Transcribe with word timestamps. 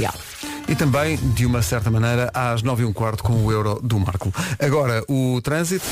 comercial. 0.00 0.14
E 0.68 0.74
também, 0.74 1.16
de 1.16 1.44
uma 1.44 1.62
certa 1.62 1.90
maneira, 1.90 2.30
às 2.32 2.62
9 2.62 2.82
e 2.82 2.86
um 2.86 2.92
quarto 2.92 3.22
com 3.22 3.44
o 3.44 3.52
euro 3.52 3.80
do 3.82 3.98
Marco. 3.98 4.32
Agora, 4.58 5.04
o 5.08 5.40
trânsito. 5.42 5.84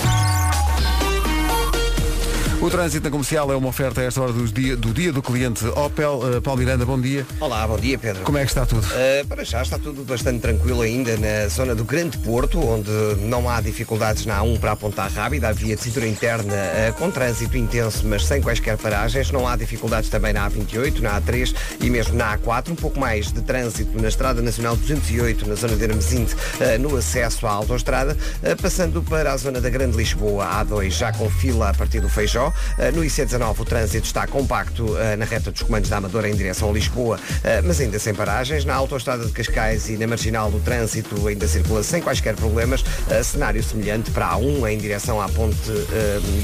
O 2.60 2.68
trânsito 2.68 3.04
na 3.04 3.10
comercial 3.12 3.52
é 3.52 3.56
uma 3.56 3.68
oferta 3.68 4.00
a 4.00 4.04
esta 4.04 4.20
hora 4.20 4.32
dos 4.32 4.52
dia, 4.52 4.76
do 4.76 4.92
dia 4.92 5.12
do 5.12 5.22
cliente 5.22 5.64
Opel. 5.64 6.18
Uh, 6.18 6.42
Paulo 6.42 6.58
Miranda, 6.58 6.84
bom 6.84 7.00
dia. 7.00 7.24
Olá, 7.38 7.64
bom 7.64 7.78
dia 7.78 7.96
Pedro. 7.96 8.24
Como 8.24 8.36
é 8.36 8.40
que 8.40 8.48
está 8.48 8.66
tudo? 8.66 8.84
Uh, 8.84 9.24
para 9.28 9.44
já 9.44 9.62
está 9.62 9.78
tudo 9.78 10.02
bastante 10.02 10.40
tranquilo 10.40 10.82
ainda 10.82 11.16
na 11.18 11.46
zona 11.46 11.72
do 11.72 11.84
Grande 11.84 12.18
Porto, 12.18 12.58
onde 12.58 12.90
não 13.20 13.48
há 13.48 13.60
dificuldades 13.60 14.26
na 14.26 14.40
A1 14.40 14.58
para 14.58 14.72
apontar 14.72 15.08
rápida, 15.08 15.48
a 15.48 15.52
via 15.52 15.76
de 15.76 15.82
cintura 15.82 16.08
interna 16.08 16.52
uh, 16.52 16.92
com 16.94 17.12
trânsito 17.12 17.56
intenso, 17.56 18.04
mas 18.04 18.26
sem 18.26 18.42
quaisquer 18.42 18.76
paragens. 18.76 19.30
Não 19.30 19.46
há 19.46 19.54
dificuldades 19.54 20.10
também 20.10 20.32
na 20.32 20.50
A28, 20.50 20.98
na 20.98 21.20
A3 21.20 21.54
e 21.80 21.88
mesmo 21.88 22.16
na 22.16 22.36
A4. 22.36 22.70
Um 22.70 22.74
pouco 22.74 22.98
mais 22.98 23.30
de 23.30 23.40
trânsito 23.40 24.02
na 24.02 24.08
Estrada 24.08 24.42
Nacional 24.42 24.74
208, 24.74 25.48
na 25.48 25.54
zona 25.54 25.76
de 25.76 25.84
Hermesinde, 25.84 26.34
no 26.80 26.96
acesso 26.96 27.46
à 27.46 27.52
autoestrada, 27.52 28.16
passando 28.60 29.00
para 29.00 29.32
a 29.32 29.36
zona 29.36 29.60
da 29.60 29.70
Grande 29.70 29.96
Lisboa, 29.96 30.44
A2, 30.64 30.90
já 30.90 31.12
com 31.12 31.30
fila 31.30 31.70
a 31.70 31.74
partir 31.74 32.00
do 32.00 32.08
Feijó. 32.08 32.47
Uh, 32.48 32.94
no 32.94 33.02
IC19 33.02 33.60
o 33.60 33.64
trânsito 33.64 34.06
está 34.06 34.26
compacto 34.26 34.84
uh, 34.84 35.16
na 35.18 35.24
reta 35.24 35.50
dos 35.50 35.62
comandos 35.62 35.90
da 35.90 35.98
Amadora 35.98 36.28
em 36.28 36.34
direção 36.34 36.70
a 36.70 36.72
Lisboa, 36.72 37.16
uh, 37.16 37.66
mas 37.66 37.80
ainda 37.80 37.98
sem 37.98 38.14
paragens. 38.14 38.64
Na 38.64 38.74
autoestrada 38.74 39.24
de 39.24 39.32
Cascais 39.32 39.88
e 39.88 39.96
na 39.96 40.06
marginal 40.06 40.50
do 40.50 40.60
trânsito 40.60 41.26
ainda 41.26 41.46
circula 41.46 41.82
sem 41.82 42.00
quaisquer 42.00 42.34
problemas. 42.36 42.84
cenário 43.22 43.62
semelhante 43.62 44.10
para 44.10 44.26
a 44.26 44.36
A1 44.36 44.70
em 44.70 44.78
direção 44.78 45.20
à 45.20 45.28
ponte 45.28 45.58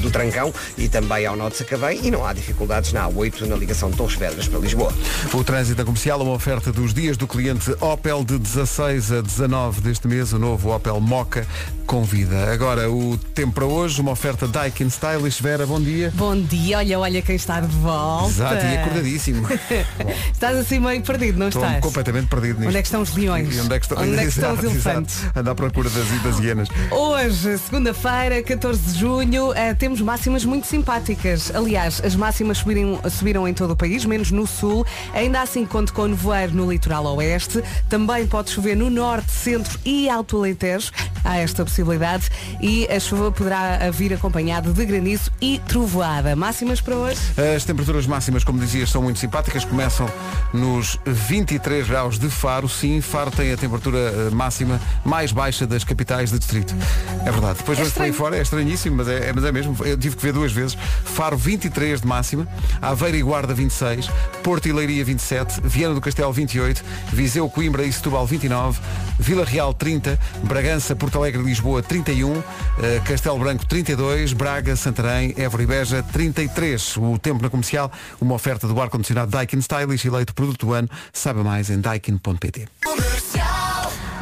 do 0.01 0.09
Trancão 0.09 0.53
e 0.77 0.87
também 0.87 1.25
ao 1.25 1.35
de 1.49 1.57
Sacavém 1.57 1.99
e 2.03 2.11
não 2.11 2.25
há 2.25 2.33
dificuldades 2.33 2.93
na 2.93 3.07
A8 3.09 3.41
na 3.41 3.55
ligação 3.55 3.89
de 3.89 3.97
Torres 3.97 4.15
Vedras 4.15 4.47
para 4.47 4.59
Lisboa. 4.59 4.93
O 5.33 5.43
trânsito 5.43 5.83
comercial, 5.83 6.21
uma 6.21 6.33
oferta 6.33 6.71
dos 6.71 6.93
dias 6.93 7.17
do 7.17 7.27
cliente 7.27 7.71
Opel 7.79 8.23
de 8.23 8.37
16 8.37 9.11
a 9.11 9.21
19 9.21 9.81
deste 9.81 10.07
mês, 10.07 10.33
o 10.33 10.39
novo 10.39 10.73
Opel 10.73 10.99
Moca 10.99 11.45
convida. 11.85 12.51
Agora 12.51 12.89
o 12.89 13.17
tempo 13.33 13.53
para 13.53 13.65
hoje, 13.65 14.01
uma 14.01 14.11
oferta 14.11 14.47
Daikin 14.47 14.87
Stylish. 14.87 15.41
Vera, 15.41 15.65
bom 15.65 15.79
dia. 15.79 15.94
Bom 16.13 16.39
dia, 16.41 16.77
olha, 16.77 16.99
olha 16.99 17.21
quem 17.21 17.35
está 17.35 17.59
de 17.59 17.75
volta. 17.77 18.29
Exato, 18.29 18.65
e 18.65 18.77
acordadíssimo. 18.77 19.47
estás 20.31 20.57
assim 20.57 20.79
meio 20.79 21.01
perdido, 21.01 21.39
não 21.39 21.47
Estou 21.47 21.63
estás? 21.63 21.81
completamente 21.81 22.27
perdido 22.27 22.59
nisto. 22.59 22.67
Onde 22.69 22.77
é 22.77 22.81
que 22.81 22.87
estão 22.87 23.01
os 23.01 23.15
leões? 23.15 23.55
E 23.55 23.59
onde 23.61 23.73
é 23.75 23.79
que 23.79 23.85
estão, 23.85 24.01
onde 24.03 24.15
é 24.15 24.21
que 24.21 24.27
estão 24.27 24.53
os 24.53 24.63
elefantes? 24.63 25.23
Anda 25.35 25.51
à 25.51 25.55
procura 25.55 25.89
das, 25.89 26.07
das 26.21 26.39
hienas. 26.39 26.67
Hoje, 26.91 27.57
segunda-feira, 27.57 28.41
14 28.43 28.79
de 28.93 28.99
junho, 28.99 29.53
eh, 29.53 29.73
temos 29.73 30.01
máximas 30.01 30.43
muito 30.45 30.67
simpáticas. 30.67 31.53
Aliás, 31.55 32.01
as 32.03 32.15
máximas 32.15 32.57
subiram, 32.59 32.99
subiram 33.09 33.47
em 33.47 33.53
todo 33.53 33.71
o 33.71 33.75
país, 33.75 34.05
menos 34.05 34.31
no 34.31 34.45
sul. 34.45 34.85
Ainda 35.13 35.41
assim, 35.41 35.65
conto 35.65 35.93
com 35.93 36.07
nevoeiro 36.07 36.53
no 36.53 36.71
litoral 36.71 37.05
oeste. 37.15 37.63
Também 37.89 38.27
pode 38.27 38.49
chover 38.51 38.75
no 38.75 38.89
norte, 38.89 39.31
centro 39.31 39.79
e 39.85 40.09
alto 40.09 40.37
Alentejo. 40.37 40.91
Há 41.23 41.37
esta 41.37 41.63
possibilidade. 41.63 42.29
E 42.61 42.87
a 42.87 42.99
chuva 42.99 43.31
poderá 43.31 43.89
vir 43.91 44.13
acompanhada 44.13 44.71
de 44.71 44.85
granizo 44.85 45.31
e 45.41 45.59
trovoada. 45.85 46.35
Máximas 46.35 46.81
para 46.81 46.95
hoje? 46.95 47.19
As 47.55 47.63
temperaturas 47.63 48.07
máximas, 48.07 48.43
como 48.43 48.59
dizias, 48.59 48.89
são 48.89 49.01
muito 49.03 49.19
simpáticas. 49.19 49.63
Começam 49.63 50.09
nos 50.51 50.97
23 51.05 51.87
graus 51.87 52.17
de 52.17 52.27
Faro. 52.29 52.67
Sim, 52.67 53.01
Faro 53.01 53.29
tem 53.29 53.53
a 53.53 53.57
temperatura 53.57 53.97
eh, 53.97 54.29
máxima 54.31 54.81
mais 55.03 55.31
baixa 55.31 55.67
das 55.67 55.83
capitais 55.83 56.31
de 56.31 56.39
distrito. 56.39 56.75
É 57.23 57.31
verdade. 57.31 57.59
Depois 57.59 57.77
É 57.77 57.81
vamos 57.81 57.93
por 57.93 58.03
aí 58.03 58.11
fora, 58.11 58.37
é 58.37 58.41
estranhíssimo, 58.41 58.95
mas 58.97 59.07
é, 59.07 59.29
é- 59.29 59.33
mas 59.33 59.43
é 59.43 59.51
mesmo. 59.51 59.77
Eu 59.85 59.97
tive 59.97 60.15
que 60.15 60.23
ver 60.23 60.33
duas 60.33 60.51
vezes. 60.51 60.75
Faro 61.03 61.37
23 61.37 62.01
de 62.01 62.07
máxima, 62.07 62.47
Aveiro 62.81 63.17
e 63.17 63.21
Guarda 63.21 63.53
26, 63.53 64.09
Porto 64.43 64.67
e 64.67 64.73
Leiria 64.73 65.05
27, 65.05 65.61
Viana 65.63 65.93
do 65.93 66.01
Castelo 66.01 66.33
28, 66.33 66.83
Viseu, 67.13 67.47
Coimbra 67.49 67.83
e 67.83 67.93
Setúbal 67.93 68.25
29, 68.25 68.79
Vila 69.19 69.45
Real 69.45 69.73
30, 69.73 70.17
Bragança, 70.43 70.95
Porto 70.95 71.17
Alegre 71.19 71.41
e 71.41 71.45
Lisboa 71.45 71.83
31, 71.83 72.41
eh, 72.81 73.01
Castelo 73.05 73.37
Branco 73.37 73.65
32, 73.67 74.33
Braga, 74.33 74.75
Santarém, 74.75 75.33
Évora 75.37 75.61
e 75.63 75.65
Beja 75.75 76.01
33. 76.01 76.95
O 76.95 77.19
tempo 77.19 77.43
na 77.43 77.49
comercial, 77.49 77.91
uma 78.21 78.33
oferta 78.33 78.65
do 78.65 78.79
ar-condicionado 78.79 79.29
Daikin 79.29 79.57
Stylish, 79.57 80.07
eleito 80.07 80.33
produto 80.33 80.67
do 80.67 80.71
ano. 80.71 80.89
Saiba 81.11 81.43
mais 81.43 81.69
em 81.69 81.81
daikin.pt. 81.81 82.69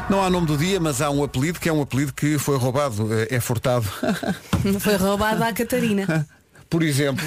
Não 0.09 0.23
há 0.23 0.31
nome 0.31 0.47
do 0.47 0.57
dia, 0.57 0.79
mas 0.79 0.99
há 0.99 1.11
um 1.11 1.23
apelido 1.23 1.59
que 1.59 1.69
é 1.69 1.73
um 1.73 1.79
apelido 1.79 2.11
que 2.11 2.39
foi 2.39 2.57
roubado, 2.57 3.07
eh, 3.13 3.27
é 3.29 3.39
furtado. 3.39 3.85
Foi 4.79 4.95
roubada 4.95 5.47
a 5.47 5.53
Catarina. 5.53 6.25
Por 6.73 6.81
exemplo, 6.81 7.23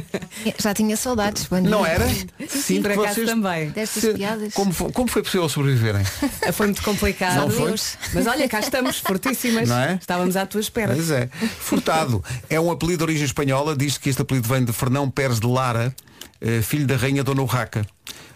Já 0.58 0.72
tinha 0.72 0.96
saudades. 0.96 1.44
Bom 1.44 1.60
dia. 1.60 1.68
não 1.68 1.84
era? 1.84 2.08
Sim, 2.48 2.80
por 2.80 2.92
acaso 2.92 3.26
também. 3.26 3.68
Destas 3.68 4.02
Se- 4.02 4.14
piadas. 4.14 4.54
Como, 4.54 4.72
fo- 4.72 4.90
como 4.90 5.06
foi 5.06 5.22
possível 5.22 5.46
sobreviverem? 5.50 6.02
Foi 6.54 6.68
muito 6.68 6.82
complicado. 6.82 7.40
Não 7.42 7.50
foi? 7.50 7.74
Mas 8.14 8.26
olha, 8.26 8.48
cá 8.48 8.58
estamos, 8.60 8.98
fortíssimas. 9.00 9.68
Não 9.68 9.76
é? 9.76 9.96
Estávamos 10.00 10.34
à 10.34 10.46
tua 10.46 10.62
espera. 10.62 10.94
Pois 10.94 11.10
é. 11.10 11.28
Furtado. 11.58 12.24
É 12.48 12.58
um 12.58 12.70
apelido 12.70 12.96
de 12.98 13.04
origem 13.04 13.26
espanhola. 13.26 13.76
Diz 13.76 13.98
que 13.98 14.08
este 14.08 14.22
apelido 14.22 14.48
vem 14.48 14.64
de 14.64 14.72
Fernão 14.72 15.10
Pérez 15.10 15.38
de 15.38 15.46
Lara, 15.46 15.94
eh, 16.40 16.62
filho 16.62 16.86
da 16.86 16.96
rainha 16.96 17.22
Dona 17.22 17.42
Urraca. 17.42 17.84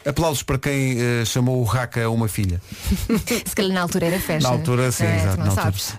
Aplausos 0.04 0.42
para 0.42 0.58
quem 0.58 0.96
eh, 0.98 1.24
chamou 1.26 1.60
Urraca 1.60 2.02
a 2.02 2.08
uma 2.08 2.26
filha. 2.26 2.60
Se 3.44 3.54
calhar 3.54 3.72
na 3.72 3.82
altura 3.82 4.06
era 4.06 4.18
festa. 4.18 4.48
Na 4.48 4.54
altura, 4.54 4.90
sim, 4.90 5.04
É, 5.04 5.16
exato. 5.16 5.44
Não 5.44 5.54
sabes. 5.54 5.94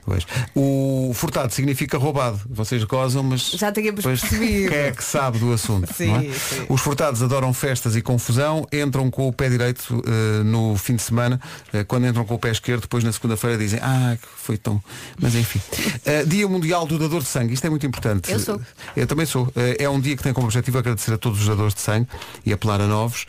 O 0.56 1.12
furtado 1.14 1.54
significa 1.54 2.00
roubado. 2.00 2.42
Vocês 2.50 2.84
gozam, 2.84 3.22
mas. 3.22 3.52
Já 3.52 3.72
tínhamos 3.72 4.04
percebido. 4.04 4.70
Quem 4.70 4.78
é 4.78 4.92
que 4.92 5.04
sabe 5.04 5.38
do 5.38 5.54
assunto? 5.54 5.94
Sim, 5.94 6.16
é? 6.16 6.34
sim. 6.34 6.66
Os 6.68 6.82
furtados 6.82 7.22
adoram 7.22 7.54
festas 7.54 7.96
e 7.96 8.02
confusão, 8.02 8.68
entram 8.74 9.12
com 9.12 9.28
o 9.28 9.34
pé 9.34 9.50
direito 9.50 10.04
eh, 10.08 10.44
no 10.44 10.76
fim 10.78 10.96
de 10.96 11.04
semana, 11.04 11.40
eh, 11.72 11.84
quando 11.84 12.08
entram 12.08 12.26
com 12.26 12.34
o 12.34 12.40
pé 12.40 12.50
esquerdo, 12.50 12.82
depois 12.82 13.04
na 13.04 13.12
segunda-feira 13.12 13.56
dizem, 13.56 13.80
ah, 13.84 14.18
que 14.20 14.28
foi 14.36 14.58
tão. 14.58 14.82
Mas 15.20 15.36
enfim. 15.36 15.62
Dia 16.26 16.48
Mundial 16.48 16.88
do 16.88 16.98
Dador 16.98 17.22
de 17.22 17.28
Sangue, 17.28 17.54
isto 17.54 17.66
é 17.66 17.70
muito 17.70 17.86
importante. 17.86 18.32
Eu 18.32 18.40
sou. 18.40 18.60
Eu 18.96 19.06
também 19.06 19.28
sou. 19.28 19.52
É 19.78 19.88
um 19.88 20.00
dia 20.00 20.18
que 20.18 20.24
tem 20.24 20.34
como 20.34 20.48
objetivo 20.48 20.80
agradecer 20.80 21.14
a 21.14 21.18
todos 21.18 21.42
os 21.42 21.48
dadores 21.48 21.76
de 21.76 21.82
sangue 21.82 22.08
e 22.44 22.52
apelar 22.52 22.82
a 22.82 22.88
novos. 22.88 23.28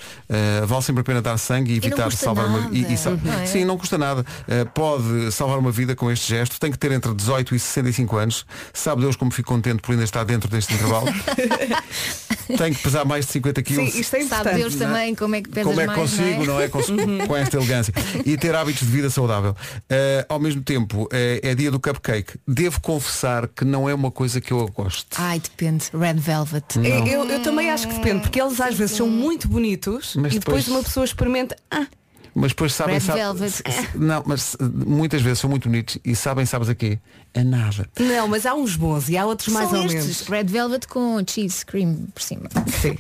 Eh, 0.63 0.67
vale 0.67 0.83
sempre 0.83 1.01
a 1.01 1.05
pena 1.05 1.21
dar 1.23 1.37
sangue 1.39 1.73
e 1.73 1.81
não 1.81 1.87
evitar 1.87 2.05
custa 2.05 2.25
salvar 2.25 2.47
uma. 2.47 2.61
nada, 2.63 2.77
e- 2.77 2.93
e 2.93 2.97
sal- 2.97 3.19
não 3.23 3.33
é? 3.33 3.47
Sim, 3.47 3.65
não 3.65 3.77
custa 3.79 3.99
nada. 3.99 4.21
Uh, 4.47 4.71
pode 4.73 5.33
salvar 5.33 5.59
uma 5.59 5.71
vida 5.71 5.95
com 5.97 6.11
este 6.11 6.29
gesto. 6.29 6.59
Tem 6.61 6.71
que 6.71 6.79
ter 6.79 6.93
entre 6.93 7.13
18 7.15 7.55
e 7.55 7.59
65 7.59 8.17
anos. 8.17 8.47
Sabe 8.73 9.03
Deus 9.03 9.17
como 9.17 9.31
fico 9.31 9.49
contente 9.49 9.81
por 9.83 9.93
ainda 9.93 10.05
estar 10.05 10.25
dentro 10.25 10.49
deste 10.51 10.75
intervalo. 10.75 11.07
Tem 12.57 12.73
que 12.75 12.83
pesar 12.83 13.05
mais 13.05 13.25
de 13.27 13.33
50 13.33 13.63
quilos. 13.63 13.93
Sim, 13.93 14.01
isto 14.01 14.17
é 14.17 14.25
Sabe. 14.25 14.55
Deus 14.55 14.75
também 14.75 15.15
como 15.15 15.35
é 15.35 15.41
que 15.43 15.49
pesas 15.49 15.65
Como 15.69 15.81
é 15.81 15.85
que 15.89 15.97
mais, 15.97 16.11
consigo, 16.11 16.45
não 16.45 16.55
não 16.55 16.61
é? 16.61 16.65
é? 16.65 16.69
Com, 16.69 16.81
com 17.27 17.37
esta 17.37 17.57
elegância. 17.57 17.95
E 18.27 18.37
ter 18.37 18.55
hábitos 18.55 18.81
de 18.87 18.93
vida 18.93 19.09
saudável. 19.11 19.53
Uh, 19.53 20.27
ao 20.29 20.39
mesmo 20.39 20.63
tempo, 20.63 21.05
uh, 21.05 21.09
é 21.13 21.55
dia 21.55 21.71
do 21.71 21.81
cupcake. 21.81 22.35
Devo 22.47 22.81
confessar 22.81 23.49
que 23.49 23.65
não 23.65 23.89
é 23.89 23.95
uma 23.95 24.11
coisa 24.11 24.41
que 24.41 24.53
eu 24.53 24.67
gosto. 24.69 25.17
Ai, 25.19 25.41
depende. 25.41 25.87
Red 25.99 26.15
Velvet. 26.15 26.65
Eu, 26.77 27.07
eu- 27.07 27.25
eu 27.31 27.43
também 27.43 27.71
acho 27.71 27.89
que 27.89 27.95
depende, 27.95 28.21
porque 28.23 28.41
eles 28.41 28.61
às 28.61 28.75
vezes 28.75 28.97
são 28.97 29.09
muito 29.09 29.49
bonitos 29.49 30.15
Mas 30.17 30.35
e 30.35 30.39
depois 30.39 30.52
depois- 30.57 30.69
uma 30.69 30.83
pessoa 30.83 31.05
experimenta. 31.05 31.57
Ah, 31.71 31.87
Mas 32.35 32.53
depois 32.53 32.73
sabem, 32.73 32.95
Red 32.95 33.01
sabe- 33.01 33.19
Velvet. 33.19 33.51
se- 33.51 33.63
Não, 33.95 34.23
mas 34.25 34.57
muitas 34.87 35.21
vezes 35.21 35.39
são 35.41 35.51
muito 35.51 35.69
bonitos 35.69 35.99
e 36.05 36.17
sabem, 36.17 36.47
sabes 36.47 36.69
a 36.69 36.75
quê? 36.75 36.99
A 37.35 37.43
nada. 37.43 37.89
não, 37.99 38.29
mas 38.29 38.45
há 38.45 38.55
uns 38.55 38.77
bons 38.77 39.09
e 39.09 39.17
há 39.17 39.25
outros 39.25 39.49
mais 39.49 39.71
São 39.71 39.79
ou 39.81 39.87
estes. 39.87 40.03
menos. 40.05 40.29
Red 40.29 40.45
Velvet 40.45 40.87
com 40.87 41.23
cheese 41.27 41.65
cream 41.65 42.07
por 42.15 42.23
cima. 42.23 42.43
Sim. 42.81 42.97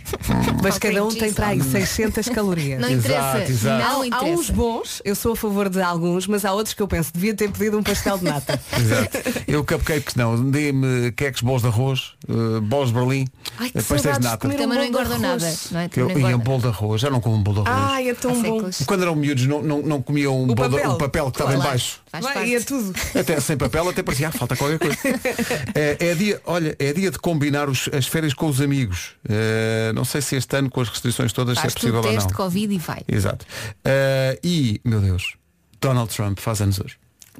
Mas 0.62 0.78
cada 0.78 1.04
um 1.04 1.08
tem 1.10 1.32
para 1.32 1.48
aí 1.48 1.62
600 1.62 2.28
calorias. 2.30 2.80
Não 2.80 2.88
Exato, 2.88 3.08
interessa. 3.38 3.52
exato. 3.52 3.84
Não 3.84 4.00
Há, 4.00 4.02
há 4.02 4.06
interessa. 4.06 4.26
uns 4.40 4.50
bons, 4.50 5.02
eu 5.04 5.14
sou 5.14 5.32
a 5.32 5.36
favor 5.36 5.68
de 5.68 5.82
alguns, 5.82 6.26
mas 6.26 6.44
há 6.46 6.52
outros 6.52 6.74
que 6.74 6.80
eu 6.82 6.88
penso, 6.88 7.10
devia 7.12 7.34
ter 7.34 7.50
pedido 7.50 7.78
um 7.78 7.82
pastel 7.82 8.16
de 8.18 8.24
nata. 8.24 8.58
Exato. 8.78 9.18
Eu 9.46 9.62
cupcakes 9.64 10.14
não. 10.14 10.50
Dê-me 10.50 11.12
queques, 11.12 11.42
bolos 11.42 11.60
de 11.62 11.68
arroz, 11.68 12.12
uh, 12.28 12.60
bolos 12.62 12.88
de 12.88 12.94
Berlim, 12.94 13.26
Ai, 13.58 13.68
que 13.70 13.78
uh, 13.78 13.82
pastéis 13.84 14.16
de 14.18 14.24
nata. 14.24 14.48
Também 14.48 14.56
não 14.58 14.64
um 14.66 14.68
bolo 14.68 14.80
de 14.82 14.88
engorda 14.88 15.18
nada. 15.18 15.54
Não 15.70 15.80
é? 15.80 15.88
Que 15.90 16.00
eu 16.00 16.08
ia 16.08 16.14
um 16.14 16.18
engorda. 16.18 16.38
bolo 16.38 16.60
de 16.62 16.66
arroz, 16.68 17.00
já 17.02 17.10
não 17.10 17.20
como 17.20 17.36
um 17.36 17.42
bolo 17.42 17.62
de 17.64 17.68
arroz. 17.70 17.90
Ai, 17.92 18.08
é 18.08 18.14
tão 18.14 18.40
bom. 18.42 18.70
Quando 18.86 19.02
eram 19.02 19.21
miúdos 19.22 19.46
não, 19.46 19.62
não, 19.62 19.80
não 19.82 20.02
comiam 20.02 20.42
um, 20.42 20.50
O 20.50 20.54
papel. 20.54 20.90
um 20.90 20.98
papel 20.98 21.24
que 21.30 21.30
estava 21.40 21.52
Claro. 21.54 21.68
em 21.68 21.70
baixo. 21.72 22.00
Vai, 22.20 22.48
ia 22.48 22.60
tudo. 22.62 22.92
Até 23.18 23.40
sem 23.40 23.56
papel 23.56 23.88
até 23.88 24.02
parecia, 24.02 24.28
ah, 24.28 24.32
falta 24.32 24.54
qualquer 24.56 24.78
coisa. 24.78 24.96
é, 25.74 25.96
é 26.10 26.14
dia, 26.14 26.40
olha, 26.44 26.76
é 26.78 26.92
dia 26.92 27.10
de 27.10 27.18
combinar 27.18 27.68
os- 27.68 27.88
as 27.92 28.06
férias 28.06 28.34
com 28.34 28.46
os 28.48 28.60
amigos. 28.60 29.14
Eh, 29.28 29.92
não 29.94 30.04
sei 30.04 30.20
se 30.20 30.36
este 30.36 30.56
ano 30.56 30.68
com 30.70 30.80
as 30.80 30.88
restrições 30.88 31.32
todas 31.32 31.58
se 31.58 31.66
é 31.66 31.70
possível 31.70 31.96
ou 32.00 32.02
teste 32.02 32.28
não. 32.30 32.36
Covid 32.36 32.74
e 32.74 32.78
vai. 32.78 33.02
Exato. 33.08 33.46
Eh, 33.84 34.38
e, 34.44 34.80
meu 34.84 35.00
Deus, 35.00 35.34
Donald 35.80 36.14
Trump 36.14 36.38
faz 36.38 36.60
anos 36.60 36.78
hoje. 36.80 36.96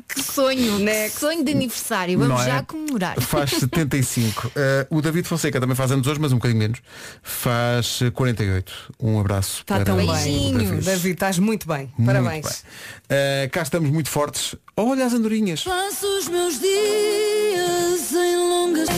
Que 0.08 0.22
sonho, 0.22 0.78
né? 0.78 1.08
Que 1.08 1.18
sonho 1.18 1.44
de 1.44 1.52
aniversário. 1.52 2.18
Vamos 2.18 2.40
é? 2.42 2.46
já 2.46 2.62
comemorar. 2.62 3.20
Faz 3.20 3.50
75. 3.50 4.52
Eh, 4.62 4.86
o 4.90 5.00
David 5.00 5.26
Fonseca 5.26 5.58
também 5.60 5.74
faz 5.74 5.90
anos 5.90 6.06
hoje, 6.06 6.20
mas 6.20 6.30
um 6.32 6.36
bocadinho 6.36 6.58
menos. 6.60 6.80
Faz 7.22 8.00
eh, 8.02 8.10
48. 8.10 8.72
Um 9.00 9.18
abraço 9.18 9.62
Está 9.62 9.82
tão 9.82 9.96
bem. 9.96 10.06
Beijinhos. 10.06 10.84
David, 10.84 11.14
estás 11.14 11.38
muito 11.38 11.66
bem. 11.66 11.92
Muito 11.96 12.06
Parabéns. 12.06 12.44
bem. 12.46 12.52
Eh, 13.08 13.48
cá 13.50 13.62
estamos 13.62 13.90
muito 13.90 14.08
fortes. 14.10 14.54
Olha 14.76 15.06
as 15.06 15.14
andorinhas. 15.14 15.64
Passo 15.64 16.06
os 16.18 16.28
meus 16.28 16.60
dias 16.60 18.12
em 18.12 18.36
longas 18.36 18.88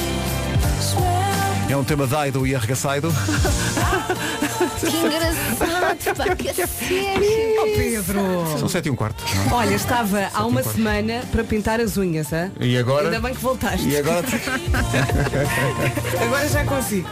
É 1.71 1.77
um 1.77 1.85
tema 1.85 2.09
Aido 2.19 2.47
e 2.47 2.55
arregaçaido. 2.55 3.13
Que 4.81 4.97
engraçado, 4.97 6.17
pá, 6.17 6.37
que 6.37 6.55
sério. 6.67 7.61
Oh, 7.61 7.65
Pedro! 7.77 8.59
São 8.59 8.69
sete 8.69 8.87
e 8.87 8.91
um 8.91 8.97
quarto. 8.97 9.23
não 9.35 9.53
é? 9.53 9.55
Olha, 9.55 9.75
estava 9.75 10.29
há 10.33 10.47
uma 10.47 10.63
semana 10.63 11.23
para 11.33 11.43
pintar 11.45 11.81
as 11.81 11.97
unhas, 11.97 12.33
hã? 12.33 12.51
E 12.61 12.77
agora? 12.79 13.07
Ainda 13.07 13.21
bem 13.21 13.35
que 13.35 13.41
voltaste. 13.41 13.89
E 13.89 13.97
agora? 13.97 14.25
Agora 16.23 16.49
já 16.49 16.65
consigo. 16.65 17.09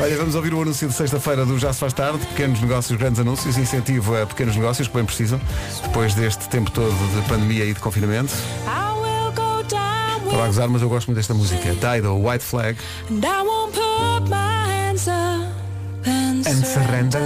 Olha, 0.00 0.16
vamos 0.16 0.34
ouvir 0.34 0.52
o 0.54 0.62
anúncio 0.62 0.88
de 0.88 0.94
sexta-feira 0.94 1.44
do 1.46 1.58
Já 1.58 1.72
se 1.72 1.80
faz 1.80 1.92
tarde, 1.92 2.18
pequenos 2.26 2.60
negócios, 2.60 2.98
grandes 2.98 3.20
anúncios, 3.20 3.56
incentivo 3.56 4.16
a 4.20 4.26
pequenos 4.26 4.56
negócios 4.56 4.88
que 4.88 4.94
bem 4.94 5.04
precisam, 5.04 5.40
depois 5.82 6.14
deste 6.14 6.48
tempo 6.48 6.70
todo 6.70 6.92
de 6.92 7.28
pandemia 7.28 7.64
e 7.64 7.74
de 7.74 7.80
confinamento. 7.80 8.32
I 8.66 8.92
will 9.00 9.32
go 9.32 9.62
down 9.68 10.30
Para 10.30 10.44
a 10.44 10.46
gozar, 10.46 10.68
mas 10.68 10.82
eu 10.82 10.88
gosto 10.88 11.06
muito 11.08 11.18
desta 11.18 11.34
música. 11.34 11.72
Dido, 11.74 12.14
White 12.16 12.44
Flag. 12.44 12.76
and 13.10 13.24
I 13.24 13.42
won't 13.42 13.72
put 13.72 14.28
my 14.28 14.36
hands 14.66 15.06
up 15.08 15.61
and, 16.06 16.44
surrender. 16.44 17.20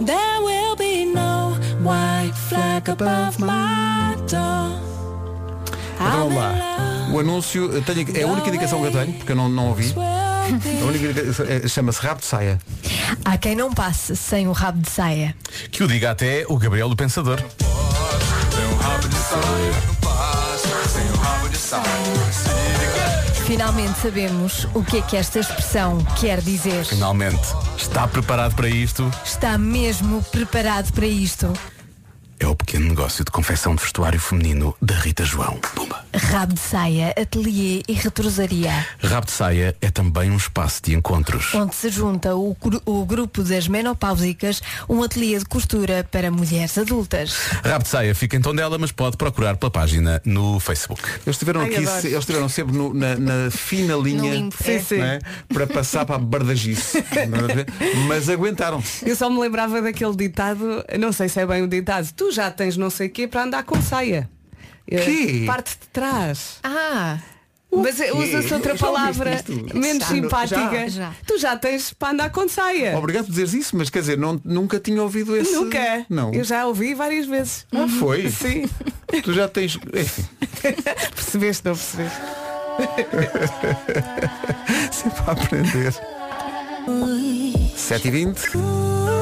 There 0.00 0.40
will 0.42 0.76
be 0.76 1.04
no 1.06 1.56
white 1.82 2.34
flag 2.48 2.88
above 2.88 3.38
my 3.40 4.16
door. 4.26 4.80
Então 5.94 6.28
vamos 6.28 6.34
lá. 6.34 6.54
O 7.12 7.20
anúncio, 7.20 7.82
tenho, 7.82 8.16
é 8.16 8.22
a 8.22 8.26
única 8.26 8.48
indicação 8.48 8.80
que 8.80 8.86
eu 8.88 8.92
tenho, 8.92 9.12
porque 9.14 9.32
eu 9.32 9.36
não, 9.36 9.48
não 9.48 9.68
ouvi. 9.68 9.94
A 9.96 10.84
única 10.84 11.04
indicação 11.06 11.46
é- 11.46 11.68
chama-se 11.68 12.00
Rabo 12.00 12.20
de 12.20 12.26
Saia. 12.26 12.58
Há 13.24 13.38
quem 13.38 13.54
não 13.54 13.72
passe 13.72 14.16
sem 14.16 14.48
o 14.48 14.52
rabo 14.52 14.80
de 14.80 14.90
saia. 14.90 15.34
Que 15.70 15.82
o 15.82 15.88
diga 15.88 16.10
até 16.10 16.44
o 16.48 16.56
Gabriel 16.58 16.88
do 16.88 16.96
Pensador. 16.96 17.38
Finalmente 23.46 23.98
sabemos 24.00 24.66
o 24.72 24.82
que 24.82 24.96
é 24.96 25.02
que 25.02 25.18
esta 25.18 25.38
expressão 25.38 25.98
quer 26.18 26.40
dizer. 26.40 26.82
Finalmente. 26.86 27.42
Está 27.76 28.08
preparado 28.08 28.54
para 28.54 28.68
isto? 28.70 29.10
Está 29.22 29.58
mesmo 29.58 30.22
preparado 30.32 30.90
para 30.94 31.06
isto. 31.06 31.52
É 32.44 32.46
o 32.46 32.54
pequeno 32.54 32.86
negócio 32.90 33.24
de 33.24 33.30
confecção 33.30 33.74
de 33.74 33.80
vestuário 33.80 34.20
feminino 34.20 34.76
da 34.82 34.94
Rita 34.94 35.24
João. 35.24 35.58
Pumba. 35.74 36.04
Rabo 36.14 36.52
de 36.52 36.60
saia, 36.60 37.14
ateliê 37.18 37.82
e 37.88 37.92
retrosaria. 37.94 38.70
Rabo 39.02 39.24
de 39.26 39.32
Saia 39.32 39.74
é 39.80 39.90
também 39.90 40.30
um 40.30 40.36
espaço 40.36 40.82
de 40.84 40.94
encontros. 40.94 41.54
Onde 41.54 41.74
se 41.74 41.88
junta 41.88 42.36
o, 42.36 42.54
o 42.84 43.04
grupo 43.06 43.42
das 43.42 43.66
menopáusicas, 43.66 44.60
um 44.88 45.02
ateliê 45.02 45.38
de 45.38 45.46
costura 45.46 46.06
para 46.08 46.30
mulheres 46.30 46.76
adultas. 46.76 47.34
Rabo 47.64 47.82
de 47.84 47.88
Saia 47.88 48.14
fica 48.14 48.36
em 48.36 48.40
Tondela, 48.42 48.76
mas 48.78 48.92
pode 48.92 49.16
procurar 49.16 49.56
pela 49.56 49.70
página 49.70 50.20
no 50.24 50.60
Facebook. 50.60 51.02
Eles 51.02 51.36
estiveram 51.36 51.62
aqui, 51.62 51.84
se- 51.86 52.08
eles 52.08 52.18
estiveram 52.18 52.48
sempre 52.50 52.76
no- 52.76 52.92
na, 52.92 53.16
na 53.16 53.50
fina 53.50 53.94
linha 53.96 54.34
limbo, 54.34 54.54
Sim, 54.62 54.80
sim. 54.82 54.98
não 54.98 55.04
é? 55.06 55.18
para 55.52 55.66
passar 55.66 56.04
para 56.04 56.16
a 56.16 56.18
bardagice. 56.18 57.02
Mas 58.06 58.28
aguentaram. 58.28 58.82
Eu 59.04 59.16
só 59.16 59.30
me 59.30 59.40
lembrava 59.40 59.80
daquele 59.80 60.14
ditado, 60.14 60.84
não 61.00 61.10
sei 61.10 61.28
se 61.28 61.40
é 61.40 61.46
bem 61.46 61.62
o 61.62 61.66
ditado, 61.68 62.06
tu 62.14 62.30
já 62.34 62.50
tens 62.50 62.76
não 62.76 62.90
sei 62.90 63.06
o 63.08 63.10
quê 63.10 63.26
para 63.28 63.42
andar 63.44 63.62
com 63.64 63.80
saia. 63.80 64.28
Eh, 64.90 64.96
Quê? 64.98 65.44
Parte 65.46 65.70
de 65.80 65.86
trás. 65.88 66.58
Ah, 66.62 67.18
Mas 67.72 67.98
usa-se 67.98 68.52
outra 68.52 68.74
palavra 68.76 69.42
menos 69.74 70.02
Já. 70.02 70.08
simpática. 70.08 70.88
Já. 70.90 71.12
Tu 71.26 71.38
já 71.38 71.56
tens 71.56 71.92
para 71.92 72.12
andar 72.12 72.30
com 72.30 72.46
saia. 72.48 72.96
Obrigado 72.98 73.24
por 73.24 73.30
dizeres 73.30 73.54
isso, 73.54 73.76
mas 73.76 73.88
quer 73.90 74.00
dizer, 74.00 74.18
não, 74.18 74.40
nunca 74.44 74.78
tinha 74.78 75.02
ouvido 75.02 75.34
esse. 75.36 75.52
Nunca. 75.52 76.04
Não. 76.10 76.32
Eu 76.34 76.44
já 76.44 76.66
ouvi 76.66 76.94
várias 76.94 77.26
vezes. 77.26 77.66
Ah, 77.72 77.86
foi? 77.98 78.28
Sim. 78.30 78.68
Tu 79.22 79.32
já 79.32 79.48
tens. 79.48 79.76
Enfim, 79.94 80.24
Percebeste, 81.14 81.64
não 81.64 81.74
percebeste? 81.74 82.18
sempre 84.92 85.22
a 85.26 85.32
aprender. 85.32 85.94
7h20. 87.76 89.13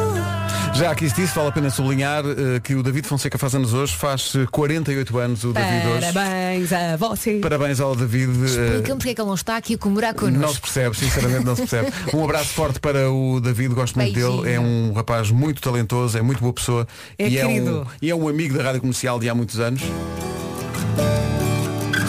Já 0.75 0.91
aqui 0.91 1.09
se 1.09 1.15
disse, 1.15 1.35
vale 1.35 1.49
a 1.49 1.53
pena 1.53 1.69
sublinhar 1.71 2.25
eh, 2.25 2.59
que 2.61 2.75
o 2.75 2.83
David 2.83 3.07
Fonseca 3.07 3.37
faz 3.37 3.55
anos 3.55 3.75
hoje, 3.75 3.95
faz 3.95 4.33
eh, 4.35 4.47
48 4.51 5.19
anos 5.19 5.45
o 5.45 5.53
David 5.53 5.87
hoje. 5.87 6.13
Parabéns 6.13 6.73
a 6.73 6.97
você. 6.97 7.35
Parabéns 7.41 7.79
ao 7.81 7.95
David. 7.95 8.31
eh, 8.41 8.47
explica-me 8.47 8.97
porque 8.99 9.11
é 9.11 9.15
que 9.15 9.21
ele 9.21 9.29
não 9.29 9.35
está 9.35 9.57
aqui 9.59 9.75
a 9.75 9.79
comemorar 9.79 10.15
Não 10.15 10.21
connosco. 10.21 10.55
se 10.55 10.61
percebe, 10.63 10.97
sinceramente 10.97 11.45
não 11.45 11.55
se 11.55 11.67
percebe. 11.67 11.93
Um 12.15 12.25
abraço 12.25 12.49
forte 12.55 12.81
para 12.81 13.11
o 13.11 13.39
David, 13.41 13.75
gosto 13.75 13.97
muito 13.97 14.15
Beijinho. 14.15 14.43
dele. 14.43 14.55
É 14.55 14.59
um 14.61 14.93
rapaz 14.95 15.31
muito 15.31 15.61
talentoso, 15.61 16.17
é 16.17 16.23
muito 16.23 16.41
boa 16.41 16.53
pessoa. 16.55 16.89
É 17.19 17.29
e, 17.29 17.39
é 17.39 17.47
um, 17.47 17.49
querido. 17.49 17.87
e 18.01 18.11
é 18.11 18.15
um 18.15 18.27
amigo 18.27 18.57
da 18.57 18.65
Rádio 18.65 18.81
Comercial 18.81 19.21
de 19.21 19.29
há 19.29 19.35
muitos 19.35 19.61
anos. 19.61 19.83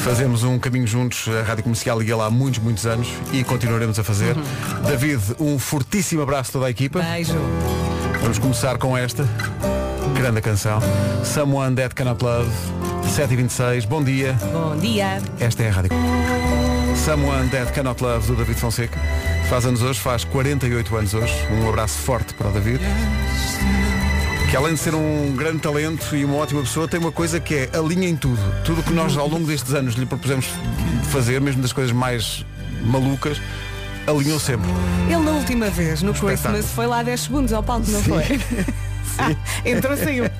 Fazemos 0.04 0.44
um 0.44 0.58
caminho 0.58 0.88
juntos, 0.88 1.28
a 1.28 1.44
Rádio 1.44 1.64
Comercial 1.64 2.02
e 2.02 2.10
ele 2.12 2.22
há 2.22 2.30
muitos, 2.30 2.60
muitos 2.60 2.86
anos 2.86 3.08
e 3.34 3.44
continuaremos 3.44 4.00
a 4.00 4.04
fazer. 4.04 4.36
Uhum. 4.36 4.44
David, 4.88 5.22
um 5.40 5.60
fortíssimo 5.60 6.22
abraço 6.22 6.50
a 6.52 6.54
toda 6.54 6.66
a 6.68 6.70
equipa. 6.70 7.02
Beijo. 7.02 7.38
Vamos 8.24 8.40
começar 8.40 8.78
com 8.78 8.98
esta 8.98 9.28
grande 10.16 10.40
canção. 10.40 10.80
Someone 11.26 11.76
That 11.76 11.94
Cannot 11.94 12.24
Love, 12.24 12.50
7h26. 13.06 13.86
Bom 13.86 14.02
dia. 14.02 14.32
Bom 14.54 14.78
dia. 14.78 15.22
Esta 15.42 15.64
é 15.64 15.70
a 15.70 15.72
rádio. 15.74 15.92
Someone 17.04 17.50
That 17.50 17.74
Cannot 17.74 18.02
Love 18.02 18.26
do 18.28 18.38
David 18.38 18.58
Fonseca. 18.58 18.98
Faz 19.50 19.66
anos 19.66 19.82
hoje, 19.82 20.00
faz 20.00 20.24
48 20.24 20.96
anos 20.96 21.14
hoje. 21.14 21.34
Um 21.52 21.68
abraço 21.68 22.00
forte 22.00 22.34
para 22.34 22.48
o 22.48 22.52
David. 22.54 22.80
Que 24.50 24.56
além 24.56 24.74
de 24.74 24.80
ser 24.80 24.96
um 24.96 25.36
grande 25.36 25.60
talento 25.60 26.16
e 26.16 26.24
uma 26.24 26.38
ótima 26.38 26.62
pessoa, 26.62 26.88
tem 26.88 27.02
uma 27.02 27.12
coisa 27.12 27.42
que 27.42 27.54
é 27.54 27.70
alinha 27.78 28.08
em 28.08 28.16
tudo. 28.16 28.40
Tudo 28.64 28.80
o 28.80 28.84
que 28.84 28.94
nós 28.94 29.18
ao 29.18 29.28
longo 29.28 29.46
destes 29.46 29.74
anos 29.74 29.96
lhe 29.96 30.06
propusemos 30.06 30.48
fazer, 31.12 31.42
mesmo 31.42 31.62
das 31.62 31.74
coisas 31.74 31.92
mais 31.92 32.46
malucas, 32.86 33.42
alinhou 34.08 34.40
sempre. 34.40 34.70
Ele 35.08 35.18
na 35.24 35.32
última 35.32 35.70
vez, 35.70 36.02
no. 36.02 36.14
Christmas, 36.14 36.66
foi 36.72 36.88
lá 36.88 37.04
10 37.04 37.20
segundos 37.20 37.54
ao 37.54 37.64
palco, 37.64 37.90
não 37.90 38.02
foi? 38.02 38.24
Entrou, 39.66 39.96
saiu. 39.96 40.26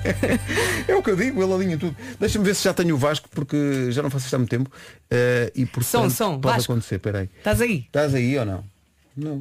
É 0.88 0.94
o 0.94 1.02
que 1.02 1.10
eu 1.10 1.16
digo, 1.16 1.42
ele 1.42 1.52
alinha 1.52 1.78
tudo. 1.78 1.96
Deixa-me 2.18 2.44
ver 2.44 2.54
se 2.54 2.64
já 2.64 2.74
tenho 2.74 2.94
o 2.94 2.98
Vasco, 2.98 3.28
porque 3.30 3.90
já 3.90 4.02
não 4.02 4.10
faço 4.10 4.24
isto 4.26 4.34
há 4.34 4.38
muito 4.38 4.50
tempo. 4.50 4.70
eh, 5.10 5.50
e 5.54 5.64
portanto, 5.64 5.90
Som, 5.90 6.10
som, 6.10 6.40
pode 6.40 6.56
Vasco. 6.56 6.72
acontecer. 6.72 6.98
Peraí. 6.98 7.28
Estás 7.38 7.60
aí? 7.60 7.84
Estás 7.86 8.14
aí 8.14 8.38
ou 8.38 8.44
não? 8.44 8.64
Não. 9.16 9.40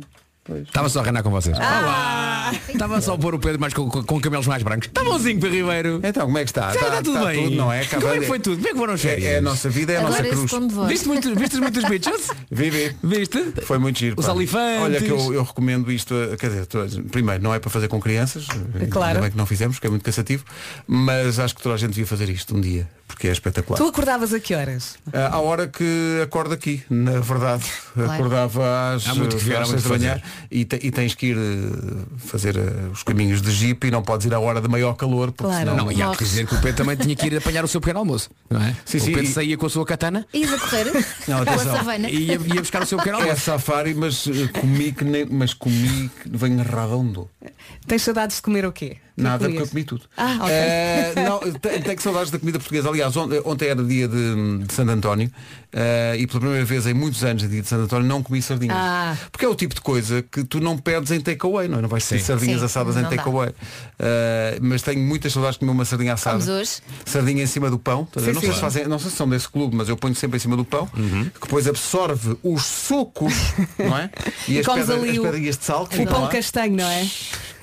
Estava 0.67 0.89
só 0.89 0.99
a 0.99 1.03
reinar 1.03 1.23
com 1.23 1.29
vocês. 1.29 1.57
Ah! 1.59 2.51
Estava 2.67 2.99
só 2.99 3.13
a 3.13 3.17
pôr 3.17 3.33
o 3.33 3.39
Pedro 3.39 3.59
mais 3.61 3.73
com, 3.73 3.87
com, 3.89 4.03
com 4.03 4.19
camelos 4.19 4.45
mais 4.45 4.61
brancos. 4.61 4.87
Está 4.89 5.01
bonzinho, 5.03 5.39
Pedro 5.39 5.55
Ribeiro. 5.55 6.01
Então, 6.03 6.25
como 6.25 6.37
é 6.37 6.43
que 6.43 6.49
está? 6.49 6.73
Já 6.73 6.81
está, 6.81 7.01
tudo 7.01 7.25
bem. 7.25 7.55
não 7.55 7.71
é? 7.71 7.85
Como 7.85 8.07
é 8.09 8.19
que 8.19 8.25
foi 8.25 8.39
tudo? 8.39 8.57
Como 8.57 8.67
é 8.67 8.71
que 8.71 8.77
foram 8.77 8.93
É, 8.93 8.97
férias? 8.97 9.25
é 9.31 9.37
a 9.37 9.41
nossa 9.41 9.69
vida, 9.69 9.93
é 9.93 9.97
a 9.97 9.99
Agora 10.01 10.21
nossa 10.23 10.29
cruz. 10.49 10.87
Viste, 10.89 11.07
muito, 11.07 11.33
viste 11.35 11.57
muitos 11.57 11.83
bichos? 11.85 12.27
Vive. 12.51 12.95
Viste? 13.01 13.53
Foi 13.63 13.77
muito 13.77 13.97
giro. 13.97 14.15
Os 14.19 14.25
pá. 14.25 14.33
alifantes. 14.33 14.81
Olha 14.83 15.01
que 15.01 15.09
eu, 15.09 15.33
eu 15.33 15.43
recomendo 15.43 15.89
isto, 15.91 16.13
a- 16.13 16.35
quer 16.35 16.49
dizer, 16.49 16.67
primeiro, 17.09 17.41
não 17.41 17.53
é 17.53 17.59
para 17.59 17.69
fazer 17.69 17.87
com 17.87 17.99
crianças, 18.01 18.45
Claro. 18.91 19.07
ainda 19.11 19.21
bem 19.21 19.31
que 19.31 19.37
não 19.37 19.45
fizemos, 19.45 19.79
que 19.79 19.87
é 19.87 19.89
muito 19.89 20.03
cansativo, 20.03 20.43
mas 20.85 21.39
acho 21.39 21.55
que 21.55 21.61
toda 21.63 21.75
a 21.75 21.77
gente 21.77 21.91
devia 21.91 22.05
fazer 22.05 22.27
isto 22.29 22.55
um 22.55 22.59
dia, 22.59 22.87
porque 23.07 23.29
é 23.29 23.31
espetacular. 23.31 23.77
Tu 23.77 23.87
acordavas 23.87 24.33
a 24.33 24.39
que 24.41 24.53
horas? 24.53 24.95
Ah, 25.13 25.29
À 25.35 25.39
hora 25.39 25.67
que 25.67 26.19
acordo 26.21 26.53
aqui, 26.53 26.83
na 26.89 27.19
verdade. 27.21 27.63
Acordava 27.97 28.93
às, 28.93 29.07
Há 29.07 29.15
muito 29.15 29.37
que 29.37 29.55
às 29.55 29.71
que 29.71 29.87
manhã 29.89 30.21
e, 30.51 30.65
te- 30.65 30.79
e 30.81 30.91
tens 30.91 31.13
que 31.15 31.27
ir 31.27 31.37
eh, 31.37 32.05
fazer 32.17 32.55
eh, 32.57 32.61
os 32.91 33.03
caminhos 33.03 33.41
de 33.41 33.51
jeep 33.51 33.87
e 33.87 33.91
não 33.91 34.01
podes 34.01 34.25
ir 34.25 34.33
à 34.33 34.39
hora 34.39 34.61
de 34.61 34.67
maior 34.67 34.93
calor, 34.95 35.31
porque 35.31 35.43
Claro. 35.43 35.69
senão... 35.71 35.75
Não, 35.85 35.91
e 35.91 36.01
há 36.01 36.11
que 36.15 36.23
dizer 36.23 36.45
que 36.47 36.55
o 36.55 36.61
Pedro 36.61 36.77
também 36.83 36.95
tinha 36.95 37.15
que 37.15 37.25
ir 37.27 37.37
apanhar 37.37 37.63
o 37.63 37.67
seu 37.67 37.79
pequeno 37.81 37.99
almoço. 37.99 38.29
Não 38.49 38.61
é? 38.61 38.75
Sim, 38.85 38.97
o 38.97 39.01
sim, 39.01 39.11
Pedro 39.13 39.23
e- 39.23 39.33
saía 39.33 39.57
com 39.57 39.65
a 39.65 39.69
sua 39.69 39.85
katana 39.85 40.25
Ias 40.33 40.51
a 40.53 40.59
correr? 40.59 41.05
Não, 41.27 41.41
atenção. 41.41 41.93
e 42.09 42.17
ia, 42.25 42.33
ia 42.33 42.61
buscar 42.61 42.81
o 42.81 42.85
seu 42.85 42.97
pequeno 42.97 43.17
É 43.19 43.21
almoço. 43.21 43.41
safari, 43.41 43.93
mas 43.93 44.27
eh, 44.27 44.47
comi 44.59 44.91
que 44.91 45.03
nem, 45.03 45.25
mas 45.25 45.53
comi 45.53 46.09
que 46.21 46.29
venho 46.29 46.63
redondo. 46.63 47.29
Tens 47.87 48.01
saudades 48.03 48.37
de 48.37 48.41
comer 48.41 48.65
o 48.65 48.71
quê? 48.71 48.97
Que 49.15 49.21
Nada, 49.21 49.45
porque 49.45 49.61
eu 49.61 49.67
comi 49.67 49.83
tudo. 49.83 50.05
Ah, 50.17 50.37
ok. 50.41 50.49
Eh, 50.51 51.13
não, 51.17 51.39
te- 51.39 51.79
tenho, 51.81 52.01
saudades 52.01 52.31
da 52.31 52.39
comida 52.39 52.57
portuguesa. 52.57 52.89
Aliás, 52.89 53.15
ontem, 53.15 53.41
ontem 53.45 53.67
era 53.69 53.83
dia 53.83 54.07
de, 54.07 54.57
de 54.65 54.73
Santo 54.73 54.89
António 54.91 55.31
eh, 55.71 56.15
e 56.17 56.25
pela 56.25 56.39
primeira 56.39 56.65
vez 56.65 56.87
em 56.87 56.95
muitos 56.95 57.23
anos, 57.23 57.47
dia 57.47 57.61
de 57.61 57.67
Santo 57.67 57.83
António, 57.83 58.07
não 58.07 58.23
comi 58.23 58.41
sardinhas. 58.41 58.75
Ah. 58.75 59.15
Porque 59.31 59.45
é 59.45 59.47
o 59.47 59.53
tipo 59.53 59.75
de 59.75 59.81
coisa 59.81 60.23
que 60.23 60.43
tu 60.43 60.59
não 60.59 60.77
perdes 60.79 61.11
em 61.11 61.21
takeaway, 61.21 61.67
não 61.67 61.77
é? 61.77 61.81
Não 61.83 61.89
vais 61.89 62.07
ter 62.07 62.19
sardinhas 62.21 62.59
Sim, 62.61 62.65
assadas 62.65 62.97
em 62.97 63.03
takeaway. 63.03 63.51
Eh, 63.99 64.57
mas 64.61 64.81
tenho 64.81 64.99
muitas 64.99 65.31
saudades 65.31 65.55
de 65.55 65.59
comer 65.59 65.71
uma 65.73 65.85
sardinha 65.85 66.13
assada. 66.13 66.37
Comes 66.39 66.49
hoje? 66.49 66.71
Sardinha 67.05 67.43
em 67.43 67.47
cima 67.47 67.69
do 67.69 67.77
pão. 67.77 68.07
Sim, 68.17 68.31
não, 68.31 68.41
sim. 68.41 68.51
se 68.51 68.59
fazem, 68.59 68.87
não 68.87 68.97
sei 68.97 69.11
se 69.11 69.15
são 69.17 69.29
desse 69.29 69.47
clube, 69.47 69.75
mas 69.75 69.89
eu 69.89 69.95
ponho 69.95 70.15
sempre 70.15 70.37
em 70.37 70.39
cima 70.39 70.57
do 70.57 70.65
pão, 70.65 70.87
que 70.87 71.39
depois 71.41 71.67
absorve 71.67 72.35
os 72.41 72.65
sucos, 72.65 73.33
não 73.77 73.95
é? 73.95 74.09
E 74.47 74.57
as, 74.59 74.65
comes 74.65 74.85
pedras, 74.87 75.01
ali 75.03 75.11
as 75.11 75.17
o- 75.17 75.21
pedrinhas 75.21 75.57
de 75.57 75.65
sal 75.65 75.85
que 75.85 76.01
O 76.01 76.07
pão 76.07 76.23
lá. 76.23 76.29
castanho, 76.29 76.75
não 76.75 76.87
é? 76.87 77.07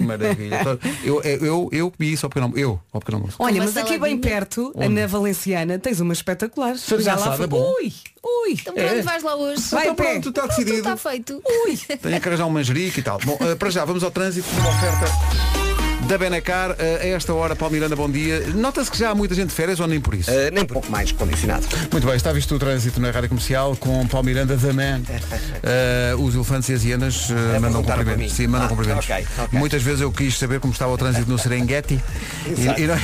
Maravilha. 0.00 0.60
Então, 0.60 0.78
Eu, 1.04 1.22
eu, 1.22 1.44
eu, 1.44 1.68
eu 1.72 1.90
comi 1.90 2.12
isso 2.12 2.26
ao 2.26 2.30
pequeno 2.30 2.46
almoço. 2.46 2.60
Eu, 2.62 2.80
ao 2.92 3.00
pequeno 3.00 3.18
almoço. 3.18 3.36
Olha, 3.38 3.62
mas 3.62 3.76
aqui 3.76 3.98
bem 3.98 4.18
perto, 4.18 4.72
na 4.76 5.06
Valenciana, 5.06 5.78
tens 5.78 6.00
uma 6.00 6.12
espetacular. 6.12 6.74
Já 6.76 7.14
lá 7.14 7.20
assada, 7.22 7.36
fui. 7.36 7.46
bom. 7.46 7.74
Ui, 7.80 7.92
ui. 8.22 8.52
Então 8.52 8.74
pronto, 8.74 9.02
vais 9.02 9.22
lá 9.22 9.36
hoje. 9.36 9.62
Vai 9.70 9.82
Então 9.88 9.92
a 9.92 9.96
pé. 9.96 10.02
pronto, 10.12 10.28
está 10.30 10.40
Pronto, 10.42 10.56
decidido. 10.58 10.78
está 10.78 10.96
feito. 10.96 11.42
Ui. 11.66 11.76
Tenho 11.76 12.20
que 12.20 12.28
arranjar 12.28 12.46
um 12.46 12.50
manjerico 12.50 12.98
e 13.00 13.02
tal. 13.02 13.18
Bom, 13.24 13.36
eh, 13.40 13.54
para 13.54 13.70
já, 13.70 13.84
vamos 13.84 14.02
ao 14.02 14.10
trânsito 14.10 14.48
uma 14.58 14.68
oferta 14.70 15.69
da 16.10 16.18
Benacar. 16.18 16.72
A 16.72 17.06
esta 17.06 17.32
hora, 17.32 17.54
Paulo 17.54 17.72
Miranda, 17.72 17.94
bom 17.94 18.10
dia. 18.10 18.40
Nota-se 18.48 18.90
que 18.90 18.98
já 18.98 19.10
há 19.10 19.14
muita 19.14 19.32
gente 19.32 19.50
de 19.50 19.54
férias 19.54 19.78
ou 19.78 19.86
nem 19.86 20.00
por 20.00 20.12
isso? 20.12 20.28
Uh, 20.28 20.50
nem 20.52 20.64
pouco 20.64 20.90
mais 20.90 21.12
condicionado. 21.12 21.64
Muito 21.92 22.04
bem, 22.04 22.16
está 22.16 22.32
visto 22.32 22.52
o 22.52 22.58
trânsito 22.58 23.00
na 23.00 23.12
Rádio 23.12 23.28
Comercial 23.28 23.76
com 23.76 24.04
Paulo 24.08 24.26
Miranda, 24.26 24.56
The 24.56 24.72
Man. 24.72 25.02
Uh, 25.02 26.20
os 26.24 26.34
elefantes 26.34 26.68
e 26.68 26.74
as 26.74 26.84
hienas 26.84 27.30
uh, 27.30 27.60
mandam 27.60 27.84
por 27.84 27.94
cumprimentos. 27.94 28.34
Sim, 28.34 28.48
mandam 28.48 28.66
Ah, 28.66 28.68
cumprimentos. 28.70 29.04
ok, 29.08 29.26
ok. 29.38 29.58
Muitas 29.58 29.82
vezes 29.84 30.00
eu 30.00 30.10
quis 30.10 30.36
saber 30.36 30.58
como 30.58 30.72
estava 30.72 30.92
o 30.92 30.98
trânsito 30.98 31.30
no 31.30 31.38
Serengeti 31.38 32.00
e, 32.44 32.82
e 32.82 32.86
não, 32.88 32.98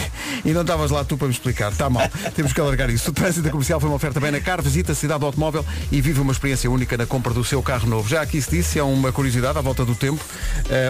e 0.45 0.53
não 0.53 0.63
estavas 0.63 0.91
lá 0.91 1.05
tu 1.05 1.17
para 1.17 1.29
me 1.29 1.33
explicar. 1.33 1.71
Está 1.71 1.89
mal. 1.89 2.11
Temos 2.35 2.53
que 2.53 2.61
alargar 2.61 2.91
isso. 2.91 3.11
O 3.11 3.13
trânsito 3.15 3.43
da 3.43 3.51
comercial 3.51 3.79
foi 3.79 3.89
uma 3.89 3.97
oferta 3.97 4.19
bem 4.19 4.33
na 4.33 4.41
car. 4.41 4.61
Visita 4.61 4.91
a 4.91 4.95
cidade 4.97 5.21
do 5.21 5.27
automóvel 5.27 5.65
e 5.93 6.01
vive 6.01 6.21
uma 6.21 6.33
experiência 6.33 6.69
única 6.69 6.97
na 6.97 7.07
compra 7.07 7.33
do 7.33 7.45
seu 7.45 7.63
carro 7.63 7.89
novo. 7.89 8.09
Já 8.09 8.23
aqui 8.23 8.43
se 8.43 8.51
disse, 8.51 8.81
é 8.81 8.83
uma 8.83 9.13
curiosidade 9.13 9.57
à 9.57 9.61
volta 9.61 9.85
do 9.85 9.95
tempo. 9.95 10.21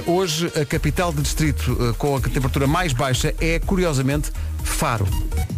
Uh, 0.07 0.13
hoje, 0.13 0.51
a 0.59 0.65
capital 0.65 1.13
de 1.13 1.21
distrito 1.21 1.73
uh, 1.73 1.95
com 2.07 2.17
a 2.29 2.33
temperatura 2.33 2.67
mais 2.67 2.93
baixa 2.93 3.35
é, 3.41 3.59
curiosamente, 3.59 4.31
Faro. 4.67 5.07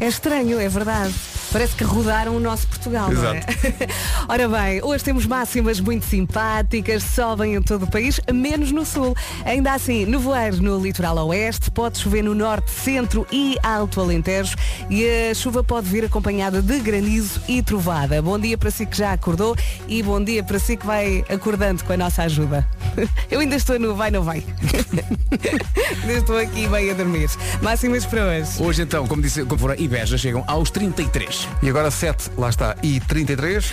É 0.01 0.07
estranho, 0.07 0.61
é 0.61 0.69
verdade. 0.69 1.15
Parece 1.51 1.75
que 1.75 1.83
rodaram 1.83 2.37
o 2.37 2.41
nosso 2.41 2.69
Portugal, 2.69 3.11
não 3.11 3.33
é? 3.33 3.41
Ora 4.29 4.49
bem, 4.49 4.83
hoje 4.83 5.03
temos 5.03 5.25
máximas 5.25 5.81
muito 5.81 6.05
simpáticas, 6.05 7.03
sobem 7.03 7.55
em 7.55 7.63
todo 7.63 7.85
o 7.85 7.91
país, 7.91 8.21
menos 8.33 8.71
no 8.71 8.85
sul. 8.85 9.17
Ainda 9.47 9.73
assim, 9.73 10.05
nevoeiro 10.05 10.63
no 10.63 10.79
litoral 10.79 11.17
oeste, 11.29 11.71
pode 11.71 11.99
chover 11.99 12.23
no 12.23 12.35
norte, 12.35 12.71
centro 12.71 13.27
e 13.33 13.57
alto 13.63 14.01
Alentejo 14.01 14.55
e 14.91 15.31
a 15.31 15.35
chuva 15.35 15.65
pode 15.65 15.89
vir 15.89 16.05
acompanhada 16.05 16.61
de 16.61 16.79
granizo 16.81 17.41
e 17.49 17.63
trovada. 17.63 18.21
Bom 18.21 18.39
dia 18.39 18.59
para 18.59 18.71
si 18.71 18.85
que 18.85 18.97
já 18.97 19.15
acordou 19.15 19.57
e 19.89 20.03
bom 20.03 20.23
dia 20.23 20.45
para 20.45 20.59
si 20.59 20.77
que 20.77 20.87
vai 20.87 21.25
acordando 21.31 21.83
com 21.83 21.93
a 21.95 21.97
nossa 21.97 22.25
ajuda. 22.25 22.69
Eu 23.31 23.41
ainda 23.41 23.57
estou 23.57 23.79
no 23.79 23.95
vai, 23.95 24.11
não 24.11 24.23
vai. 24.23 24.45
ainda 26.03 26.13
estou 26.13 26.37
aqui 26.37 26.69
bem 26.69 26.91
a 26.91 26.95
dormir. 26.95 27.31
Máximas 27.63 28.05
para 28.05 28.27
hoje. 28.27 28.63
Hoje 28.63 28.83
então, 28.83 28.98
como 29.07 29.23
disse, 29.23 29.45
como 29.45 29.59
foram, 29.59 29.75
e 29.79 29.87
Beja 29.87 30.19
chegam 30.19 30.45
aos 30.47 30.71
33. 30.71 31.49
E 31.63 31.69
agora 31.69 31.91
7, 31.91 32.31
lá 32.37 32.49
está, 32.49 32.77
e 32.83 33.01
33. 33.01 33.73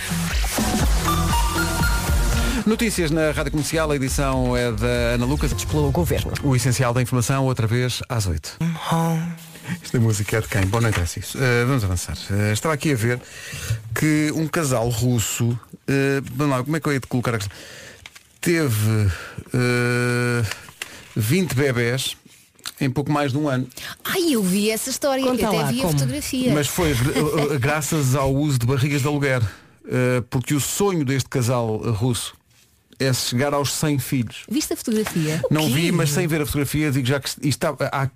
Notícias 2.66 3.10
na 3.10 3.30
Rádio 3.30 3.52
Comercial, 3.52 3.90
a 3.90 3.96
edição 3.96 4.56
é 4.56 4.72
da 4.72 5.14
Ana 5.14 5.24
Lucas. 5.24 5.52
Pelo 5.64 5.90
governo. 5.90 6.32
O 6.42 6.56
essencial 6.56 6.92
da 6.92 7.00
informação, 7.00 7.44
outra 7.44 7.66
vez, 7.66 8.02
às 8.08 8.26
8. 8.26 8.58
Esta 9.82 10.00
música 10.00 10.38
é 10.38 10.40
de 10.40 10.48
quem? 10.48 10.62
Bom, 10.66 10.80
não 10.80 10.88
interessa 10.88 11.18
isso. 11.18 11.38
Uh, 11.38 11.66
vamos 11.66 11.84
avançar. 11.84 12.16
Uh, 12.30 12.52
estava 12.52 12.74
aqui 12.74 12.92
a 12.92 12.96
ver 12.96 13.20
que 13.94 14.32
um 14.34 14.46
casal 14.48 14.88
russo, 14.88 15.48
uh, 15.48 15.58
vamos 16.34 16.56
lá, 16.56 16.64
como 16.64 16.76
é 16.76 16.80
que 16.80 16.88
eu 16.88 16.92
ia 16.92 17.00
te 17.00 17.06
colocar 17.06 17.34
a 17.34 17.38
questão? 17.38 17.56
Teve 18.40 19.06
uh, 19.54 20.46
20 21.16 21.54
bebés 21.54 22.16
em 22.80 22.90
pouco 22.90 23.10
mais 23.10 23.32
de 23.32 23.38
um 23.38 23.48
ano. 23.48 23.66
Ai, 24.04 24.32
eu 24.34 24.42
vi 24.42 24.70
essa 24.70 24.90
história, 24.90 25.24
Conta 25.24 25.46
até 25.46 25.56
lá, 25.56 25.70
vi 25.70 25.80
a 25.80 25.82
como? 25.82 25.98
fotografia. 25.98 26.52
Mas 26.52 26.66
foi 26.66 26.92
uh, 26.92 27.54
uh, 27.54 27.58
graças 27.58 28.14
ao 28.14 28.34
uso 28.34 28.58
de 28.58 28.66
barrigas 28.66 29.02
de 29.02 29.08
aluguer. 29.08 29.42
Uh, 29.84 30.20
porque 30.28 30.52
o 30.52 30.60
sonho 30.60 31.04
deste 31.04 31.28
casal 31.28 31.76
russo 31.92 32.34
é 32.98 33.12
chegar 33.12 33.54
aos 33.54 33.72
100 33.72 33.98
filhos. 33.98 34.44
Viste 34.48 34.72
a 34.72 34.76
fotografia? 34.76 35.40
Não 35.50 35.68
vi, 35.70 35.92
mas 35.92 36.10
sem 36.10 36.26
ver 36.26 36.40
a 36.40 36.46
fotografia 36.46 36.90
digo 36.90 37.06
já 37.06 37.20
que 37.20 37.28
isto 37.28 37.44
está, 37.44 37.76
há 37.92 38.10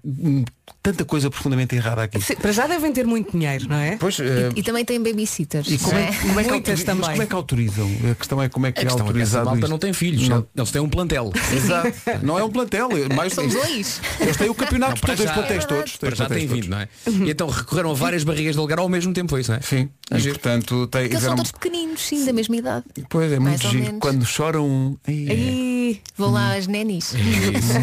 tanta 0.82 1.04
coisa 1.04 1.30
profundamente 1.30 1.74
errada 1.74 2.02
aqui. 2.04 2.20
Sim, 2.20 2.34
Para 2.36 2.52
já 2.52 2.66
devem 2.66 2.92
ter 2.92 3.06
muito 3.06 3.32
dinheiro, 3.32 3.68
não 3.68 3.76
é? 3.76 3.96
Pois, 3.98 4.18
eh, 4.20 4.50
E 4.56 4.62
também 4.62 4.84
tem 4.84 5.02
babysitters. 5.02 5.68
e 5.70 5.78
como 5.78 5.96
é, 5.98 6.02
é? 6.04 6.12
como 6.12 6.40
é 6.40 6.44
que 6.44 6.50
Muitas 6.50 6.82
também. 6.84 7.00
mas 7.00 7.08
como 7.10 7.22
é 7.22 7.26
que 7.26 7.34
autorizam? 7.34 7.90
A 8.10 8.14
questão 8.14 8.42
é 8.42 8.48
como 8.48 8.66
é 8.66 8.72
que 8.72 8.78
A 8.78 8.82
é 8.82 8.84
questão 8.86 9.00
é 9.00 9.02
que 9.04 9.08
autorizado 9.08 9.44
malta 9.50 9.68
não 9.68 9.78
tem 9.78 9.92
filhos, 9.92 10.28
Não. 10.28 10.46
eles 10.56 10.70
têm 10.70 10.80
um 10.80 10.88
plantel. 10.88 11.32
Exato. 11.54 11.92
Não 12.22 12.38
é 12.38 12.44
um 12.44 12.50
plantel, 12.50 12.88
é 12.92 13.14
mais 13.14 13.32
São 13.32 13.46
dois. 13.46 14.00
Eles 14.20 14.36
têm 14.36 14.48
o 14.48 14.54
campeonato, 14.54 15.00
Não, 15.06 15.14
tens 15.16 15.24
já- 15.26 15.32
plantéis 15.34 15.64
É 15.64 15.66
todos. 15.66 15.96
Para 15.96 16.10
já 16.10 16.16
plantéis 16.26 16.40
tem 16.40 16.48
todos. 16.48 16.64
vindo, 16.64 16.70
não 16.70 16.80
é? 16.80 16.88
E 17.26 17.30
então 17.30 17.48
recorreram 17.48 17.90
a 17.90 17.94
várias 17.94 18.24
barrigas 18.24 18.54
de 18.54 18.58
aluguer 18.58 18.78
ao 18.78 18.88
mesmo 18.88 19.12
tempo, 19.12 19.30
foi 19.30 19.40
isso, 19.42 19.50
não 19.50 19.58
é? 19.58 19.62
Sim. 19.62 19.88
É 20.10 20.18
E, 20.18 20.22
portanto, 20.28 20.86
tem, 20.88 21.04
eles 21.04 21.20
são 21.20 21.36
todos 21.36 21.52
pequeninos, 21.52 22.00
sim, 22.00 22.24
da 22.24 22.32
mesma 22.32 22.56
idade. 22.56 22.84
Pois 23.08 23.30
é, 23.32 23.38
muito 23.38 23.68
giro. 23.68 23.94
Quando 24.00 24.24
choram. 24.24 24.98
ai, 25.06 25.14
é 25.90 25.92
E 25.92 26.00
Vão 26.16 26.30
lá 26.32 26.54
as 26.56 26.66
nenis. 26.66 27.14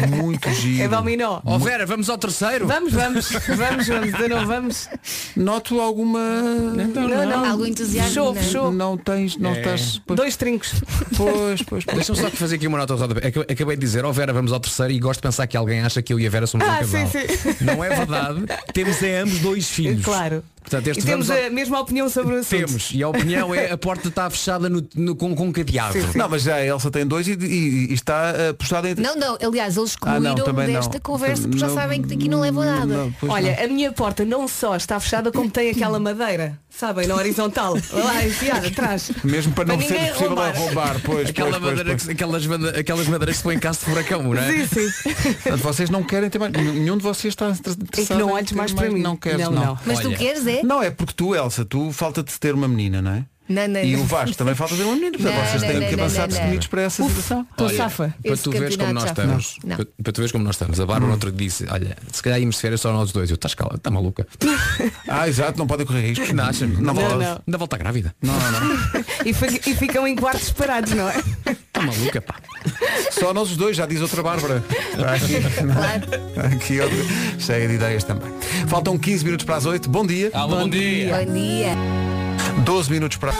muito 0.08 0.48
giro. 0.54 0.82
é 0.84 0.88
dominó. 0.88 1.40
Ó 1.44 1.58
Vera, 1.58 1.84
vamos 1.86 2.08
ao 2.08 2.18
terceiro. 2.18 2.66
Vamos, 2.66 2.92
vamos, 2.92 3.28
vamos, 3.30 3.86
vamos, 3.86 3.90
ainda 3.90 4.28
não 4.28 4.46
vamos. 4.46 4.88
Noto 5.36 5.80
alguma. 5.80 6.18
Não, 6.20 7.26
não. 7.26 7.44
Algum 7.44 7.66
entusiasmo, 7.66 8.08
Fechou, 8.08 8.32
não 8.34 8.40
é? 8.40 8.44
fechou. 8.44 8.72
Não 8.72 8.96
tens, 8.96 9.36
não 9.36 9.50
É. 9.50 9.58
estás. 9.58 10.00
Pois, 10.06 10.16
Dois 10.16 10.36
trincos. 10.36 10.74
pois, 11.16 11.62
pois. 11.62 11.84
pois. 11.84 11.96
Deixa-me 11.96 12.18
só 12.18 12.30
fazer 12.30 12.56
aqui 12.56 12.66
uma 12.66 12.78
nota 12.78 12.96
de. 12.96 13.26
Aca- 13.26 13.52
Acabei 13.52 13.76
de 13.76 13.80
dizer, 13.80 14.04
ó 14.04 14.12
Vera, 14.12 14.32
vamos 14.32 14.52
ao 14.52 14.60
terceiro 14.60 14.92
e 14.92 14.98
gosto 14.98 15.18
de 15.20 15.22
pensar 15.28 15.46
que 15.46 15.56
alguém 15.56 15.80
acha 15.80 16.00
que 16.02 16.12
eu 16.12 16.20
e 16.20 16.26
a 16.26 16.30
Vera 16.30 16.46
somos 16.46 16.66
um 16.66 16.70
Ah, 16.70 16.78
casal. 16.78 17.06
sim, 17.08 17.26
sim. 17.36 17.64
Não 17.64 17.82
é 17.82 17.88
verdade. 17.88 18.44
Temos 18.72 19.02
é 19.02 19.18
ambos 19.20 19.38
dois 19.40 19.68
filhos. 19.68 20.04
Claro. 20.04 20.42
Portanto, 20.68 20.88
este 20.88 21.02
E 21.02 21.06
temos 21.06 21.30
ao- 21.30 21.46
a 21.46 21.50
mesma 21.50 21.80
opinião 21.80 22.08
sobre 22.08 22.34
o 22.34 22.38
assunto. 22.38 22.50
Temos. 22.66 22.90
E 22.92 23.02
a 23.02 23.08
opinião 23.08 23.54
é 23.54 23.70
a 23.72 23.78
porta 23.78 24.08
está 24.08 24.28
fechada 24.28 24.68
no, 24.68 24.86
no- 24.94 25.16
com, 25.16 25.34
com 25.34 25.46
um 25.46 25.52
cadeado. 25.52 25.94
Não, 26.14 26.28
mas 26.28 26.42
já 26.42 26.56
a 26.56 26.64
Elsa 26.66 26.90
tem 26.90 27.06
dois 27.06 27.26
e, 27.26 27.32
e- 27.32 27.90
e 27.90 27.94
está 27.94 28.32
uh, 28.50 28.54
postada 28.54 28.90
em. 28.90 28.94
Não, 28.96 29.16
não, 29.16 29.38
aliás, 29.42 29.76
eles 29.76 29.96
Ah, 30.02 30.20
não, 30.20 30.32
excluíram 30.32 30.44
também 30.44 30.66
não. 30.68 30.74
desta 30.74 31.00
conversa 31.00 31.42
porque 31.42 31.58
já 31.58 31.68
Não- 31.68 31.74
sabem 31.74 32.02
que 32.02 32.08
daqui 32.08 32.28
não 32.28 32.40
levam 32.40 32.64
nada. 32.64 32.86
não, 32.86 33.12
pois 33.12 33.32
Olha, 33.32 33.64
a 33.64 33.66
minha 33.66 33.90
porta 33.92 34.24
não 34.24 34.46
só 34.46 34.76
está 34.76 35.00
fechada 35.00 35.32
como 35.32 35.50
tem 35.50 35.70
aquela 35.70 35.98
madeira, 35.98 36.58
sabem, 36.68 37.06
na 37.06 37.14
horizontal. 37.14 37.74
Lá 37.92 38.24
enfiada 38.24 38.66
atrás. 38.68 39.10
não. 39.24 39.30
Mesmo 39.32 39.52
para 39.54 39.64
não 39.64 39.76
Para 39.78 39.86
ser 39.86 39.92
ninguém 39.94 40.08
possível 40.08 40.28
roubar. 40.28 40.56
roubar. 40.56 41.00
Pois, 41.02 41.28
Aquela 41.30 41.50
pois, 41.50 41.60
pois, 41.62 41.76
madeira 41.78 41.90
pois. 41.90 42.02
que- 42.04 42.12
aquelas, 42.12 42.42
aquelas 42.78 43.08
madeiras 43.08 43.34
que 43.34 43.38
se 43.38 43.42
põem 43.42 43.56
em 43.56 43.60
caso 43.60 43.78
de 43.80 43.84
furacão, 43.86 44.22
não 44.22 44.34
é? 44.36 44.52
Sim, 44.66 44.66
sim. 44.66 45.12
Portanto, 45.34 45.62
vocês 45.62 45.90
não 45.90 46.02
querem 46.02 46.28
ter 46.28 46.38
mais. 46.38 46.52
Nenhum 46.52 46.96
de 46.96 47.02
vocês 47.02 47.32
está 47.32 47.48
interessado. 47.50 48.18
não 48.18 48.30
em 48.30 48.32
olhes 48.32 48.50
ter 48.50 48.54
mais 48.56 48.72
para 48.72 48.90
mim. 48.90 49.00
Não 49.00 49.16
queres, 49.16 49.40
Não, 49.40 49.50
não. 49.52 49.64
não. 49.66 49.78
Mas 49.86 50.00
tu 50.00 50.10
queres 50.10 50.46
é? 50.46 50.57
Não, 50.62 50.82
é 50.82 50.90
porque 50.90 51.12
tu, 51.12 51.34
Elsa, 51.34 51.64
tu 51.64 51.92
falta-te 51.92 52.38
ter 52.38 52.54
uma 52.54 52.68
menina, 52.68 53.00
não 53.00 53.12
é? 53.12 53.24
Não, 53.48 53.66
não, 53.68 53.80
E 53.82 53.96
não. 53.96 54.02
o 54.02 54.04
Vasco 54.04 54.36
também 54.36 54.54
falta 54.54 54.76
ter 54.76 54.82
uma 54.82 54.94
menina. 54.94 55.16
Portanto, 55.16 55.34
Não, 55.34 55.44
vocês 55.46 55.62
não, 55.62 55.68
têm 55.68 55.80
não, 55.80 55.88
que 55.88 55.96
não, 55.96 56.04
avançar 56.04 56.20
não, 56.22 56.28
destemidos 56.28 56.66
para 56.66 56.82
essa 56.82 57.02
situação. 57.02 57.46
Estou 57.50 57.66
Olha, 57.66 57.76
safa. 57.76 58.14
Para 58.22 58.36
tu 58.36 58.50
veres 58.50 58.76
como 58.76 58.92
nós 58.92 59.04
estamos. 59.04 59.56
Não. 59.64 59.76
Para, 59.76 59.86
para 60.02 60.12
tu 60.12 60.16
veres 60.18 60.32
como 60.32 60.44
nós 60.44 60.54
estamos. 60.54 60.80
A 60.80 60.86
Bárbara 60.86 61.12
outro 61.12 61.32
dia 61.32 61.46
disse, 61.48 61.66
olha, 61.70 61.96
se 62.12 62.22
calhar 62.22 62.38
íamos 62.40 62.56
de 62.56 62.60
férias 62.62 62.80
só 62.80 62.92
nós 62.92 63.10
dois. 63.12 63.30
Eu, 63.30 63.34
estás 63.36 63.54
cala, 63.54 63.76
está 63.76 63.90
maluca. 63.90 64.26
Ah, 65.08 65.26
exato, 65.26 65.58
não 65.58 65.66
podem 65.66 65.86
correr 65.86 66.02
riscos. 66.02 66.30
Não, 66.32 66.44
acha 66.44 66.66
Não, 66.66 66.80
Não, 66.80 66.94
pode. 66.94 67.14
não. 67.24 67.42
Ainda 67.46 67.58
volta 67.58 67.76
grávida. 67.78 68.14
Não, 68.22 68.34
não, 68.38 68.50
não. 68.60 68.76
E, 69.24 69.30
e 69.30 69.74
ficam 69.74 70.06
em 70.06 70.14
quartos 70.14 70.46
separados, 70.48 70.92
não 70.92 71.08
é? 71.08 71.16
Está 71.46 71.80
maluca, 71.82 72.20
pá. 72.20 72.36
Só 73.10 73.32
nós 73.32 73.50
os 73.50 73.56
dois, 73.56 73.76
já 73.76 73.86
diz 73.86 74.00
outra 74.00 74.22
Bárbara. 74.22 74.62
Aqui, 75.14 75.34
Claro. 75.72 76.54
aqui 76.54 76.80
outra, 76.80 76.96
cheia 77.38 77.68
de 77.68 77.74
ideias 77.74 78.04
também. 78.04 78.30
Faltam 78.68 78.98
15 78.98 79.24
minutos 79.24 79.44
para 79.44 79.56
as 79.56 79.66
8. 79.66 79.88
Bom 79.88 80.06
dia. 80.06 80.30
bom, 80.30 80.68
dia. 80.68 81.24
Bom 81.24 81.32
dia. 81.32 82.17
12 82.64 82.90
minutos 82.90 83.16
para. 83.16 83.32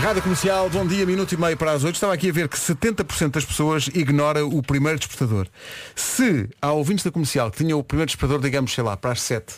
Rádio 0.00 0.20
Comercial, 0.22 0.68
bom 0.68 0.86
dia, 0.86 1.06
minuto 1.06 1.32
e 1.32 1.36
meio 1.38 1.56
para 1.56 1.72
as 1.72 1.82
8. 1.82 1.94
Estava 1.94 2.12
aqui 2.12 2.28
a 2.28 2.32
ver 2.32 2.48
que 2.48 2.56
70% 2.58 3.30
das 3.30 3.44
pessoas 3.44 3.88
ignora 3.94 4.44
o 4.44 4.62
primeiro 4.62 4.98
despertador. 4.98 5.46
Se 5.94 6.48
há 6.60 6.70
ouvintes 6.72 7.04
da 7.04 7.10
comercial 7.10 7.50
que 7.50 7.58
tinham 7.58 7.78
o 7.78 7.82
primeiro 7.84 8.06
despertador, 8.06 8.42
digamos, 8.42 8.74
sei 8.74 8.84
lá, 8.84 8.96
para 8.96 9.12
as 9.12 9.22
7 9.22 9.54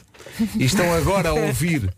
e 0.56 0.64
estão 0.64 0.92
agora 0.94 1.30
a 1.30 1.32
ouvir 1.32 1.92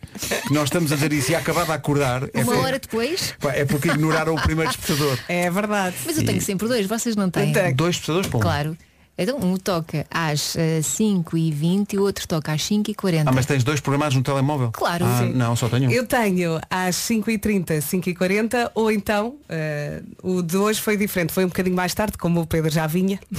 que 0.47 0.55
nós 0.55 0.65
estamos 0.65 0.91
a 0.91 0.95
dizer 0.95 1.13
isso 1.13 1.33
e 1.33 1.35
a 1.35 1.39
acabar 1.39 1.67
de 1.67 1.73
acordar, 1.73 2.23
é, 2.33 2.39
Uma 2.43 2.45
porque- 2.45 2.61
hora 2.61 2.79
depois. 2.79 3.35
é 3.55 3.65
porque 3.67 3.89
ignoraram 3.89 4.35
o 4.35 4.41
primeiro 4.41 4.71
despertador. 4.71 5.19
É 5.29 5.51
verdade. 5.51 5.97
Mas 6.07 6.17
eu 6.17 6.25
tenho 6.25 6.41
sempre 6.41 6.67
dois, 6.67 6.87
vocês 6.87 7.17
não 7.17 7.29
têm. 7.31 7.53
tenho. 7.53 7.75
Dois 7.75 7.97
despertadores, 7.97 8.31
pô. 8.31 8.39
Claro. 8.41 8.77
Então 9.23 9.39
um 9.39 9.59
toca 9.59 10.07
às 10.11 10.57
eh, 10.57 10.81
5h20 10.81 11.93
e 11.93 11.99
o 11.99 12.03
outro 12.03 12.27
toca 12.27 12.53
às 12.53 12.62
5h40. 12.62 13.25
Ah, 13.27 13.33
mas 13.33 13.45
tens 13.45 13.62
dois 13.62 13.79
programados 13.79 14.17
no 14.17 14.23
telemóvel? 14.23 14.71
Claro. 14.73 15.05
Ah, 15.05 15.19
Sim. 15.19 15.33
não, 15.35 15.55
só 15.55 15.69
tenho 15.69 15.91
um. 15.91 15.93
Eu 15.93 16.07
tenho 16.07 16.59
às 16.71 16.97
5h30, 16.97 17.81
5h40 17.83 18.71
ou 18.75 18.91
então 18.91 19.35
eh, 19.47 20.00
o 20.23 20.41
de 20.41 20.57
hoje 20.57 20.81
foi 20.81 20.97
diferente, 20.97 21.35
foi 21.35 21.45
um 21.45 21.49
bocadinho 21.49 21.77
mais 21.77 21.93
tarde, 21.93 22.17
como 22.17 22.41
o 22.41 22.47
Pedro 22.47 22.71
já 22.71 22.87
vinha. 22.87 23.21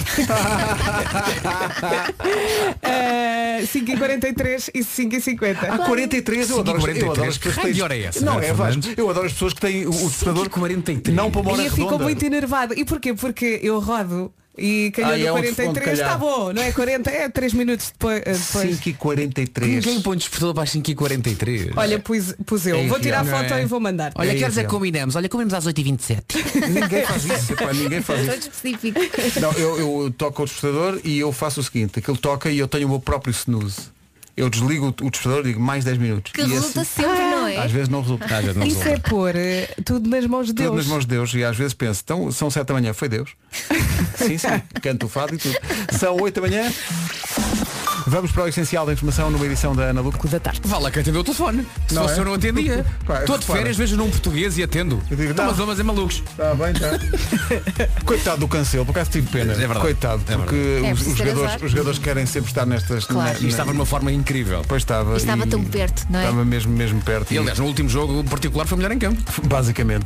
Eh, 2.83 3.63
5h43 3.63 4.69
e 4.73 4.79
5h50. 4.79 5.57
Ah, 5.69 5.77
43, 5.79 6.49
eu 6.49 6.59
adoro, 6.59 6.79
eu 6.91 7.11
adoro 7.11 7.29
as 7.29 7.37
pessoas 7.37 7.55
que 7.65 7.73
têm. 7.73 7.81
Hora 7.81 7.95
é 7.95 8.03
essa, 8.03 8.23
Não, 8.25 8.35
Vera 8.35 8.47
é 8.47 8.53
Vasco. 8.53 8.81
Eu 8.97 9.09
adoro 9.09 9.25
as 9.25 9.33
pessoas 9.33 9.53
que 9.53 9.61
têm 9.61 9.85
o, 9.85 9.89
o 9.89 9.93
despertador 10.09 10.49
43. 10.49 11.15
não 11.15 11.31
para 11.31 11.41
uma 11.41 11.51
hora 11.53 11.61
E 11.61 11.65
eu 11.65 11.71
fico 11.71 11.85
redonda. 11.85 12.03
muito 12.03 12.23
enervada. 12.25 12.79
E 12.79 12.85
porquê? 12.85 13.13
Porque 13.13 13.59
eu 13.63 13.79
rodo 13.79 14.31
e 14.57 14.91
calhou 14.91 15.11
Ah, 15.11 15.17
e 15.17 15.21
no 15.21 15.27
é 15.27 15.31
onde- 15.31 15.41
43, 15.53 15.69
onde 15.69 15.79
calhar. 15.79 16.07
está 16.07 16.17
bom, 16.17 16.51
não 16.53 16.61
é 16.61 16.71
40, 16.71 17.09
é 17.09 17.29
3 17.29 17.53
minutos 17.53 17.91
depois. 17.91 18.21
eh, 18.25 18.33
depois. 18.33 18.69
5 18.75 18.89
e 18.89 18.93
43. 18.93 19.85
Ninguém 19.85 20.01
põe 20.01 20.17
despertador 20.17 20.53
para 20.53 20.63
as 20.63 20.69
5h43. 20.71 21.71
Olha, 21.75 21.99
pus, 21.99 22.33
pus 22.45 22.67
eu. 22.67 22.77
É 22.77 22.87
Vou 22.87 22.99
tirar 22.99 23.25
irreal, 23.25 23.41
foto 23.43 23.53
é? 23.53 23.63
e 23.63 23.65
vou 23.65 23.79
mandar. 23.79 24.11
Olha, 24.15 24.31
É 24.31 24.35
que 24.35 24.43
horas 24.43 24.57
é 24.57 24.63
que 24.63 24.69
combinamos? 24.69 25.15
Olha, 25.15 25.29
combinamos 25.29 25.53
às 25.53 25.65
8h27. 25.65 26.21
Ninguém 26.69 27.05
faz 27.05 27.25
isso. 27.25 27.53
epá, 27.53 27.73
ninguém 27.73 28.01
faz 28.01 28.21
isso. 28.27 28.49
específico. 28.49 28.99
Não, 29.39 29.51
eu, 29.53 30.03
eu 30.03 30.11
toco 30.17 30.43
o 30.43 30.45
despertador 30.45 30.99
e 31.03 31.17
eu 31.19 31.31
faço 31.31 31.59
o 31.59 31.63
seguinte, 31.63 31.99
aquilo 31.99 32.17
toca 32.17 32.49
e 32.51 32.57
eu 32.59 32.67
tenho 32.67 32.87
o 32.87 32.89
meu 32.89 32.99
próprio 32.99 33.31
snooze. 33.31 33.89
Eu 34.35 34.49
desligo 34.49 34.87
o 35.01 35.09
despertador 35.09 35.41
e 35.41 35.49
digo 35.49 35.59
mais 35.59 35.83
10 35.83 35.97
minutos. 35.97 36.31
Que 36.31 36.41
E 36.41 36.45
resulta 36.45 36.81
assim, 36.81 37.01
sempre, 37.03 37.19
não 37.19 37.47
é? 37.47 37.57
Às 37.57 37.71
vezes 37.71 37.89
não 37.89 38.01
resulta. 38.01 38.25
Às 38.25 38.41
vezes 38.43 38.55
não 38.55 38.65
Isso 38.65 38.87
é 38.87 38.97
pôr 38.97 39.35
eh, 39.35 39.67
tudo 39.85 40.09
nas 40.09 40.25
mãos 40.25 40.47
de 40.47 40.53
Tudo 40.53 40.63
Deus. 40.63 40.75
nas 40.77 40.85
mãos 40.87 40.99
de 41.01 41.07
Deus 41.07 41.33
e 41.33 41.43
às 41.43 41.57
vezes 41.57 41.73
penso, 41.73 42.01
então 42.03 42.31
são 42.31 42.49
7 42.49 42.65
da 42.67 42.73
manhã, 42.73 42.93
foi 42.93 43.09
Deus. 43.09 43.31
sim, 44.15 44.37
sim, 44.37 44.47
canto 44.81 45.05
o 45.05 45.09
fado 45.09 45.35
e 45.35 45.37
tudo. 45.37 45.55
São 45.97 46.15
8 46.15 46.39
da 46.41 46.47
manhã. 46.47 46.71
Vamos 48.07 48.31
para 48.31 48.43
o 48.43 48.47
essencial 48.47 48.85
da 48.85 48.93
informação 48.93 49.29
numa 49.31 49.45
edição 49.45 49.75
da 49.75 49.83
Ana 49.83 50.01
Luca. 50.01 50.27
da 50.27 50.39
tarde. 50.39 50.61
Vá 50.65 50.77
lá 50.77 50.89
que 50.91 50.99
atendeu 50.99 51.21
o 51.21 51.23
telefone. 51.23 51.65
Se 51.87 51.93
Não 51.95 52.03
fosse 52.03 52.15
é? 52.15 52.19
eu 52.21 52.25
não 52.25 52.33
atendia. 52.33 52.85
Estou 53.19 53.37
de 53.37 53.45
férias, 53.45 53.77
vejo 53.77 53.97
num 53.97 54.09
português 54.09 54.57
e 54.57 54.63
atendo. 54.63 55.01
Eu 55.09 55.17
digo, 55.17 55.31
Então, 55.31 55.53
não. 55.53 55.65
mas 55.67 55.79
é 55.79 55.83
malucos. 55.83 56.23
Está 56.31 56.53
bem, 56.55 56.71
está. 56.71 57.91
Coitado 58.05 58.39
do 58.39 58.47
cancelo, 58.47 58.85
por 58.85 58.91
acaso 58.91 59.11
tive 59.11 59.27
pena. 59.29 59.53
É 59.53 59.55
verdade. 59.55 59.79
Coitado, 59.79 60.23
É 60.27 60.35
porque 60.37 60.55
É 60.83 60.91
os, 60.93 60.99
preciso 60.99 61.11
os 61.11 61.17
jogadores, 61.17 61.61
os 61.63 61.71
jogadores 61.71 61.99
querem 61.99 62.25
sempre 62.25 62.49
estar 62.49 62.65
nestas. 62.65 63.05
Claro. 63.05 63.33
na- 63.33 63.39
E 63.39 63.47
estava 63.49 63.73
numa 63.73 63.85
forma 63.85 64.11
incrível. 64.11 64.63
Pois 64.67 64.81
estava. 64.83 65.13
E 65.13 65.17
estava 65.17 65.45
tão 65.47 65.63
perto, 65.63 66.05
não 66.09 66.19
é? 66.19 66.23
Estava 66.23 66.45
mesmo, 66.45 66.71
mesmo 66.73 67.01
perto. 67.01 67.33
E 67.33 67.37
aliás, 67.37 67.59
no 67.59 67.65
último 67.65 67.89
jogo 67.89 68.19
o 68.19 68.23
particular 68.23 68.65
foi 68.67 68.77
melhor 68.77 68.91
em 68.91 68.99
campo. 68.99 69.21
basicamente. 69.47 70.05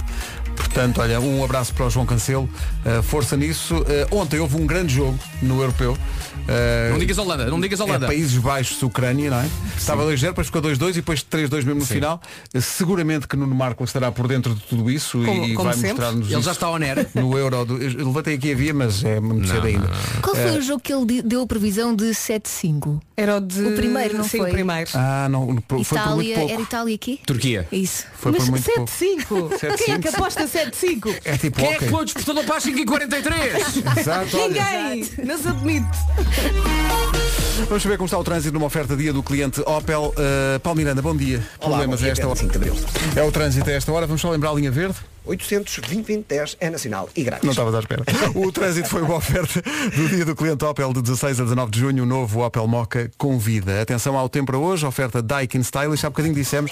Portanto, 0.56 1.02
olha, 1.02 1.20
um 1.20 1.44
abraço 1.44 1.74
para 1.74 1.86
o 1.86 1.90
João 1.90 2.06
Cancelo, 2.06 2.50
uh, 2.86 3.04
força 3.04 3.36
nisso. 3.38 3.76
Uh, 3.78 4.16
ontem 4.16 4.40
houve 4.40 4.56
um 4.58 4.66
grande 4.66 4.94
jogo 4.96 5.18
no 5.42 5.60
Europeu. 5.62 5.94
Uh, 5.94 6.92
Não 6.92 7.00
digas 7.00 7.18
Holanda, 7.18 7.46
não 7.48 7.60
digas 7.60 7.80
é 7.80 7.84
Holanda. 7.84 8.06
Países 8.08 8.38
Baixos, 8.38 8.82
Ucrânia, 8.84 9.32
não 9.32 9.40
é? 9.40 9.50
Estava 9.76 10.04
2-0, 10.06 10.22
depois 10.22 10.48
ficou 10.48 10.62
2-2 10.62 10.90
e 10.90 10.94
depois 10.94 11.24
3-2 11.24 11.50
mesmo 11.64 11.76
no 11.76 11.86
final. 11.86 12.22
Uh, 12.54 12.62
seguramente 12.62 13.28
que 13.28 13.36
Nuno 13.36 13.56
Marco 13.56 13.84
estará 13.84 14.12
por 14.12 14.28
dentro 14.28 14.54
de 14.54 14.62
tudo 14.62 14.90
isso 14.92 15.18
Como- 15.24 15.46
e 15.46 15.54
como 15.56 15.70
vai 15.72 15.76
mostrar-nos 15.78 16.32
Ele 16.32 16.42
já 16.42 16.52
está 16.52 16.70
on 16.70 16.76
air. 16.84 17.08
no 17.16 17.38
Euro. 17.38 17.66
Do... 17.66 17.82
Eu 17.82 18.06
Levantei 18.08 18.36
aqui 18.36 18.52
havia, 18.52 18.74
mas 18.74 19.04
é 19.04 19.20
muito 19.20 19.48
cedo 19.48 19.66
ainda. 19.66 19.90
Qual 20.22 20.36
foi 20.36 20.58
o 20.58 20.62
jogo 20.62 20.80
que 20.82 20.94
ele 20.94 21.22
deu 21.24 21.42
a 21.42 21.48
previsão 21.48 21.96
de 21.96 22.06
7-5? 22.06 23.00
Era 23.18 23.38
o 23.38 23.42
de... 23.42 23.62
O 23.64 23.76
primeiro, 23.76 24.18
não 24.18 24.24
Sim, 24.26 24.38
foi? 24.40 24.50
o 24.50 24.54
primeiro. 24.54 24.90
Ah, 24.94 25.28
não, 25.30 25.48
foi 25.48 25.62
por 25.62 25.76
muito 25.78 25.92
Itália, 25.96 26.36
pouco. 26.36 26.52
era 26.54 26.62
Itália 26.62 26.96
aqui? 26.96 27.20
Turquia. 27.26 27.68
Isso. 27.72 28.06
Foi 28.18 28.32
Mas 28.34 28.44
por 28.44 28.52
muito 28.52 28.66
pouco. 28.72 28.92
7-5. 29.56 29.78
Quem 29.84 29.94
é 29.96 30.00
que 30.00 30.08
aposta 30.10 30.45
7-5? 30.48 31.16
É 31.24 31.38
tipo 31.38 31.60
Quem 31.60 31.74
é 31.74 31.78
que 31.78 31.90
foi 31.90 32.02
o 32.02 32.06
despertador 32.06 32.44
para 32.44 32.58
as 32.58 32.66
5h43? 32.66 33.98
Exato, 34.00 34.38
olha. 34.38 34.48
Ninguém. 34.48 35.12
Não 35.24 35.38
se 35.38 35.48
admite. 35.48 35.98
Vamos 37.68 37.84
saber 37.84 37.98
como 37.98 38.06
está 38.06 38.18
o 38.18 38.24
trânsito 38.24 38.54
numa 38.54 38.66
oferta 38.66 38.96
dia 38.96 39.14
do 39.14 39.24
cliente 39.24 39.62
Opel. 39.62 40.14
Uh, 40.18 40.60
Paulo 40.60 40.78
Miranda, 40.78 41.02
bom 41.02 41.16
dia. 41.16 41.38
Olá, 41.60 41.78
Problemas 41.78 42.00
bom 42.00 42.04
dia, 42.04 42.12
a 42.12 42.14
esta 42.14 42.28
hora. 42.28 42.40
5 42.40 42.52
de 42.52 42.58
Abril. 42.58 42.76
É 43.16 43.24
o 43.24 43.32
trânsito 43.32 43.70
a 43.70 43.74
esta 43.74 43.92
hora. 43.92 44.06
Vamos 44.06 44.22
só 44.22 44.30
lembrar 44.30 44.52
a 44.52 44.54
linha 44.54 44.72
verde. 44.72 44.96
820 45.26 46.26
é 46.60 46.70
nacional 46.70 47.10
e 47.16 47.24
grátis. 47.24 47.44
Não 47.44 47.52
estavas 47.52 47.76
à 47.76 47.80
espera. 47.80 48.04
O 48.36 48.52
trânsito 48.52 48.90
foi 48.90 49.02
uma 49.02 49.16
oferta 49.16 49.62
do 49.96 50.10
dia 50.10 50.26
do 50.26 50.36
cliente 50.36 50.64
Opel 50.66 50.92
de 50.94 51.02
16 51.02 51.40
a 51.40 51.44
19 51.44 51.72
de 51.72 51.80
junho. 51.80 52.04
O 52.04 52.06
novo 52.06 52.46
Opel 52.46 52.68
Moca 52.68 53.10
com 53.18 53.38
vida. 53.38 53.82
Atenção 53.82 54.18
ao 54.18 54.28
tempo 54.28 54.48
para 54.48 54.58
hoje. 54.58 54.86
Oferta 54.86 55.22
Daikin 55.22 55.60
Stylish. 55.60 56.06
Há 56.06 56.10
bocadinho 56.10 56.36
dissemos, 56.36 56.72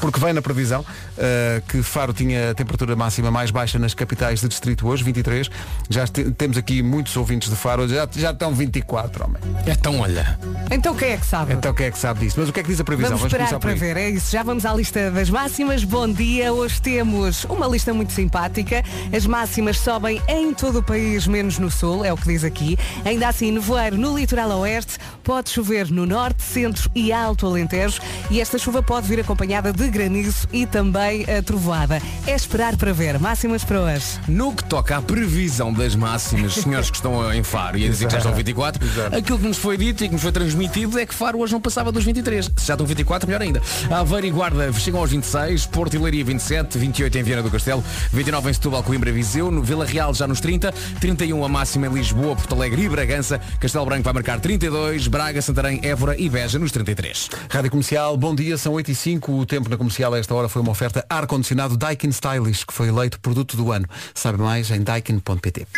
porque 0.00 0.18
vem 0.18 0.32
na 0.32 0.42
previsão, 0.42 0.80
uh, 0.82 1.62
que 1.68 1.82
Faro 1.82 2.12
tinha 2.12 2.50
a 2.50 2.54
temperatura 2.54 2.96
máxima 2.96 3.30
mais 3.30 3.50
baixa 3.50 3.78
nas 3.78 3.94
capitais 3.94 4.40
de 4.40 4.48
distrito 4.48 4.86
hoje, 4.88 5.04
23. 5.04 5.48
Já 5.88 6.06
te- 6.06 6.30
temos 6.32 6.56
aqui 6.56 6.82
muitos 6.82 7.16
ouvintes 7.16 7.48
de 7.50 7.56
Faro. 7.56 7.88
Já, 7.88 8.08
já 8.16 8.30
estão 8.30 8.54
24, 8.54 9.24
homem. 9.24 9.42
Então 9.66 10.00
olha. 10.00 10.38
Então 10.70 10.94
quem 10.94 11.10
é 11.10 11.16
que 11.16 11.26
sabe? 11.26 11.52
Então 11.52 11.72
quem 11.72 11.86
é 11.86 11.90
que 11.90 11.98
sabe 11.98 12.20
disso? 12.20 12.36
Mas 12.38 12.48
o 12.48 12.52
que 12.52 12.60
é 12.60 12.62
que 12.62 12.68
diz 12.68 12.80
a 12.80 12.84
previsão? 12.84 13.10
Vamos 13.16 13.24
esperar 13.26 13.48
começar 13.48 13.60
por 13.60 13.68
para 13.70 13.74
ver, 13.78 13.96
é 13.96 14.10
isso. 14.10 14.30
Já 14.32 14.42
vamos 14.42 14.66
à 14.66 14.74
lista 14.74 15.10
das 15.10 15.30
máximas. 15.30 15.84
Bom 15.84 16.08
dia, 16.08 16.52
hoje 16.52 16.80
temos 16.82 17.44
uma 17.44 17.66
lista 17.66 17.85
muito 17.94 18.12
simpática. 18.12 18.82
As 19.14 19.26
máximas 19.26 19.78
sobem 19.78 20.20
em 20.28 20.52
todo 20.52 20.80
o 20.80 20.82
país, 20.82 21.26
menos 21.26 21.58
no 21.58 21.70
sul, 21.70 22.04
é 22.04 22.12
o 22.12 22.16
que 22.16 22.28
diz 22.28 22.44
aqui. 22.44 22.78
Ainda 23.04 23.28
assim, 23.28 23.50
nevoeiro 23.50 23.96
no 23.96 24.16
litoral 24.16 24.50
oeste, 24.60 24.98
pode 25.22 25.50
chover 25.50 25.90
no 25.90 26.06
norte, 26.06 26.42
centro 26.42 26.90
e 26.94 27.12
alto 27.12 27.46
Alentejo 27.46 28.00
e 28.30 28.40
esta 28.40 28.58
chuva 28.58 28.82
pode 28.82 29.08
vir 29.08 29.20
acompanhada 29.20 29.72
de 29.72 29.88
granizo 29.88 30.48
e 30.52 30.66
também 30.66 31.24
a 31.24 31.42
trovoada. 31.42 32.00
É 32.26 32.34
esperar 32.34 32.76
para 32.76 32.92
ver. 32.92 33.18
Máximas 33.18 33.64
para 33.64 33.80
hoje. 33.80 34.06
No 34.28 34.52
que 34.52 34.64
toca 34.64 34.96
à 34.96 35.02
previsão 35.02 35.72
das 35.72 35.94
máximas, 35.94 36.54
senhores 36.62 36.90
que 36.90 36.96
estão 36.96 37.32
em 37.32 37.42
Faro 37.42 37.78
e 37.78 37.86
a 37.86 37.88
dizer 37.88 38.06
que 38.06 38.12
já 38.12 38.18
estão 38.18 38.34
24, 38.34 38.80
aquilo 39.16 39.38
que 39.38 39.46
nos 39.46 39.58
foi 39.58 39.76
dito 39.76 40.04
e 40.04 40.08
que 40.08 40.14
nos 40.14 40.22
foi 40.22 40.32
transmitido 40.32 40.98
é 40.98 41.06
que 41.06 41.14
Faro 41.14 41.40
hoje 41.40 41.52
não 41.52 41.60
passava 41.60 41.90
dos 41.92 42.04
23. 42.04 42.50
Se 42.56 42.66
já 42.66 42.74
estão 42.74 42.86
24, 42.86 43.26
melhor 43.26 43.42
ainda. 43.42 43.62
Aveiro 43.90 44.26
e 44.26 44.30
Guarda 44.30 44.72
chegam 44.72 45.00
aos 45.00 45.10
26, 45.10 45.66
Porto 45.66 45.94
e 45.94 45.98
Leiria 45.98 46.24
27, 46.24 46.78
28 46.78 47.18
em 47.18 47.22
Viana 47.22 47.42
do 47.42 47.50
Castelo, 47.50 47.75
29 48.12 48.50
em 48.50 48.52
Setúbal, 48.52 48.82
Coimbra 48.82 49.10
e 49.10 49.12
Viseu, 49.12 49.50
no 49.50 49.62
Vila 49.62 49.84
Real 49.84 50.12
já 50.14 50.26
nos 50.26 50.40
30, 50.40 50.72
31 51.00 51.44
a 51.44 51.48
máxima 51.48 51.86
em 51.86 51.92
Lisboa, 51.92 52.36
Porto 52.36 52.54
Alegre 52.54 52.82
e 52.82 52.88
Bragança, 52.88 53.40
Castelo 53.60 53.84
Branco 53.84 54.04
vai 54.04 54.12
marcar 54.12 54.40
32, 54.40 55.08
Braga, 55.08 55.40
Santarém, 55.42 55.80
Évora 55.82 56.20
e 56.20 56.28
Beja 56.28 56.58
nos 56.58 56.72
33. 56.72 57.30
Rádio 57.50 57.70
Comercial, 57.70 58.16
bom 58.16 58.34
dia, 58.34 58.56
são 58.56 58.72
8 58.72 58.90
e 58.90 58.94
5 58.94 59.32
O 59.32 59.46
tempo 59.46 59.68
na 59.68 59.76
comercial 59.76 60.14
a 60.14 60.18
esta 60.18 60.34
hora 60.34 60.48
foi 60.48 60.62
uma 60.62 60.70
oferta 60.70 61.04
ar-condicionado 61.08 61.76
Daikin 61.76 62.08
Stylish, 62.10 62.64
que 62.64 62.72
foi 62.72 62.88
eleito 62.88 63.20
produto 63.20 63.56
do 63.56 63.72
ano. 63.72 63.86
Sabe 64.14 64.38
mais 64.38 64.70
em 64.70 64.82
daikin.pt. 64.82 65.66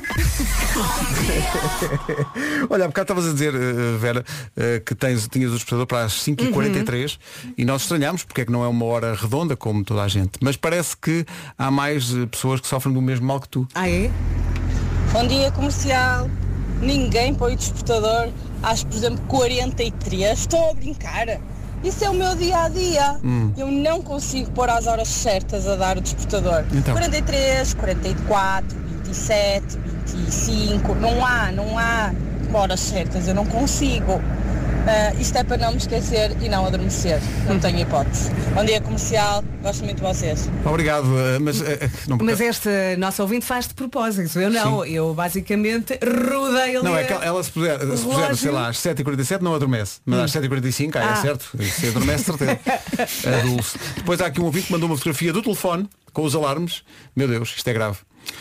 Olha, 2.70 2.84
há 2.84 2.88
bocado 2.88 3.04
estavas 3.04 3.28
a 3.28 3.32
dizer, 3.32 3.54
eh, 3.54 3.96
Vera, 3.98 4.24
eh, 4.56 4.82
que 4.84 4.94
tens, 4.94 5.28
tinhas 5.28 5.50
o 5.50 5.54
despertador 5.54 5.86
para 5.86 6.04
as 6.04 6.12
5h43 6.24 7.18
e 7.56 7.64
nós 7.64 7.82
estranhamos 7.82 8.24
porque 8.24 8.42
é 8.42 8.44
que 8.44 8.52
não 8.52 8.64
é 8.64 8.68
uma 8.68 8.84
hora 8.84 9.14
redonda 9.14 9.56
como 9.56 9.84
toda 9.84 10.02
a 10.02 10.08
gente. 10.08 10.32
Mas 10.40 10.56
parece 10.56 10.96
que 10.96 11.24
há 11.56 11.70
mais 11.70 11.87
eh, 11.96 12.26
pessoas 12.26 12.60
que 12.60 12.66
sofrem 12.66 12.94
do 12.94 13.00
mesmo 13.02 13.26
mal 13.26 13.40
que 13.40 13.48
tu. 13.48 13.66
Ah, 13.74 13.88
é? 13.88 14.10
Bom 15.12 15.26
dia 15.26 15.50
comercial. 15.52 16.28
Ninguém 16.80 17.34
põe 17.34 17.54
o 17.54 17.56
despertador 17.56 18.28
às, 18.62 18.84
por 18.84 18.94
exemplo, 18.94 19.24
43. 19.26 20.38
Estou 20.38 20.70
a 20.70 20.74
brincar. 20.74 21.26
Isso 21.82 22.04
é 22.04 22.10
o 22.10 22.14
meu 22.14 22.34
dia 22.34 22.64
a 22.64 22.68
dia. 22.68 23.20
Eu 23.56 23.70
não 23.70 24.02
consigo 24.02 24.50
pôr 24.50 24.68
às 24.68 24.86
horas 24.86 25.08
certas 25.08 25.66
a 25.66 25.76
dar 25.76 25.96
o 25.96 26.00
despertador. 26.00 26.64
Então. 26.72 26.92
43, 26.92 27.74
44, 27.74 28.76
27, 29.04 29.78
25. 30.06 30.94
Não 30.96 31.24
há, 31.24 31.52
não 31.52 31.78
há 31.78 32.12
horas 32.56 32.80
certas. 32.80 33.28
Eu 33.28 33.34
não 33.34 33.44
consigo. 33.46 34.20
Ah, 34.90 35.12
isto 35.20 35.36
é 35.36 35.44
para 35.44 35.58
não 35.58 35.72
me 35.72 35.76
esquecer 35.76 36.34
e 36.40 36.48
não 36.48 36.64
adormecer. 36.64 37.20
Não 37.46 37.58
tenho 37.58 37.80
hipótese. 37.80 38.30
Bom 38.54 38.64
dia 38.64 38.80
comercial. 38.80 39.44
Gosto 39.62 39.84
muito 39.84 39.96
de 39.98 40.02
vocês. 40.02 40.48
Obrigado, 40.64 41.06
eh, 41.18 41.38
mas 41.38 41.60
eh, 41.60 41.90
não, 42.06 42.16
Mas 42.16 42.40
esta 42.40 42.70
nossa 42.96 43.22
ouvinte 43.22 43.44
faz 43.44 43.68
de 43.68 43.74
propósito. 43.74 44.38
Eu 44.40 44.48
não. 44.48 44.86
Eu 44.86 45.12
basicamente 45.12 45.98
rodei 46.02 46.76
ali. 46.76 46.84
Não, 46.84 46.96
é 46.96 47.04
que 47.04 47.12
ela 47.12 47.42
se 47.42 47.50
puser, 47.50 47.78
se 47.80 47.86
puser 47.86 48.06
relógio. 48.14 48.36
sei 48.36 48.50
lá, 48.50 48.68
às 48.68 48.78
7h47 48.78 49.42
não 49.42 49.54
adormece. 49.54 50.00
Mas 50.06 50.20
às 50.20 50.32
7h45, 50.42 50.96
ah, 50.96 50.98
é 51.00 51.04
Ah. 51.04 51.16
certo. 51.16 51.50
Isso 51.58 51.86
adormece, 51.88 52.24
certeza. 52.24 52.58
É. 52.98 53.42
Depois 53.96 54.20
há 54.22 54.26
aqui 54.26 54.40
um 54.40 54.44
ouvinte 54.44 54.66
que 54.68 54.72
mandou 54.72 54.88
uma 54.88 54.96
fotografia 54.96 55.32
do 55.34 55.42
telefone 55.42 55.86
com 56.14 56.22
os 56.24 56.34
alarmes. 56.34 56.82
Meu 57.14 57.28
Deus, 57.28 57.52
isto 57.56 57.68
é 57.68 57.72
grave. 57.74 57.98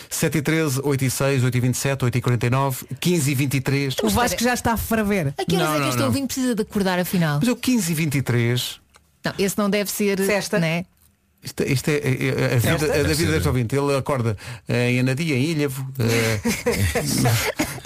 7 0.09 0.37
e 0.37 0.41
13, 0.41 0.81
8 0.83 1.05
e 1.05 1.09
6, 1.11 1.43
8 1.43 1.57
e 1.57 1.59
27, 1.61 2.05
8 2.05 2.17
e 2.17 2.21
49, 2.21 2.85
15 2.99 3.31
e 3.31 3.35
23. 3.35 3.95
O 4.03 4.09
Vasco 4.09 4.41
já 4.43 4.53
está 4.53 4.73
a 4.73 4.77
ferver. 4.77 5.33
A 5.37 5.45
que 5.45 5.55
horas 5.55 5.67
Não, 5.69 5.75
é 5.75 5.81
que 5.83 5.89
este 5.89 6.01
ouvinte 6.01 6.27
precisa 6.27 6.55
de 6.55 6.61
acordar 6.61 6.99
afinal? 6.99 7.37
Mas 7.39 7.47
eu 7.47 7.55
15 7.55 7.91
e 7.91 7.95
23. 7.95 8.79
Não, 9.25 9.33
esse 9.37 9.57
não 9.57 9.69
deve 9.69 9.89
ser. 9.91 10.19
Sexta. 10.23 10.59
Né? 10.59 10.85
Isto, 11.43 11.63
isto 11.63 11.89
é, 11.89 11.93
é- 11.97 12.51
é 12.53 12.55
a 12.55 12.57
vida, 12.57 12.85
a 12.99 13.03
da 13.03 13.13
vida 13.13 13.31
deste 13.31 13.47
ouvinte. 13.47 13.75
Ele 13.75 13.95
acorda 13.95 14.35
eh, 14.67 14.91
em 14.91 14.99
Anadia, 15.01 15.35
em 15.35 15.43
Ilhavo. 15.51 15.87
eh, 15.99 16.39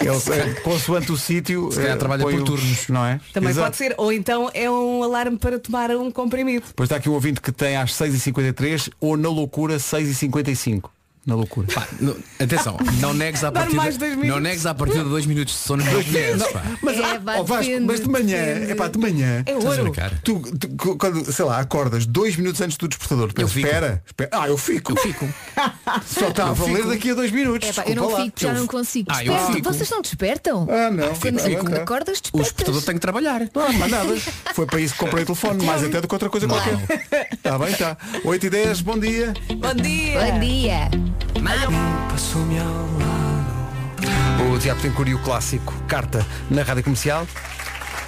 ele, 0.00 0.10
eh, 0.10 0.60
consoante 0.62 1.12
o 1.12 1.16
sítio. 1.16 1.70
Se 1.70 1.78
calhar 1.80 1.98
trabalha 1.98 2.22
por 2.24 2.34
os- 2.34 2.42
turnos. 2.44 2.88
Não 2.88 3.04
é? 3.04 3.20
Também 3.32 3.50
Exato. 3.50 3.66
pode 3.66 3.76
ser. 3.76 3.94
Ou 3.98 4.12
então 4.12 4.50
é 4.54 4.70
um 4.70 5.02
alarme 5.02 5.36
para 5.38 5.58
tomar 5.58 5.90
um 5.90 6.10
comprimido. 6.10 6.64
Depois 6.68 6.86
está 6.86 6.96
aqui 6.96 7.08
um 7.08 7.12
ouvinte 7.12 7.40
que 7.40 7.52
tem 7.52 7.76
às 7.76 7.92
6h53 7.92 8.90
ou 9.00 9.16
na 9.16 9.28
loucura 9.28 9.76
6h55. 9.76 10.88
Na 11.24 11.36
loucura. 11.36 11.68
Pá, 11.72 11.86
não- 12.00 12.16
atenção, 12.40 12.76
não 13.00 13.14
negues 13.14 13.44
à 13.44 13.52
partida. 13.52 13.76
mais 13.76 13.96
dois 13.96 14.10
minutos. 14.16 14.30
Não 14.34 14.40
negues 14.40 14.66
à 14.66 14.74
partida 14.74 15.04
de 15.04 15.08
dois 15.10 15.24
minutos 15.24 15.54
de 15.54 15.60
sono 15.60 15.84
não 15.84 15.92
mulheres, 15.92 16.42
pá. 16.48 16.62
Mas, 16.82 16.98
É, 16.98 17.04
ah, 17.04 17.18
vá, 17.22 17.36
ó, 17.38 17.42
Vasco, 17.44 17.70
mas 17.82 18.00
de 18.00 18.08
manhã, 18.08 18.36
é 18.38 18.74
pá, 18.74 18.88
de 18.88 18.98
manhã. 18.98 19.44
É 19.46 19.54
ouro. 19.54 19.92
Tu, 20.24 20.40
tu, 20.58 20.68
quando, 20.96 21.32
sei 21.32 21.44
lá, 21.44 21.60
acordas 21.60 22.06
dois 22.06 22.34
minutos 22.34 22.60
antes 22.60 22.76
do 22.76 22.88
despertador, 22.88 23.32
pensas, 23.32 23.52
fico. 23.52 23.66
espera, 23.68 24.02
espera. 24.04 24.30
Ah, 24.32 24.48
eu 24.48 24.58
fico. 24.58 24.90
Eu 24.92 24.96
fico. 24.96 25.28
Só 26.04 26.28
está 26.28 26.48
a 26.48 26.52
valer 26.52 26.86
daqui 26.86 27.10
a 27.10 27.14
dois 27.14 27.30
minutos. 27.30 27.68
É, 27.68 27.72
pá, 27.72 27.84
eu 27.86 27.94
não 27.94 28.10
lá. 28.10 28.24
fico, 28.24 28.40
já 28.40 28.48
Eu- 28.48 28.54
não 28.54 28.66
consigo. 28.66 29.08
Ah, 29.12 29.24
eu 29.24 29.32
Desperto. 29.32 29.52
fico. 29.54 29.72
Vocês 29.72 29.90
não 29.90 30.02
despertam? 30.02 30.66
Ah, 30.68 30.90
não. 30.90 31.14
Quando, 31.14 31.38
fico, 31.38 31.60
quando 31.64 31.76
acordas, 31.76 32.18
O 32.18 32.22
despertas. 32.22 32.42
despertador 32.48 32.82
tem 32.82 32.94
que 32.96 33.00
trabalhar. 33.00 33.42
Não, 33.54 33.72
mais 33.74 33.90
nada. 33.92 34.16
Foi 34.54 34.66
para 34.66 34.80
isso 34.80 34.94
que 34.94 34.98
comprei 35.00 35.22
o 35.22 35.26
telefone, 35.26 35.64
mais 35.64 35.84
até 35.84 36.00
do 36.00 36.08
que 36.08 36.14
outra 36.16 36.28
coisa 36.28 36.48
qualquer. 36.48 36.78
Está 37.32 37.56
bem, 37.60 37.68
está. 37.70 37.96
8 38.24 38.46
e 38.46 38.50
10, 38.50 38.80
bom 38.80 38.98
dia. 38.98 39.32
Bom 39.56 39.72
dia. 39.74 40.20
Bom 40.20 40.40
dia. 40.40 41.11
O 44.52 44.58
Tiago 44.58 44.80
Tencourt 44.80 45.08
e 45.08 45.14
o 45.14 45.18
clássico 45.18 45.72
Carta 45.88 46.26
na 46.50 46.62
Rádio 46.62 46.84
Comercial. 46.84 47.26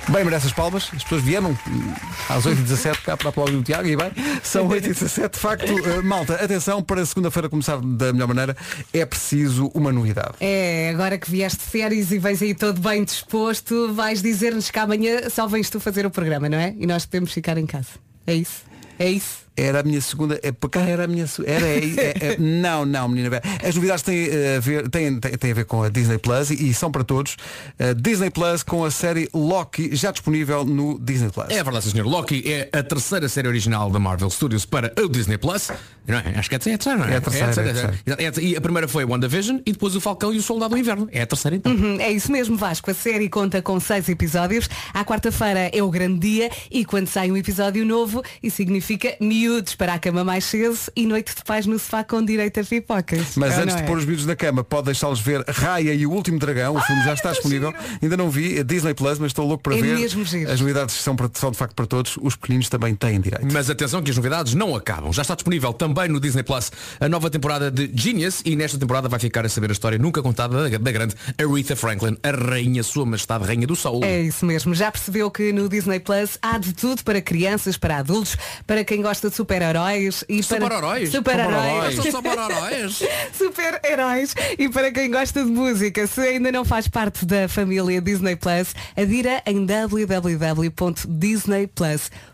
Bem, 0.09 0.23
merece 0.25 0.47
as 0.47 0.53
palmas. 0.53 0.90
As 0.95 1.03
pessoas 1.03 1.23
vieram 1.23 1.51
hum, 1.51 1.95
às 2.29 2.45
8h17 2.45 3.03
cá 3.03 3.17
para 3.17 3.31
aplaudir 3.31 3.57
o 3.57 3.62
Tiago 3.62 3.88
e 3.88 3.97
bem, 3.97 4.11
são 4.43 4.69
8h17. 4.69 5.31
De 5.31 5.38
facto, 5.38 5.64
eh, 5.88 6.03
malta, 6.03 6.35
atenção, 6.35 6.83
para 6.83 7.05
segunda-feira 7.07 7.49
começar 7.49 7.79
da 7.81 8.12
melhor 8.12 8.29
maneira, 8.29 8.57
é 8.93 9.05
preciso 9.07 9.71
uma 9.75 9.90
novidade. 9.90 10.35
É, 10.40 10.90
agora 10.93 11.17
que 11.17 11.31
vieste 11.31 11.61
de 11.61 11.71
férias 11.71 12.12
e 12.12 12.19
vens 12.19 12.43
aí 12.43 12.55
todo 12.55 12.81
bem 12.81 13.03
disposto, 13.03 13.93
vais 13.95 14.21
dizer-nos 14.21 14.71
que 14.71 14.79
amanhã 14.79 15.31
só 15.31 15.47
vens 15.47 15.71
tu 15.71 15.81
fazer 15.81 16.05
o 16.05 16.11
programa, 16.11 16.49
não 16.49 16.59
é? 16.59 16.75
E 16.79 16.87
nós 16.87 17.07
podemos 17.07 17.33
ficar 17.33 17.57
em 17.57 17.67
casa. 17.67 17.88
É 18.27 18.35
isso? 18.35 18.62
É 18.99 19.09
isso? 19.09 19.43
Era 19.57 19.81
a 19.81 19.83
minha 19.83 20.01
segunda. 20.01 20.38
É, 20.43 20.51
para 20.53 20.69
cá 20.71 20.81
era 20.81 21.05
a 21.05 21.07
minha. 21.07 21.27
Era, 21.47 21.67
é, 21.67 21.79
é, 21.79 22.33
é- 22.33 22.37
não, 22.43 22.85
não, 22.85 23.09
menina. 23.09 23.31
Vera. 23.31 23.43
As 23.62 23.75
novidades 23.75 24.03
têm, 24.03 24.27
eh, 24.29 24.57
a 24.57 24.61
ver, 24.61 24.88
têm, 24.88 25.19
têm, 25.21 25.33
têm 25.38 25.51
a 25.53 25.55
ver 25.55 25.64
com 25.64 25.83
a 25.83 25.88
Disney 25.88 26.19
Plus 26.19 26.51
e, 26.51 26.71
e 26.71 26.75
são 26.75 26.90
para 26.90 27.05
todos. 27.05 27.37
Eh, 27.79 27.95
Disney 27.95 28.31
Plus 28.31 28.62
com 28.62 28.85
a 28.85 28.90
série 28.90 29.29
Loki 29.33 29.95
já 29.95 30.11
disponível 30.11 30.64
no 30.64 30.99
Disney 30.99 31.31
Plus. 31.31 31.47
É 31.51 31.62
verdade, 31.62 31.88
senhor. 31.90 32.07
Loki 32.07 32.43
é 32.51 32.69
a 32.77 32.83
terceira 32.83 33.29
série 33.29 33.47
original 33.49 33.90
da 33.90 33.99
Marvel 33.99 34.29
Studios 34.31 34.64
para 34.67 34.93
o 35.01 35.09
Disney 35.09 35.38
Plus. 35.38 35.71
Não 36.07 36.19
é? 36.19 36.35
Acho 36.37 36.49
que 36.51 36.55
é 36.55 36.59
a 36.59 36.61
terceira, 36.61 36.99
não 36.99 37.07
é? 37.07 37.14
É 37.14 37.17
a 37.17 37.21
terceira, 37.21 37.47
é 37.47 37.51
a 37.51 37.55
terceira. 37.55 38.01
É 38.19 38.27
a- 38.29 38.43
E 38.43 38.57
a 38.57 38.61
primeira 38.61 38.87
foi 38.88 39.05
WandaVision 39.05 39.59
e 39.64 39.73
depois 39.73 39.95
o 39.97 40.01
Falcão 40.01 40.35
e 40.35 40.37
o 40.38 40.43
Soldado 40.43 40.75
do 40.75 40.79
Inverno. 40.79 41.09
É 41.12 41.23
a 41.23 41.27
terceira 41.27 41.57
então. 41.57 41.73
Uhum, 41.73 41.99
é 42.01 42.11
isso 42.11 42.31
mesmo, 42.31 42.57
Vasco. 42.57 42.90
A 42.90 42.95
série 42.95 43.29
conta 43.29 43.62
com 43.62 43.79
seis 43.81 44.09
episódios. 44.09 44.69
À 44.93 45.05
quarta-feira 45.05 45.71
é 45.73 45.83
o 45.83 45.90
grande 45.90 46.19
dia 46.19 46.51
e 46.71 46.85
quando 46.85 47.07
sai 47.07 47.31
um 47.31 47.37
episódio 47.37 47.85
novo, 47.87 48.23
isso 48.43 48.57
significa 48.57 49.17
miúdos 49.44 49.74
para 49.74 49.94
a 49.94 49.98
cama 49.98 50.24
mais 50.24 50.44
cedo 50.44 50.76
e 50.96 51.07
noite 51.07 51.35
de 51.35 51.42
paz 51.44 51.66
no 51.66 51.78
sofá 51.78 52.02
com 52.02 52.24
direito 52.24 52.59
a 52.61 52.64
pipocas. 52.64 53.37
Mas 53.37 53.52
É 53.52 53.62
antes 53.62 53.74
não 53.74 53.76
de 53.76 53.83
é? 53.83 53.87
pôr 53.87 53.98
os 53.98 54.04
vídeos 54.04 54.26
na 54.26 54.35
cama, 54.35 54.64
pode 54.64 54.87
deixá-los 54.87 55.20
ver 55.20 55.44
Raya 55.46 55.92
e 55.92 56.07
o 56.07 56.11
Último 56.11 56.38
Dragão. 56.38 56.74
O 56.76 56.80
filme 56.80 57.04
já 57.04 57.12
está 57.12 57.30
disponível. 57.33 57.74
Ainda 58.02 58.16
não 58.16 58.30
vi, 58.30 58.59
é 58.59 58.64
Disney 58.64 58.94
Plus, 58.94 59.18
mas 59.18 59.28
estou 59.30 59.46
louco 59.46 59.62
para 59.62 59.76
É 59.76 59.83
ver. 59.83 59.98
mesmo 59.98 60.24
giro. 60.24 60.50
As 60.50 60.61
novidades 60.61 60.94
são, 60.94 61.14
para- 61.14 61.30
são 61.35 61.50
de 61.50 61.59
facto 61.59 61.74
para 61.74 61.87
todos. 61.87 62.16
Os 62.22 62.37
pequeninos 62.37 62.68
também 62.70 62.94
têm 62.94 63.20
direito. 63.20 63.46
Mas 63.52 63.68
atenção 63.68 64.02
que 64.02 64.11
as 64.11 64.16
novidades 64.16 64.54
não 64.54 64.74
acabam. 64.74 65.12
Já 65.12 65.22
está 65.22 65.35
disponível 65.35 65.72
também 65.74 66.09
no 66.09 66.18
Disney 66.18 66.42
Plus 66.42 66.72
a 67.00 67.09
nova 67.09 67.28
temporada 67.28 67.70
de 67.70 67.90
Genius 67.94 68.40
e 68.44 68.57
nesta 68.57 68.78
temporada 68.78 69.09
vai 69.09 69.20
ficar 69.20 69.44
a 69.44 69.48
saber 69.48 69.68
a 69.70 69.72
história 69.72 69.98
nunca 69.98 70.22
contada 70.22 70.70
da, 70.70 70.78
da 70.78 70.92
grande 70.92 71.14
Aretha 71.38 71.76
Franklin, 71.76 72.16
a 72.22 72.30
rainha, 72.30 72.83
sua 72.83 73.04
majestade, 73.04 73.44
rainha 73.44 73.66
do 73.66 73.76
soul. 73.76 74.02
É 74.04 74.22
isso 74.22 74.46
mesmo. 74.46 74.74
Já 74.74 74.90
percebeu 74.90 75.30
que 75.30 75.52
no 75.52 75.68
Disney 75.68 76.00
Plus 76.00 76.38
há 76.40 76.57
de 76.59 76.72
tudo 76.72 77.02
para 77.04 77.20
crianças, 77.20 77.76
para 77.76 77.98
adultos, 77.98 78.37
para 78.66 78.85
quem 78.85 79.02
gosta 79.02 79.28
de 79.28 79.34
super-heróis 79.35 80.25
e 80.29 80.42
para 80.42 80.61
Super-heróis? 80.61 81.11
Super-heróis. 81.11 81.97
São 81.97 82.12
super-heróis. 82.12 83.03
Super-heróis 83.37 84.35
e 84.59 84.68
para 84.68 84.92
quem 84.92 85.11
gosta 85.11 85.42
de 85.44 85.51
música, 85.51 86.07
se 86.07 86.20
ainda 86.20 86.53
não 86.53 86.64
faz 86.64 86.87
parte 86.88 87.27
da 87.27 87.49
família 87.49 88.01
Disney 88.01 88.37
Plus, 88.37 88.75
adira 88.97 89.42
em 89.47 89.66
www.disneyplus.com. 89.66 92.34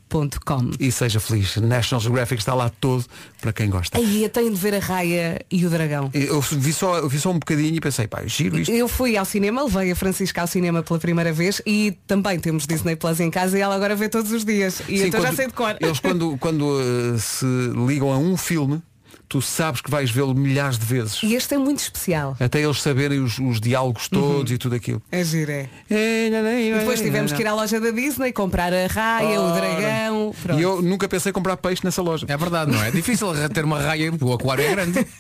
E 0.78 0.90
seja 0.90 1.20
feliz. 1.20 1.56
National 1.56 2.00
Geographic 2.00 2.40
está 2.40 2.54
lá 2.54 2.70
todo 2.80 3.04
para 3.40 3.52
quem 3.52 3.70
gosta. 3.70 3.96
Aí 3.96 4.24
eu 4.24 4.28
tenho 4.28 4.50
de 4.50 4.56
ver 4.56 4.74
a 4.74 4.78
Raia 4.78 5.40
e 5.50 5.64
o 5.64 5.70
Dragão. 5.70 6.10
Eu 6.12 6.40
vi 6.40 6.72
só, 6.72 6.98
eu 6.98 7.08
vi 7.08 7.18
só 7.20 7.30
um 7.30 7.38
bocadinho 7.38 7.74
e 7.76 7.80
pensei, 7.80 8.06
pá, 8.06 8.22
giro 8.26 8.58
isto. 8.58 8.70
Eu 8.72 8.88
fui 8.88 9.16
ao 9.16 9.24
cinema, 9.24 9.62
levei 9.62 9.92
a 9.92 9.96
Francisca 9.96 10.40
ao 10.40 10.46
cinema 10.46 10.82
pela 10.82 10.98
primeira 10.98 11.32
vez 11.32 11.62
e 11.66 11.96
também 12.06 12.38
temos 12.38 12.66
Disney 12.66 12.96
Plus 12.96 13.20
em 13.20 13.30
casa 13.30 13.56
e 13.56 13.60
ela 13.60 13.74
agora 13.74 13.94
vê 13.96 14.08
todos 14.08 14.32
os 14.32 14.44
dias. 14.44 14.80
E 14.88 14.98
Sim, 14.98 15.06
então 15.06 15.20
já 15.20 15.28
quando- 15.28 15.36
sei 15.36 15.46
de 15.46 15.52
cor. 15.52 15.76
Eles 15.80 16.00
quando, 16.00 16.36
quando 16.38 16.80
eh, 16.80 17.18
se 17.18 17.46
ligam 17.86 18.12
a 18.12 18.18
um 18.18 18.36
filme, 18.36 18.82
tu 19.30 19.40
sabes 19.40 19.80
que 19.80 19.88
vais 19.88 20.10
vê-lo 20.10 20.34
milhares 20.34 20.76
de 20.76 20.84
vezes. 20.84 21.22
E 21.22 21.36
este 21.36 21.54
é 21.54 21.58
muito 21.58 21.78
especial. 21.78 22.36
Até 22.40 22.60
eles 22.60 22.82
saberem 22.82 23.20
os, 23.20 23.38
os 23.38 23.60
diálogos 23.60 24.08
todos 24.08 24.50
e 24.50 24.58
tudo 24.58 24.74
aquilo. 24.74 25.00
É 25.10 25.22
giro, 25.22 25.52
é. 25.52 25.68
E 25.88 26.26
E 26.28 26.78
depois 26.80 27.00
tivemos 27.00 27.32
que 27.32 27.40
ir 27.40 27.46
à 27.46 27.54
loja 27.54 27.80
da 27.80 27.92
Disney 27.92 28.32
comprar 28.32 28.72
a 28.74 28.88
raia, 28.88 29.40
o 29.40 29.52
dragão. 29.54 30.34
Pronto. 30.42 30.58
E 30.58 30.62
eu 30.62 30.82
nunca 30.82 31.08
pensei 31.08 31.30
em 31.30 31.32
comprar 31.32 31.56
peixe 31.56 31.82
nessa 31.84 32.02
loja. 32.02 32.26
É 32.28 32.36
verdade, 32.36 32.72
não 32.72 32.82
é? 32.82 32.88
É 32.88 32.90
difícil 32.90 33.28
ter 33.54 33.64
uma 33.64 33.80
raia, 33.80 34.12
o 34.20 34.32
aquário 34.32 34.64
é 34.64 34.70
grande. 34.74 35.06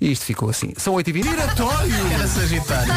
E 0.00 0.12
isto 0.12 0.26
ficou 0.26 0.50
assim. 0.50 0.74
São 0.76 0.94
8h20. 0.94 1.22
Giratório! 1.24 1.94
Era 2.12 2.28
Sagitário. 2.28 2.92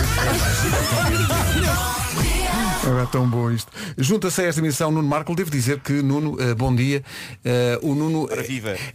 Agora 2.83 3.05
tão 3.05 3.29
bom 3.29 3.51
isto. 3.51 3.71
Junta-se 3.97 4.41
a 4.41 4.45
esta 4.45 4.59
emissão 4.59 4.91
Nuno 4.91 5.07
Marco. 5.07 5.35
Devo 5.35 5.51
dizer 5.51 5.79
que, 5.79 5.93
Nuno, 6.01 6.35
eh, 6.41 6.55
bom 6.55 6.73
dia. 6.75 7.03
Eh, 7.45 7.77
o 7.83 7.93
Nuno. 7.93 8.27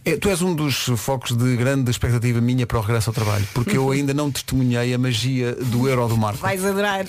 Eh, 0.03 0.17
tu 0.17 0.29
és 0.29 0.41
um 0.41 0.53
dos 0.53 0.89
focos 0.97 1.35
de 1.37 1.55
grande 1.55 1.89
expectativa 1.89 2.41
minha 2.41 2.67
para 2.67 2.77
o 2.77 2.81
regresso 2.81 3.09
ao 3.09 3.13
trabalho. 3.13 3.47
Porque 3.53 3.77
eu 3.77 3.89
ainda 3.91 4.13
não 4.13 4.29
testemunhei 4.29 4.93
a 4.93 4.97
magia 4.97 5.53
do 5.53 5.87
Euro 5.87 6.07
do 6.09 6.17
Marco. 6.17 6.39
Vais 6.39 6.63
adorar. 6.65 7.05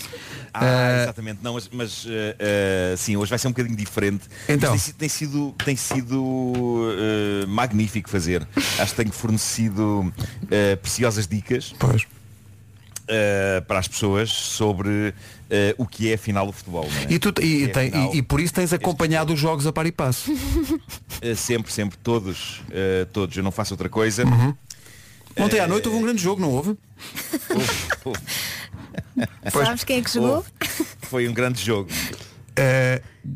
Ah, 0.54 0.64
Eh, 0.64 1.02
exatamente. 1.02 1.40
Não, 1.42 1.54
mas, 1.54 1.68
mas, 1.72 2.06
eh, 2.08 2.36
eh, 2.38 2.94
sim, 2.96 3.16
hoje 3.16 3.30
vai 3.30 3.38
ser 3.40 3.48
um 3.48 3.52
bocadinho 3.52 3.76
diferente. 3.76 4.24
Então. 4.48 4.70
Mas 4.70 4.92
tem, 4.92 4.92
sido- 4.92 4.96
tem 4.96 5.08
sido, 5.08 5.54
tem 5.64 5.76
sido 5.76 6.94
eh, 7.42 7.46
magnífico 7.46 8.08
fazer. 8.08 8.46
Acho 8.78 8.94
que 8.94 9.02
tenho 9.02 9.12
fornecido 9.12 10.12
preciosas 10.82 11.26
dicas 11.26 11.74
Pois. 11.78 12.06
Eh, 13.08 13.62
para 13.66 13.78
as 13.78 13.88
pessoas 13.88 14.30
sobre 14.30 15.14
eh, 15.50 15.74
o 15.78 15.86
que 15.86 16.10
é 16.10 16.14
afinal 16.14 16.46
o 16.48 16.52
futebol. 16.52 16.86
não 16.90 17.00
é? 17.00 17.06
E, 17.12 17.18
tu, 17.18 17.32
e, 17.42 17.64
é, 17.64 17.68
tem- 17.68 17.88
afinal, 17.88 18.14
e- 18.14 18.18
e 18.18 18.22
por 18.22 18.40
isso 18.40 18.52
tens 18.54 18.72
acompanhado 18.72 19.32
os 19.32 19.40
jogos 19.40 19.66
a 19.66 19.72
par 19.72 19.86
e 19.86 19.92
passo. 19.92 20.30
eh, 21.22 21.34
sempre, 21.34 21.72
sempre, 21.72 21.96
todos, 21.98 22.60
todos. 23.12 23.36
Eu 23.36 23.42
não 23.42 23.50
faço 23.50 23.74
outra 23.74 23.88
coisa. 23.88 24.24
Uhum. 24.24 24.54
Ontem 25.36 25.60
à 25.60 25.66
noite 25.68 25.86
houve 25.88 26.00
um 26.00 26.02
grande 26.02 26.20
jogo, 26.22 26.40
não 26.40 26.50
houve? 26.50 26.76
Houve- 27.50 27.70
houve- 28.04 28.20
Sabes 29.52 29.84
quem 29.84 29.98
é 29.98 30.02
que 30.02 30.12
jogou? 30.12 30.36
houve. 30.36 30.48
Foi 31.02 31.28
um 31.28 31.32
grande 31.32 31.62
jogo. 31.64 31.88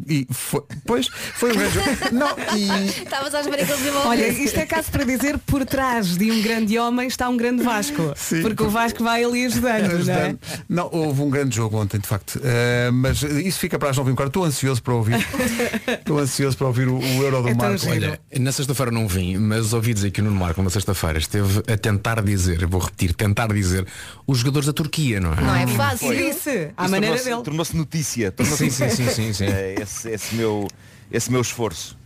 E 0.08 0.26
foi, 0.30 0.62
pois, 0.86 1.08
foi 1.08 1.52
um 1.52 1.56
grande 1.56 1.74
jogo. 1.74 1.88
Não, 2.12 2.36
e, 2.56 2.88
Estavas 3.02 3.34
à 3.34 3.40
espera 3.40 3.64
que 3.64 3.72
ele 3.72 3.78
desenvolvesse. 3.78 4.08
Olha, 4.08 4.28
isto 4.28 4.58
é 4.58 4.66
caso 4.66 4.90
para 4.90 5.04
dizer 5.04 5.38
por 5.38 5.64
trás 5.64 6.16
de 6.16 6.30
um 6.30 6.42
grande 6.42 6.78
homem 6.78 7.06
está 7.06 7.28
um 7.28 7.36
grande 7.36 7.62
Vasco. 7.62 8.12
Sim. 8.16 8.42
porque 8.42 8.62
o 8.62 8.70
Vasco 8.70 9.02
vai 9.02 9.24
ali 9.24 9.46
ajudando, 9.46 10.04
não 10.04 10.14
é? 10.14 10.36
Não, 10.68 10.88
houve 10.92 11.22
um 11.22 11.30
grande 11.30 11.54
jogo 11.56 11.80
ontem, 11.80 11.98
de 11.98 12.06
facto. 12.06 12.40
Eh, 12.42 12.90
mas 12.92 13.22
isso 13.22 13.58
fica 13.58 13.78
para 13.78 13.90
as 13.90 13.96
9 13.96 14.10
h 14.10 14.16
quarto. 14.16 14.28
Estou 14.30 14.44
ansioso 14.44 14.82
para 14.82 14.94
ouvir. 14.94 15.16
Estou 15.86 16.18
ansioso 16.18 16.56
para 16.56 16.66
ouvir 16.66 16.88
o, 16.88 16.98
o 16.98 17.22
Euro 17.22 17.42
do 17.42 17.48
É 17.48 17.54
Marco. 17.54 17.86
Olha, 17.88 18.20
na 18.38 18.52
sexta-feira 18.52 18.90
não 18.90 19.06
vim, 19.06 19.36
mas 19.36 19.72
ouvi 19.72 19.94
dizer 19.94 20.10
que 20.10 20.20
o 20.20 20.24
Nuno 20.24 20.36
Marco 20.36 20.62
na 20.62 20.70
sexta-feira 20.70 21.18
esteve 21.18 21.62
a 21.72 21.76
tentar 21.76 22.22
dizer, 22.22 22.62
eu 22.62 22.68
vou 22.68 22.80
repetir, 22.80 23.14
tentar 23.14 23.52
dizer, 23.52 23.86
os 24.26 24.38
jogadores 24.38 24.66
da 24.66 24.72
Turquia, 24.72 25.20
não 25.20 25.32
é? 25.32 25.40
Não 25.40 25.54
é 25.54 25.66
fácil. 25.66 26.12
E 26.12 26.32
disse, 26.32 26.70
à 26.76 26.84
Isso 26.84 26.90
maneira 26.90 27.22
dele. 27.22 27.42
Tornou-se 27.42 27.76
notícia. 27.76 28.32
Tornou-se 28.32 28.70
Sim, 28.70 28.70
sim, 28.70 28.90
sim, 28.90 29.08
sim, 29.10 29.32
sim. 29.32 29.44
eh, 29.44 29.81
esse, 29.82 30.10
esse 30.10 30.34
meu, 30.34 30.68
esse 31.10 31.30
meu 31.30 31.40
esforço. 31.40 31.96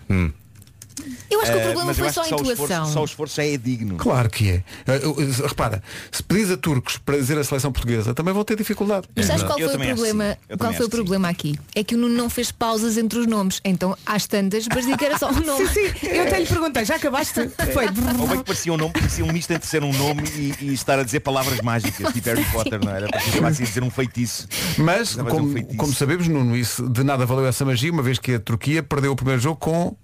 Eu 1.30 1.40
acho 1.42 1.52
que 1.52 1.58
o 1.58 1.60
Eh, 1.60 1.64
problema 1.64 1.94
foi 1.94 2.10
só 2.10 2.20
a 2.22 2.24
só 2.24 2.36
o 2.36 2.40
esforço, 2.40 2.52
intuação. 2.64 2.86
só 2.86 3.02
o 3.02 3.04
esforço 3.04 3.36
já 3.36 3.44
é 3.44 3.56
digno. 3.56 3.96
Claro 3.96 4.30
que 4.30 4.50
é. 4.50 4.54
Eh, 4.86 5.00
repara, 5.46 5.82
se 6.10 6.22
pedis 6.22 6.50
a 6.50 6.56
turcos 6.56 6.96
para 6.98 7.16
dizer 7.18 7.38
a 7.38 7.44
seleção 7.44 7.70
portuguesa, 7.72 8.14
também 8.14 8.32
vão 8.32 8.44
ter 8.44 8.56
dificuldade. 8.56 9.06
Mas 9.14 9.26
sabes 9.26 9.42
qual 9.42 9.58
Eu 9.58 9.68
foi 9.70 9.76
o 9.76 9.86
problema? 9.94 10.38
Qual 10.58 10.72
foi 10.72 10.86
o 10.86 10.88
problema 10.88 11.28
aqui? 11.28 11.58
É 11.74 11.84
que 11.84 11.94
o 11.94 11.98
Nuno 11.98 12.14
não 12.14 12.30
fez 12.30 12.50
pausas 12.50 12.96
entre 12.96 13.18
os 13.18 13.26
nomes. 13.26 13.60
Então, 13.64 13.96
às 14.06 14.26
tantas, 14.26 14.66
parecia 14.68 14.96
que 14.96 15.04
era 15.04 15.18
só 15.18 15.30
um 15.30 15.40
nome. 15.44 15.66
Sim, 15.68 15.88
sim, 16.00 16.06
eu 16.06 16.22
até 16.22 16.38
lhe 16.40 16.46
perguntei, 16.46 16.84
já 16.84 16.96
acabaste? 16.96 17.48
Foi. 17.72 17.86
Ou 18.18 18.26
bem 18.28 18.38
que 18.38 18.44
parecia 18.44 18.72
um 18.72 18.76
nome, 18.76 18.92
parecia 18.92 19.24
um 19.24 19.32
misto 19.32 19.50
entre 19.52 19.68
ser 19.68 19.82
um 19.84 19.92
nome 19.92 20.22
e, 20.34 20.54
e 20.66 20.74
estar 20.74 20.98
a 20.98 21.02
dizer 21.02 21.20
palavras 21.20 21.60
mágicas, 21.60 22.12
tipo 22.12 22.28
Harry 22.28 22.44
Potter, 22.52 22.82
não 22.84 22.92
era? 22.92 23.08
Parecia 23.08 23.32
que 23.32 23.44
a 23.44 23.50
dizer 23.50 23.82
um 23.82 23.90
feitiço. 23.90 24.48
Mas, 24.78 25.14
de 25.14 25.20
um 25.20 25.24
como, 25.26 25.52
feitiço. 25.52 25.76
como 25.76 25.92
sabemos, 25.92 26.28
Nuno, 26.28 26.56
isso 26.56 26.88
de 26.88 27.04
nada 27.04 27.26
valeu 27.26 27.46
essa 27.46 27.64
magia, 27.64 27.92
uma 27.92 28.02
vez 28.02 28.18
que 28.18 28.34
a 28.34 28.40
Turquia 28.40 28.82
perdeu 28.82 29.12
o 29.12 29.16
primeiro 29.16 29.40
jogo 29.40 29.56
com. 29.56 29.96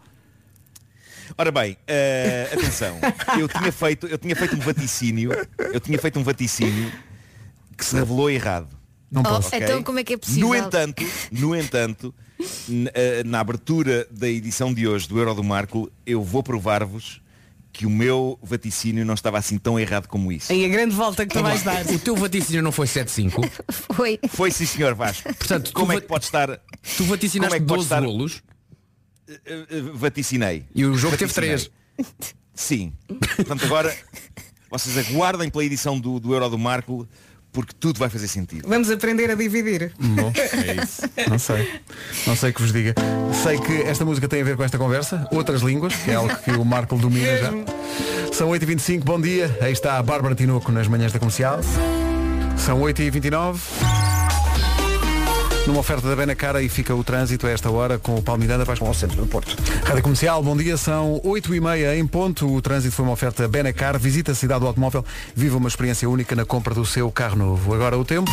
Ora 1.36 1.50
bem, 1.50 1.76
eh, 1.86 2.48
atenção, 2.52 2.98
eu 3.38 3.48
tinha, 3.48 3.72
feito, 3.72 4.06
eu 4.06 4.18
tinha 4.18 4.36
feito 4.36 4.54
um 4.56 4.60
vaticínio, 4.60 5.30
eu 5.72 5.80
tinha 5.80 5.98
feito 5.98 6.18
um 6.18 6.22
vaticínio 6.22 6.92
que 7.76 7.84
se 7.84 7.94
revelou 7.96 8.30
errado. 8.30 8.68
Não 9.10 9.22
Oh, 9.22 9.24
posso. 9.24 9.48
ok? 9.48 9.60
Então 9.62 9.82
como 9.82 9.98
é 9.98 10.04
que 10.04 10.14
é 10.14 10.16
possível? 10.16 10.48
No 10.48 10.54
entanto, 10.54 11.04
no 11.30 11.56
entanto, 11.56 12.14
n- 12.68 12.90
eh, 12.94 13.22
na 13.24 13.40
abertura 13.40 14.06
da 14.10 14.28
edição 14.28 14.72
de 14.72 14.86
hoje 14.88 15.08
do 15.08 15.18
Euro 15.18 15.34
do 15.34 15.44
Marco, 15.44 15.90
eu 16.06 16.22
vou 16.22 16.42
provar-vos 16.42 17.20
que 17.72 17.86
o 17.86 17.90
meu 17.90 18.38
vaticínio 18.42 19.04
não 19.04 19.14
estava 19.14 19.38
assim 19.38 19.56
tão 19.56 19.80
errado 19.80 20.06
como 20.06 20.30
isso. 20.30 20.52
Aí 20.52 20.64
a 20.64 20.68
grande 20.68 20.94
volta 20.94 21.24
que 21.26 21.32
tu 21.34 21.42
vais 21.42 21.62
dar. 21.62 21.84
O 21.86 21.98
teu 21.98 22.14
vaticínio 22.14 22.62
não 22.62 22.70
foi 22.72 22.86
7-5, 22.86 23.50
Foi. 23.94 24.18
Foi 24.28 24.50
sim 24.50 24.66
senhor 24.66 24.94
Vasco. 24.94 25.34
Portanto, 25.34 25.72
como 25.72 25.92
tu 25.92 25.96
é 25.98 26.00
que 26.02 26.06
pode 26.06 26.24
estar. 26.26 26.60
tu 26.96 27.04
vaticinaste 27.04 27.38
Como 27.38 27.54
é 27.56 27.60
que 27.60 27.66
pode 27.66 27.78
12 27.78 27.82
estar- 27.86 28.02
golos 28.02 28.42
Vaticinei. 29.94 30.64
e 30.74 30.84
o 30.84 30.94
jogo 30.94 31.16
teve 31.16 31.32
Vaticinei. 31.32 31.70
3. 31.96 32.34
Sim. 32.54 32.92
Portanto 33.36 33.64
agora 33.64 33.94
vocês 34.70 34.96
aguardem 34.98 35.50
pela 35.50 35.64
edição 35.64 35.98
do, 35.98 36.18
do 36.18 36.32
Euro 36.32 36.48
do 36.50 36.58
Marco 36.58 37.08
porque 37.52 37.74
tudo 37.78 37.98
vai 37.98 38.08
fazer 38.08 38.28
sentido. 38.28 38.66
Vamos 38.66 38.90
aprender 38.90 39.30
a 39.30 39.34
dividir. 39.34 39.92
Bom, 39.98 40.32
é 40.66 40.82
isso. 40.82 41.02
Não 41.28 41.38
sei. 41.38 41.80
Não 42.26 42.34
sei 42.34 42.52
que 42.52 42.62
vos 42.62 42.72
diga. 42.72 42.94
Sei 43.42 43.60
que 43.60 43.82
esta 43.82 44.04
música 44.04 44.26
tem 44.26 44.40
a 44.40 44.44
ver 44.44 44.56
com 44.56 44.64
esta 44.64 44.78
conversa, 44.78 45.28
outras 45.30 45.60
línguas, 45.60 45.94
que 45.94 46.10
é 46.10 46.14
algo 46.14 46.34
que 46.36 46.50
o 46.52 46.64
Marco 46.64 46.96
domina 46.96 47.36
já. 47.36 47.50
São 48.32 48.48
8h25, 48.48 49.04
bom 49.04 49.20
dia. 49.20 49.54
Aí 49.60 49.72
está 49.72 49.98
a 49.98 50.02
Bárbara 50.02 50.34
Tinoco 50.34 50.72
nas 50.72 50.88
manhãs 50.88 51.12
da 51.12 51.18
comercial. 51.18 51.60
São 52.56 52.80
8h29. 52.80 54.21
Numa 55.66 55.78
oferta 55.78 56.08
da 56.08 56.16
Bena 56.16 56.34
Cara 56.34 56.60
e 56.60 56.68
fica 56.68 56.92
o 56.92 57.04
trânsito 57.04 57.46
a 57.46 57.50
esta 57.50 57.70
hora 57.70 57.96
com 57.96 58.16
o 58.16 58.22
Paulo 58.22 58.40
Miranda 58.40 58.64
vais 58.64 58.80
com 58.80 58.90
o 58.90 58.94
centro 58.94 59.16
do 59.16 59.26
Porto. 59.28 59.56
Rádio 59.84 60.02
Comercial, 60.02 60.42
bom 60.42 60.56
dia, 60.56 60.76
são 60.76 61.20
8h30 61.24 61.96
em 61.96 62.06
ponto. 62.06 62.52
O 62.52 62.60
trânsito 62.60 62.96
foi 62.96 63.04
uma 63.04 63.12
oferta 63.12 63.46
Benacar. 63.46 63.96
Visita 63.96 64.32
a 64.32 64.34
cidade 64.34 64.60
do 64.60 64.66
automóvel, 64.66 65.04
viva 65.36 65.56
uma 65.56 65.68
experiência 65.68 66.10
única 66.10 66.34
na 66.34 66.44
compra 66.44 66.74
do 66.74 66.84
seu 66.84 67.10
carro 67.12 67.36
novo. 67.36 67.72
Agora 67.72 67.96
o 67.96 68.04
tempo. 68.04 68.30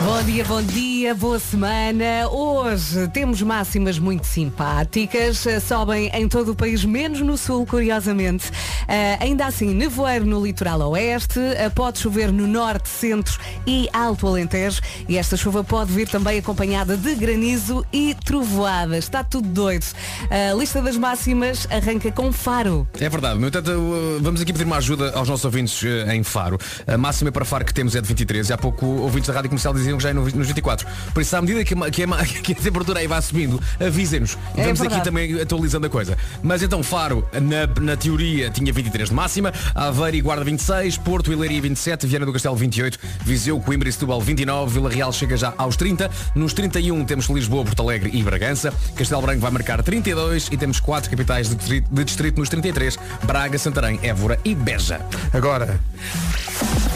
Bom 0.00 0.22
dia, 0.22 0.44
bom 0.44 0.62
dia. 0.62 1.14
boa 1.14 1.38
semana. 1.38 2.28
Hoje 2.28 3.08
temos 3.08 3.40
máximas 3.42 3.98
muito 3.98 4.26
simpáticas, 4.26 5.44
sobem 5.66 6.08
em 6.08 6.28
todo 6.28 6.52
o 6.52 6.54
país, 6.54 6.84
menos 6.84 7.20
no 7.20 7.38
sul, 7.38 7.64
curiosamente. 7.64 8.50
Eh, 8.88 9.16
ainda 9.20 9.46
assim, 9.46 9.72
nevoeiro 9.72 10.26
no 10.26 10.44
litoral 10.44 10.80
oeste, 10.90 11.38
eh, 11.38 11.70
pode 11.70 12.00
chover 12.00 12.32
no 12.32 12.46
norte, 12.46 12.88
centro 12.88 13.38
e 13.66 13.88
alto 13.92 14.26
Alentejo. 14.26 14.80
E 15.08 15.16
esta 15.16 15.36
chuva 15.36 15.62
pode 15.62 15.92
vir 15.92 16.08
também 16.08 16.42
acompanhada 16.48 16.94
de 16.96 17.14
granizo 17.14 17.84
e 17.90 18.14
trovoadas. 18.22 19.04
Está 19.04 19.24
tudo 19.24 19.48
doido. 19.48 19.86
A 20.30 20.54
lista 20.54 20.82
das 20.82 20.96
máximas 20.96 21.66
arranca 21.70 22.12
com 22.12 22.30
Faro. 22.30 22.86
É 23.00 23.08
verdade. 23.08 23.40
No 23.40 23.48
entanto, 23.48 23.70
uh, 23.70 24.18
vamos 24.20 24.42
aqui 24.42 24.52
pedir 24.52 24.64
uma 24.66 24.76
ajuda 24.76 25.12
aos 25.14 25.26
nossos 25.28 25.44
ouvintes 25.46 25.82
uh, 25.82 26.10
em 26.12 26.22
Faro. 26.22 26.58
A 26.86 26.98
máxima 26.98 27.32
para 27.32 27.44
Faro 27.46 27.64
que 27.64 27.72
temos 27.72 27.96
é 27.96 28.00
de 28.02 28.06
23 28.06 28.50
e 28.50 28.52
há 28.52 28.58
pouco 28.58 28.84
ouvintes 28.84 29.28
da 29.28 29.34
Rádio 29.34 29.48
Comercial 29.48 29.72
diziam 29.72 29.96
que 29.96 30.02
já 30.02 30.10
é 30.10 30.12
no- 30.12 30.22
nos 30.24 30.46
24. 30.46 30.86
Por 31.14 31.22
isso, 31.22 31.34
à 31.34 31.40
medida 31.40 31.64
que 31.64 31.72
a, 31.72 31.76
ma- 31.76 31.90
que 31.90 32.02
a 32.02 32.06
ma- 32.06 32.22
que 32.24 32.52
a 32.52 32.56
temperatura 32.56 33.00
aí 33.00 33.06
vai 33.06 33.22
subindo, 33.22 33.58
avisem-nos. 33.80 34.36
E 34.56 34.60
É 34.60 34.64
vamos 34.64 34.82
aqui 34.82 35.00
também 35.02 35.40
atualizando 35.40 35.86
a 35.86 35.90
coisa. 35.90 36.16
Mas 36.42 36.62
então 36.62 36.82
Faro, 36.82 37.26
na, 37.32 37.66
na 37.82 37.96
teoria, 37.96 38.50
tinha 38.50 38.70
23 38.70 39.08
de 39.08 39.14
máxima, 39.14 39.50
Aveiro 39.74 40.16
e 40.18 40.20
Guarda 40.20 40.44
26, 40.44 40.98
Porto 40.98 41.32
e 41.32 41.34
Leiria 41.34 41.62
27, 41.62 42.06
Viana 42.06 42.26
do 42.26 42.32
Castelo 42.34 42.54
28, 42.56 42.98
Viseu, 43.24 43.58
Coimbra 43.60 43.88
e 43.88 43.92
Setúbal 43.92 44.20
29, 44.20 44.74
Vila 44.74 44.90
Real 44.90 45.10
chega 45.12 45.36
já 45.36 45.54
aos 45.56 45.76
30, 45.76 46.10
nos 46.34 46.52
31 46.52 47.04
temos 47.04 47.26
Lisboa, 47.26 47.64
Porto 47.64 47.82
Alegre 47.82 48.10
e 48.12 48.22
Bragança, 48.22 48.72
Castelo 48.96 49.22
Branco 49.22 49.40
vai 49.40 49.50
marcar 49.50 49.82
32 49.82 50.48
e 50.50 50.56
temos 50.56 50.80
quatro 50.80 51.10
capitais 51.10 51.48
de 51.48 51.54
distrito, 51.54 51.88
de 51.90 52.04
distrito 52.04 52.38
nos 52.38 52.48
33, 52.48 52.98
Braga, 53.22 53.58
Santarém, 53.58 53.98
Évora 54.02 54.38
e 54.44 54.54
Beja. 54.54 55.00
Agora, 55.32 55.80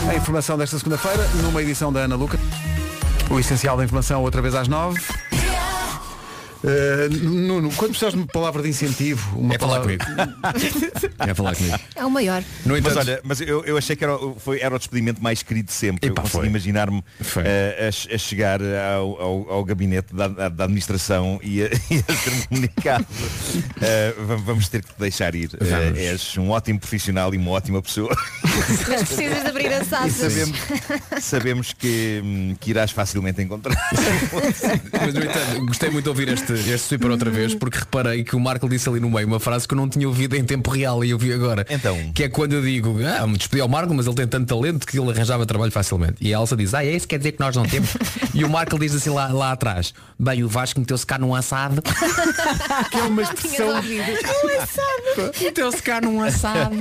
a 0.08 0.14
informação 0.14 0.56
desta 0.56 0.78
segunda-feira, 0.78 1.26
numa 1.42 1.62
edição 1.62 1.92
da 1.92 2.00
Ana 2.00 2.16
Luca. 2.16 2.38
O 3.30 3.38
essencial 3.38 3.76
da 3.76 3.84
informação 3.84 4.22
outra 4.22 4.40
vez 4.40 4.54
às 4.54 4.68
nove. 4.68 4.98
Uh, 6.64 7.08
Nuno, 7.28 7.70
quando 7.76 7.90
precisas 7.90 8.14
de 8.14 8.18
uma 8.20 8.26
palavra 8.26 8.62
de 8.62 8.68
incentivo, 8.68 9.38
uma 9.38 9.54
É 9.54 9.58
falar 9.58 9.80
palavra... 9.80 9.96
É 11.18 11.34
falar 11.34 11.54
comigo. 11.54 11.78
É 11.94 12.04
o 12.04 12.10
maior. 12.10 12.42
No 12.66 12.72
Mas 12.74 12.80
entanto, 12.80 12.98
olha, 12.98 13.20
mas 13.24 13.40
eu, 13.40 13.64
eu 13.64 13.76
achei 13.76 13.94
que 13.94 14.02
era, 14.04 14.16
o- 14.16 14.36
foi, 14.38 14.60
era 14.60 14.74
o 14.74 14.78
despedimento 14.78 15.22
mais 15.22 15.42
querido 15.42 15.66
de 15.68 15.72
sempre. 15.72 16.08
Epá, 16.08 16.20
eu 16.20 16.24
consegui 16.24 16.46
imaginar-me 16.48 17.02
eh, 17.44 17.90
a, 18.10 18.14
a 18.14 18.18
chegar 18.18 18.60
ao, 18.62 19.20
ao- 19.22 19.50
ao 19.52 19.64
gabinete 19.64 20.14
da, 20.14 20.26
da- 20.28 20.48
da 20.48 20.64
administração 20.64 21.38
e 21.42 21.62
a, 21.62 21.66
e 21.90 22.04
a 22.08 22.12
ser 22.16 22.46
comunicado. 22.48 23.06
Eh, 23.80 24.14
vamos, 24.44 24.68
ter 24.68 24.82
que 24.82 24.92
te 24.94 24.98
deixar 25.00 25.34
ir. 25.34 25.50
És 25.96 26.36
um 26.38 26.50
ótimo 26.50 26.78
profissional 26.80 27.32
e 27.34 27.36
uma 27.36 27.52
ótima 27.52 27.80
pessoa. 27.80 28.14
Mas 28.88 29.02
precisas 29.08 29.42
de 29.42 29.48
abrir 29.48 29.72
as 29.72 29.92
asas. 29.92 30.32
sabemos, 30.32 30.58
sabemos 31.20 31.72
que, 31.72 32.20
hum, 32.24 32.56
que 32.58 32.70
irás 32.70 32.90
facilmente 32.90 33.40
encontrar. 33.42 33.76
Mas, 33.92 35.14
no 35.14 35.20
entanto, 35.24 35.66
gostei 35.66 35.90
muito 35.90 36.04
de 36.04 36.08
ouvir 36.10 36.28
este, 36.28 36.47
este 36.54 36.78
super 36.78 37.10
outra 37.10 37.30
vez, 37.30 37.54
porque 37.54 37.78
reparei 37.78 38.24
que 38.24 38.34
o 38.36 38.40
Marco 38.40 38.68
disse 38.68 38.88
ali 38.88 39.00
no 39.00 39.10
meio 39.10 39.26
uma 39.26 39.40
frase 39.40 39.66
que 39.66 39.74
eu 39.74 39.76
não 39.76 39.88
tinha 39.88 40.06
ouvido 40.06 40.36
em 40.36 40.44
tempo 40.44 40.70
real 40.70 41.04
e 41.04 41.10
eu 41.10 41.18
vi 41.18 41.32
agora. 41.32 41.66
Então. 41.68 41.96
Que 42.14 42.24
é 42.24 42.28
quando 42.28 42.54
eu 42.54 42.62
digo, 42.62 42.96
ah, 43.04 43.26
me 43.26 43.36
despedi 43.36 43.60
ao 43.60 43.68
Marco, 43.68 43.92
mas 43.94 44.06
ele 44.06 44.16
tem 44.16 44.26
tanto 44.26 44.46
talento 44.46 44.86
que 44.86 44.98
ele 44.98 45.10
arranjava 45.10 45.44
trabalho 45.46 45.72
facilmente. 45.72 46.16
E 46.20 46.34
a 46.34 46.38
Elsa 46.38 46.56
diz, 46.56 46.74
ah, 46.74 46.84
é 46.84 46.90
isso 46.90 47.06
quer 47.06 47.18
dizer 47.18 47.32
que 47.32 47.40
nós 47.40 47.54
não 47.56 47.64
temos. 47.64 47.90
e 48.34 48.44
o 48.44 48.48
Marco 48.50 48.78
diz 48.78 48.94
assim 48.94 49.10
lá, 49.10 49.28
lá 49.28 49.52
atrás, 49.52 49.92
bem, 50.18 50.42
o 50.44 50.48
Vasco 50.48 50.80
meteu-se 50.80 51.06
cá 51.06 51.18
num 51.18 51.34
assado. 51.34 51.82
Que 52.90 52.98
é 52.98 53.02
uma 53.02 53.22
expressão, 53.22 53.82
meteu-se 55.42 55.82
cá 55.82 56.00
num 56.00 56.22
assado. 56.22 56.76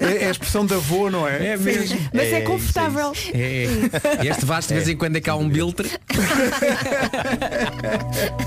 é, 0.00 0.24
é 0.24 0.28
a 0.28 0.30
expressão 0.30 0.64
da 0.66 0.76
avó, 0.76 1.10
não 1.10 1.26
é? 1.26 1.48
É 1.48 1.56
mesmo. 1.56 1.98
Mas 2.12 2.28
é, 2.28 2.38
É, 2.38 2.40
confortável. 2.42 3.12
É. 3.32 3.66
E 4.22 4.28
este 4.28 4.44
Vasco 4.44 4.68
de 4.68 4.74
vez 4.74 4.88
em 4.88 4.96
quando 4.96 5.16
é 5.16 5.20
cá 5.20 5.34
um 5.34 5.48
biltre. 5.48 5.90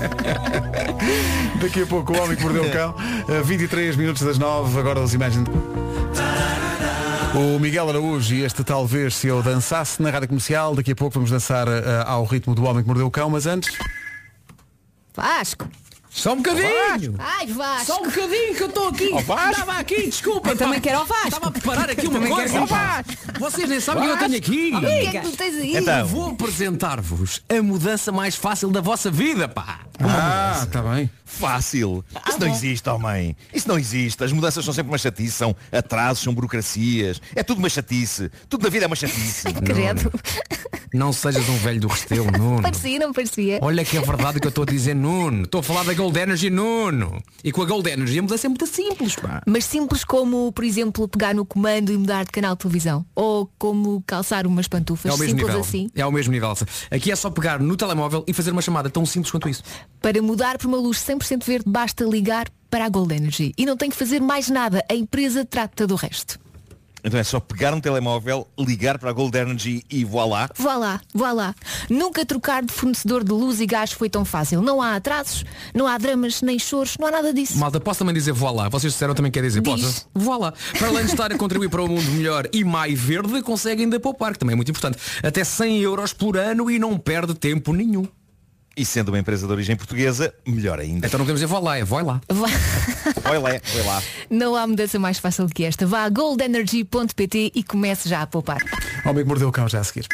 Daqui 1.60 1.82
a 1.82 1.86
pouco 1.86 2.12
o 2.12 2.22
homem 2.22 2.36
que 2.36 2.42
mordeu 2.42 2.64
o 2.64 2.70
cão. 2.70 2.94
A 3.38 3.42
23 3.42 3.96
minutos 3.96 4.22
das 4.22 4.38
9, 4.38 4.78
agora 4.78 5.00
os 5.00 5.14
Imagine. 5.14 5.46
O 7.34 7.58
Miguel 7.58 7.88
Araújo 7.88 8.34
e 8.34 8.42
este 8.42 8.64
talvez 8.64 9.14
se 9.16 9.26
eu 9.26 9.42
dançasse 9.42 10.00
na 10.00 10.10
rádio 10.10 10.28
comercial. 10.28 10.74
Daqui 10.74 10.92
a 10.92 10.96
pouco 10.96 11.14
vamos 11.14 11.30
dançar 11.30 11.68
eh, 11.68 12.02
ao 12.06 12.24
ritmo 12.24 12.54
do 12.54 12.64
homem 12.64 12.82
que 12.82 12.88
mordeu 12.88 13.06
o 13.06 13.10
cão, 13.10 13.28
mas 13.28 13.46
antes. 13.46 13.76
Vasco. 15.14 15.68
Só 16.16 16.32
um 16.32 16.36
bocadinho. 16.36 17.14
Ai, 17.18 17.46
Vasco. 17.46 17.84
Só 17.84 18.00
um 18.00 18.04
bocadinho 18.04 18.54
que 18.54 18.62
eu 18.62 18.68
estou 18.68 18.88
aqui. 18.88 19.10
Estava 19.14 19.72
aqui, 19.78 20.06
desculpa. 20.06 20.48
Eu 20.48 20.56
também 20.56 20.80
quero 20.80 21.00
ao 21.00 21.04
Vasco. 21.04 21.28
Estava 21.28 21.48
a 21.48 21.50
preparar 21.50 21.90
aqui 21.90 22.06
uma 22.06 22.26
coisa. 22.26 22.64
Vasco, 22.64 23.12
Vocês 23.38 23.68
nem 23.68 23.80
sabem 23.80 24.04
o 24.04 24.06
que 24.06 24.12
eu 24.12 24.18
tenho 24.18 24.38
aqui. 24.38 24.72
O 24.74 24.80
que 24.80 25.16
é 25.16 25.20
que 25.20 25.30
tu 25.30 25.36
tens 25.36 25.54
aí? 25.56 25.76
Então. 25.76 26.06
Vou 26.06 26.30
apresentar-vos 26.30 27.42
a 27.46 27.62
mudança 27.62 28.10
mais 28.10 28.34
fácil 28.34 28.70
da 28.70 28.80
vossa 28.80 29.10
vida, 29.10 29.46
pá. 29.46 29.80
Ah, 30.00 30.62
está 30.64 30.80
bem. 30.82 31.10
Fácil. 31.24 32.02
Isso 32.26 32.38
não 32.40 32.48
existe, 32.48 32.88
homem. 32.88 33.36
Isso 33.52 33.68
não 33.68 33.78
existe. 33.78 34.24
As 34.24 34.32
mudanças 34.32 34.64
são 34.64 34.72
sempre 34.72 34.90
uma 34.92 34.98
chatice, 34.98 35.32
são 35.32 35.54
atrasos, 35.70 36.24
são 36.24 36.32
burocracias. 36.32 37.20
É 37.34 37.42
tudo 37.42 37.58
uma 37.58 37.68
chatice. 37.68 38.30
Tudo 38.48 38.62
na 38.62 38.70
vida 38.70 38.84
é 38.84 38.88
uma 38.88 38.96
chatice. 38.96 39.52
Credo. 39.64 40.10
Não 40.94 41.12
sejas 41.12 41.46
um 41.48 41.56
velho 41.58 41.80
do 41.80 41.88
Restelo, 41.88 42.30
Nuno. 42.30 42.62
Parecia, 42.62 42.98
não 42.98 43.12
parecia. 43.12 43.58
Olha 43.60 43.84
que 43.84 43.98
é 43.98 44.00
verdade 44.00 44.38
o 44.38 44.40
que 44.40 44.46
eu 44.46 44.50
estou 44.50 44.62
a 44.62 44.66
dizer, 44.66 44.94
Nuno. 44.94 45.42
Estou 45.42 45.60
a 45.60 45.62
falar 45.62 45.84
da 45.84 45.92
Gold 46.06 46.20
Energy, 46.20 46.50
Nuno. 46.50 47.20
E 47.42 47.50
com 47.50 47.62
a 47.62 47.64
Gold 47.64 47.90
Energy 47.90 48.20
a 48.20 48.22
mudança 48.22 48.46
é 48.46 48.48
muito 48.48 48.66
simples, 48.66 49.16
pá. 49.16 49.42
Mas 49.44 49.64
simples 49.64 50.04
como, 50.04 50.52
por 50.52 50.62
exemplo, 50.62 51.08
pegar 51.08 51.34
no 51.34 51.44
comando 51.44 51.92
e 51.92 51.96
mudar 51.96 52.24
de 52.24 52.30
canal 52.30 52.54
de 52.54 52.60
televisão. 52.60 53.04
Ou 53.12 53.50
como 53.58 54.00
calçar 54.06 54.46
umas 54.46 54.68
pantufas. 54.68 55.10
É 55.10 55.14
o 55.14 55.18
mesmo 55.18 55.30
simples 55.30 55.48
nível. 55.48 55.60
assim. 55.60 55.90
É 55.96 56.02
ao 56.02 56.12
mesmo 56.12 56.32
nível. 56.32 56.54
Aqui 56.92 57.10
é 57.10 57.16
só 57.16 57.28
pegar 57.28 57.58
no 57.58 57.76
telemóvel 57.76 58.24
e 58.28 58.32
fazer 58.32 58.52
uma 58.52 58.62
chamada 58.62 58.88
tão 58.88 59.04
simples 59.04 59.32
quanto 59.32 59.48
isso. 59.48 59.64
Para 60.00 60.22
mudar 60.22 60.58
para 60.58 60.68
uma 60.68 60.78
luz 60.78 60.98
100% 60.98 61.44
verde 61.44 61.64
basta 61.66 62.04
ligar 62.04 62.48
para 62.70 62.84
a 62.84 62.88
Gold 62.88 63.12
Energy. 63.12 63.52
E 63.58 63.66
não 63.66 63.76
tem 63.76 63.90
que 63.90 63.96
fazer 63.96 64.20
mais 64.20 64.48
nada. 64.48 64.84
A 64.88 64.94
empresa 64.94 65.44
trata 65.44 65.88
do 65.88 65.96
resto. 65.96 66.38
Então 67.06 67.20
é 67.20 67.22
só 67.22 67.38
pegar 67.38 67.72
um 67.72 67.80
telemóvel, 67.80 68.48
ligar 68.58 68.98
para 68.98 69.10
a 69.10 69.12
Gold 69.12 69.38
Energy 69.38 69.84
e 69.88 70.04
voilá. 70.04 70.50
Vá 70.58 70.76
lá, 70.76 71.00
vá 71.14 71.30
lá. 71.30 71.54
Nunca 71.88 72.26
trocar 72.26 72.64
de 72.64 72.72
fornecedor 72.72 73.22
de 73.22 73.30
luz 73.30 73.60
e 73.60 73.66
gás 73.66 73.92
foi 73.92 74.10
tão 74.10 74.24
fácil. 74.24 74.60
Não 74.60 74.82
há 74.82 74.96
atrasos, 74.96 75.44
não 75.72 75.86
há 75.86 75.96
dramas, 75.98 76.42
nem 76.42 76.58
choros, 76.58 76.96
não 76.98 77.06
há 77.06 77.12
nada 77.12 77.32
disso. 77.32 77.56
Malta, 77.58 77.78
posso 77.78 78.00
também 78.00 78.12
dizer 78.12 78.32
voa 78.32 78.50
lá? 78.50 78.68
Vocês 78.68 78.92
disseram 78.92 79.14
também 79.14 79.30
quer 79.30 79.40
dizer, 79.40 79.60
Diz. 79.60 79.72
posso? 79.72 80.08
Voa 80.12 80.36
lá. 80.36 80.54
Para 80.76 80.88
além 80.88 81.04
de 81.04 81.12
estar 81.12 81.30
a 81.30 81.38
contribuir 81.38 81.68
para 81.68 81.84
um 81.84 81.86
mundo 81.86 82.10
melhor 82.10 82.48
e 82.52 82.64
mais 82.64 82.98
verde, 82.98 83.40
consegue 83.40 83.84
ainda 83.84 84.00
poupar, 84.00 84.32
que 84.32 84.40
também 84.40 84.54
é 84.54 84.56
muito 84.56 84.72
importante. 84.72 84.98
Até 85.22 85.44
100 85.44 85.78
euros 85.82 86.12
por 86.12 86.36
ano 86.36 86.68
e 86.68 86.76
não 86.76 86.98
perde 86.98 87.34
tempo 87.34 87.72
nenhum. 87.72 88.04
E 88.76 88.84
sendo 88.84 89.08
uma 89.08 89.18
empresa 89.18 89.46
de 89.46 89.52
origem 89.52 89.74
portuguesa, 89.74 90.34
melhor 90.46 90.78
ainda. 90.78 91.06
Então 91.06 91.16
não 91.18 91.24
podemos 91.24 91.40
dizer 91.40 91.46
voa 91.46 91.60
lá, 91.60 91.78
é 91.78 91.84
voa 91.84 92.02
lá. 92.02 92.20
Vá- 92.28 92.46
Vai 93.22 93.38
lá, 93.38 93.50
vai 93.72 93.82
lá. 93.84 94.02
Não 94.28 94.54
há 94.54 94.66
mudança 94.66 94.98
mais 94.98 95.18
fácil 95.18 95.48
que 95.48 95.64
esta. 95.64 95.86
Vá 95.86 96.02
a 96.04 96.08
goldenergy.pt 96.10 97.52
e 97.54 97.62
comece 97.64 98.08
já 98.08 98.20
a 98.22 98.26
poupar. 98.26 98.58
Homem 99.04 99.22
que 99.24 99.28
mordeu 99.28 99.48
o 99.48 99.52
cão 99.52 99.68
já 99.68 99.80
a 99.80 99.84
seguir. 99.84 100.06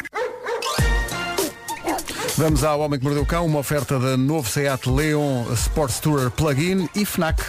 Vamos 2.35 2.63
ao 2.63 2.79
Homem 2.79 2.97
que 2.99 3.05
Mordeu 3.05 3.21
o 3.21 3.25
Cão, 3.27 3.45
uma 3.45 3.59
oferta 3.59 3.99
da 3.99 4.17
novo 4.17 4.49
Seat 4.49 4.89
Leon 4.89 5.45
Sports 5.53 5.99
Tourer 5.99 6.31
Plug-in 6.31 6.89
e 6.95 7.05
FNAC. 7.05 7.39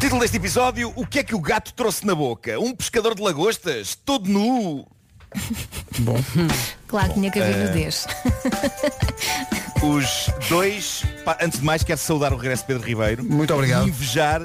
Título 0.00 0.20
deste 0.22 0.38
episódio, 0.38 0.90
o 0.96 1.06
que 1.06 1.18
é 1.18 1.22
que 1.22 1.34
o 1.34 1.40
gato 1.40 1.74
trouxe 1.74 2.06
na 2.06 2.14
boca? 2.14 2.58
Um 2.58 2.74
pescador 2.74 3.14
de 3.14 3.20
lagostas, 3.22 3.94
todo 3.94 4.26
nu. 4.30 4.86
Bom, 6.00 6.16
Claro 6.86 7.08
que 7.08 7.14
tinha 7.14 7.30
que 7.30 7.40
haver 7.40 7.56
eh, 7.56 7.68
nudez. 7.68 8.06
Os 9.82 10.30
dois, 10.48 11.02
antes 11.40 11.58
de 11.58 11.64
mais, 11.64 11.82
quero 11.82 11.98
saudar 11.98 12.32
o 12.32 12.36
regresso 12.36 12.62
de 12.62 12.68
Pedro 12.68 12.86
Ribeiro. 12.86 13.24
Muito 13.24 13.52
obrigado. 13.52 13.86
E 13.86 13.90
invejar 13.90 14.42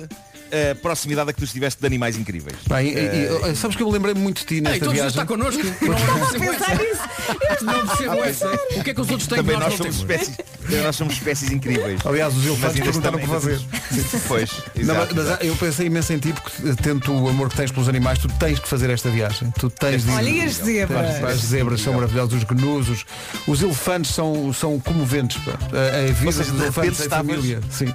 a 0.71 0.75
proximidade 0.75 1.29
a 1.29 1.33
que 1.33 1.39
tu 1.39 1.45
estiveste 1.45 1.79
de 1.79 1.85
animais 1.87 2.17
incríveis. 2.17 2.57
bem, 2.67 2.89
e- 2.89 3.51
e- 3.51 3.55
sabes 3.55 3.75
que 3.75 3.83
eu 3.83 3.87
me 3.87 3.93
lembrei 3.93 4.13
muito 4.13 4.39
de 4.39 4.45
ti 4.45 4.55
Ei, 4.55 4.61
nesta 4.61 4.79
todos 4.79 4.93
viagem. 4.93 5.09
está 5.09 5.25
connosco. 5.25 5.61
Não, 5.63 5.89
não 5.99 6.19
percebo 6.27 6.53
essa. 6.53 7.63
Não 7.65 7.87
percebo 7.87 8.15
essa. 8.23 8.47
O 8.79 8.83
que 8.83 8.89
é 8.89 8.93
que 8.93 9.01
os 9.01 9.09
outros 9.09 9.27
têm 9.27 9.37
que 9.37 9.43
Também 9.43 9.59
nós 9.59 9.69
nós 9.69 9.79
não 9.79 9.85
somos, 9.91 9.97
temos? 10.03 10.21
espécies, 10.27 10.45
também 10.63 10.83
nós 10.83 10.95
somos 10.95 11.13
espécies 11.13 11.51
incríveis. 11.51 11.99
Aliás, 12.05 12.35
os 12.35 12.45
elefantes 12.45 12.79
perguntaram 12.81 13.19
por 13.19 13.25
ainda 13.25 13.39
fazer. 13.39 13.59
Pois, 14.27 14.51
Não, 14.75 14.81
exato, 14.95 15.15
mas, 15.15 15.41
eu 15.41 15.55
pensei 15.55 15.87
imenso 15.87 16.13
em 16.13 16.19
ti 16.19 16.33
porque 16.33 16.75
tento 16.81 17.11
o 17.11 17.27
amor 17.29 17.49
que 17.49 17.55
tens 17.55 17.71
pelos 17.71 17.89
animais, 17.89 18.19
tu 18.19 18.27
tens 18.39 18.59
que 18.59 18.67
fazer 18.67 18.89
esta 18.89 19.09
viagem. 19.09 19.51
Tu 19.59 19.69
tens 19.69 20.03
de 20.03 20.11
ir- 20.11 20.15
Olha, 20.15 20.43
as 20.45 20.53
zebras? 20.55 21.23
As 21.23 21.39
zebras 21.41 21.81
são 21.81 21.93
maravilhosas, 21.93 22.33
os 22.33 22.43
gnus, 22.43 22.89
os, 22.89 23.05
os 23.47 23.61
elefantes 23.61 24.11
são, 24.13 24.51
são 24.53 24.79
comoventes. 24.79 25.37
pá. 25.43 25.51
A, 25.75 26.09
a 26.09 26.11
vida 26.13 26.31
seja, 26.31 26.51
dos 26.51 26.59
de 26.59 26.63
elefantes 26.65 26.99
estavas- 26.99 27.35
família. 27.35 27.59
Sim, 27.71 27.93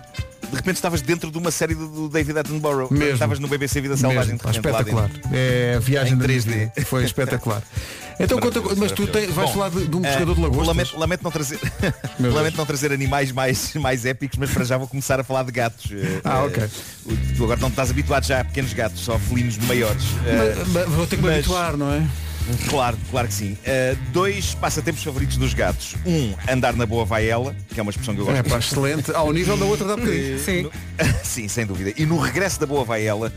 De 0.50 0.56
repente 0.56 0.76
estavas 0.76 1.00
dentro 1.02 1.30
de 1.30 1.38
uma 1.38 1.50
série 1.50 1.74
do, 1.74 2.08
David 2.08 2.38
Attenborough. 2.38 2.88
Mesmo. 2.92 3.12
Estavas 3.14 3.38
no 3.38 3.48
BBC 3.48 3.80
Vida 3.80 3.96
Selvagem. 3.96 4.32
mesmo. 4.34 4.50
de 4.50 4.56
espetacular. 4.56 5.10
É 5.32 5.74
a 5.76 5.80
viagem 5.80 6.12
Em 6.12 6.16
minha 6.16 6.28
3D. 6.28 6.44
vida. 6.44 6.72
Foi 6.86 7.04
espetacular. 7.04 7.62
Então, 8.16 8.38
conta, 8.38 8.60
mas 8.76 8.92
tu 8.92 9.06
vais 9.08 9.32
Bom, 9.34 9.48
falar 9.48 9.70
de, 9.70 9.88
de 9.88 9.96
um 9.96 9.98
eh, 10.04 10.08
pescador 10.08 10.36
de 10.36 10.40
lagostas. 10.40 10.68
Lamento, 10.68 10.96
lamento 11.00 11.24
não 11.24 11.30
trazer, 11.32 11.58
lamento 12.20 12.56
não 12.56 12.64
trazer 12.64 12.92
animais 12.92 13.32
mais, 13.32 13.74
mais 13.74 14.04
épicos, 14.06 14.38
mas 14.38 14.52
para 14.52 14.64
já 14.64 14.78
vou 14.78 14.86
começar 14.86 15.18
a 15.18 15.24
falar 15.24 15.42
de 15.42 15.50
gatos. 15.50 15.90
Eh, 15.90 16.20
Ah, 16.22 16.42
eh, 16.42 16.46
ok. 16.46 16.68
Tu 17.36 17.42
agora 17.42 17.58
não 17.58 17.66
estás 17.70 17.90
habituado 17.90 18.24
já 18.24 18.38
a 18.40 18.44
pequenos 18.44 18.72
gatos, 18.72 19.00
só 19.00 19.18
felinos 19.18 19.58
maiores. 19.58 20.04
Eh, 20.26 20.54
Mas- 20.58 20.68
mas 20.68 20.88
vou 20.90 21.06
ter 21.08 21.16
que 21.16 21.22
me 21.22 21.28
mas- 21.28 21.38
habituar, 21.38 21.76
não 21.76 21.92
é? 21.92 22.06
Claro, 22.68 22.96
claro 23.10 23.28
que 23.28 23.34
sim. 23.34 23.52
Uh, 23.52 23.96
dois 24.12 24.54
passatempos 24.54 25.02
favoritos 25.02 25.36
dos 25.36 25.54
gatos. 25.54 25.94
Um, 26.06 26.34
andar 26.50 26.74
na 26.74 26.84
boa 26.86 27.04
vai 27.04 27.26
ela, 27.28 27.54
que 27.68 27.78
é 27.80 27.82
uma 27.82 27.90
expressão 27.90 28.14
que 28.14 28.20
eu 28.20 28.26
gosto 28.26 28.38
É 28.38 28.42
pá, 28.42 28.58
excelente. 28.58 29.12
Ao 29.14 29.32
nível 29.32 29.56
da 29.56 29.64
outra 29.64 29.86
da 29.86 29.96
bocadinho. 29.96 30.38
Sim. 30.38 30.70
Sim, 31.24 31.48
sem 31.48 31.66
dúvida. 31.66 31.92
E 31.96 32.04
no 32.06 32.18
regresso 32.18 32.60
da 32.60 32.66
boa 32.66 32.84
vai 32.84 33.04
ela 33.06 33.32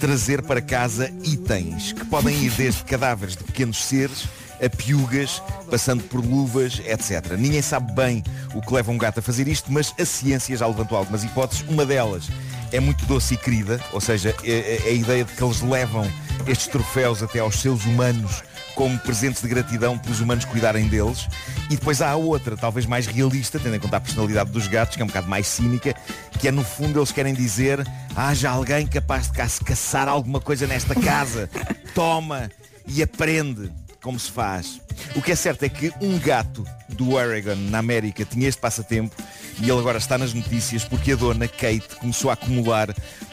trazer 0.00 0.42
para 0.42 0.60
casa 0.60 1.10
itens 1.24 1.92
que 1.92 2.04
podem 2.06 2.34
ir 2.44 2.50
desde 2.50 2.82
cadáveres 2.84 3.36
de 3.36 3.44
pequenos 3.44 3.84
seres 3.84 4.24
a 4.64 4.70
piugas, 4.70 5.42
passando 5.68 6.04
por 6.04 6.24
luvas, 6.24 6.80
etc. 6.86 7.32
Ninguém 7.36 7.60
sabe 7.60 7.92
bem 7.94 8.22
o 8.54 8.60
que 8.60 8.72
leva 8.72 8.92
um 8.92 8.98
gato 8.98 9.18
a 9.18 9.22
fazer 9.22 9.48
isto, 9.48 9.72
mas 9.72 9.92
a 9.98 10.04
ciência 10.04 10.56
já 10.56 10.66
levantou 10.68 10.96
algumas 10.96 11.24
hipóteses. 11.24 11.64
Uma 11.68 11.84
delas 11.84 12.28
é 12.70 12.78
muito 12.78 13.04
doce 13.06 13.34
e 13.34 13.36
querida, 13.36 13.80
ou 13.92 14.00
seja, 14.00 14.32
é- 14.44 14.80
é 14.86 14.88
a 14.88 14.92
ideia 14.92 15.24
de 15.24 15.32
que 15.32 15.42
eles 15.42 15.60
levam 15.62 16.08
estes 16.46 16.68
troféus 16.68 17.24
até 17.24 17.40
aos 17.40 17.56
seus 17.56 17.84
humanos 17.84 18.42
como 18.74 18.98
presentes 18.98 19.42
de 19.42 19.48
gratidão 19.48 19.98
pelos 19.98 20.20
humanos 20.20 20.44
cuidarem 20.44 20.88
deles. 20.88 21.28
E 21.70 21.76
depois 21.76 22.00
há 22.02 22.10
a 22.10 22.16
outra, 22.16 22.56
talvez 22.56 22.86
mais 22.86 23.06
realista, 23.06 23.58
tendo 23.58 23.76
em 23.76 23.80
conta 23.80 23.96
a 23.96 24.00
personalidade 24.00 24.50
dos 24.50 24.66
gatos, 24.66 24.96
que 24.96 25.02
é 25.02 25.04
um 25.04 25.08
bocado 25.08 25.28
mais 25.28 25.46
cínica, 25.46 25.94
que 26.38 26.48
é 26.48 26.50
no 26.50 26.64
fundo 26.64 26.98
eles 26.98 27.12
querem 27.12 27.34
dizer 27.34 27.86
haja 28.14 28.50
alguém 28.50 28.86
capaz 28.86 29.26
de 29.28 29.32
ca- 29.34 29.48
caçar 29.64 30.08
alguma 30.08 30.40
coisa 30.40 30.66
nesta 30.66 30.94
casa. 30.94 31.48
Toma 31.94 32.50
e 32.86 33.02
aprende 33.02 33.70
como 34.02 34.18
se 34.18 34.30
faz. 34.30 34.80
O 35.14 35.22
que 35.22 35.30
é 35.32 35.36
certo 35.36 35.62
é 35.62 35.68
que 35.68 35.92
um 36.00 36.18
gato 36.18 36.66
do 36.88 37.12
Oregon, 37.12 37.54
na 37.54 37.78
América, 37.78 38.24
tinha 38.24 38.48
este 38.48 38.60
passatempo 38.60 39.14
e 39.60 39.70
ele 39.70 39.78
agora 39.78 39.98
está 39.98 40.16
nas 40.18 40.32
notícias 40.32 40.84
porque 40.84 41.12
a 41.12 41.16
dona 41.16 41.46
Kate 41.46 41.96
começou 42.00 42.30
a 42.30 42.34
acumular 42.34 42.88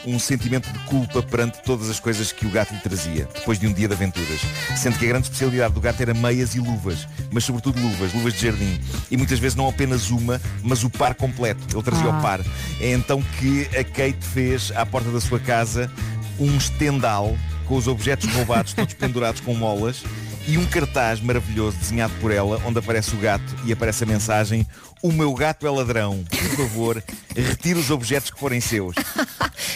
um 0.06 0.18
sentimento 0.18 0.70
de 0.70 0.78
culpa 0.80 1.22
perante 1.22 1.62
todas 1.62 1.88
as 1.90 1.98
coisas 2.00 2.32
que 2.32 2.46
o 2.46 2.50
gato 2.50 2.72
lhe 2.74 2.80
trazia, 2.80 3.28
depois 3.34 3.58
de 3.58 3.66
um 3.66 3.72
dia 3.72 3.88
de 3.88 3.94
aventuras. 3.94 4.40
Sendo 4.76 4.98
que 4.98 5.04
a 5.04 5.08
grande 5.08 5.26
especialidade 5.26 5.74
do 5.74 5.80
gato 5.80 6.00
era 6.00 6.14
meias 6.14 6.54
e 6.54 6.60
luvas, 6.60 7.06
mas 7.30 7.44
sobretudo 7.44 7.80
luvas, 7.80 8.12
luvas 8.12 8.34
de 8.34 8.46
jardim. 8.46 8.80
E 9.10 9.16
muitas 9.16 9.38
vezes 9.38 9.56
não 9.56 9.68
apenas 9.68 10.10
uma, 10.10 10.40
mas 10.62 10.84
o 10.84 10.90
par 10.90 11.14
completo. 11.14 11.60
Ele 11.74 11.82
trazia 11.82 12.06
Ah. 12.12 12.18
o 12.18 12.22
par. 12.22 12.40
É 12.80 12.92
então 12.92 13.22
que 13.38 13.68
a 13.76 13.84
Kate 13.84 14.24
fez 14.32 14.72
à 14.74 14.84
porta 14.86 15.10
da 15.10 15.20
sua 15.20 15.38
casa 15.40 15.90
um 16.38 16.56
estendal 16.56 17.36
com 17.66 17.76
os 17.76 17.86
objetos 17.86 18.28
roubados 18.34 18.72
todos 18.72 18.94
pendurados 18.94 19.40
com 19.40 19.54
molas 19.54 20.02
e 20.48 20.56
um 20.58 20.64
cartaz 20.66 21.20
maravilhoso 21.20 21.76
desenhado 21.76 22.12
por 22.20 22.30
ela 22.32 22.60
onde 22.66 22.78
aparece 22.78 23.14
o 23.14 23.18
gato 23.18 23.44
e 23.64 23.72
aparece 23.72 24.02
a 24.04 24.06
mensagem 24.06 24.66
o 25.02 25.12
meu 25.12 25.32
gato 25.34 25.66
é 25.66 25.70
ladrão, 25.70 26.24
por 26.30 26.56
favor 26.56 27.02
retire 27.34 27.78
os 27.78 27.90
objetos 27.90 28.30
que 28.30 28.38
forem 28.38 28.60
seus. 28.60 28.94
Não 28.96 29.24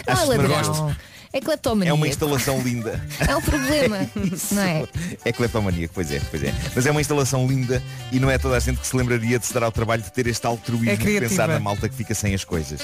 é 0.06 0.12
Acho 0.12 0.26
ladrão. 0.26 0.96
É 1.34 1.40
cleptomania. 1.40 1.90
é 1.90 1.92
uma 1.92 2.06
instalação 2.06 2.60
linda 2.60 3.04
É 3.26 3.34
um 3.34 3.42
problema. 3.42 4.08
não 4.52 4.62
é? 4.62 4.84
é 5.24 5.32
cleptomaníaco, 5.32 5.92
pois 5.92 6.12
é, 6.12 6.20
pois 6.30 6.44
é. 6.44 6.54
Mas 6.76 6.86
é 6.86 6.92
uma 6.92 7.00
instalação 7.00 7.44
linda 7.44 7.82
e 8.12 8.20
não 8.20 8.30
é 8.30 8.38
toda 8.38 8.56
a 8.56 8.60
gente 8.60 8.78
que 8.78 8.86
se 8.86 8.96
lembraria 8.96 9.36
de 9.36 9.44
se 9.44 9.52
dar 9.52 9.64
ao 9.64 9.72
trabalho 9.72 10.00
de 10.00 10.12
ter 10.12 10.28
este 10.28 10.46
altruísmo 10.46 10.90
É 10.90 10.96
de 10.96 11.20
pensar 11.20 11.48
na 11.48 11.58
malta 11.58 11.88
que 11.88 11.96
fica 11.96 12.14
sem 12.14 12.34
as 12.34 12.44
coisas. 12.44 12.80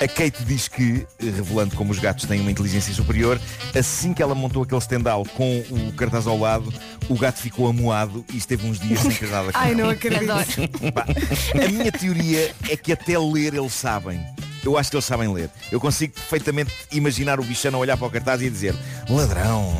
A 0.00 0.08
Kate 0.08 0.42
diz 0.46 0.66
que, 0.66 1.06
revelando 1.20 1.76
como 1.76 1.92
os 1.92 1.98
gatos 1.98 2.24
têm 2.24 2.40
uma 2.40 2.50
inteligência 2.50 2.94
superior, 2.94 3.38
assim 3.78 4.14
que 4.14 4.22
ela 4.22 4.34
montou 4.34 4.62
aquele 4.62 4.80
estendal 4.80 5.26
com 5.36 5.62
o 5.68 5.92
cartaz 5.92 6.26
ao 6.26 6.38
lado, 6.38 6.72
o 7.06 7.18
gato 7.18 7.38
ficou 7.38 7.66
amuado 7.66 8.24
e 8.32 8.38
esteve 8.38 8.66
uns 8.66 8.80
dias 8.80 9.00
sem 9.00 9.10
ter 9.10 9.28
nada 9.28 9.50
Ai, 9.52 9.74
não 9.74 9.90
acredito. 9.90 10.30
A 10.32 11.68
minha 11.68 11.92
teoria 11.92 12.50
é 12.66 12.76
que 12.78 12.92
até 12.92 13.18
ler 13.18 13.52
eles 13.52 13.74
sabem. 13.74 14.24
Eu 14.64 14.76
acho 14.76 14.90
que 14.90 14.96
eles 14.96 15.04
sabem 15.04 15.32
ler. 15.32 15.50
Eu 15.70 15.80
consigo 15.80 16.12
perfeitamente 16.14 16.72
imaginar 16.92 17.40
o 17.40 17.44
bichano 17.44 17.76
a 17.76 17.80
olhar 17.80 17.96
para 17.96 18.06
o 18.06 18.10
cartaz 18.10 18.42
e 18.42 18.50
dizer 18.50 18.74
Ladrão, 19.08 19.74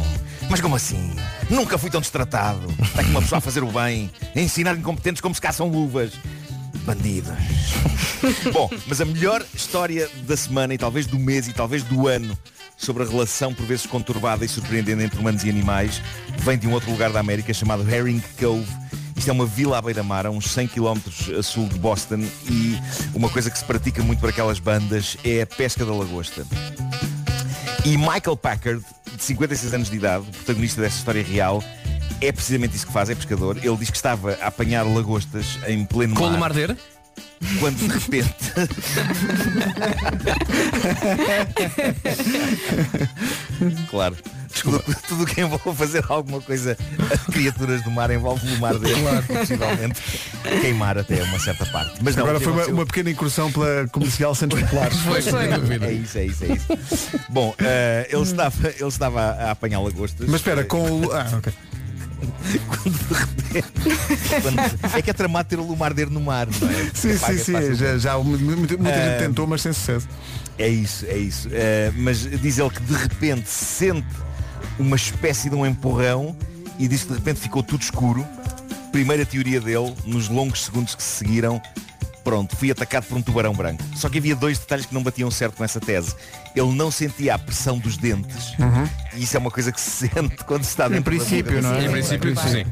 mas 0.49 0.61
como 0.61 0.75
assim? 0.75 1.15
Nunca 1.49 1.79
fui 1.79 1.91
tão 1.91 2.01
destratado. 2.01 2.67
Está 2.83 3.03
aqui 3.03 3.11
uma 3.11 3.23
pessoa 3.23 3.39
a 3.39 3.41
fazer 3.41 3.63
o 3.63 3.71
bem, 3.71 4.11
a 4.35 4.41
ensinar 4.41 4.77
incompetentes 4.77 5.21
como 5.21 5.35
se 5.35 5.41
caçam 5.41 5.69
luvas. 5.69 6.13
Bandidos. 6.85 7.31
Bom, 8.53 8.71
mas 8.87 9.01
a 9.01 9.05
melhor 9.05 9.45
história 9.55 10.09
da 10.27 10.37
semana 10.37 10.75
e 10.75 10.79
talvez 10.79 11.07
do 11.07 11.19
mês 11.19 11.47
e 11.47 11.53
talvez 11.53 11.83
do 11.83 12.09
ano 12.09 12.37
sobre 12.77 13.03
a 13.03 13.07
relação 13.07 13.55
por 13.55 13.67
vezes 13.67 13.87
conturbada 13.87 14.45
e 14.45 14.49
surpreendente 14.49 15.03
entre 15.03 15.21
humanos 15.21 15.45
e 15.45 15.51
animais 15.51 16.03
vem 16.39 16.59
de 16.59 16.67
um 16.67 16.73
outro 16.73 16.91
lugar 16.91 17.13
da 17.13 17.21
América 17.21 17.53
chamado 17.53 17.89
Herring 17.89 18.23
Cove. 18.39 18.67
Isto 19.21 19.29
é 19.29 19.33
uma 19.35 19.45
vila 19.45 19.77
à 19.77 19.83
beira-mar, 19.83 20.25
a 20.25 20.31
uns 20.31 20.51
100 20.51 20.69
km 20.69 20.99
a 21.39 21.43
sul 21.43 21.69
de 21.69 21.79
Boston 21.79 22.25
e 22.51 22.81
uma 23.15 23.29
coisa 23.29 23.51
que 23.51 23.59
se 23.59 23.65
pratica 23.67 24.03
muito 24.03 24.19
por 24.19 24.31
aquelas 24.31 24.59
bandas 24.59 25.19
é 25.23 25.43
a 25.43 25.47
pesca 25.47 25.85
da 25.85 25.93
lagosta. 25.93 26.47
E 27.85 27.99
Michael 27.99 28.35
Packard, 28.39 28.83
de 29.15 29.23
56 29.23 29.75
anos 29.75 29.91
de 29.91 29.97
idade, 29.97 30.25
o 30.27 30.33
protagonista 30.33 30.81
desta 30.81 30.97
história 30.97 31.23
real, 31.23 31.63
é 32.23 32.33
precisamente 32.33 32.75
isso 32.77 32.87
que 32.87 32.95
faz, 32.95 33.11
é 33.11 33.15
pescador. 33.15 33.59
Ele 33.63 33.77
diz 33.77 33.91
que 33.91 33.97
estava 33.97 34.39
a 34.41 34.47
apanhar 34.47 34.87
lagostas 34.87 35.59
em 35.67 35.85
pleno 35.85 36.15
Com 36.15 36.23
o 36.23 36.27
mar. 36.27 36.33
Lumarder? 36.33 36.75
Quando 37.59 37.77
de 37.79 37.87
repente 37.89 38.35
Claro 43.91 44.17
tudo, 44.63 44.83
tudo 45.09 45.27
que 45.27 45.41
envolve 45.41 45.75
fazer 45.79 46.05
alguma 46.09 46.41
coisa 46.41 46.77
a 47.11 47.33
criaturas 47.33 47.83
do 47.83 47.91
mar 47.91 48.11
envolve 48.11 48.47
o 48.53 48.59
mar 48.61 48.77
dele 48.79 49.01
Claro. 49.01 49.23
possivelmente 49.23 50.01
queimar 50.61 50.99
até 50.99 51.23
uma 51.23 51.39
certa 51.39 51.65
parte 51.67 51.95
mas 52.03 52.15
não, 52.17 52.25
Agora 52.25 52.39
o 52.39 52.41
foi 52.41 52.53
uma, 52.53 52.67
uma 52.67 52.85
pequena 52.87 53.11
incursão 53.11 53.51
pela 53.53 53.87
comercial 53.89 54.35
Santos 54.35 54.61
Populares. 54.61 54.99
Foi, 54.99 55.23
sem 55.23 55.49
dúvida. 55.51 55.87
é 55.87 55.93
isso, 55.93 56.19
é 56.19 56.25
isso, 56.27 56.45
é 56.45 56.49
isso 56.49 56.67
Bom, 57.29 57.55
eh, 57.59 58.09
ele, 58.11 58.23
estava, 58.23 58.69
ele 58.69 58.89
estava 58.89 59.21
a, 59.23 59.31
a 59.47 59.51
apanhar 59.53 59.81
lagostas 59.81 60.27
Mas 60.29 60.41
espera, 60.41 60.65
com 60.65 60.83
o. 61.07 61.13
Ah, 61.13 61.27
ok. 61.39 61.53
Quando- 62.69 64.00
É 64.95 65.03
que 65.03 65.11
é 65.11 65.13
tramado 65.13 65.49
ter 65.49 65.59
o 65.59 65.65
lumarder 65.67 66.09
no 66.11 66.21
mar 66.21 66.47
não 66.61 66.69
é? 66.71 66.91
Sim, 66.95 67.15
Apaga 67.17 67.33
sim, 67.39 67.45
sim. 67.45 67.53
facilmente. 67.53 67.75
Já, 67.77 67.99
já 67.99 68.19
muita, 68.19 68.77
muita 68.77 68.77
Ah, 68.99 69.09
gente 69.11 69.19
tentou, 69.27 69.47
mas 69.47 69.63
sem 69.63 69.73
sucesso. 69.73 70.09
É 70.59 70.69
isso, 70.69 71.07
é 71.07 71.17
isso. 71.17 71.49
Eh, 71.53 71.91
mas 71.97 72.19
diz 72.21 72.59
ele 72.59 72.71
que 72.71 72.83
de 72.83 72.95
repente 72.95 73.49
sente 73.49 74.07
uma 74.79 74.97
espécie 74.97 75.49
de 75.49 75.57
um 75.57 75.65
empurrão 75.67 76.37
e 76.79 76.87
diz 76.89 77.03
que 77.03 77.09
de 77.09 77.15
repente 77.15 77.41
ficou 77.41 77.63
tudo 77.63 77.83
escuro. 77.83 78.27
Primeira 78.93 79.25
teoria 79.25 79.61
dele, 79.61 79.95
nos 80.05 80.29
longos 80.29 80.65
segundos 80.65 80.95
que 80.95 81.03
se 81.03 81.19
seguiram, 81.19 81.63
pronto, 82.25 82.57
fui 82.57 82.71
atacado 82.71 83.05
por 83.07 83.17
um 83.17 83.23
tubarão 83.23 83.53
branco. 83.55 83.83
Só 83.95 84.09
que 84.09 84.19
havia 84.19 84.35
dois 84.35 84.59
detalhes 84.59 84.85
que 84.87 84.93
não 84.93 85.03
batiam 85.03 85.31
certo 85.31 85.57
com 85.57 85.65
essa 85.65 85.79
tese. 85.81 86.15
Ele 86.55 86.73
não 86.75 86.91
sentia 86.91 87.35
a 87.37 87.39
pressão 87.39 87.79
dos 87.79 87.97
dentes. 87.97 88.53
E 89.15 89.23
isso 89.23 89.37
é 89.37 89.41
uma 89.41 89.51
coisa 89.51 89.71
que 89.73 89.81
se 89.81 90.09
sente 90.09 90.37
quando 90.45 90.65
se 90.65 90.71
está 90.71 90.87
Em 90.89 90.91
dentro 90.91 91.05
da 91.05 91.19
boca 91.19 91.27
princípio, 91.27 91.63
não 91.63 91.75
é? 91.75 91.87
Em 91.87 91.91
princípio, 91.91 92.37
sim. 92.41 92.67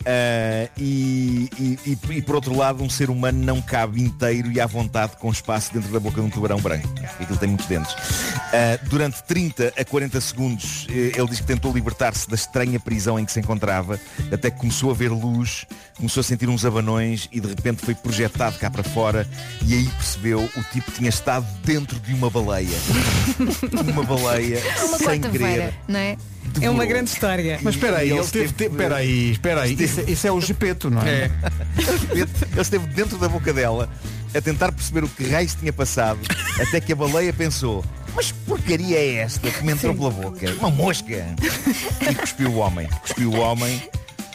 Uh, 0.00 0.70
e, 0.78 1.50
e- 1.58 1.98
e- 2.10 2.22
por 2.22 2.34
outro 2.36 2.56
lado 2.56 2.82
um 2.82 2.88
ser 2.88 3.10
humano 3.10 3.44
não 3.44 3.60
cabe 3.60 4.00
inteiro 4.00 4.50
e 4.50 4.60
à 4.60 4.66
vontade 4.66 5.16
com 5.18 5.30
espaço 5.30 5.72
dentro 5.74 5.90
da 5.92 6.00
boca 6.00 6.20
de 6.20 6.26
um 6.26 6.30
tubarão 6.30 6.58
branco. 6.60 6.88
Aquilo 7.20 7.38
tem 7.38 7.48
muitos 7.48 7.66
dentes. 7.66 7.92
Uh, 7.92 8.88
durante 8.88 9.22
30 9.24 9.72
a 9.76 9.84
40 9.84 10.20
segundos 10.20 10.86
eh, 10.90 11.12
ele 11.14 11.26
diz 11.28 11.40
que 11.40 11.46
tentou 11.46 11.72
libertar-se 11.72 12.28
da 12.28 12.34
estranha 12.36 12.78
prisão 12.80 13.18
em 13.18 13.24
que 13.24 13.32
se 13.32 13.40
encontrava 13.40 13.98
até 14.32 14.50
que 14.50 14.58
começou 14.58 14.90
a 14.90 14.94
ver 14.94 15.10
luz 15.10 15.66
começou 15.96 16.20
a 16.20 16.24
sentir 16.24 16.48
uns 16.48 16.64
abanões 16.64 17.28
e 17.32 17.40
de 17.40 17.48
repente 17.48 17.84
foi 17.84 17.94
projetado 17.94 18.56
cá 18.58 18.70
para 18.70 18.82
fora 18.84 19.28
e 19.66 19.74
aí 19.74 19.84
percebeu 19.88 20.40
o 20.56 20.62
tipo 20.72 20.90
tinha 20.92 21.08
estado 21.10 21.46
dentro 21.64 21.98
de 22.00 22.14
uma 22.14 22.30
baleia. 22.30 22.78
Uma 23.92 24.02
baleia 24.04 24.58
É 24.58 24.84
uma 24.84 24.98
sem 24.98 25.20
querer. 25.20 25.74
não 25.86 25.98
é? 25.98 26.16
É 26.60 26.70
uma 26.70 26.84
grande 26.86 27.10
história. 27.10 27.58
Mas 27.62 27.74
espera 27.74 27.98
aí, 27.98 28.10
ele 28.10 28.18
ele 28.18 28.28
teve. 28.28 28.44
Espera 28.66 28.96
aí, 28.96 29.30
espera 29.32 29.62
aí. 29.62 29.74
Isso, 29.78 30.00
é- 30.00 30.10
isso 30.10 30.26
é 30.26 30.32
o 30.32 30.40
Gepeto, 30.40 30.90
não 30.90 31.02
é? 31.02 31.24
É. 31.24 31.30
Ele 32.12 32.28
esteve 32.60 32.86
dentro 32.88 33.18
da 33.18 33.28
boca 33.28 33.52
dela 33.52 33.88
a 34.34 34.40
tentar 34.40 34.72
perceber 34.72 35.04
o 35.04 35.08
que 35.08 35.26
raios 35.28 35.54
tinha 35.54 35.72
passado 35.72 36.18
até 36.60 36.80
que 36.80 36.92
a 36.92 36.96
baleia 36.96 37.32
pensou 37.32 37.82
mas 38.14 38.32
porcaria 38.32 38.96
é 38.98 39.14
esta 39.16 39.48
que 39.50 39.64
me 39.64 39.72
entrou 39.72 39.94
pela 39.94 40.10
boca? 40.10 40.52
Uma 40.58 40.70
mosca! 40.70 41.24
E 42.10 42.14
cuspiu 42.16 42.50
o 42.50 42.56
homem. 42.56 42.88
Cuspiu 43.02 43.30
o 43.30 43.36
homem. 43.38 43.80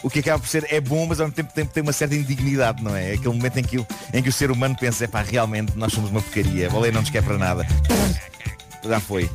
O 0.02 0.10
que 0.10 0.20
acaba 0.20 0.40
por 0.40 0.48
ser 0.48 0.66
é 0.70 0.80
bom, 0.80 1.06
mas 1.06 1.20
ao 1.20 1.28
mesmo 1.28 1.36
tempo 1.36 1.52
tem, 1.54 1.66
tem 1.66 1.84
uma 1.84 1.92
certa 1.92 2.16
indignidade, 2.16 2.82
não 2.84 2.96
é? 2.96 3.14
Aquele 3.14 3.34
momento 3.36 3.58
em 3.58 3.64
que, 3.64 3.78
o- 3.80 3.88
em 4.14 4.24
que 4.24 4.30
o 4.30 4.34
ser 4.34 4.52
humano 4.52 4.76
pensa, 4.80 5.06
pá, 5.08 5.22
realmente 5.22 5.74
nós 5.76 5.92
somos 5.92 6.10
uma 6.12 6.22
porcaria, 6.22 6.68
a 6.68 6.70
baleia 6.70 6.94
não 6.94 7.02
nos 7.02 7.10
quer 7.10 7.24
para 7.24 7.38
nada. 7.38 7.68
Já 8.86 9.00
foi. 9.00 9.30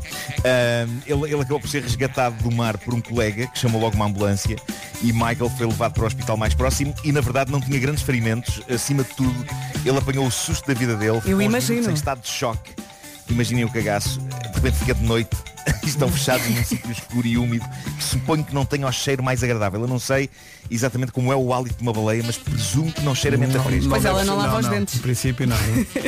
Ahm, 0.45 1.01
ele, 1.07 1.25
ele 1.25 1.41
acabou 1.41 1.61
por 1.61 1.69
ser 1.69 1.83
resgatado 1.83 2.37
do 2.43 2.51
mar 2.51 2.77
por 2.79 2.95
um 2.95 3.01
colega 3.01 3.47
que 3.47 3.59
chamou 3.59 3.81
logo 3.81 3.97
uma 3.97 4.07
ambulância 4.07 4.57
e 5.03 5.13
Michael 5.13 5.51
foi 5.57 5.67
levado 5.67 5.95
para 5.95 6.05
o 6.05 6.07
hospital 6.07 6.37
mais 6.37 6.55
próximo 6.55 6.95
e 7.05 7.13
na 7.13 7.21
verdade 7.21 7.51
não 7.51 7.61
tinha 7.61 7.79
grandes 7.79 8.03
ferimentos. 8.03 8.61
Acima 8.69 9.03
de 9.03 9.11
tudo, 9.11 9.47
ele 9.85 9.97
apanhou 9.99 10.27
o 10.27 10.31
susto 10.31 10.67
da 10.67 10.75
vida 10.75 10.97
dele. 10.97 11.21
ficou 11.21 11.37
uns 11.37 11.45
imagino. 11.45 11.91
Em 11.91 11.95
estado 11.95 12.21
de 12.21 12.29
choque. 12.29 12.88
Imaginem 13.31 13.65
o 13.65 13.71
cagaço. 13.71 14.21
De 14.21 14.55
repente 14.55 14.77
fica 14.79 14.95
de 14.95 15.05
noite 15.05 15.37
estão 15.85 16.09
fechados 16.11 16.49
num 16.49 16.65
sítio 16.65 16.91
escuro 16.91 17.27
e 17.27 17.37
úmido 17.37 17.65
que 17.97 18.05
suponho 18.05 18.45
que 18.45 18.55
não 18.55 18.65
tenha 18.65 18.87
o 18.87 18.93
cheiro 18.93 19.23
mais 19.23 19.43
agradável. 19.43 19.81
Eu 19.81 19.89
não 19.89 19.99
sei 19.99 20.31
exatamente 20.71 21.13
como 21.13 21.33
é 21.33 21.37
o 21.37 21.53
hálito 21.53 21.77
de 21.77 21.83
uma 21.83 21.93
baleia, 21.93 22.23
mas 22.25 22.37
presumo 22.37 22.93
que 22.93 23.03
não 23.03 23.15
cheira 23.15 23.37
mente 23.37 23.57
a 23.57 23.63
fresco. 23.63 23.89
Pois 23.89 24.05
ela 24.05 24.25
não 24.25 24.37
lava 24.37 24.59
os 24.59 24.69
dentes. 24.69 24.97
Em 24.97 24.99
princípio 24.99 25.47
não. 25.47 25.57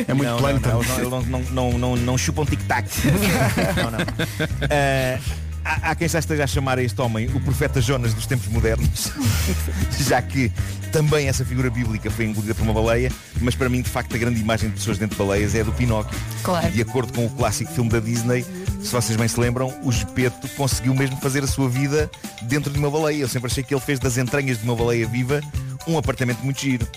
É 0.07 0.13
muito 0.13 0.29
não, 0.29 0.37
plano 0.37 0.59
não, 0.59 0.83
não, 0.83 0.83
não, 0.83 1.09
não, 1.09 1.21
não, 1.21 1.41
não, 1.51 1.77
não, 1.77 1.95
não 1.95 2.17
chupam 2.17 2.45
tic-tac. 2.45 2.87
não, 3.77 3.91
não. 3.91 3.99
há, 5.63 5.91
há 5.91 5.95
quem 5.95 6.07
já 6.07 6.19
esteja 6.19 6.43
a 6.43 6.47
chamar 6.47 6.77
a 6.77 6.83
este 6.83 6.99
homem 7.01 7.27
o 7.33 7.39
profeta 7.39 7.81
Jonas 7.81 8.13
dos 8.13 8.25
tempos 8.25 8.47
modernos, 8.47 9.11
já 10.07 10.21
que 10.21 10.51
também 10.91 11.27
essa 11.27 11.45
figura 11.45 11.69
bíblica 11.69 12.11
foi 12.11 12.25
engolida 12.25 12.53
por 12.53 12.63
uma 12.63 12.73
baleia, 12.73 13.11
mas 13.39 13.55
para 13.55 13.69
mim, 13.69 13.81
de 13.81 13.89
facto, 13.89 14.13
a 14.15 14.17
grande 14.17 14.39
imagem 14.41 14.69
de 14.69 14.75
pessoas 14.75 14.97
dentro 14.97 15.17
de 15.17 15.23
baleias 15.23 15.55
é 15.55 15.61
a 15.61 15.63
do 15.63 15.71
Pinóquio. 15.71 16.17
Claro. 16.43 16.67
E 16.67 16.71
de 16.71 16.81
acordo 16.81 17.13
com 17.13 17.25
o 17.25 17.29
clássico 17.29 17.71
filme 17.71 17.89
da 17.89 17.99
Disney, 17.99 18.45
se 18.81 18.91
vocês 18.91 19.17
bem 19.17 19.27
se 19.27 19.39
lembram, 19.39 19.73
o 19.83 19.91
Gepeto 19.91 20.47
conseguiu 20.49 20.93
mesmo 20.93 21.15
fazer 21.17 21.43
a 21.43 21.47
sua 21.47 21.69
vida 21.69 22.09
dentro 22.41 22.71
de 22.71 22.77
uma 22.77 22.89
baleia. 22.89 23.21
Eu 23.21 23.29
sempre 23.29 23.49
achei 23.49 23.63
que 23.63 23.73
ele 23.73 23.81
fez 23.81 23.99
das 23.99 24.17
entranhas 24.17 24.57
de 24.57 24.63
uma 24.65 24.75
baleia 24.75 25.07
viva 25.07 25.41
um 25.87 25.97
apartamento 25.97 26.39
muito 26.43 26.61
giro. 26.61 26.87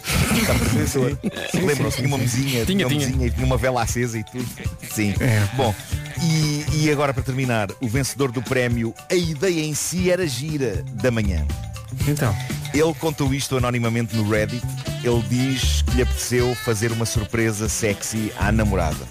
Lembram-se? 1.55 1.97
Tinha 1.97 2.09
uma 2.09 2.19
mesinha, 2.19 2.65
Tinha, 2.65 2.87
uma 2.87 2.95
tinha. 2.95 3.07
mesinha 3.07 3.27
e 3.27 3.31
tinha 3.31 3.47
uma 3.47 3.57
vela 3.57 3.83
acesa 3.83 4.19
e 4.19 4.25
tudo. 4.25 4.47
Sim. 4.93 5.15
Bom, 5.57 5.75
e, 6.25 6.85
e 6.85 6.91
agora 6.91 7.13
para 7.13 7.23
terminar, 7.23 7.69
o 7.81 7.89
vencedor 7.89 8.33
do 8.33 8.43
prémio 8.43 8.95
A 9.11 9.15
Ideia 9.15 9.61
em 9.61 9.75
Si 9.75 10.11
Era 10.11 10.27
Gira 10.27 10.83
da 10.95 11.11
manhã. 11.11 11.47
Então. 12.09 12.35
Ele 12.73 12.95
contou 12.95 13.33
isto 13.33 13.57
anonimamente 13.57 14.17
no 14.17 14.29
Reddit. 14.29 14.65
Ele 15.03 15.23
diz 15.29 15.83
que 15.83 15.97
lhe 15.97 16.03
apeteceu 16.03 16.55
fazer 16.57 16.91
uma 16.91 17.05
surpresa 17.05 17.69
sexy 17.69 18.33
à 18.39 18.51
namorada. 18.51 19.07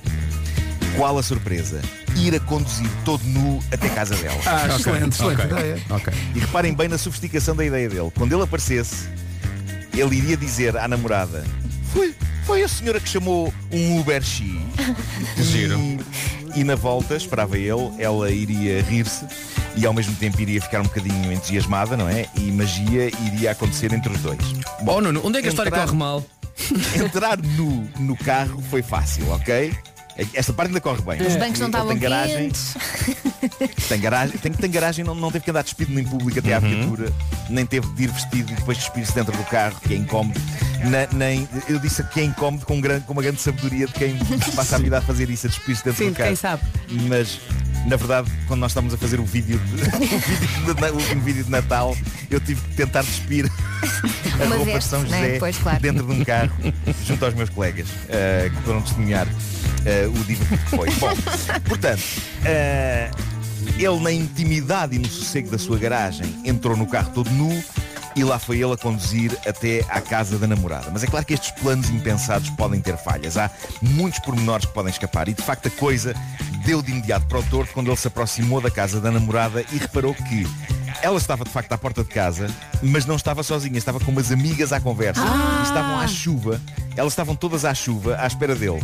Qual 0.98 1.18
a 1.18 1.24
surpresa? 1.24 1.82
Ir 2.16 2.36
a 2.36 2.40
conduzir 2.40 2.90
todo 3.06 3.24
nu 3.24 3.60
até 3.72 3.90
casa 3.90 4.16
dela. 4.16 4.40
Ah, 4.46 4.68
excelente, 4.68 5.16
excelente 5.16 5.42
ok. 5.42 5.46
ideia. 5.46 5.82
Ok. 5.90 6.14
E 6.36 6.40
reparem 6.40 6.74
bem 6.74 6.88
na 6.88 6.98
sofisticação 6.98 7.56
da 7.56 7.64
ideia 7.64 7.88
dele. 7.90 8.12
Quando 8.16 8.34
ele 8.34 8.44
aparecesse, 8.44 9.08
ele 9.96 10.18
iria 10.18 10.36
dizer 10.36 10.76
à 10.78 10.88
namorada 10.88 11.44
Foi, 11.94 12.16
foi 12.46 12.64
a 12.64 12.68
senhora 12.68 13.00
que 13.00 13.08
chamou 13.08 13.54
um 13.72 14.00
Uber 14.00 14.22
X. 14.22 14.44
Giro. 15.38 15.80
E, 16.56 16.62
e 16.62 16.64
na 16.64 16.76
volta, 16.76 17.16
esperava 17.16 17.58
ele, 17.58 17.92
ela 18.00 18.32
iria 18.32 18.82
rir-se 18.82 19.26
e 19.76 19.86
ao 19.86 19.94
mesmo 19.94 20.16
tempo 20.16 20.40
iria 20.42 20.62
ficar 20.62 20.82
um 20.82 20.86
bocadinho 20.86 21.32
entusiasmada, 21.32 21.96
não 21.96 22.10
é? 22.10 22.26
E 22.36 22.52
magia 22.52 23.12
iria 23.28 23.52
acontecer 23.52 23.94
entre 23.94 24.12
os 24.12 24.20
dois. 24.22 24.40
Oh 24.86 25.00
Nuno, 25.00 25.22
onde 25.24 25.38
é 25.38 25.42
que 25.42 25.48
a 25.48 25.52
história 25.52 25.72
corre 25.72 25.96
mal? 25.96 26.24
Entrar 26.96 27.38
nu 27.38 27.88
no 28.00 28.16
carro 28.18 28.62
foi 28.70 28.82
fácil, 28.82 29.30
ok? 29.32 29.74
Esta 30.34 30.54
parte 30.54 30.68
ainda 30.70 30.80
corre 30.82 31.02
bem. 31.02 31.26
Os 31.28 31.36
bancos 31.36 31.60
não 31.60 31.68
estavam 31.68 31.90
tem 31.90 31.98
garagem, 31.98 32.52
tem 33.90 34.00
garagem, 34.00 34.38
tem, 34.38 34.52
tem 34.52 34.70
garagem 34.72 35.04
não, 35.06 35.16
não 35.16 35.32
teve 35.32 35.44
que 35.44 35.50
andar 35.52 35.64
despido 35.64 36.00
em 36.00 36.04
público 36.04 36.38
até 36.40 36.54
à 36.54 36.60
viatura, 36.60 37.12
nem 37.50 37.66
teve 37.66 37.88
de 37.94 38.04
ir 38.04 38.12
vestido 38.12 38.52
e 38.52 38.56
depois 38.56 38.78
despir-se 38.78 39.14
dentro 39.14 39.36
do 39.36 39.44
carro, 39.46 39.76
que 39.82 39.94
é 39.94 39.98
incómodo. 39.98 40.40
Na- 40.86 41.08
nem, 41.18 41.48
eu 41.68 41.80
disse 41.80 42.04
que 42.04 42.20
é 42.20 42.24
incómodo 42.26 42.66
com, 42.66 42.80
grande, 42.80 43.06
com 43.06 43.14
uma 43.14 43.22
grande 43.24 43.42
sabedoria 43.42 43.88
de 43.88 43.94
quem 43.94 44.18
passa 44.56 44.76
a 44.76 44.80
vida 44.80 44.98
a 44.98 45.02
fazer 45.02 45.30
isso, 45.30 45.48
a 45.48 45.50
despir-se 45.50 45.84
dentro 45.84 46.04
Sim, 46.04 46.12
do 46.12 46.16
carro. 46.16 46.28
quem 46.30 46.36
sabe. 46.36 46.64
Mas 47.10 47.40
na 47.88 47.96
verdade, 47.98 48.32
quando 48.48 48.60
nós 48.62 48.72
estávamos 48.72 48.94
a 48.94 48.98
fazer 48.98 49.20
o 49.20 49.26
vídeo 49.26 49.60
de, 49.60 49.74
o, 50.16 50.20
vídeo 50.20 50.74
de, 50.76 50.82
Na- 50.82 50.90
o 50.92 50.96
último 50.96 51.22
vídeo 51.22 51.44
de 51.44 51.50
Natal, 51.50 51.98
eu 52.30 52.40
tive 52.40 52.62
que 52.62 52.76
tentar 52.76 53.02
despir 53.02 53.50
a 54.40 54.44
Uma 54.46 54.56
roupa 54.56 54.66
de 54.66 54.72
veste, 54.74 54.90
São 54.90 55.02
né? 55.04 55.08
José 55.26 55.40
Pois, 55.40 55.58
claro. 55.58 55.80
dentro 55.80 56.06
de 56.06 56.12
um 56.14 56.24
carro, 56.24 56.52
junto 57.06 57.26
aos 57.26 57.34
meus 57.34 57.50
colegas, 57.50 57.88
eh, 58.10 58.52
que 58.56 58.62
foram 58.64 58.82
testemunhar 58.82 59.28
eh, 59.86 60.08
o 60.08 60.24
divertido 60.24 60.58
que 60.64 60.70
foi. 60.70 60.90
Bom, 61.00 61.14
portanto, 61.68 62.04
eh, 62.46 63.10
ele 63.78 64.00
na 64.00 64.12
intimidade 64.12 64.96
e 64.96 65.00
no 65.00 65.08
sossego 65.08 65.50
da 65.50 65.58
sua 65.58 65.78
garagem 65.78 66.42
entrou 66.46 66.76
no 66.76 66.86
carro 66.88 67.12
todo 67.14 67.30
nu 67.32 67.64
e 68.16 68.24
lá 68.24 68.38
foi 68.38 68.62
ele 68.62 68.74
a 68.74 68.78
conduzir 68.78 69.32
até 69.48 69.84
à 69.90 70.00
casa 70.00 70.38
da 70.38 70.46
namorada. 70.46 70.90
Mas 70.92 71.04
é 71.04 71.08
claro 71.08 71.26
que 71.26 71.34
estes 71.34 71.52
planos 71.52 71.90
impensados 71.90 72.50
podem 72.52 72.80
ter 72.80 72.98
falhas. 72.98 73.38
Há 73.38 73.50
muitos 73.82 74.20
pormenores 74.20 74.66
que 74.66 74.74
podem 74.74 74.92
escapar 74.92 75.28
e 75.28 75.34
de 75.34 75.42
facto 75.42 75.68
a 75.68 75.72
coisa 75.72 76.14
deu 76.66 76.82
de 76.82 76.92
imediato 76.92 77.26
para 77.28 77.40
o 77.40 77.44
torto 77.44 77.74
quando 77.74 77.88
ele 77.88 77.98
se 77.98 78.08
aproximou 78.08 78.62
da 78.62 78.70
casa 78.70 79.00
da 79.00 79.12
namorada 79.12 79.64
e 79.72 79.78
reparou 79.78 80.14
que 80.14 80.46
ela 81.02 81.18
estava 81.18 81.44
de 81.44 81.50
facto 81.50 81.72
à 81.74 81.78
porta 81.78 82.04
de 82.04 82.10
casa, 82.10 82.48
mas 82.82 83.06
não 83.06 83.16
estava 83.16 83.44
sozinha, 83.44 83.78
estava 83.78 84.00
com 84.00 84.12
umas 84.12 84.32
amigas 84.32 84.72
à 84.72 84.80
conversa. 84.80 85.22
E 85.60 85.64
estavam 85.64 86.00
à 86.00 86.08
chuva, 86.08 86.62
elas 86.96 87.14
estavam 87.14 87.36
todas 87.36 87.66
à 87.66 87.74
chuva 87.74 88.16
à 88.20 88.28
espera 88.28 88.56
dele. 88.56 88.80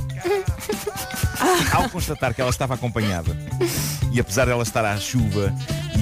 Ao 1.72 1.89
constatar 1.89 2.34
que 2.34 2.41
ela 2.41 2.49
estava 2.49 2.74
acompanhada 2.74 3.36
e 4.12 4.20
apesar 4.20 4.45
dela 4.45 4.64
estar 4.64 4.84
à 4.86 4.97
chuva 4.97 5.53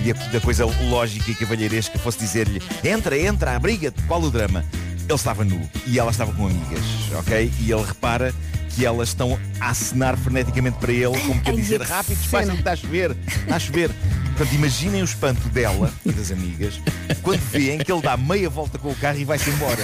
e 0.06 0.14
da 0.32 0.40
coisa 0.40 0.66
lógica 0.66 1.32
e 1.32 1.36
cavalheiresca 1.36 2.00
fosse 2.00 2.20
dizer-lhe 2.20 2.62
entra, 2.84 3.18
entra, 3.18 3.56
abriga-te, 3.56 4.02
qual 4.04 4.22
o 4.22 4.32
drama? 4.32 4.64
Ele 5.06 5.14
estava 5.14 5.44
nu 5.44 5.70
e 5.86 6.00
ela 6.00 6.12
estava 6.12 6.34
com 6.34 6.46
amigas, 6.46 6.84
ok? 7.18 7.52
E 7.60 7.72
ele 7.72 7.84
repara 7.84 8.34
que 8.76 8.86
elas 8.86 9.10
estão 9.10 9.40
a 9.60 9.70
acenar 9.70 10.16
freneticamente 10.18 10.78
para 10.78 10.92
ele, 10.92 11.20
como 11.22 11.42
que 11.42 11.50
a 11.50 11.54
Ai, 11.54 11.58
dizer 11.58 11.82
rápido, 11.82 12.18
despaça 12.18 12.52
que 12.52 12.58
está 12.58 12.72
a 12.74 12.76
chover, 12.76 13.18
está 13.26 13.56
a 13.56 13.60
chover. 13.60 13.92
Portanto, 14.36 14.54
imaginem 14.54 15.02
o 15.02 15.06
espanto 15.06 15.50
dela 15.50 15.92
e 16.06 16.12
das 16.12 16.32
amigas 16.32 16.80
quando 17.24 17.40
veem 17.50 17.80
que 17.80 17.92
ele 17.92 18.02
dá 18.02 18.16
meia 18.16 18.50
volta 18.50 18.78
com 18.78 18.90
o 18.90 18.96
carro 18.96 19.18
e 19.18 19.26
vai-se 19.26 19.50
embora. 19.50 19.82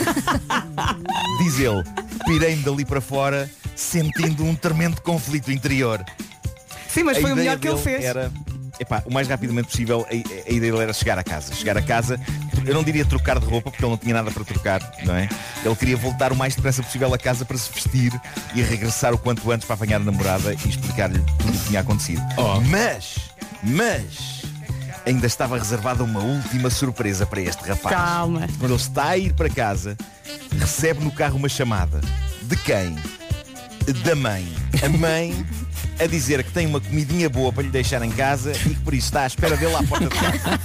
Diz 1.39 1.59
ele, 1.59 1.83
pirei-me 2.25 2.61
dali 2.61 2.85
para 2.85 3.01
fora 3.01 3.49
sentindo 3.75 4.43
um 4.43 4.55
tremendo 4.55 5.01
conflito 5.01 5.51
interior. 5.51 6.03
Sim, 6.87 7.03
mas 7.03 7.17
A 7.17 7.21
foi 7.21 7.33
o 7.33 7.35
melhor 7.35 7.57
que 7.57 7.67
ele 7.67 7.77
fez. 7.77 8.03
Era, 8.03 8.31
epá, 8.79 9.01
o 9.05 9.13
mais 9.13 9.27
rapidamente 9.27 9.69
possível, 9.69 10.05
a, 10.07 10.11
a 10.11 10.51
ideia 10.51 10.71
dele 10.71 10.83
era 10.83 10.93
chegar 10.93 11.17
a 11.17 11.23
casa. 11.23 11.53
Chegar 11.53 11.77
a 11.77 11.81
casa, 11.81 12.19
eu 12.65 12.73
não 12.73 12.83
diria 12.83 13.03
trocar 13.03 13.39
de 13.39 13.45
roupa, 13.45 13.71
porque 13.71 13.83
ele 13.83 13.91
não 13.91 13.97
tinha 13.97 14.13
nada 14.13 14.31
para 14.31 14.43
trocar, 14.43 14.81
não 15.03 15.15
é? 15.15 15.27
Ele 15.65 15.75
queria 15.75 15.97
voltar 15.97 16.31
o 16.31 16.35
mais 16.35 16.55
depressa 16.55 16.83
possível 16.83 17.13
a 17.13 17.17
casa 17.17 17.45
para 17.45 17.57
se 17.57 17.71
vestir 17.71 18.11
e 18.53 18.61
regressar 18.61 19.13
o 19.13 19.17
quanto 19.17 19.49
antes 19.51 19.65
para 19.65 19.75
apanhar 19.75 20.01
a 20.01 20.03
namorada 20.03 20.53
e 20.53 20.69
explicar-lhe 20.69 21.19
tudo 21.39 21.49
o 21.49 21.59
que 21.59 21.67
tinha 21.67 21.79
acontecido. 21.79 22.21
Oh. 22.37 22.61
Mas, 22.61 23.15
mas, 23.63 24.43
ainda 25.05 25.27
estava 25.27 25.57
reservada 25.57 26.03
uma 26.03 26.21
última 26.21 26.69
surpresa 26.69 27.25
para 27.25 27.41
este 27.41 27.67
rapaz. 27.67 27.95
Calma. 27.95 28.47
Quando 28.59 28.71
ele 28.71 28.81
está 28.81 29.09
a 29.09 29.17
ir 29.17 29.33
para 29.33 29.49
casa, 29.49 29.97
recebe 30.59 31.03
no 31.03 31.11
carro 31.11 31.37
uma 31.37 31.49
chamada. 31.49 32.01
De 32.43 32.55
quem? 32.57 32.95
Da 34.03 34.15
mãe. 34.15 34.47
A 34.81 34.89
mãe 34.89 35.45
a 35.99 36.07
dizer 36.07 36.43
que 36.43 36.51
tem 36.51 36.65
uma 36.65 36.79
comidinha 36.79 37.29
boa 37.29 37.51
para 37.51 37.63
lhe 37.63 37.69
deixar 37.69 38.01
em 38.01 38.09
casa 38.09 38.51
e 38.51 38.69
que 38.75 38.79
por 38.79 38.93
isso 38.93 39.07
está 39.07 39.23
à 39.23 39.27
espera 39.27 39.55
dele 39.55 39.75
à 39.75 39.83
porta 39.83 40.07
de 40.07 40.15
casa. 40.15 40.59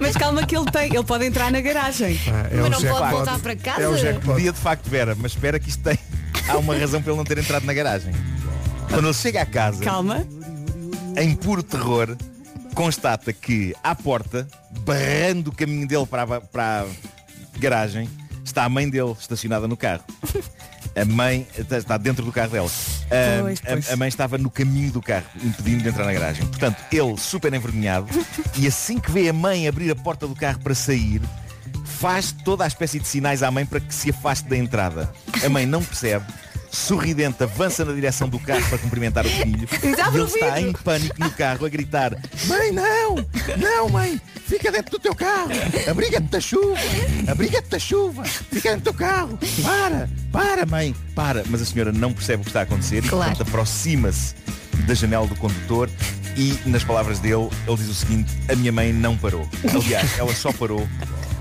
Mas 0.00 0.16
calma 0.16 0.44
que 0.46 0.56
ele 0.56 0.70
tem, 0.70 0.94
ele 0.94 1.04
pode 1.04 1.26
entrar 1.26 1.50
na 1.50 1.60
garagem. 1.60 2.18
Ah, 2.26 2.48
é 2.50 2.56
Mas 2.56 2.70
não 2.70 2.90
pode 2.90 3.10
voltar 3.12 3.38
para 3.38 3.56
casa? 3.56 3.82
É 3.82 3.88
o 3.88 3.96
jackpot. 3.96 4.32
Podia 4.32 4.52
de 4.52 4.58
facto, 4.58 4.88
Vera, 4.88 5.14
mas 5.14 5.32
espera 5.32 5.58
que 5.60 5.68
isto 5.68 5.82
tem. 5.82 5.98
Há 6.48 6.56
uma 6.58 6.76
razão 6.76 7.00
para 7.00 7.12
ele 7.12 7.18
não 7.18 7.24
ter 7.24 7.38
entrado 7.38 7.64
na 7.64 7.72
garagem. 7.72 8.12
Quando 8.88 9.06
ele 9.06 9.14
chega 9.14 9.42
à 9.42 9.46
casa, 9.46 9.84
Calma. 9.84 10.26
em 11.16 11.34
puro 11.34 11.62
terror, 11.62 12.16
constata 12.74 13.32
que 13.32 13.74
à 13.82 13.94
porta, 13.94 14.48
barrando 14.80 15.50
o 15.50 15.54
caminho 15.54 15.86
dele 15.86 16.06
para 16.06 16.22
a, 16.22 16.40
para 16.40 16.82
a 16.82 17.58
garagem, 17.58 18.08
está 18.44 18.64
a 18.64 18.68
mãe 18.68 18.88
dele 18.88 19.14
estacionada 19.18 19.68
no 19.68 19.76
carro. 19.76 20.02
A 20.96 21.04
mãe 21.04 21.46
está- 21.56 21.96
dentro 21.96 22.24
do 22.24 22.32
carro 22.32 22.50
dela. 22.50 22.68
A- 22.68 23.42
Pois, 23.42 23.58
a- 23.60 23.70
pois. 23.72 23.90
A, 23.92 23.96
mãe 23.96 24.08
estava 24.08 24.36
no 24.38 24.50
caminho 24.50 24.90
do 24.92 25.00
carro, 25.00 25.26
impedindo 25.42 25.82
de 25.82 25.88
entrar 25.88 26.04
na 26.04 26.12
garagem. 26.12 26.46
Portanto, 26.46 26.76
ele, 26.92 27.16
super 27.16 27.52
envergonhado, 27.54 28.08
e 28.56 28.66
assim 28.66 28.98
que 28.98 29.10
vê 29.10 29.28
a 29.28 29.32
mãe 29.32 29.68
abrir 29.68 29.90
a 29.90 29.96
porta 29.96 30.26
do 30.26 30.34
carro 30.34 30.58
para 30.60 30.74
sair, 30.74 31.20
faz 31.84 32.32
toda 32.44 32.64
a 32.64 32.66
espécie 32.66 32.98
de 33.00 33.06
sinais 33.06 33.42
à 33.42 33.50
mãe 33.50 33.64
para 33.66 33.80
que 33.80 33.94
se 33.94 34.10
afaste 34.10 34.48
da 34.48 34.56
entrada. 34.56 35.12
A 35.44 35.48
mãe 35.48 35.66
não 35.66 35.82
percebe, 35.82 36.24
sorridente, 36.78 37.42
avança 37.42 37.84
na 37.84 37.92
direção 37.92 38.28
do 38.28 38.38
carro 38.38 38.64
para 38.68 38.78
cumprimentar 38.78 39.26
o 39.26 39.28
filho. 39.28 39.68
E 39.82 39.86
E 39.86 40.16
ele 40.20 40.24
está 40.24 40.60
em 40.60 40.72
pânico 40.72 41.16
no 41.18 41.30
carro 41.30 41.66
a 41.66 41.68
gritar 41.68 42.16
Mãe, 42.46 42.72
não! 42.72 43.16
Não, 43.58 43.88
mãe! 43.88 44.20
Fica 44.46 44.70
dentro 44.72 44.92
do 44.92 44.98
teu 44.98 45.14
carro! 45.14 45.50
Abriga-te 45.90 46.28
da 46.28 46.40
chuva! 46.40 46.78
Abriga-te 47.26 47.68
da 47.68 47.78
chuva! 47.78 48.24
Fica 48.24 48.70
dentro 48.70 48.80
do 48.80 48.84
teu 48.84 48.94
carro! 48.94 49.38
Para! 49.62 50.08
Para, 50.32 50.66
mãe! 50.66 50.94
Para! 51.14 51.42
Mas 51.48 51.60
a 51.62 51.64
senhora 51.64 51.92
não 51.92 52.12
percebe 52.12 52.40
o 52.42 52.44
que 52.44 52.50
está 52.50 52.60
a 52.60 52.62
acontecer 52.62 53.04
e 53.04 53.08
Claro. 53.08 53.30
portanto 53.30 53.48
aproxima-se 53.48 54.34
da 54.86 54.94
janela 54.94 55.26
do 55.26 55.34
condutor 55.36 55.90
e, 56.36 56.56
nas 56.66 56.84
palavras 56.84 57.18
dele, 57.18 57.48
ele 57.66 57.76
diz 57.76 57.88
o 57.88 57.94
seguinte, 57.94 58.30
a 58.50 58.54
minha 58.54 58.70
mãe 58.70 58.92
não 58.92 59.16
parou. 59.16 59.46
Aliás, 59.74 60.16
ela 60.18 60.32
só 60.34 60.52
parou 60.52 60.88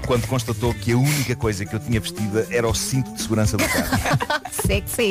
quando 0.07 0.25
constatou 0.25 0.73
que 0.73 0.93
a 0.93 0.97
única 0.97 1.35
coisa 1.35 1.65
que 1.65 1.75
eu 1.75 1.79
tinha 1.79 1.99
vestida 1.99 2.47
era 2.49 2.67
o 2.67 2.73
cinto 2.73 3.13
de 3.13 3.21
segurança 3.21 3.57
do 3.57 3.63
carro. 3.67 3.97
Sexy. 4.65 5.09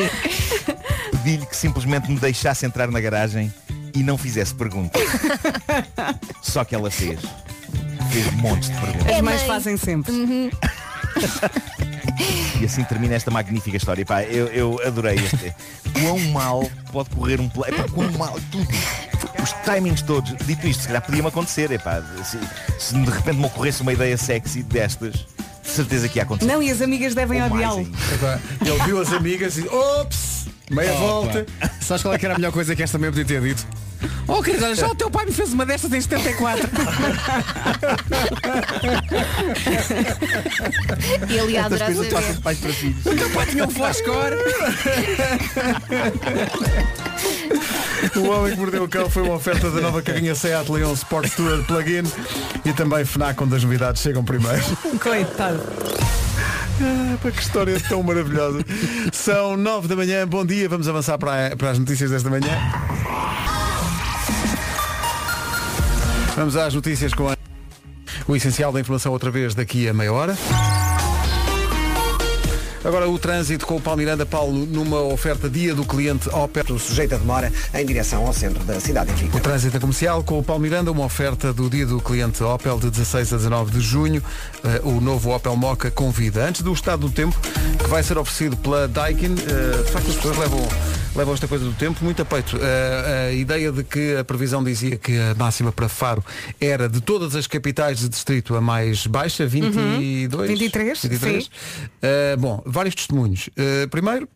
Pedi-lhe 1.13 1.45
que 1.47 1.55
simplesmente 1.55 2.11
me 2.11 2.19
deixasse 2.19 2.65
entrar 2.67 2.91
na 2.91 2.99
garagem 3.01 3.53
e 3.95 4.03
não 4.03 4.17
fizesse 4.19 4.55
perguntas. 4.55 5.01
Só 6.43 6.65
que 6.65 6.75
ela 6.75 6.91
fez. 6.91 7.21
Fez 8.11 8.33
montes 8.35 8.71
de 8.71 8.75
perguntas. 8.81 9.07
As 9.07 9.13
É 9.19 9.23
mães 9.23 9.39
mãe. 9.41 9.47
fazem 9.47 9.77
sempre. 9.77 10.51
E 12.61 12.65
assim 12.65 12.83
termina 12.85 13.15
esta 13.15 13.31
magnífica 13.31 13.77
história. 13.77 14.05
Pá, 14.05 14.23
eu, 14.23 14.47
eu 14.49 14.81
adorei 14.85 15.17
este. 15.17 15.55
Quão 16.01 16.19
mal 16.31 16.69
pode 16.93 17.11
correr 17.11 17.41
um 17.41 17.49
play. 17.49 17.73
Epá, 17.73 17.85
quão 17.89 18.11
mal, 18.13 18.39
tudo. 18.51 18.69
Os 19.43 19.53
timings 19.65 20.03
todos. 20.03 20.35
Dito 20.47 20.67
isto, 20.67 20.83
se 20.83 20.87
calhar 20.87 21.03
podia-me 21.03 21.29
acontecer. 21.29 21.71
Epá, 21.71 22.03
se, 22.25 22.39
se 22.79 22.95
de 22.95 23.11
repente 23.11 23.39
me 23.39 23.47
ocorresse 23.47 23.83
uma 23.83 23.93
ideia 23.93 24.17
sexy 24.17 24.63
destas, 24.63 25.27
certeza 25.63 26.09
que 26.09 26.19
ia 26.19 26.23
acontecer. 26.23 26.51
Não, 26.51 26.63
e 26.63 26.71
as 26.71 26.81
amigas 26.81 27.15
devem 27.15 27.43
odiá-lo. 27.43 27.81
Ele 28.61 28.85
viu 28.85 29.01
as 29.01 29.13
amigas 29.13 29.59
e 29.59 29.69
ops, 29.69 30.47
meia 30.71 30.93
Opa. 30.93 31.01
volta. 31.01 31.47
Sabes 31.81 32.03
qual 32.03 32.15
é 32.15 32.19
que 32.19 32.27
era 32.27 32.35
a 32.35 32.39
melhor 32.39 32.53
coisa 32.53 32.75
que 32.75 32.83
esta 32.83 32.99
também 32.99 33.11
podia 33.11 33.25
ter 33.25 33.41
dito? 33.41 33.67
Oh 34.29 34.43
querido, 34.43 34.65
olha, 34.65 34.75
já 34.75 34.89
o 34.89 34.95
teu 34.95 35.11
pai 35.11 35.25
me 35.25 35.33
fez 35.33 35.53
uma 35.53 35.65
destas 35.65 35.93
em 35.93 36.01
74. 36.01 36.69
Ele 41.29 41.53
ia 41.53 41.65
adorar 41.65 41.89
passam 41.89 42.05
saber. 42.11 42.33
de 42.35 42.41
pais 42.41 42.59
para 42.59 42.73
filhos. 42.73 43.07
O 43.07 43.17
teu 43.17 43.31
pai 43.31 43.47
tinha 43.47 43.65
um 43.65 43.71
flashcore. 43.71 44.37
O 48.17 48.29
Homem 48.29 48.53
que 48.53 48.59
Mordeu 48.59 48.85
o 48.85 48.89
Cão 48.89 49.09
foi 49.09 49.23
uma 49.23 49.35
oferta 49.35 49.71
da 49.71 49.81
nova 49.81 50.03
carrinha 50.03 50.35
Seat 50.35 50.71
Leon 50.71 50.93
Sport 50.93 51.33
Tour 51.35 51.65
Plug-in 51.65 52.03
e 52.65 52.73
também 52.73 53.05
FNAC, 53.05 53.41
onde 53.43 53.57
as 53.57 53.63
novidades 53.63 54.03
chegam 54.03 54.25
primeiro. 54.25 54.63
Coitado. 55.01 55.61
Ah, 56.79 57.31
que 57.31 57.41
história 57.41 57.81
tão 57.81 58.03
maravilhosa. 58.03 58.61
São 59.13 59.57
nove 59.57 59.89
da 59.89 59.97
manhã, 59.97 60.27
bom 60.27 60.45
dia, 60.45 60.69
vamos 60.69 60.89
avançar 60.89 61.17
para, 61.17 61.57
para 61.57 61.71
as 61.71 61.79
notícias 61.79 62.11
desta 62.11 62.29
manhã. 62.29 62.51
Vamos 66.37 66.57
às 66.57 66.75
notícias 66.75 67.15
com 67.15 67.31
a... 67.31 67.37
o 68.29 68.37
essencial 68.37 68.73
da 68.73 68.81
informação 68.81 69.13
outra 69.13 69.31
vez 69.31 69.55
daqui 69.55 69.89
a 69.89 69.95
meia 69.95 70.13
hora. 70.13 70.37
Agora 72.85 73.09
o 73.09 73.19
trânsito 73.19 73.67
com 73.67 73.77
o 73.77 73.81
Paulo 73.81 73.99
Miranda, 73.99 74.25
Paulo, 74.25 74.67
numa 74.67 75.01
oferta 75.01 75.49
dia 75.49 75.75
do 75.75 75.85
cliente 75.85 76.29
Opel. 76.29 76.79
Sujeita 76.79 77.19
demora 77.19 77.53
em 77.75 77.85
direção 77.85 78.27
ao 78.27 78.33
centro 78.33 78.63
da 78.65 78.81
cidade. 78.81 79.13
Enfim. 79.13 79.31
O 79.33 79.41
trânsito 79.41 79.81
comercial 79.81 80.23
com 80.23 80.39
o 80.39 80.43
Paulo 80.43 80.63
Miranda, 80.63 80.91
uma 80.91 81.05
oferta 81.05 81.53
do 81.53 81.69
dia 81.69 81.87
do 81.87 82.01
cliente 82.01 82.43
Opel 82.43 82.79
de 82.79 82.91
16 82.91 83.33
a 83.33 83.37
19 83.37 83.71
de 83.73 83.81
junho. 83.81 84.23
Eh, 84.65 84.81
o 84.85 85.01
novo 85.01 85.35
Opel 85.35 85.57
Mocha 85.57 85.91
convida. 85.91 86.45
Antes 86.45 86.63
do 86.63 86.73
estado 86.73 87.01
do 87.01 87.11
tempo, 87.11 87.39
que 87.79 87.89
vai 87.89 88.03
ser 88.03 88.19
oferecido 88.19 88.57
pela 88.57 88.89
Daikin, 88.89 89.35
eh, 89.35 89.83
de 89.83 89.91
facto 89.91 90.09
as 90.09 90.17
pessoas 90.17 90.37
levam, 90.39 90.61
levam 91.17 91.35
esta 91.35 91.49
coisa 91.49 91.65
do 91.65 91.73
tempo 91.73 92.05
muito 92.05 92.21
a 92.21 92.25
peito. 92.25 92.59
A 92.59 93.33
ideia 93.33 93.73
de 93.73 93.83
que 93.83 94.17
a 94.17 94.25
previsão 94.25 94.63
dizia 94.63 94.97
que 94.97 95.19
a 95.19 95.35
máxima 95.35 95.73
para 95.73 95.89
Faro 95.89 96.23
era 96.61 96.89
de 96.89 97.01
todas 97.01 97.35
as 97.35 97.47
capitais 97.47 98.01
de 98.01 98.09
distrito 98.09 98.55
a 98.55 98.61
mais 98.61 99.07
baixa, 99.07 99.47
22? 99.47 100.59
23, 100.59 100.99
sim. 100.99 101.51
Eh, 102.03 102.37
bom, 102.37 102.63
vários 102.67 102.95
testemunhos. 102.95 103.49
Eh, 103.57 103.87
primeiro, 103.87 104.29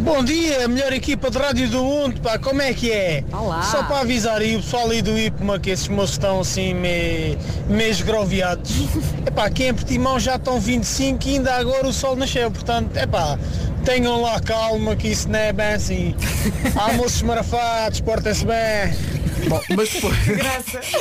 Bom 0.00 0.24
dia, 0.24 0.66
melhor 0.66 0.94
equipa 0.94 1.30
de 1.30 1.36
rádio 1.36 1.68
do 1.68 1.84
mundo, 1.84 2.20
pá, 2.22 2.38
como 2.38 2.62
é 2.62 2.72
que 2.72 2.90
é? 2.90 3.22
Olá. 3.30 3.62
Só 3.62 3.82
para 3.82 4.00
avisar 4.00 4.40
aí 4.40 4.56
o 4.56 4.62
pessoal 4.62 4.88
aí 4.88 5.02
do 5.02 5.16
IPMA 5.16 5.58
que 5.60 5.68
esses 5.68 5.88
moços 5.88 6.12
estão 6.12 6.40
assim 6.40 6.72
meio, 6.72 7.38
meio 7.68 7.90
esgroviados. 7.90 8.72
Epá, 9.26 9.44
aqui 9.44 9.64
em 9.64 9.74
Portimão 9.74 10.18
já 10.18 10.36
estão 10.36 10.58
25 10.58 11.28
e 11.28 11.34
ainda 11.34 11.54
agora 11.54 11.86
o 11.86 11.92
sol 11.92 12.16
nasceu, 12.16 12.50
portanto, 12.50 12.96
epá, 12.96 13.38
tenham 13.84 14.22
lá 14.22 14.40
calma 14.40 14.96
que 14.96 15.08
isso 15.08 15.28
não 15.28 15.38
é 15.38 15.52
bem 15.52 15.74
assim. 15.74 16.14
Almoços 16.74 17.20
marafados, 17.20 18.00
portem-se 18.00 18.46
bem. 18.46 19.48
bom, 19.48 19.60
mas 19.76 19.90
depois... 19.90 20.16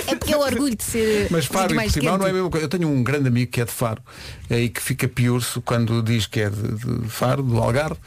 É 0.08 0.16
porque 0.16 0.34
é 0.34 0.38
o 0.38 0.42
orgulho 0.42 0.76
de 0.76 0.84
ser 0.84 1.28
Mas 1.30 1.46
Faro 1.46 1.72
e 1.72 1.76
mais 1.76 1.94
Portimão 1.94 2.18
não 2.18 2.28
é 2.28 2.30
a 2.32 2.34
mesma 2.34 2.50
coisa. 2.50 2.66
Eu 2.66 2.70
tenho 2.70 2.90
um 2.90 3.02
grande 3.02 3.30
amigo 3.30 3.50
que 3.50 3.62
é 3.62 3.66
de 3.66 3.72
Faro 3.72 4.02
e 4.50 4.68
que 4.68 4.82
fica 4.82 5.08
piurso 5.08 5.62
quando 5.62 6.02
diz 6.04 6.28
que 6.28 6.42
é 6.42 6.50
de, 6.50 7.02
de 7.02 7.08
Faro, 7.08 7.44
do 7.44 7.58
Algarve, 7.58 8.00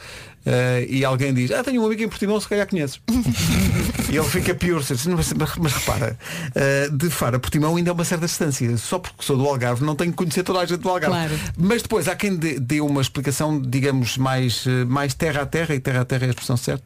eh, 0.45 0.87
e 0.89 1.05
alguém 1.05 1.33
diz, 1.33 1.51
ah, 1.51 1.63
tenho 1.63 1.83
um 1.83 1.87
amigo 1.87 2.03
em 2.03 2.09
Portimão, 2.09 2.41
se 2.41 2.49
calhar 2.49 2.67
conheces. 2.69 3.01
e 4.11 4.17
ele 4.17 4.27
fica 4.29 4.55
disse, 4.55 5.09
Mas, 5.09 5.33
mas- 5.33 5.57
mas 5.57 5.73
repara, 5.73 6.19
eh, 6.55 6.89
de 6.93 7.09
Faro 7.11 7.37
a 7.37 7.41
Portimão 7.41 7.77
ainda 7.77 7.91
é 7.91 7.93
uma 7.93 8.05
certa 8.05 8.27
distância. 8.27 8.77
Só 8.77 8.99
porque 8.99 9.23
sou 9.23 9.37
do 9.37 9.47
Algarve 9.47 9.85
não 9.85 9.95
tenho 9.95 10.11
que 10.11 10.17
conhecer 10.17 10.43
toda 10.43 10.61
a 10.61 10.67
gente 10.67 10.81
do 10.81 10.89
Algarve. 10.89 11.15
Claro. 11.17 11.39
Mas 11.57 11.83
depois 11.83 12.09
há 12.09 12.17
quem 12.17 12.37
dê, 12.37 12.59
dê 12.59 12.81
uma 12.81 13.01
explicação, 13.01 13.61
digamos, 13.61 14.17
mais, 14.19 14.65
eh, 14.67 14.85
mais 14.85 15.15
terra 15.15 15.43
a 15.43 15.47
terra, 15.47 15.75
e 15.75 15.81
terra 15.81 16.01
a 16.01 16.05
terra 16.05 16.25
é 16.25 16.29
a 16.29 16.31
expressão 16.31 16.57
certa, 16.57 16.85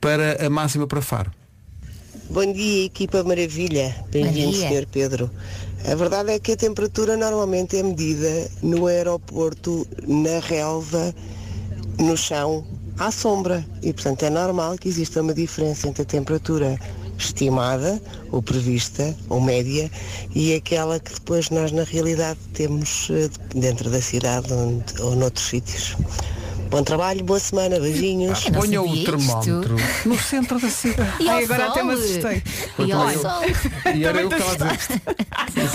para 0.00 0.46
a 0.46 0.50
máxima 0.50 0.86
para 0.86 1.00
Faro. 1.00 1.30
Bom 2.30 2.50
dia, 2.52 2.86
equipa 2.86 3.22
maravilha. 3.24 3.94
Bem-vindo. 4.10 4.56
Sr. 4.56 4.86
Pedro. 4.90 5.30
A 5.90 5.94
verdade 5.94 6.30
é 6.30 6.38
que 6.38 6.52
a 6.52 6.56
temperatura 6.56 7.16
normalmente 7.16 7.76
é 7.76 7.82
medida 7.82 8.50
no 8.62 8.86
aeroporto, 8.86 9.86
na 10.06 10.38
relva, 10.40 11.14
no 11.98 12.16
chão, 12.16 12.64
à 13.06 13.10
sombra. 13.10 13.64
E, 13.82 13.92
portanto, 13.92 14.22
é 14.22 14.30
normal 14.30 14.76
que 14.78 14.88
exista 14.88 15.20
uma 15.20 15.34
diferença 15.34 15.88
entre 15.88 16.02
a 16.02 16.06
temperatura 16.06 16.78
estimada, 17.18 18.00
ou 18.30 18.42
prevista, 18.42 19.14
ou 19.28 19.40
média, 19.40 19.90
e 20.34 20.54
aquela 20.54 20.98
que 20.98 21.12
depois 21.14 21.50
nós, 21.50 21.70
na 21.72 21.84
realidade, 21.84 22.38
temos 22.54 23.08
eh, 23.10 23.28
dentro 23.54 23.90
da 23.90 24.00
cidade 24.00 24.48
ou 25.00 25.14
noutros 25.14 25.46
sítios. 25.46 25.96
Bom 26.72 26.82
trabalho, 26.82 27.22
boa 27.22 27.38
semana, 27.38 27.78
beijinhos. 27.78 28.48
não 28.48 28.60
Ponha 28.62 28.80
o 28.80 28.86
isto. 28.94 29.04
termómetro 29.04 29.76
no 30.06 30.18
centro 30.18 30.58
da 30.58 30.70
cidade. 30.70 31.12
E 31.20 31.28
Ai, 31.28 31.44
agora 31.44 31.64
sol. 31.66 31.70
até 31.70 31.82
me 31.82 31.92
assustei. 31.92 32.42
E 32.78 32.92
ao 32.92 33.00
Olha, 33.02 33.18
sol. 33.18 33.42
E 33.94 34.04
era 34.06 34.22
eu 34.22 34.30
que 34.30 34.36
te 34.36 34.42
estava 34.42 34.70
a 34.70 34.76
dizer. 34.76 35.02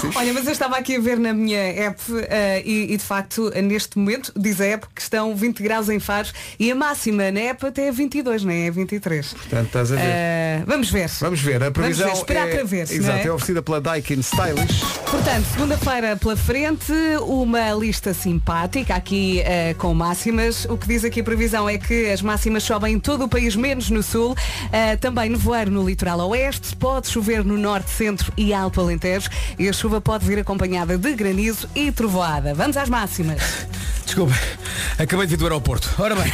Olha, 0.18 0.34
mas 0.34 0.45
eu 0.48 0.52
estava 0.52 0.76
aqui 0.76 0.95
a 0.95 1.00
ver 1.00 1.20
na 1.20 1.34
minha 1.34 1.60
app 1.60 2.02
eh, 2.30 2.64
e, 2.66 2.93
e, 2.93 2.98
de 2.98 3.04
facto 3.04 3.52
neste 3.62 4.00
momento 4.00 4.34
diz 4.36 4.60
a 4.60 4.66
app 4.66 4.88
que 4.93 5.00
estão 5.00 5.36
20 5.36 5.62
graus 5.62 5.88
em 5.88 6.00
Faro 6.00 6.30
e 6.60 6.72
a 6.72 6.76
máxima 6.76 7.30
na 7.30 7.41
app 7.41 7.68
até 7.68 7.88
é 7.89 7.91
22, 7.91 8.43
não 8.43 8.52
é? 8.52 8.66
É 8.66 8.72
23. 8.72 9.34
Portanto, 9.34 9.66
estás 9.68 9.91
a 9.91 9.95
ver. 9.95 10.02
Eh, 10.04 10.64
vamos 10.66 10.89
ver. 10.89 11.12
Vamos 11.20 11.41
ver, 11.41 11.64
a 11.64 11.70
previsão 11.70 12.08
ver, 12.08 12.14
esperar 12.14 12.48
é, 12.48 12.56
para 12.56 12.64
ver, 12.64 12.91
exato, 12.91 13.20
é? 13.20 13.28
é 13.28 13.32
oferecida 13.32 13.62
pela 13.62 13.80
Daikin 13.80 14.20
Stylish. 14.22 14.82
Portanto, 15.12 15.45
segunda-feira 15.54 16.18
pela 16.18 16.36
frente, 16.36 16.91
uma 17.22 17.72
lista 17.74 18.16
simpática 18.16 18.95
aqui 18.95 19.41
eh, 19.41 19.76
com 19.78 19.93
máximas. 19.93 20.66
O 20.66 20.76
que 20.76 20.86
diz 20.88 21.03
aqui 21.03 21.19
a 21.19 21.23
previsão 21.23 21.67
é 21.67 21.77
que 21.77 22.09
as 22.09 22.21
máximas 22.21 22.63
sobem 22.63 22.95
em 22.95 22.99
todo 22.99 23.25
o 23.25 23.29
país, 23.29 23.55
menos 23.55 23.89
no 23.89 24.01
sul. 24.01 24.35
Eh, 24.71 24.95
também 24.95 25.29
nevoeiro 25.29 25.69
no 25.69 25.88
litoral 25.88 26.19
oeste, 26.29 26.75
pode 26.75 27.07
chover 27.09 27.43
no 27.43 27.57
norte, 27.57 27.89
centro 27.89 28.31
e 28.38 28.53
alto 28.53 28.79
alentejo. 28.79 29.29
E 29.59 29.67
a 29.67 29.73
chuva 29.73 29.99
pode 29.99 30.25
vir 30.25 30.39
acompanhada 30.39 30.97
de 30.97 31.13
granizo 31.13 31.69
e 31.75 31.91
trovoada. 31.91 32.53
Vamos 32.53 32.77
às 32.77 32.89
máximas. 32.89 33.67
Desculpa, 34.05 34.33
acabei 34.97 35.25
de 35.25 35.31
vir 35.31 35.38
do 35.38 35.45
aeroporto. 35.45 35.89
Ora 35.99 36.15
bem, 36.15 36.31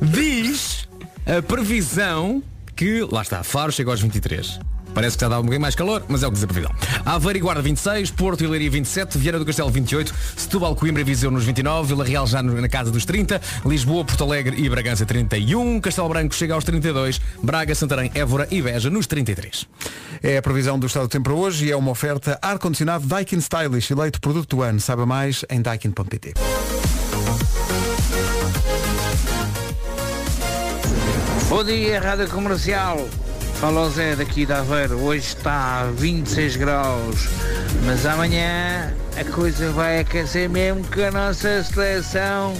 diz 0.00 0.88
a 1.26 1.42
previsão 1.42 2.42
que, 2.76 3.06
lá 3.10 3.22
está, 3.22 3.42
Faro 3.42 3.72
chega 3.72 3.90
aos 3.90 4.00
23. 4.00 4.60
Parece 4.94 5.16
que 5.16 5.24
está 5.24 5.26
a 5.26 5.28
dar 5.30 5.38
um 5.38 5.42
bocadinho 5.42 5.62
mais 5.62 5.74
calor, 5.74 6.04
mas 6.08 6.22
é 6.22 6.26
o 6.26 6.30
que 6.30 6.34
diz 6.34 6.44
a 6.44 6.46
previsão. 6.46 6.74
Aveiro 7.04 7.38
e 7.38 7.40
Guarda 7.40 7.62
26, 7.62 8.10
Porto 8.10 8.44
e 8.44 8.46
Leiria 8.46 8.70
27, 8.70 9.18
Vieira 9.18 9.38
do 9.38 9.44
Castelo 9.44 9.70
28, 9.70 10.14
Setúbal, 10.36 10.74
Coimbra 10.74 11.02
e 11.02 11.04
Viseu 11.04 11.30
nos 11.30 11.44
29, 11.44 11.88
Vila 11.88 12.04
Real 12.04 12.26
já 12.26 12.42
na 12.42 12.68
casa 12.68 12.90
dos 12.90 13.04
30, 13.04 13.40
Lisboa, 13.64 14.04
Porto 14.04 14.24
Alegre 14.24 14.60
e 14.60 14.68
Bragança 14.68 15.06
31, 15.06 15.80
Castelo 15.80 16.08
Branco 16.08 16.34
chega 16.34 16.54
aos 16.54 16.64
32, 16.64 17.20
Braga, 17.42 17.74
Santarém, 17.74 18.10
Évora 18.14 18.46
e 18.50 18.60
Beja 18.60 18.90
nos 18.90 19.06
33. 19.06 19.66
É 20.22 20.36
a 20.36 20.42
previsão 20.42 20.78
do 20.78 20.86
estado 20.86 21.04
do 21.04 21.08
tempo 21.08 21.24
para 21.24 21.34
hoje 21.34 21.66
e 21.66 21.70
é 21.70 21.76
uma 21.76 21.90
oferta 21.90 22.38
ar-condicionado 22.42 23.06
Daikin 23.06 23.38
Stylish, 23.38 23.92
eleito 23.92 24.20
produto 24.20 24.56
do 24.56 24.62
ano. 24.62 24.80
Saiba 24.80 25.06
mais 25.06 25.44
em 25.48 25.62
daikin.pt. 25.62 26.34
Bom 31.48 31.64
dia, 31.64 32.00
Rádio 32.00 32.28
Comercial. 32.28 33.08
Fala 33.60 33.90
Zé 33.90 34.16
daqui 34.16 34.46
da 34.46 34.60
Aveiro. 34.60 34.98
Hoje 34.98 35.26
está 35.26 35.80
a 35.80 35.90
26 35.90 36.56
graus, 36.56 37.28
mas 37.84 38.06
amanhã 38.06 38.90
a 39.14 39.24
coisa 39.32 39.70
vai 39.72 40.00
aquecer 40.00 40.48
mesmo 40.48 40.82
que 40.84 41.02
a 41.02 41.10
nossa 41.10 41.62
seleção 41.62 42.54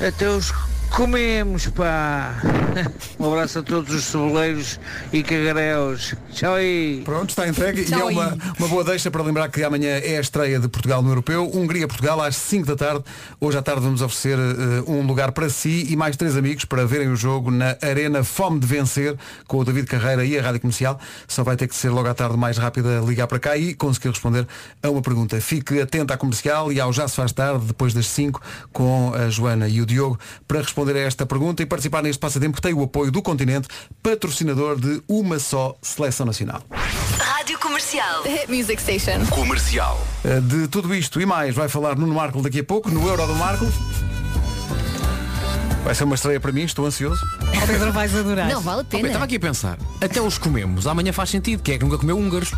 até 0.00 0.28
os 0.28 0.52
comemos, 0.90 1.66
pá. 1.68 2.34
Um 3.18 3.26
abraço 3.32 3.58
a 3.58 3.62
todos 3.62 3.92
os 3.92 4.04
ceboleiros 4.04 4.78
e 5.12 5.22
cagareus. 5.24 6.14
Tchau 6.32 6.54
aí. 6.54 7.02
Pronto, 7.04 7.30
está 7.30 7.48
entregue 7.48 7.80
e 7.80 7.84
é 7.84 7.86
Tchau 7.86 8.06
aí. 8.08 8.14
uma, 8.14 8.38
uma 8.56 8.68
boa 8.68 8.84
deixa 8.84 9.10
para 9.10 9.20
lembrar 9.22 9.48
que 9.48 9.64
amanhã 9.64 9.88
é 9.88 10.16
a 10.16 10.20
estreia 10.20 10.60
de 10.60 10.68
Portugal 10.68 11.02
no 11.02 11.10
Europeu. 11.10 11.50
Hungria-Portugal 11.52 12.22
às 12.22 12.36
5 12.36 12.66
da 12.66 12.76
tarde. 12.76 13.04
Hoje 13.40 13.58
à 13.58 13.62
tarde 13.62 13.80
vamos 13.80 14.00
oferecer 14.00 14.38
eh, 14.38 14.84
um 14.86 15.04
lugar 15.04 15.32
para 15.32 15.48
si 15.50 15.88
e 15.90 15.96
mais 15.96 16.16
três 16.16 16.36
amigos 16.36 16.64
para 16.64 16.86
verem 16.86 17.08
o 17.08 17.16
jogo 17.16 17.50
na 17.50 17.76
Arena 17.82 18.22
Fome 18.22 18.60
de 18.60 18.66
Vencer 18.66 19.16
com 19.48 19.58
o 19.58 19.64
David 19.64 19.88
Carreira 19.88 20.24
e 20.24 20.38
a 20.38 20.42
Rádio 20.42 20.60
Comercial. 20.60 21.00
Só 21.26 21.42
vai 21.42 21.56
ter 21.56 21.66
que 21.66 21.74
ser 21.74 21.88
logo 21.90 22.08
à 22.08 22.14
tarde 22.14 22.36
mais 22.36 22.56
rápida 22.58 23.00
ligar 23.04 23.26
para 23.26 23.40
cá 23.40 23.56
e 23.56 23.74
conseguir 23.74 24.10
responder 24.10 24.46
a 24.80 24.88
uma 24.88 25.02
pergunta. 25.02 25.40
Fique 25.40 25.80
atento 25.80 26.12
à 26.12 26.16
comercial 26.16 26.72
e 26.72 26.80
ao 26.80 26.92
Já 26.92 27.08
se 27.08 27.16
faz 27.16 27.32
tarde, 27.32 27.66
depois 27.66 27.92
das 27.92 28.06
5, 28.06 28.40
com 28.72 29.12
a 29.14 29.28
Joana 29.28 29.68
e 29.68 29.80
o 29.80 29.86
Diogo, 29.86 30.16
para 30.46 30.60
responder 30.60 30.77
a 30.86 31.00
esta 31.00 31.26
pergunta 31.26 31.62
e 31.62 31.66
participar 31.66 32.02
neste 32.02 32.18
passatempo 32.20 32.56
que 32.56 32.62
tem 32.62 32.72
o 32.74 32.82
apoio 32.82 33.10
do 33.10 33.20
Continente, 33.22 33.66
patrocinador 34.02 34.78
de 34.80 35.02
uma 35.08 35.38
só 35.38 35.76
seleção 35.82 36.24
nacional. 36.26 36.62
Rádio 37.18 37.58
Comercial. 37.58 38.22
Hit 38.22 38.48
Music 38.48 38.80
Station. 38.80 39.24
Comercial. 39.30 40.00
Uh, 40.24 40.40
De 40.40 40.68
tudo 40.68 40.94
isto 40.94 41.20
e 41.20 41.26
mais 41.26 41.54
vai 41.54 41.68
falar 41.68 41.96
Nuno 41.96 42.14
Marco 42.14 42.40
daqui 42.42 42.60
a 42.60 42.64
pouco, 42.64 42.90
no 42.90 43.06
Euro 43.08 43.26
do 43.26 43.34
Marco. 43.34 43.66
Vai 45.84 45.94
ser 45.94 46.04
uma 46.04 46.16
estreia 46.16 46.38
para 46.38 46.52
mim, 46.52 46.62
estou 46.64 46.84
ansioso. 46.84 47.20
Ó 47.62 47.66
Pedro, 47.66 47.92
vais 47.92 48.14
adorar. 48.14 48.48
Não, 48.48 48.60
vale 48.60 48.80
a 48.80 48.82
Oh, 48.82 48.84
pena. 48.84 49.06
Estava 49.08 49.24
aqui 49.24 49.36
a 49.36 49.40
pensar, 49.40 49.78
até 50.02 50.20
os 50.20 50.36
comemos, 50.36 50.86
amanhã 50.86 51.12
faz 51.12 51.30
sentido, 51.30 51.62
quem 51.62 51.74
é 51.76 51.78
que 51.78 51.84
nunca 51.84 51.96
comeu 51.98 52.18
húngaros? 52.18 52.52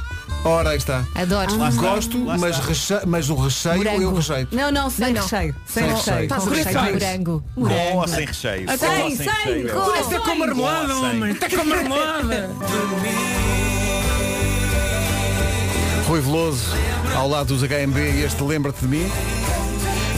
Ora, 0.44 0.70
aí 0.70 0.78
está. 0.78 1.04
Adoro. 1.14 1.50
Ah, 1.62 1.70
Gosto, 1.70 2.18
mas, 2.18 2.58
reche... 2.60 2.94
mas 3.06 3.28
o 3.28 3.34
recheio 3.34 3.76
Morango. 3.76 4.02
eu 4.02 4.14
rejeito. 4.14 4.56
Não, 4.56 4.70
não, 4.72 4.88
sem 4.88 5.12
Não, 5.12 5.22
recheio. 5.22 5.54
Sem 5.66 5.82
Sem 5.84 5.94
recheio. 5.94 6.28
recheio. 6.28 6.50
Recheio. 6.50 6.84
de 6.86 6.92
morango. 6.92 7.44
Com 7.54 7.96
ou 7.98 8.08
sem 8.08 8.26
recheio? 8.26 8.66
Sem, 8.70 8.78
Com 8.78 8.86
ou 9.02 9.10
sem, 9.10 9.26
recheio? 9.26 9.68
é 9.68 9.72
com. 9.72 9.78
ótimo. 9.80 10.06
Até 10.06 10.18
com 10.18 10.34
marmelada, 10.36 10.86
sem? 10.94 10.94
homem. 11.04 11.32
Até 11.32 11.48
com 11.50 11.64
marmelada. 11.64 12.50
Rui 16.08 16.20
Veloso, 16.20 16.64
ao 17.14 17.28
lado 17.28 17.54
dos 17.54 17.62
HMB 17.62 17.96
e 17.98 18.24
este 18.24 18.42
Lembra-te 18.42 18.80
de 18.80 18.88
mim. 18.88 19.08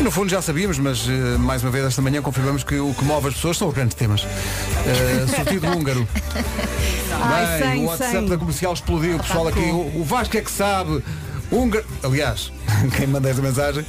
E, 0.00 0.02
no 0.02 0.10
fundo 0.10 0.30
já 0.30 0.42
sabíamos, 0.42 0.78
mas 0.78 1.06
eh, 1.08 1.38
mais 1.38 1.62
uma 1.62 1.70
vez 1.70 1.84
esta 1.84 2.02
manhã 2.02 2.20
confirmamos 2.22 2.64
que 2.64 2.76
o 2.78 2.92
que 2.94 3.04
move 3.04 3.28
as 3.28 3.34
pessoas 3.34 3.56
são 3.56 3.68
os 3.68 3.74
grandes 3.74 3.94
temas. 3.94 4.22
Uh, 4.22 5.34
sortido 5.34 5.66
húngaro. 5.68 6.06
Ai, 7.20 7.46
Bem, 7.46 7.70
sem, 7.70 7.84
o 7.84 7.86
WhatsApp 7.88 8.12
sem. 8.12 8.26
da 8.26 8.38
comercial 8.38 8.72
explodiu. 8.72 9.16
O 9.16 9.22
pessoal 9.22 9.48
aqui, 9.48 9.60
o, 9.60 10.00
o 10.00 10.04
Vasco 10.04 10.36
é 10.36 10.40
que 10.40 10.50
sabe. 10.50 11.02
Húngaro. 11.50 11.84
Aliás, 12.02 12.50
quem 12.96 13.06
manda 13.06 13.28
essa 13.28 13.42
mensagem, 13.42 13.84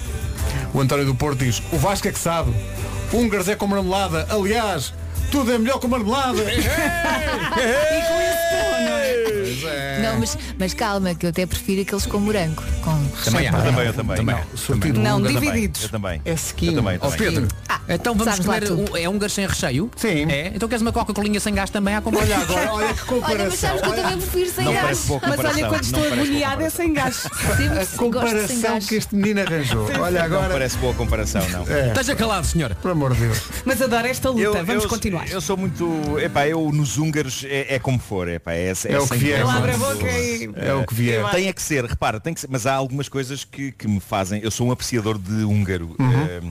o 0.74 0.82
António 0.82 1.06
do 1.06 1.16
Porto 1.16 1.40
diz, 1.40 1.62
o 1.72 1.78
Vasco 1.78 2.08
é 2.08 2.12
que 2.12 2.20
sabe. 2.20 2.54
Húngaros 3.12 3.48
é 3.48 3.56
com 3.56 3.68
marmelada. 3.68 4.28
Aliás, 4.30 4.94
tudo 5.34 5.52
é 5.52 5.58
melhor 5.58 5.80
com 5.80 5.88
marmelada. 5.88 6.44
Não, 10.02 10.20
mas, 10.20 10.38
mas 10.60 10.74
calma, 10.74 11.16
que 11.16 11.26
eu 11.26 11.30
até 11.30 11.46
prefiro 11.46 11.82
aqueles 11.82 12.06
com 12.06 12.20
morango. 12.20 12.62
Com 12.84 12.92
Também, 13.24 13.44
recheio. 13.46 13.56
eu 13.56 13.64
também, 13.64 13.86
eu 13.88 13.94
também. 13.94 14.16
Também. 14.18 14.36
Não, 14.36 14.58
Sortido 14.58 15.00
Não, 15.00 15.18
húngaro. 15.18 15.34
divididos. 15.40 15.84
Eu 15.84 15.90
também. 15.90 16.22
É 16.26 16.36
sequinho. 16.36 16.72
Eu 16.74 16.76
também, 16.78 16.94
eu 16.96 17.00
Ó 17.02 17.10
também. 17.10 17.32
Pedro, 17.32 17.48
Ah, 17.70 17.80
então 17.90 18.14
vamos 18.14 18.34
sabes 18.34 18.46
lá 18.46 18.56
comer 18.56 18.68
tudo. 18.68 18.92
um, 18.94 18.98
é 18.98 19.10
húngaro 19.10 19.32
sem 19.32 19.48
recheio? 19.48 19.90
Sim. 19.96 20.30
É? 20.30 20.52
Então 20.54 20.68
queres 20.68 20.82
uma 20.82 20.92
Coca-Colinha 20.92 21.40
sem 21.40 21.54
gás 21.54 21.70
também 21.70 21.96
à? 21.96 22.04
Olha 22.06 22.38
agora, 22.38 22.74
olha 22.74 22.94
que 22.94 23.14
Olha, 23.14 23.46
mas 23.48 23.60
comparação. 23.60 23.70
sabes 23.70 23.82
que 23.82 23.88
eu 23.88 23.94
também 24.04 24.18
prefiro 24.18 24.52
sem 24.52 24.66
Não 24.66 24.74
gás. 24.74 25.06
boa 25.06 25.20
Mas 25.22 25.30
comparação. 25.36 25.62
olha, 25.62 25.70
quando 25.70 25.72
não 25.72 25.80
estou 25.82 26.00
parece 26.02 26.16
boa 26.16 26.24
agoniada 26.26 26.64
é 26.64 26.70
comparação. 26.70 26.86
sem 26.86 26.94
gás. 26.94 27.16
Sempre 27.16 27.66
A 27.66 27.74
gosto 27.76 27.90
sem 27.90 27.98
comparação 27.98 28.62
gás. 28.62 28.86
que 28.88 28.96
este 28.96 29.16
menino 29.16 29.42
arranjou. 29.42 29.90
Olha 30.00 30.20
Não 30.20 30.26
agora. 30.26 30.50
parece 30.54 30.78
boa 30.78 30.94
comparação, 30.94 31.50
não. 31.50 31.68
É, 31.74 31.88
Esteja 31.88 32.16
calado, 32.16 32.46
senhora. 32.46 32.76
por 32.76 32.92
amor 32.92 33.14
de 33.14 33.22
Deus. 33.22 33.42
Mas 33.66 33.82
adoro 33.82 34.08
esta 34.08 34.30
luta. 34.30 34.64
Vamos 34.64 34.86
continuar. 34.86 35.23
Eu 35.30 35.42
sou 35.42 35.58
muito. 35.58 36.20
Epá, 36.20 36.48
eu 36.48 36.72
nos 36.72 36.98
húngaros 36.98 37.44
é, 37.48 37.76
é 37.76 37.80
como 37.80 38.00
for. 38.00 38.28
Epá, 38.28 38.54
é, 38.54 38.72
é, 38.72 38.92
É 38.94 39.00
o 39.00 39.08
que 39.08 39.18
vier. 39.18 39.46
e... 40.42 40.50
É 40.56 40.74
o 40.74 40.86
que 40.86 40.94
vier. 40.94 41.30
Tem 41.32 41.48
é 41.48 41.54
que 41.54 41.62
ser, 41.62 41.86
repara, 41.86 42.20
tem 42.20 42.34
que 42.34 42.42
ser, 42.42 42.48
mas 42.50 42.66
há 42.66 42.74
algumas 42.74 43.10
coisas 43.10 43.44
que, 43.44 43.72
que 43.72 43.88
me 43.88 44.00
fazem. 44.00 44.42
Eu 44.42 44.52
sou 44.52 44.68
um 44.68 44.72
apreciador 44.72 45.18
de 45.18 45.44
húngaro. 45.44 45.96
eh, 46.00 46.42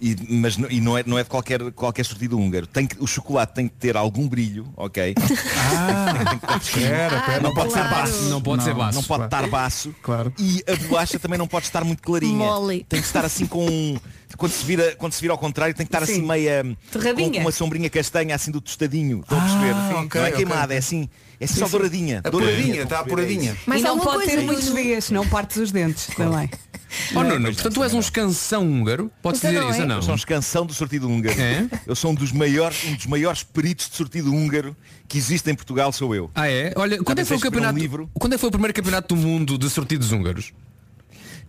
e, 0.00 0.16
mas 0.30 0.56
não- 0.56 0.70
e 0.70 0.80
não 0.80 0.96
é, 0.96 1.02
não 1.06 1.18
é 1.18 1.22
de 1.22 1.28
qualquer, 1.28 1.60
qualquer 1.72 2.04
sortido 2.04 2.38
húngaro. 2.38 2.66
Tem 2.66 2.86
que, 2.86 2.96
o 3.02 3.06
chocolate 3.06 3.54
tem 3.54 3.68
que 3.68 3.74
ter 3.74 3.96
algum 3.96 4.26
brilho, 4.28 4.66
ok? 4.76 5.14
Ah, 5.72 7.40
não 7.42 7.52
pode 7.54 7.72
ser 7.72 7.82
baço. 7.88 8.22
Não 8.28 8.40
pode 8.40 8.62
ser 8.64 8.74
baço. 8.74 8.96
Não 8.98 9.02
pode 9.04 9.24
estar 9.24 9.46
baço. 9.48 9.94
Claro. 10.02 10.32
E 10.38 10.62
a 10.66 10.76
bolacha 10.88 11.18
também 11.18 11.38
não 11.38 11.46
pode 11.46 11.66
estar 11.66 11.84
muito 11.84 12.02
clarinha. 12.02 12.34
Mole. 12.36 12.84
Tem 12.88 13.00
que 13.00 13.06
estar 13.06 13.24
assim 13.24 13.46
com 13.46 13.64
um- 13.66 13.98
quando 14.36 14.52
se 14.52 14.64
vira, 14.64 14.94
quando 14.96 15.12
se 15.12 15.20
vira 15.20 15.32
ao 15.32 15.38
contrário, 15.38 15.74
tem 15.74 15.86
que 15.86 15.88
estar 15.94 16.02
assim 16.02 16.20
Sim. 16.20 16.26
meia 16.26 16.64
com, 16.92 17.40
uma 17.40 17.52
sombrinha 17.52 17.90
castanha 17.90 18.34
assim 18.34 18.50
do 18.50 18.60
tostadinho. 18.60 19.20
Estão 19.20 19.38
a 19.38 19.40
perceber? 19.42 19.70
Ah, 19.74 19.88
Sim. 19.88 19.94
ok, 20.06 20.20
não 20.20 20.26
é 20.26 20.30
ok, 20.30 20.36
queimada, 20.36 20.74
é 20.74 20.78
assim, 20.78 21.08
é 21.40 21.46
só 21.46 21.66
douradinha. 21.66 22.20
Apuradinha, 22.22 22.82
está 22.82 23.00
apuradinha. 23.00 23.56
Mas 23.66 23.80
e 23.80 23.84
não 23.84 23.98
pode 23.98 24.26
ter 24.26 24.42
muitos 24.42 24.74
dias, 24.74 25.10
não 25.10 25.26
partes 25.26 25.56
os 25.56 25.72
dentes 25.72 26.06
também. 26.14 26.48
Oh 27.14 27.22
Nuno, 27.22 27.52
portanto 27.54 27.74
tu 27.74 27.84
és 27.84 27.94
um 27.94 28.00
escansão 28.00 28.66
húngaro? 28.66 29.12
Podes 29.22 29.38
Então 29.38 29.50
dizer 29.52 29.62
não 29.62 29.70
isso 29.70 29.78
é? 29.78 29.82
ou 29.82 29.88
não? 29.88 29.96
Eu 29.96 30.02
sou 30.02 30.12
um 30.12 30.16
escansão 30.16 30.66
do 30.66 30.74
sortido 30.74 31.08
húngaro. 31.08 31.40
É? 31.40 31.64
Eu 31.86 31.94
sou 31.94 32.10
um 32.10 32.14
dos 32.14 32.32
maiores, 32.32 32.84
um 32.84 32.94
dos 32.94 33.06
maiores 33.06 33.44
peritos 33.44 33.88
de 33.88 33.94
sortido 33.96 34.34
húngaro 34.34 34.76
que 35.06 35.16
existe 35.16 35.48
em 35.48 35.54
Portugal, 35.54 35.92
sou 35.92 36.12
eu. 36.16 36.28
Ah 36.34 36.48
é? 36.48 36.72
Olha, 36.74 36.98
quando 36.98 37.20
é 37.20 37.22
que 37.22 37.28
foi 37.28 37.36
o 37.36 37.38
escrever 37.38 37.58
um 37.58 37.60
campeonato? 37.60 37.78
livro? 37.78 38.10
Quando 38.14 38.32
é 38.32 38.38
foi 38.38 38.48
o 38.48 38.50
primeiro 38.50 38.74
campeonato 38.74 39.14
do 39.14 39.20
mundo 39.20 39.56
de 39.56 39.70
sortidos 39.70 40.10
húngaros? 40.10 40.52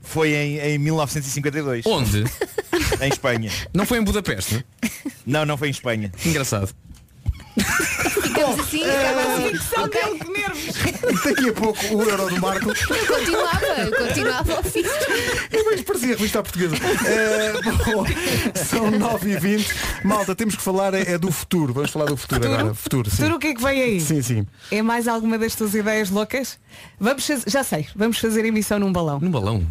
Foi 0.04 0.32
em, 0.34 0.60
em 0.60 0.78
1952. 0.78 1.86
Onde? 1.88 2.24
Em 3.02 3.08
Espanha. 3.10 3.52
Não 3.74 3.86
foi 3.86 3.98
em 4.00 4.04
Budapeste? 4.04 4.64
não? 5.26 5.40
Não, 5.40 5.46
não 5.46 5.58
foi 5.58 5.70
em 5.70 5.72
Espanha. 5.72 6.12
Engraçado. 6.26 6.74
Ficamos 8.42 8.60
assim, 8.60 8.84
assim. 8.84 9.52
Daqui 11.24 11.50
a 11.50 11.54
pouco 11.54 11.96
o 11.96 12.04
euro 12.04 12.30
do 12.30 12.42
Marco. 12.42 12.70
Eu 12.70 13.08
continuava, 13.08 13.66
eu 13.66 14.08
continuava 14.08 14.54
ao 14.54 14.64
fim. 14.64 14.84
É 15.52 15.64
mais 15.64 15.82
parecia 15.82 16.08
a 16.08 16.12
revista 16.12 16.44
portuguesa. 16.44 16.76
É, 17.06 17.54
bom, 17.62 18.06
são 18.56 18.92
9 18.92 19.32
e 19.32 19.40
20 19.40 19.76
Malta, 20.04 20.36
temos 20.36 20.56
que 20.56 20.62
falar 20.62 20.94
é, 20.94 21.14
é 21.14 21.18
do 21.18 21.32
futuro. 21.32 21.74
Vamos 21.74 21.92
falar 21.92 22.06
do 22.06 22.18
futuro, 22.18 22.46
agora. 22.46 22.74
Futuro, 22.74 23.10
sim. 23.10 23.24
Tudo 23.24 23.36
o 23.36 23.40
que 23.40 23.48
é 23.48 23.54
que 23.54 23.62
vem 23.62 23.82
aí? 23.82 24.02
Sim, 24.02 24.22
sim. 24.22 24.48
É 24.72 24.82
mais 24.82 25.08
alguma 25.08 25.38
das 25.38 25.56
tuas 25.56 25.76
ideias 25.76 26.10
loucas? 26.10 26.60
Vamos 27.00 27.26
fazer, 27.26 27.50
já 27.50 27.64
sei, 27.64 27.88
vamos 27.96 28.18
fazer 28.18 28.46
emissão 28.46 28.80
num 28.80 28.92
balão. 28.92 29.20
Num 29.20 29.32
balão. 29.32 29.66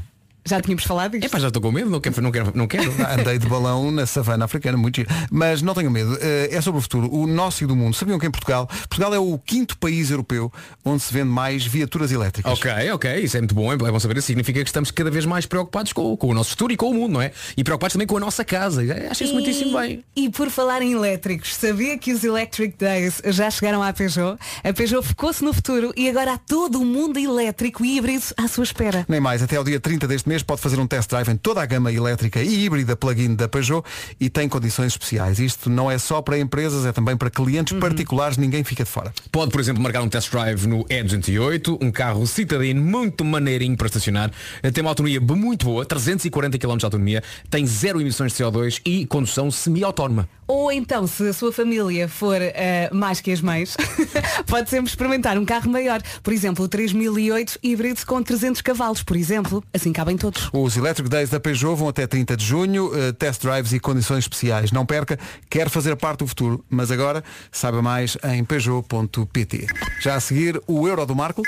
Já 0.45 0.61
tínhamos 0.61 0.85
falado 0.85 1.13
disto? 1.13 1.27
É 1.27 1.29
pá, 1.29 1.39
já 1.39 1.49
estou 1.49 1.63
com 1.63 1.71
medo, 1.71 1.91
não 1.91 2.01
quero, 2.01 2.23
não 2.23 2.33
quero, 2.33 2.53
não 2.55 2.67
quero. 2.67 2.91
Andei 3.21 3.39
de 3.39 3.47
balão 3.47 3.91
na 3.91 4.07
savana 4.07 4.45
africana, 4.45 4.77
muito 4.77 4.97
giro. 4.97 5.09
Mas 5.31 5.63
não 5.63 5.75
tenham 5.75 5.91
medo, 5.91 6.17
eh, 6.21 6.49
é 6.51 6.61
sobre 6.61 6.79
o 6.79 6.83
futuro, 6.83 7.13
o 7.13 7.27
nosso 7.27 7.63
e 7.65 7.67
do 7.67 7.77
mundo. 7.77 7.95
Sabiam 7.95 8.19
que 8.19 8.27
em 8.27 8.31
Portugal, 8.31 8.67
Portugal 8.67 9.15
é 9.15 9.19
o 9.19 9.39
quinto 9.39 9.77
país 9.79 10.11
europeu 10.11 10.53
onde 10.85 11.03
se 11.03 11.13
vende 11.13 11.29
mais 11.29 11.65
viaturas 11.65 12.11
elétricas. 12.13 12.53
Ok, 12.53 12.71
ok, 12.93 13.21
isso 13.21 13.37
é 13.37 13.41
muito 13.41 13.55
bom, 13.55 13.73
é 13.73 13.77
bom 13.77 14.01
saber, 14.01 14.17
isso 14.17 14.27
significa 14.27 14.63
que 14.63 14.69
estamos 14.69 14.91
cada 14.91 15.11
vez 15.11 15.27
mais 15.27 15.47
preocupados 15.47 15.93
com, 15.93 16.17
com 16.17 16.29
o 16.29 16.35
nosso 16.35 16.51
futuro 16.51 16.73
e 16.73 16.77
com 16.77 16.91
o 16.91 16.95
mundo, 16.95 17.13
não 17.13 17.23
é? 17.23 17.33
E 17.57 17.63
preocupados 17.63 17.93
também 17.93 18.07
com 18.07 18.17
a 18.17 18.21
nossa 18.21 18.45
casa. 18.45 18.83
Acho 19.11 19.25
isso 19.25 19.35
muitíssimo 19.35 19.79
bem. 19.79 20.05
E 20.17 20.31
por 20.31 20.51
falar 20.51 20.83
em 20.83 20.93
elétricos, 20.93 21.55
sabia 21.55 21.99
que 21.99 22.13
os 22.13 22.25
Electric 22.25 22.77
Days 22.79 23.21
já 23.27 23.51
chegaram 23.51 23.83
à 23.83 23.93
Peugeot? 23.93 24.39
A 24.65 24.73
Peugeot 24.73 25.07
focou-se 25.07 25.45
no 25.45 25.53
futuro 25.53 25.93
e 25.97 26.09
agora 26.09 26.35
há 26.35 26.39
todo 26.39 26.81
o 26.81 26.85
mundo 26.85 27.19
elétrico 27.19 27.85
e 27.85 27.97
híbrido 27.97 28.25
à 28.37 28.49
sua 28.49 28.65
espera. 28.65 29.05
Nem 29.09 29.21
mais, 29.21 29.43
até 29.43 29.57
ao 29.57 29.65
dia 29.65 29.81
30 29.81 30.07
deste 30.07 30.29
mês 30.31 30.45
pode 30.45 30.61
fazer 30.61 30.79
um 30.79 30.87
test 30.87 31.11
drive 31.11 31.29
em 31.29 31.37
toda 31.37 31.61
a 31.61 31.67
gama 31.67 31.93
elétrica 31.93 32.41
e 32.41 32.65
híbrida 32.65 32.95
plug-in 32.95 33.35
da 33.35 33.49
Peugeot 33.49 33.85
e 34.21 34.31
tem 34.31 34.49
condições 34.49 34.93
especiais. 34.93 35.41
Isto 35.41 35.69
não 35.69 35.91
é 35.91 35.99
só 35.99 36.23
para 36.23 36.39
empresas, 36.39 36.87
é 36.87 36.93
também 36.93 37.17
para 37.17 37.29
clientes 37.29 37.77
particulares, 37.81 38.37
ninguém 38.37 38.63
fica 38.63 38.85
de 38.85 38.91
fora. 38.91 39.13
Pode, 39.33 39.51
por 39.51 39.61
exemplo, 39.61 39.83
marcar 39.83 40.03
um 40.03 40.09
test 40.09 40.31
drive 40.31 40.69
no 40.69 40.85
E208, 40.85 41.79
um 41.81 41.91
carro 41.91 42.25
citadino 42.29 42.81
muito 42.81 43.25
maneirinho 43.25 43.77
para 43.77 43.89
estacionar, 43.89 44.31
tem 44.73 44.83
uma 44.83 44.91
autonomia 44.91 45.21
muito 45.21 45.67
boa, 45.67 45.85
340 45.85 46.59
km 46.59 46.77
de 46.77 46.85
autonomia, 46.85 47.25
tem 47.51 47.67
zero 47.67 48.01
emissões 48.01 48.33
de 48.33 48.45
CO2 48.45 48.81
e 48.87 49.07
condução 49.07 49.51
semi-autónoma. 49.51 50.29
Ou 50.47 50.73
então, 50.73 51.07
se 51.07 51.29
a 51.29 51.33
sua 51.33 51.53
família 51.53 52.09
for 52.09 52.37
eh, 52.43 52.91
mais 52.93 53.21
que 53.21 53.31
as 53.31 53.41
mães, 53.41 53.77
pode 54.49 54.69
sempre 54.69 54.91
experimentar 54.91 55.39
um 55.39 55.45
carro 55.45 55.71
maior. 55.71 56.03
Por 56.25 56.33
exemplo, 56.33 56.65
o 56.65 56.69
3008 56.69 57.61
híbrido 57.63 58.05
com 58.05 58.21
300 58.21 58.61
cavalos, 58.61 59.01
por 59.01 59.17
exemplo. 59.17 59.63
Assim 59.73 59.93
cabem 59.93 60.17
todos. 60.21 60.49
Os 60.53 60.77
Electric 60.77 61.09
Days 61.09 61.31
da 61.31 61.41
Peugeot 61.41 61.75
vão 61.77 61.89
até 61.89 62.07
30 62.07 62.37
de 62.37 62.45
junho, 62.45 62.91
eh, 62.95 63.13
test 63.13 63.43
drives 63.43 63.73
e 63.73 63.81
condições 63.81 64.25
especiais. 64.25 64.71
Não 64.71 64.85
perca, 64.87 65.19
quer 65.49 65.69
fazer 65.69 65.97
parte 65.97 66.21
do 66.21 66.27
futuro, 66.27 66.65
mas 66.71 66.91
agora 66.91 67.25
saiba 67.51 67.81
mais 67.83 68.17
em 68.25 68.45
peugeot.pt. 68.45 69.67
Já 70.01 70.15
a 70.15 70.21
seguir, 70.21 70.61
o 70.67 70.87
Euro 70.87 71.05
do 71.07 71.17
Marco. 71.17 71.43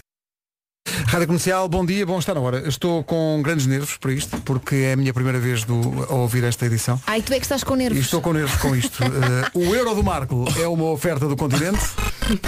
Rádio 1.06 1.26
Comercial, 1.28 1.68
bom 1.68 1.86
dia, 1.86 2.04
bom 2.04 2.18
estar 2.18 2.34
na 2.34 2.40
hora. 2.40 2.66
Estou 2.68 3.04
com 3.04 3.40
grandes 3.42 3.66
nervos 3.66 3.96
para 3.98 4.12
isto, 4.12 4.36
porque 4.40 4.74
é 4.76 4.92
a 4.94 4.96
minha 4.96 5.12
primeira 5.14 5.38
vez 5.38 5.62
do, 5.64 5.74
a 6.10 6.14
ouvir 6.14 6.42
esta 6.42 6.66
edição. 6.66 7.00
Ai, 7.06 7.22
tu 7.22 7.32
é 7.32 7.36
que 7.38 7.44
estás 7.44 7.62
com 7.62 7.74
E 7.74 7.78
nervos. 7.78 8.00
estou 8.00 8.20
com 8.20 8.32
nervos 8.32 8.56
com 8.60 8.74
isto. 8.74 8.98
Eh, 9.04 9.50
o 9.54 9.74
Euro 9.74 9.94
do 9.94 10.02
Marco 10.02 10.44
é 10.60 10.66
uma 10.66 10.86
oferta 10.90 11.28
do 11.28 11.36
continente. 11.36 11.78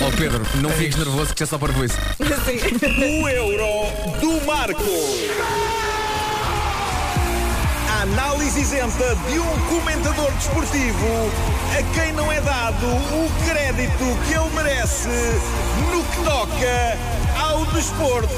Ó 0.00 0.10
Pedro, 0.16 0.42
não 0.60 0.70
fiques 0.70 0.96
nervoso 0.96 1.32
que 1.32 1.40
já 1.40 1.46
só 1.46 1.58
para 1.58 1.72
isso. 1.84 1.96
O 3.22 3.28
euro 3.28 4.20
do 4.20 4.46
Marco. 4.46 4.82
Análise 8.54 8.76
isenta 8.76 9.16
de 9.28 9.38
um 9.40 9.66
comentador 9.68 10.30
desportivo 10.32 11.06
a 11.76 11.82
quem 11.98 12.12
não 12.12 12.30
é 12.30 12.40
dado 12.40 12.86
o 12.86 13.28
crédito 13.48 13.98
que 14.28 14.34
ele 14.34 14.48
merece 14.54 15.08
no 15.90 16.04
que 16.04 16.16
toca 16.24 16.96
ao 17.36 17.66
desporto. 17.66 18.28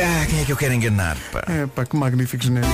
Ah, 0.00 0.26
quem 0.30 0.40
é 0.40 0.44
que 0.46 0.52
eu 0.52 0.56
quero 0.56 0.72
enganar, 0.72 1.18
pá? 1.30 1.42
É 1.48 1.66
pá, 1.66 1.84
que 1.84 1.94
magníficos 1.96 2.48
nervos. 2.48 2.72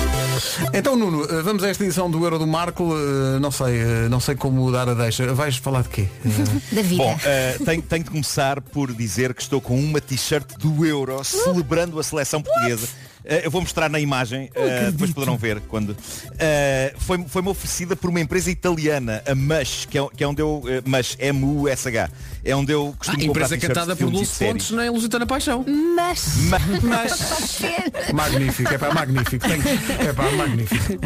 Então 0.73 0.95
Nuno, 0.95 1.25
eh, 1.25 1.43
vamos 1.43 1.65
a 1.65 1.69
esta 1.69 1.83
edição 1.83 2.09
do 2.09 2.23
Euro 2.23 2.39
do 2.39 2.47
Marco. 2.47 2.95
Eh, 2.95 3.41
Não 3.41 3.51
sei, 3.51 3.81
eh, 3.81 4.09
não 4.09 4.21
sei 4.21 4.37
como 4.37 4.71
dar 4.71 4.89
a 4.89 4.95
deixa. 4.95 5.33
Vais 5.35 5.57
falar 5.57 5.83
de 5.83 5.89
quê? 5.89 6.09
Da 6.71 6.83
vida. 6.83 7.03
Bom, 7.03 7.19
eh, 7.25 7.57
tenho, 7.65 7.83
tenho 7.83 8.05
de 8.05 8.11
começar 8.11 8.61
por 8.61 8.93
dizer 8.93 9.35
que 9.35 9.43
estou 9.43 9.61
com 9.61 9.77
uma 9.77 10.01
t-shirt 10.01 10.47
do 10.59 10.85
Euro 10.87 11.25
celebrando 11.25 11.99
a 11.99 12.05
seleção 12.05 12.41
portuguesa. 12.41 12.87
Eh, 13.25 13.43
eu 13.47 13.51
vou 13.51 13.61
mostrar 13.63 13.89
na 13.89 13.99
imagem, 13.99 14.51
eh, 14.55 14.91
depois 14.91 15.11
poderão 15.13 15.37
ver 15.39 15.61
quando. 15.69 15.97
Eh, 16.39 16.95
foi- 16.99 17.25
Foi-me 17.27 17.49
oferecida 17.49 17.97
por 17.97 18.11
uma 18.11 18.21
empresa 18.21 18.51
italiana, 18.51 19.23
a 19.27 19.35
Mush, 19.35 19.87
que 19.89 19.99
é, 19.99 20.07
que 20.15 20.23
é 20.23 20.27
onde 20.27 20.43
eu. 20.43 20.63
Mush, 20.85 21.17
M-U-S-h. 21.19 22.11
É 22.45 22.55
onde 22.55 22.73
eu 22.73 22.93
Ah, 22.95 22.99
costumo 22.99 23.27
comprar 23.29 23.47
empresa 23.47 23.59
cantada 23.69 23.97
por 23.97 24.11
séries. 24.27 24.31
Fontes 24.39 24.71
na 24.73 24.91
Lusitana 24.91 25.27
Paixão. 25.27 25.65
Mas. 25.97 26.37
Mas 26.83 28.13
magnífico, 28.13 28.75
é 28.75 28.79
pá, 28.79 28.93
magnífico. 28.93 29.47
Tenho- 29.49 29.63
É 30.09 30.13
pá, 30.13 30.31
magnífico. 30.33 31.01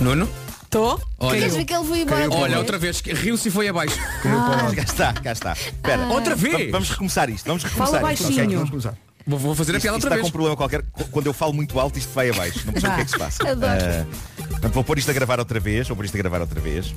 Nuno? 0.00 0.28
Estou? 0.64 1.00
Olha, 1.18 1.38
Queres 1.38 1.54
ver 1.56 1.64
que 1.64 1.74
ele 1.74 1.84
foi 1.84 2.00
embora 2.00 2.24
outra 2.24 2.38
olha 2.38 2.48
vez? 2.48 2.58
outra 2.58 2.78
vez, 2.78 3.00
que 3.00 3.12
riu-se 3.14 3.48
e 3.48 3.50
foi 3.50 3.68
abaixo. 3.68 3.96
Ah, 4.26 4.70
cá 4.74 4.82
está, 4.82 5.12
cá 5.14 5.32
está. 5.32 5.52
Espera. 5.52 6.02
Ah. 6.04 6.08
Outra 6.12 6.34
vez? 6.36 6.70
Vamos, 6.70 6.90
recomeçar 6.90 7.30
isto. 7.30 7.46
Vamos 7.46 7.62
recomeçar 7.64 8.00
Fala 8.00 8.12
isto. 8.12 8.24
baixinho. 8.24 8.44
Ok, 8.44 8.54
vamos 8.56 8.70
começar. 8.70 8.94
Vou, 9.28 9.38
vou 9.38 9.54
fazer 9.54 9.72
a 9.72 9.76
Isto, 9.76 9.82
piada 9.82 9.98
isto 9.98 10.06
outra 10.06 10.08
está 10.08 10.14
vez. 10.16 10.22
com 10.22 10.28
um 10.28 10.32
problema 10.32 10.56
qualquer. 10.56 10.82
Qu- 10.90 11.04
Quando 11.10 11.26
eu 11.26 11.32
falo 11.34 11.52
muito 11.52 11.78
alto, 11.78 11.98
isto 11.98 12.12
vai 12.14 12.30
abaixo. 12.30 12.62
Não 12.64 12.72
percebo 12.72 12.92
o 12.94 12.96
que 12.96 13.02
é 13.02 13.04
que 13.04 13.10
se 13.10 13.18
passa. 13.18 13.48
Adoro. 13.50 14.06
Portanto, 14.48 14.72
vou 14.72 14.82
pôr 14.84 14.98
isto 14.98 15.10
a 15.10 15.14
gravar 15.14 15.38
outra 15.38 15.60
vez. 15.60 15.86
Vou 15.86 15.96
pôr 15.96 16.06
isto 16.06 16.14
a 16.14 16.18
gravar 16.18 16.40
outra 16.40 16.60
vez. 16.60 16.92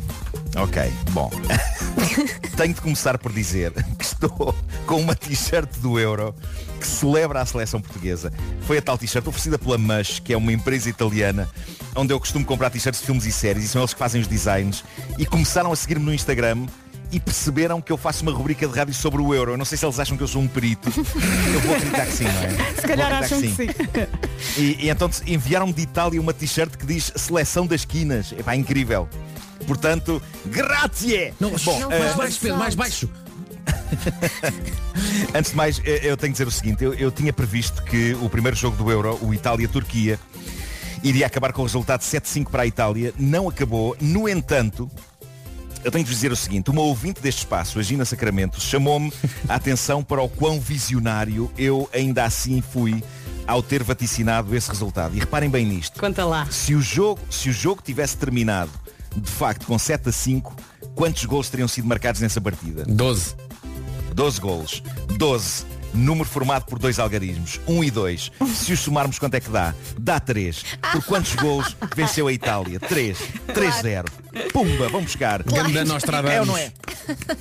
Ok, 0.56 0.82
bom. 1.12 1.30
Tenho 2.58 2.74
de 2.74 2.82
começar 2.82 3.18
por 3.18 3.32
dizer 3.32 3.72
que 3.98 4.04
estou 4.04 4.56
com 4.86 5.00
uma 5.02 5.16
t-shirt 5.16 5.70
do 5.80 6.00
Euro 6.00 6.36
que 6.80 6.88
celebra 6.88 7.42
a 7.42 7.46
seleção 7.46 7.80
portuguesa. 7.82 8.32
Foi 8.62 8.78
a 8.78 8.82
tal 8.82 8.98
t-shirt 8.98 9.26
oferecida 9.28 9.58
pela 9.60 9.78
Mush, 9.78 10.20
que 10.20 10.34
é 10.34 10.38
uma 10.38 10.52
empresa 10.52 10.90
italiana, 10.90 11.50
onde 11.96 12.14
eu 12.14 12.20
costumo 12.20 12.44
comprar 12.46 12.70
t-shirts 12.70 13.00
de 13.02 13.06
filmes 13.06 13.26
e 13.26 13.32
séries, 13.32 13.64
e 13.66 13.68
são 13.68 13.82
eles 13.82 13.94
que 13.94 14.00
fazem 14.00 14.20
os 14.22 14.28
designs, 14.28 14.84
e 15.18 15.26
começaram 15.26 15.72
a 15.72 15.76
seguir-me 15.76 16.06
no 16.06 16.14
Instagram 16.14 16.66
e 17.12 17.20
perceberam 17.20 17.82
que 17.82 17.92
eu 17.92 17.98
faço 17.98 18.24
uma 18.24 18.32
rubrica 18.32 18.68
de 18.68 18.78
rádio 18.78 18.94
sobre 18.94 19.22
o 19.22 19.34
euro. 19.34 19.52
Eu 19.52 19.58
não 19.58 19.66
sei 19.66 19.78
se 19.78 19.86
eles 19.86 20.00
acham 20.00 20.16
que 20.16 20.24
eu 20.24 20.28
sou 20.28 20.42
um 20.42 20.48
perito. 20.48 20.90
Eu 21.54 21.60
vou 21.62 21.76
acreditar 21.76 22.06
que 22.06 22.14
sim, 22.14 22.24
não 22.24 22.32
é? 22.32 22.74
Se 22.76 22.82
calhar 22.82 23.10
Vou 23.10 23.18
acreditar 23.18 23.26
acham 23.26 23.42
que 23.42 23.50
sim. 23.50 24.62
E, 24.62 24.86
e 24.86 24.90
então 24.90 25.10
enviaram-me 25.28 25.74
de 25.74 25.82
Itália 25.82 26.22
uma 26.22 26.34
t-shirt 26.34 26.78
que 26.78 26.86
diz 26.86 27.12
Seleção 27.16 27.68
das 27.68 27.84
Quinas. 27.84 28.32
Epá, 28.32 28.56
incrível. 28.56 29.10
Portanto, 29.68 30.22
grazie! 30.46 31.34
Não, 31.40 31.52
Bom, 31.52 31.80
não, 31.80 31.92
eh, 31.92 32.00
mais 32.00 32.16
baixo, 32.16 32.40
Pedro, 32.42 32.58
mais 32.58 32.76
baixo. 32.76 33.10
Antes 35.36 35.52
de 35.52 35.58
mais, 35.58 35.82
eh, 35.84 36.02
eu 36.04 36.18
tenho 36.18 36.34
que 36.34 36.38
dizer 36.38 36.48
o 36.48 36.52
seguinte, 36.52 36.84
eu, 36.84 36.94
eu 36.94 37.12
tinha 37.12 37.32
previsto 37.32 37.84
que 37.84 38.14
o 38.22 38.30
primeiro 38.30 38.58
jogo 38.58 38.76
do 38.76 38.90
Euro, 38.90 39.20
o 39.22 39.34
Itália-Turquia, 39.34 40.20
iria 41.04 41.26
acabar 41.26 41.54
com 41.54 41.62
o 41.62 41.66
resultado 41.66 42.02
7-5 42.02 42.50
para 42.50 42.64
a 42.64 42.68
Itália. 42.68 43.14
Não 43.18 43.48
acabou. 43.48 43.96
No 44.00 44.28
entanto, 44.28 44.90
eu 45.84 45.92
tenho 45.92 46.04
de 46.04 46.10
vos 46.10 46.18
dizer 46.18 46.32
o 46.32 46.36
seguinte, 46.36 46.70
uma 46.70 46.82
ouvinte 46.82 47.22
deste 47.22 47.40
espaço, 47.40 47.80
a 47.80 47.84
Gina 47.84 48.06
Sacramento, 48.06 48.60
chamou-me 48.60 49.12
a 49.48 49.56
atenção 49.56 50.04
para 50.04 50.22
o 50.22 50.30
quão 50.30 50.60
visionário 50.60 51.52
eu 51.58 51.90
ainda 51.94 52.24
assim 52.24 52.62
fui 52.62 53.04
ao 53.48 53.62
ter 53.62 53.84
vaticinado 53.84 54.56
esse 54.56 54.70
resultado. 54.70 55.16
E 55.16 55.20
reparem 55.20 55.50
bem 55.50 55.66
nisto. 55.66 56.00
Conta 56.00 56.26
lá. 56.26 56.48
Se 56.50 56.76
o 56.76 56.82
jogo, 56.82 57.20
se 57.30 57.50
o 57.50 57.54
jogo 57.54 57.82
tivesse 57.84 58.16
terminado 58.18 58.72
de 59.16 59.30
facto 59.30 59.66
com 59.66 59.78
7 59.78 60.10
a 60.10 60.12
5, 60.12 60.56
quantos 60.96 61.26
gols 61.26 61.50
teriam 61.50 61.68
sido 61.68 61.88
marcados 61.88 62.22
nessa 62.22 62.40
partida? 62.40 62.86
12. 62.86 63.36
12 64.14 64.40
golos. 64.40 64.84
12. 65.18 65.66
Número 65.94 66.28
formado 66.28 66.66
por 66.66 66.80
dois 66.80 67.00
algarismos. 67.00 67.60
1 67.68 67.84
e 67.84 67.92
2. 67.92 68.32
Se 68.56 68.74
os 68.74 68.80
somarmos 68.80 69.20
quanto 69.20 69.36
é 69.36 69.40
que 69.40 69.50
dá? 69.50 69.74
Dá 70.00 70.20
3. 70.20 70.64
Por 70.92 71.04
quantos 71.04 71.36
golos 71.36 71.76
venceu 71.96 72.28
a 72.28 72.34
Itália? 72.34 72.80
3. 72.80 73.18
3-0. 73.48 74.06
Pumba, 74.54 74.88
vamos 74.88 75.08
buscar. 75.08 75.44
Ganda 75.44 75.84
Nostradamus. 75.84 76.32
É 76.38 76.40
ou 76.40 76.46
não 76.46 76.58
é? 76.58 76.72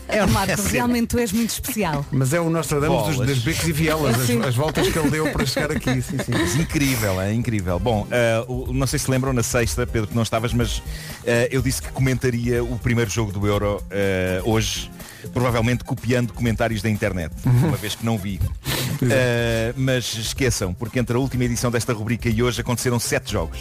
É 0.08 0.20
ou 0.22 0.26
não 0.26 0.30
é? 0.32 0.40
Marco, 0.40 0.56
Sério. 0.56 0.72
realmente 0.72 1.06
tu 1.08 1.18
és 1.18 1.30
muito 1.32 1.50
especial. 1.50 2.04
Mas 2.10 2.32
é 2.32 2.40
o 2.40 2.50
Nostradamus 2.50 3.16
dos, 3.16 3.26
das 3.26 3.38
becos 3.38 3.68
e 3.68 3.72
vielas, 3.72 4.16
as, 4.20 4.30
as 4.46 4.54
voltas 4.56 4.88
que 4.88 4.98
ele 4.98 5.10
deu 5.10 5.30
para 5.30 5.46
chegar 5.46 5.70
aqui. 5.70 6.02
Sim, 6.02 6.18
sim. 6.18 6.32
Mas 6.32 6.56
incrível, 6.56 7.20
é 7.20 7.32
incrível. 7.32 7.78
Bom, 7.78 8.06
o- 8.48 8.72
não 8.72 8.86
sei 8.86 8.98
se 8.98 9.10
lembram 9.10 9.32
na 9.32 9.42
sexta, 9.42 9.86
Pedro, 9.86 10.08
que 10.08 10.14
não 10.16 10.22
estavas, 10.22 10.52
mas 10.52 10.82
ah, 11.26 11.48
eu 11.50 11.62
disse 11.62 11.80
que 11.82 11.88
comentaria 11.92 12.62
o 12.64 12.78
primeiro 12.78 13.10
jogo 13.10 13.30
do 13.30 13.46
Euro 13.46 13.82
ah, 13.90 14.42
hoje, 14.44 14.90
provavelmente 15.32 15.84
copiando 15.84 16.32
comentários 16.32 16.82
da 16.82 16.90
internet, 16.90 17.32
uma 17.44 17.76
vez 17.76 17.94
que 17.94 18.04
não 18.04 18.18
vi. 18.18 18.40
Ah, 19.02 19.72
mas 19.76 20.14
esqueçam, 20.14 20.74
porque 20.74 20.98
entre 20.98 21.16
a 21.16 21.20
última 21.20 21.44
edição 21.44 21.70
desta 21.70 21.92
rubrica 21.92 22.28
e 22.28 22.42
hoje 22.42 22.60
aconteceram 22.60 22.98
sete 22.98 23.32
jogos. 23.32 23.60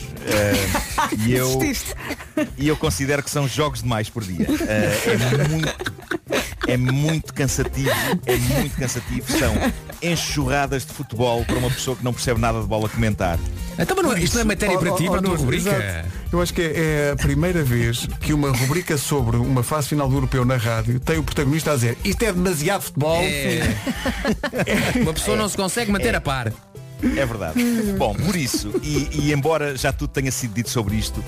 Ah, 0.97 1.10
e, 1.18 1.34
eu, 1.34 1.60
e 2.57 2.68
eu 2.68 2.76
considero 2.76 3.24
que 3.24 3.30
são 3.30 3.47
jogos 3.47 3.82
demais 3.82 4.10
por 4.10 4.24
dia. 4.24 4.47
Ah, 4.49 5.43
é 5.43 5.47
muito. 5.47 5.99
É 6.68 6.78
muito 6.78 7.34
cansativo, 7.34 7.89
é 8.28 8.36
muito 8.36 8.78
cansativo. 8.78 9.26
São 9.39 9.55
enxurradas 10.03 10.86
de 10.86 10.93
futebol 10.93 11.43
para 11.43 11.57
uma 11.57 11.70
pessoa 11.72 11.97
que 11.97 12.03
não 12.03 12.14
percebe 12.14 12.39
nada 12.39 12.62
de 12.62 12.68
bola 12.68 12.88
comentar. 12.88 13.39
Então, 13.80 13.95
mas 13.95 14.05
não 14.05 14.13
é- 14.13 14.19
isto 14.21 14.34
não 14.36 14.41
é 14.41 14.43
matéria 14.43 14.77
para 14.77 14.91
ti, 14.91 15.03
Oh, 15.03 15.05
oh, 15.07 15.09
para 15.11 15.19
a 15.19 15.23
tua 15.23 15.38
rubrica. 15.38 15.69
exato. 15.69 16.09
Eu 16.32 16.41
acho 16.41 16.53
que 16.53 16.61
é, 16.61 16.73
é 17.07 17.11
a 17.11 17.15
primeira 17.15 17.63
vez 17.63 18.07
que 18.19 18.34
uma 18.34 18.51
rubrica 18.55 18.97
sobre 18.97 19.38
uma 19.38 19.63
fase 19.63 19.88
final 19.88 20.07
do 20.09 20.15
europeu 20.15 20.43
na 20.45 20.57
rádio 20.57 20.99
tem 20.99 21.17
o 21.17 21.23
protagonista 21.23 21.71
a 21.71 21.75
dizer 21.75 21.97
isto 22.03 22.21
é 22.23 22.32
demasiado 22.34 22.82
futebol. 22.84 23.21
É. 23.21 23.75
Uma 25.01 25.13
pessoa 25.13 25.36
não 25.38 25.47
se 25.49 25.55
consegue 25.57 25.91
manter 25.91 26.13
a 26.15 26.21
par. 26.21 26.51
É 27.01 27.25
verdade. 27.25 27.63
Bom, 27.97 28.13
por 28.13 28.36
isso, 28.36 28.73
e, 28.84 29.07
e 29.13 29.34
embora 29.34 29.77
já 29.77 29.93
tudo 29.93 30.09
tenha 30.09 30.32
sido 30.32 30.53
dito 30.53 30.69
sobre 30.69 30.95
isto, 30.97 31.23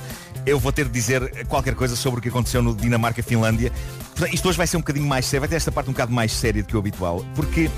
eu 0.46 0.60
vou 0.60 0.72
ter 0.72 0.84
de 0.86 0.92
dizer 0.92 1.46
qualquer 1.48 1.76
coisa 1.76 1.96
sobre 1.96 2.20
o 2.20 2.22
que 2.22 2.28
aconteceu 2.30 2.62
no 2.62 2.76
Dinamarca-Finlândia. 2.76 3.72
Portanto, 4.14 4.34
Isto 4.34 4.50
hoje 4.50 4.58
vai 4.58 4.68
ser 4.68 4.76
um 4.78 4.82
bocadinho 4.82 5.06
mais 5.08 5.26
sério, 5.26 5.40
vai 5.42 5.50
ter 5.50 5.56
esta 5.56 5.72
parte 5.72 5.90
um 5.90 5.94
bocado 5.94 6.12
mais 6.12 6.34
séria 6.34 6.62
do 6.62 6.68
que 6.68 6.76
o 6.76 6.80
habitual, 6.80 7.26
porque 7.34 7.70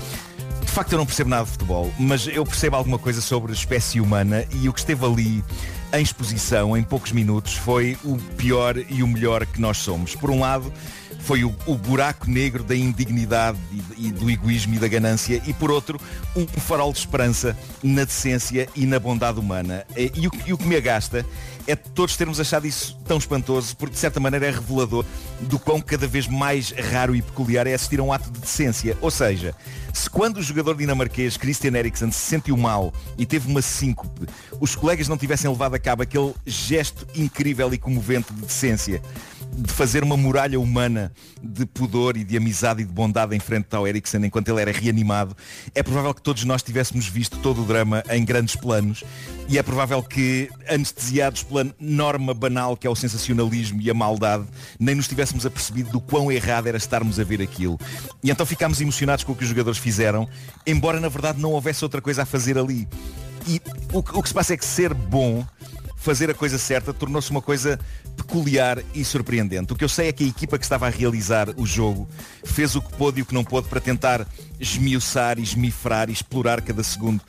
facto 0.74 0.90
eu 0.90 0.98
não 0.98 1.06
percebo 1.06 1.30
nada 1.30 1.44
de 1.44 1.52
futebol, 1.52 1.94
mas 1.96 2.26
eu 2.26 2.44
percebo 2.44 2.74
alguma 2.74 2.98
coisa 2.98 3.20
sobre 3.20 3.52
espécie 3.52 4.00
humana 4.00 4.44
e 4.60 4.68
o 4.68 4.72
que 4.72 4.80
esteve 4.80 5.06
ali 5.06 5.44
em 5.92 6.02
exposição 6.02 6.76
em 6.76 6.82
poucos 6.82 7.12
minutos 7.12 7.54
foi 7.54 7.96
o 8.02 8.16
pior 8.36 8.76
e 8.76 9.00
o 9.00 9.06
melhor 9.06 9.46
que 9.46 9.60
nós 9.60 9.78
somos. 9.78 10.16
Por 10.16 10.30
um 10.32 10.40
lado, 10.40 10.72
foi 11.20 11.44
o, 11.44 11.54
o 11.66 11.76
buraco 11.76 12.28
negro 12.28 12.64
da 12.64 12.74
indignidade 12.74 13.56
e, 13.96 14.08
e 14.08 14.10
do 14.10 14.28
egoísmo 14.28 14.74
e 14.74 14.78
da 14.80 14.88
ganância 14.88 15.40
e 15.46 15.52
por 15.52 15.70
outro 15.70 16.00
um 16.34 16.44
farol 16.44 16.92
de 16.92 16.98
esperança 16.98 17.56
na 17.80 18.02
decência 18.02 18.68
e 18.74 18.84
na 18.84 18.98
bondade 18.98 19.38
humana 19.38 19.86
e, 19.96 20.10
e 20.16 20.26
o, 20.26 20.30
e 20.44 20.52
o 20.52 20.58
que 20.58 20.66
me 20.66 20.74
agasta 20.74 21.24
é 21.66 21.74
todos 21.74 22.16
termos 22.16 22.40
achado 22.40 22.66
isso 22.66 22.96
tão 23.06 23.18
espantoso 23.18 23.76
porque 23.76 23.94
de 23.94 24.00
certa 24.00 24.20
maneira 24.20 24.46
é 24.46 24.50
revelador 24.50 25.04
do 25.40 25.58
quão 25.58 25.80
cada 25.80 26.06
vez 26.06 26.26
mais 26.26 26.70
raro 26.70 27.14
e 27.14 27.22
peculiar 27.22 27.66
é 27.66 27.74
assistir 27.74 28.00
a 28.00 28.02
um 28.02 28.12
ato 28.12 28.30
de 28.30 28.40
decência. 28.40 28.96
Ou 29.00 29.10
seja, 29.10 29.54
se 29.92 30.08
quando 30.08 30.38
o 30.38 30.42
jogador 30.42 30.76
dinamarquês 30.76 31.36
Christian 31.36 31.76
Eriksen 31.76 32.10
se 32.10 32.18
sentiu 32.18 32.56
mal 32.56 32.92
e 33.16 33.24
teve 33.24 33.50
uma 33.50 33.62
síncope 33.62 34.26
os 34.60 34.74
colegas 34.74 35.08
não 35.08 35.16
tivessem 35.16 35.50
levado 35.50 35.74
a 35.74 35.78
cabo 35.78 36.02
aquele 36.02 36.34
gesto 36.46 37.06
incrível 37.14 37.72
e 37.72 37.78
comovente 37.78 38.32
de 38.32 38.42
decência 38.42 39.02
de 39.56 39.72
fazer 39.72 40.02
uma 40.02 40.16
muralha 40.16 40.58
humana 40.58 41.12
de 41.42 41.64
pudor 41.64 42.16
e 42.16 42.24
de 42.24 42.36
amizade 42.36 42.82
e 42.82 42.84
de 42.84 42.92
bondade 42.92 43.34
em 43.36 43.40
frente 43.40 43.66
ao 43.74 43.86
Eriksen 43.86 44.24
enquanto 44.24 44.48
ele 44.48 44.60
era 44.60 44.72
reanimado, 44.72 45.36
é 45.74 45.82
provável 45.82 46.12
que 46.12 46.20
todos 46.22 46.44
nós 46.44 46.62
tivéssemos 46.62 47.06
visto 47.06 47.38
todo 47.38 47.62
o 47.62 47.64
drama 47.64 48.02
em 48.10 48.24
grandes 48.24 48.56
planos 48.56 49.04
e 49.48 49.56
é 49.58 49.62
provável 49.62 50.02
que, 50.02 50.50
anestesiados 50.68 51.42
pela 51.42 51.66
norma 51.78 52.34
banal 52.34 52.76
que 52.76 52.86
é 52.86 52.90
o 52.90 52.96
sensacionalismo 52.96 53.80
e 53.80 53.90
a 53.90 53.94
maldade, 53.94 54.44
nem 54.78 54.94
nos 54.94 55.06
tivéssemos 55.08 55.46
apercebido 55.46 55.90
do 55.90 56.00
quão 56.00 56.32
errado 56.32 56.66
era 56.66 56.76
estarmos 56.76 57.20
a 57.20 57.24
ver 57.24 57.40
aquilo. 57.40 57.78
E 58.22 58.30
então 58.30 58.44
ficámos 58.44 58.80
emocionados 58.80 59.24
com 59.24 59.32
o 59.32 59.36
que 59.36 59.44
os 59.44 59.48
jogadores 59.48 59.78
fizeram, 59.78 60.28
embora 60.66 60.98
na 60.98 61.08
verdade 61.08 61.40
não 61.40 61.52
houvesse 61.52 61.84
outra 61.84 62.00
coisa 62.00 62.22
a 62.22 62.26
fazer 62.26 62.58
ali. 62.58 62.88
E 63.46 63.60
o, 63.92 64.02
que- 64.02 64.16
o 64.16 64.22
que 64.22 64.28
se 64.28 64.34
passa 64.34 64.54
é 64.54 64.56
que 64.56 64.64
ser 64.64 64.94
bom 64.94 65.44
fazer 66.04 66.30
a 66.30 66.34
coisa 66.34 66.58
certa 66.58 66.92
tornou-se 66.92 67.30
uma 67.30 67.40
coisa 67.40 67.80
peculiar 68.14 68.78
e 68.94 69.02
surpreendente. 69.02 69.72
O 69.72 69.76
que 69.76 69.82
eu 69.82 69.88
sei 69.88 70.08
é 70.08 70.12
que 70.12 70.22
a 70.22 70.26
equipa 70.26 70.58
que 70.58 70.64
estava 70.64 70.86
a 70.86 70.90
realizar 70.90 71.48
o 71.56 71.64
jogo 71.64 72.06
fez 72.44 72.76
o 72.76 72.82
que 72.82 72.92
pôde 72.92 73.20
e 73.20 73.22
o 73.22 73.26
que 73.26 73.32
não 73.32 73.42
pôde 73.42 73.68
para 73.68 73.80
tentar 73.80 74.26
esmiuçar, 74.58 75.38
esmifrar 75.38 76.08
e 76.08 76.12
explorar 76.12 76.62
cada 76.62 76.82
segundo 76.82 77.20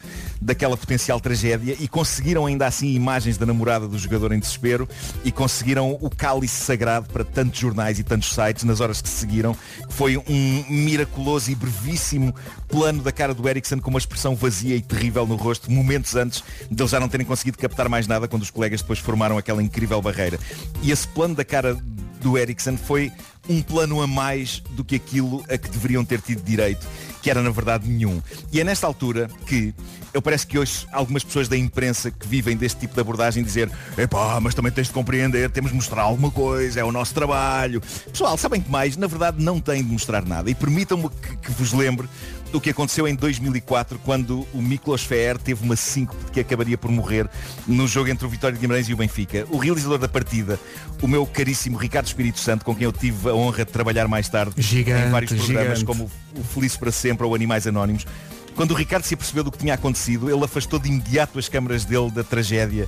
daquela 0.41 0.77
potencial 0.77 1.19
tragédia 1.19 1.75
e 1.79 1.87
conseguiram 1.87 2.45
ainda 2.45 2.67
assim 2.67 2.93
imagens 2.93 3.37
da 3.37 3.45
namorada 3.45 3.87
do 3.87 3.97
jogador 3.97 4.31
em 4.31 4.39
desespero 4.39 4.87
e 5.23 5.31
conseguiram 5.31 5.97
o 5.99 6.09
cálice 6.09 6.63
sagrado 6.63 7.07
para 7.09 7.23
tantos 7.23 7.59
jornais 7.59 7.99
e 7.99 8.03
tantos 8.03 8.33
sites 8.33 8.63
nas 8.63 8.79
horas 8.79 9.01
que 9.01 9.09
se 9.09 9.17
seguiram, 9.17 9.55
foi 9.89 10.17
um 10.17 10.65
miraculoso 10.69 11.51
e 11.51 11.55
brevíssimo 11.55 12.33
plano 12.67 13.01
da 13.01 13.11
cara 13.11 13.33
do 13.33 13.47
Ericsson 13.47 13.79
com 13.79 13.89
uma 13.89 13.99
expressão 13.99 14.35
vazia 14.35 14.75
e 14.75 14.81
terrível 14.81 15.25
no 15.25 15.35
rosto, 15.35 15.71
momentos 15.71 16.15
antes 16.15 16.43
de 16.69 16.81
eles 16.81 16.91
já 16.91 16.99
não 16.99 17.09
terem 17.09 17.25
conseguido 17.25 17.57
captar 17.57 17.89
mais 17.89 18.07
nada 18.07 18.27
quando 18.27 18.43
os 18.43 18.51
colegas 18.51 18.81
depois 18.81 18.99
formaram 18.99 19.37
aquela 19.37 19.61
incrível 19.63 20.01
barreira. 20.01 20.39
E 20.81 20.91
esse 20.91 21.07
plano 21.07 21.35
da 21.35 21.43
cara 21.43 21.77
do 22.21 22.37
Ericsson 22.37 22.77
foi 22.77 23.11
um 23.47 23.61
plano 23.61 24.01
a 24.01 24.07
mais 24.07 24.61
do 24.71 24.83
que 24.83 24.95
aquilo 24.95 25.43
a 25.49 25.57
que 25.57 25.69
deveriam 25.69 26.03
ter 26.03 26.21
tido 26.21 26.41
direito, 26.43 26.85
que 27.25 27.29
era 27.31 27.41
na 27.41 27.49
verdade 27.49 27.89
nenhum. 27.89 28.21
E 28.53 28.61
é 28.61 28.63
nesta 28.63 28.85
altura 28.85 29.27
que 29.47 29.73
eu 30.13 30.21
parece 30.21 30.45
que 30.45 30.59
hoje 30.59 30.85
algumas 30.91 31.23
pessoas 31.23 31.47
da 31.47 31.57
imprensa 31.57 32.11
que 32.11 32.27
vivem 32.27 32.55
deste 32.55 32.81
tipo 32.81 32.93
de 32.93 33.01
abordagem 33.01 33.43
dizer 33.43 33.67
epá, 33.97 34.39
mas 34.39 34.53
também 34.53 34.71
tens 34.71 34.89
de 34.89 34.93
compreender, 34.93 35.49
temos 35.49 35.71
de 35.71 35.75
mostrar 35.75 36.03
alguma 36.03 36.29
coisa, 36.29 36.79
é 36.79 36.83
o 36.83 36.91
nosso 36.91 37.15
trabalho. 37.15 37.81
Pessoal, 38.11 38.37
sabem 38.37 38.61
que 38.61 38.69
mais? 38.69 38.95
Na 38.95 39.07
verdade 39.07 39.43
não 39.43 39.59
têm 39.59 39.83
de 39.83 39.91
mostrar 39.91 40.23
nada. 40.23 40.51
E 40.51 40.53
permitam-me 40.53 41.09
que, 41.09 41.37
que 41.37 41.51
vos 41.53 41.73
lembre 41.73 42.07
do 42.55 42.61
que 42.61 42.69
aconteceu 42.69 43.05
em 43.05 43.13
2004 43.13 43.99
quando 43.99 44.47
o 44.53 44.61
Miklos 44.61 45.03
Fer 45.03 45.37
teve 45.37 45.61
uma 45.61 45.75
síncope 45.75 46.31
que 46.31 46.39
acabaria 46.39 46.77
por 46.77 46.89
morrer 46.89 47.29
no 47.67 47.85
jogo 47.85 48.09
entre 48.09 48.25
o 48.25 48.29
Vitória 48.29 48.55
de 48.55 48.61
Guimarães 48.61 48.87
e 48.87 48.93
o 48.93 48.97
Benfica. 48.97 49.45
O 49.49 49.57
realizador 49.57 49.97
da 49.97 50.07
partida, 50.07 50.57
o 51.01 51.07
meu 51.07 51.25
caríssimo 51.25 51.75
Ricardo 51.75 52.05
Espírito 52.05 52.39
Santo, 52.39 52.63
com 52.63 52.73
quem 52.73 52.85
eu 52.85 52.93
tive 52.93 53.29
a 53.29 53.33
honra 53.33 53.65
de 53.65 53.73
trabalhar 53.73 54.07
mais 54.07 54.29
tarde 54.29 54.53
Gigante, 54.57 55.05
em 55.05 55.11
vários 55.11 55.33
programas 55.33 55.79
gigante. 55.79 55.83
como 55.83 56.09
o 56.33 56.43
Feliz 56.45 56.77
para 56.77 56.93
Sempre 56.93 57.25
ou 57.25 57.35
Animais 57.35 57.67
Anónimos, 57.67 58.07
quando 58.55 58.71
o 58.71 58.73
Ricardo 58.73 59.03
se 59.03 59.15
apercebeu 59.15 59.43
do 59.43 59.51
que 59.51 59.57
tinha 59.57 59.73
acontecido, 59.73 60.33
ele 60.33 60.45
afastou 60.45 60.79
de 60.79 60.87
imediato 60.87 61.37
as 61.37 61.49
câmaras 61.49 61.83
dele 61.83 62.09
da 62.09 62.23
tragédia 62.23 62.87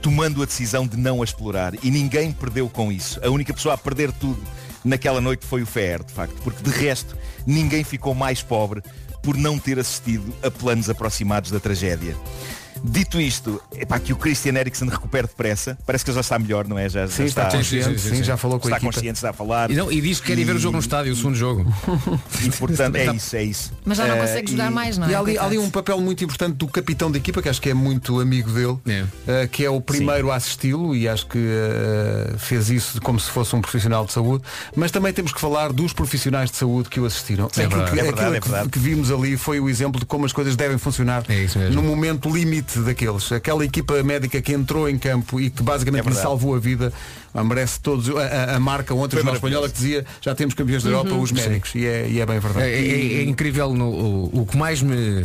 tomando 0.00 0.44
a 0.44 0.46
decisão 0.46 0.86
de 0.86 0.96
não 0.96 1.22
a 1.22 1.24
explorar. 1.24 1.74
E 1.82 1.90
ninguém 1.90 2.30
perdeu 2.30 2.68
com 2.68 2.92
isso. 2.92 3.18
A 3.20 3.28
única 3.28 3.52
pessoa 3.52 3.74
a 3.74 3.78
perder 3.78 4.12
tudo 4.12 4.40
naquela 4.84 5.20
noite 5.20 5.44
foi 5.44 5.62
o 5.62 5.66
Fer, 5.66 6.04
de 6.04 6.12
facto. 6.12 6.40
Porque 6.42 6.62
de 6.62 6.70
resto, 6.70 7.16
ninguém 7.44 7.82
ficou 7.82 8.14
mais 8.14 8.42
pobre 8.42 8.80
por 9.22 9.36
não 9.36 9.58
ter 9.58 9.78
assistido 9.78 10.34
a 10.42 10.50
planos 10.50 10.88
aproximados 10.88 11.50
da 11.50 11.60
tragédia. 11.60 12.16
Dito 12.84 13.20
isto, 13.20 13.60
é 13.76 13.84
para 13.84 13.98
que 14.00 14.12
o 14.12 14.16
Christian 14.16 14.54
Eriksen 14.54 14.88
recupere 14.88 15.26
depressa. 15.26 15.76
Parece 15.86 16.04
que 16.04 16.10
ele 16.10 16.14
já 16.16 16.20
está 16.20 16.38
melhor, 16.38 16.66
não 16.68 16.78
é? 16.78 16.88
Já, 16.88 17.06
Sim, 17.08 17.16
já 17.22 17.24
está 17.26 17.44
consciente, 17.50 17.98
sim, 18.00 18.22
já 18.22 18.36
falou 18.36 18.58
com 18.58 18.66
a 18.66 18.70
está 18.70 18.76
equipa. 18.78 18.92
consciente, 18.92 19.16
está 19.16 19.30
a 19.30 19.32
falar. 19.32 19.70
E, 19.70 19.74
não, 19.74 19.90
e 19.90 20.00
diz 20.00 20.20
que 20.20 20.26
quer 20.28 20.38
ir 20.38 20.44
ver 20.44 20.56
o 20.56 20.58
jogo 20.58 20.74
no 20.74 20.80
estádio, 20.80 21.12
o 21.12 21.16
segundo 21.16 21.34
jogo. 21.36 21.66
E 22.44 22.50
portanto, 22.50 22.96
é 22.96 23.14
isso, 23.14 23.36
é 23.36 23.42
isso. 23.42 23.72
Mas 23.84 23.98
já 23.98 24.06
não 24.06 24.14
Eh, 24.16 24.20
consegue 24.20 24.50
jogar 24.52 24.70
mais, 24.70 24.96
não 24.96 25.06
é? 25.06 25.10
E 25.10 25.14
há 25.14 25.18
ali, 25.18 25.38
há 25.38 25.44
ali 25.44 25.58
um 25.58 25.70
papel 25.70 26.00
muito 26.00 26.22
importante 26.24 26.54
do 26.56 26.66
capitão 26.68 27.10
da 27.10 27.18
equipa, 27.18 27.42
que 27.42 27.48
acho 27.48 27.60
que 27.60 27.68
é 27.70 27.74
muito 27.74 28.20
amigo 28.20 28.50
dele, 28.50 28.78
eh, 29.26 29.48
que 29.50 29.64
é 29.64 29.70
o 29.70 29.80
primeiro 29.80 30.30
a 30.30 30.36
assisti-lo 30.36 30.94
e 30.94 31.08
acho 31.08 31.26
que 31.26 31.38
eh, 31.38 32.34
fez 32.38 32.70
isso 32.70 33.00
como 33.00 33.18
se 33.18 33.30
fosse 33.30 33.54
um 33.56 33.60
profissional 33.60 34.04
de 34.06 34.12
saúde. 34.12 34.44
Mas 34.76 34.90
também 34.90 35.12
temos 35.12 35.32
que 35.32 35.40
falar 35.40 35.72
dos 35.72 35.92
profissionais 35.92 36.50
de 36.50 36.56
saúde 36.56 36.88
que 36.88 37.00
o 37.00 37.04
assistiram. 37.06 37.48
Sim, 37.52 37.62
é 37.62 37.64
Aquilo 37.66 37.80
verdade. 37.84 37.92
que, 37.94 38.00
É 38.00 38.02
verdade, 38.04 38.20
aquilo 38.22 38.36
é 38.36 38.40
que- 38.40 38.48
verdade. 38.48 38.70
que 38.70 38.78
vimos 38.78 39.10
ali 39.10 39.36
foi 39.36 39.60
o 39.60 39.68
exemplo 39.68 39.98
de 40.00 40.06
como 40.06 40.24
as 40.24 40.32
coisas 40.32 40.54
devem 40.56 40.78
funcionar 40.78 41.24
no 41.72 41.82
momento 41.82 42.28
limite 42.30 42.67
daqueles. 42.76 43.30
Aquela 43.32 43.64
equipa 43.64 44.02
médica 44.02 44.40
que 44.42 44.52
entrou 44.52 44.88
em 44.88 44.98
campo 44.98 45.40
e 45.40 45.48
que 45.50 45.62
basicamente 45.62 46.02
lhe 46.02 46.10
verdade. 46.10 46.26
salvou 46.26 46.54
a 46.54 46.58
vida, 46.58 46.92
ah, 47.32 47.42
merece 47.44 47.80
todos. 47.80 48.08
A, 48.10 48.20
a- 48.22 48.56
a 48.56 48.60
marca 48.60 48.92
ontem 48.94 49.16
Foi 49.16 49.18
Jornal 49.20 49.34
espanhola 49.36 49.68
que 49.68 49.74
dizia 49.74 50.04
já 50.20 50.34
temos 50.34 50.54
campeões 50.54 50.82
da 50.82 50.90
Europa, 50.90 51.10
Uhum. 51.10 51.20
os 51.22 51.32
médicos. 51.32 51.74
E 51.74 51.86
é, 51.86 52.08
e 52.08 52.20
é 52.20 52.26
bem 52.26 52.38
verdade. 52.38 52.66
É, 52.66 52.70
é- 52.78 53.20
é 53.20 53.22
incrível 53.24 53.72
no, 53.72 53.88
o, 53.90 54.40
o 54.42 54.46
que 54.46 54.56
mais 54.56 54.82
me. 54.82 55.24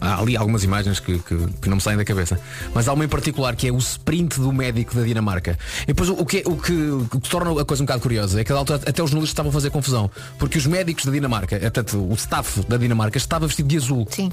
Há 0.00 0.20
ali 0.20 0.36
algumas 0.36 0.64
imagens 0.64 0.98
que, 1.00 1.18
que, 1.18 1.36
que 1.60 1.68
não 1.68 1.76
me 1.76 1.82
saem 1.82 1.96
da 1.96 2.04
cabeça. 2.04 2.40
Mas 2.74 2.88
há 2.88 2.92
uma 2.92 3.04
em 3.04 3.08
particular 3.08 3.54
que 3.54 3.68
é 3.68 3.72
o 3.72 3.78
sprint 3.78 4.40
do 4.40 4.52
médico 4.52 4.94
da 4.94 5.02
Dinamarca. 5.02 5.58
E 5.82 5.86
depois 5.88 6.08
o, 6.08 6.14
o 6.14 6.24
que, 6.26 6.38
é- 6.38 6.42
o, 6.46 6.56
que, 6.56 6.72
o 6.72 7.06
que 7.20 7.28
torna 7.28 7.60
a 7.60 7.64
coisa 7.64 7.82
um 7.82 7.86
bocado 7.86 8.02
curiosa 8.02 8.40
é 8.40 8.44
que 8.44 8.52
altura 8.52 8.80
até 8.86 9.02
os 9.02 9.10
jornalistas 9.10 9.30
estavam 9.32 9.50
a 9.50 9.52
fazer 9.52 9.70
confusão. 9.70 10.10
Porque 10.38 10.56
os 10.58 10.66
médicos 10.66 11.04
da 11.04 11.12
Dinamarca, 11.12 11.56
eh, 11.56 11.60
portanto, 11.60 11.98
o 11.98 12.14
staff 12.14 12.60
da 12.68 12.76
Dinamarca 12.76 13.18
estava 13.18 13.46
vestido 13.46 13.68
de 13.68 13.76
azul. 13.76 14.06
Sim. 14.10 14.30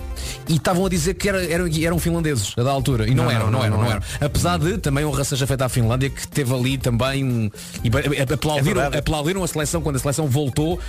E 0.47 0.55
estavam 0.55 0.85
a 0.85 0.89
dizer 0.89 1.15
que 1.15 1.27
era- 1.27 1.43
eram, 1.45 1.67
eram 1.67 1.99
finlandeses 1.99 2.53
a 2.57 2.63
da 2.63 2.71
altura. 2.71 3.07
E 3.07 3.13
não, 3.13 3.25
Não, 3.25 3.31
eram, 3.31 3.51
não, 3.51 3.51
não, 3.51 3.59
não, 3.59 3.65
eram, 3.65 3.77
não 3.77 3.83
não 3.83 3.91
eram. 3.91 4.01
Apesar 4.21 4.57
de 4.59 4.77
também 4.77 5.03
honra 5.05 5.23
seja 5.23 5.45
feita 5.45 5.65
à 5.65 5.69
Finlândia, 5.69 6.09
que 6.09 6.27
teve 6.27 6.53
ali 6.53 6.77
também 6.77 7.23
um. 7.23 7.51
E 7.83 7.89
ba- 7.89 7.99
aplaudiram, 8.33 8.73
verdade. 8.81 8.97
aplaudiram 8.97 9.43
a 9.43 9.47
seleção 9.47 9.81
quando 9.81 9.97
a 9.97 9.99
seleção 9.99 10.27
voltou 10.27 10.79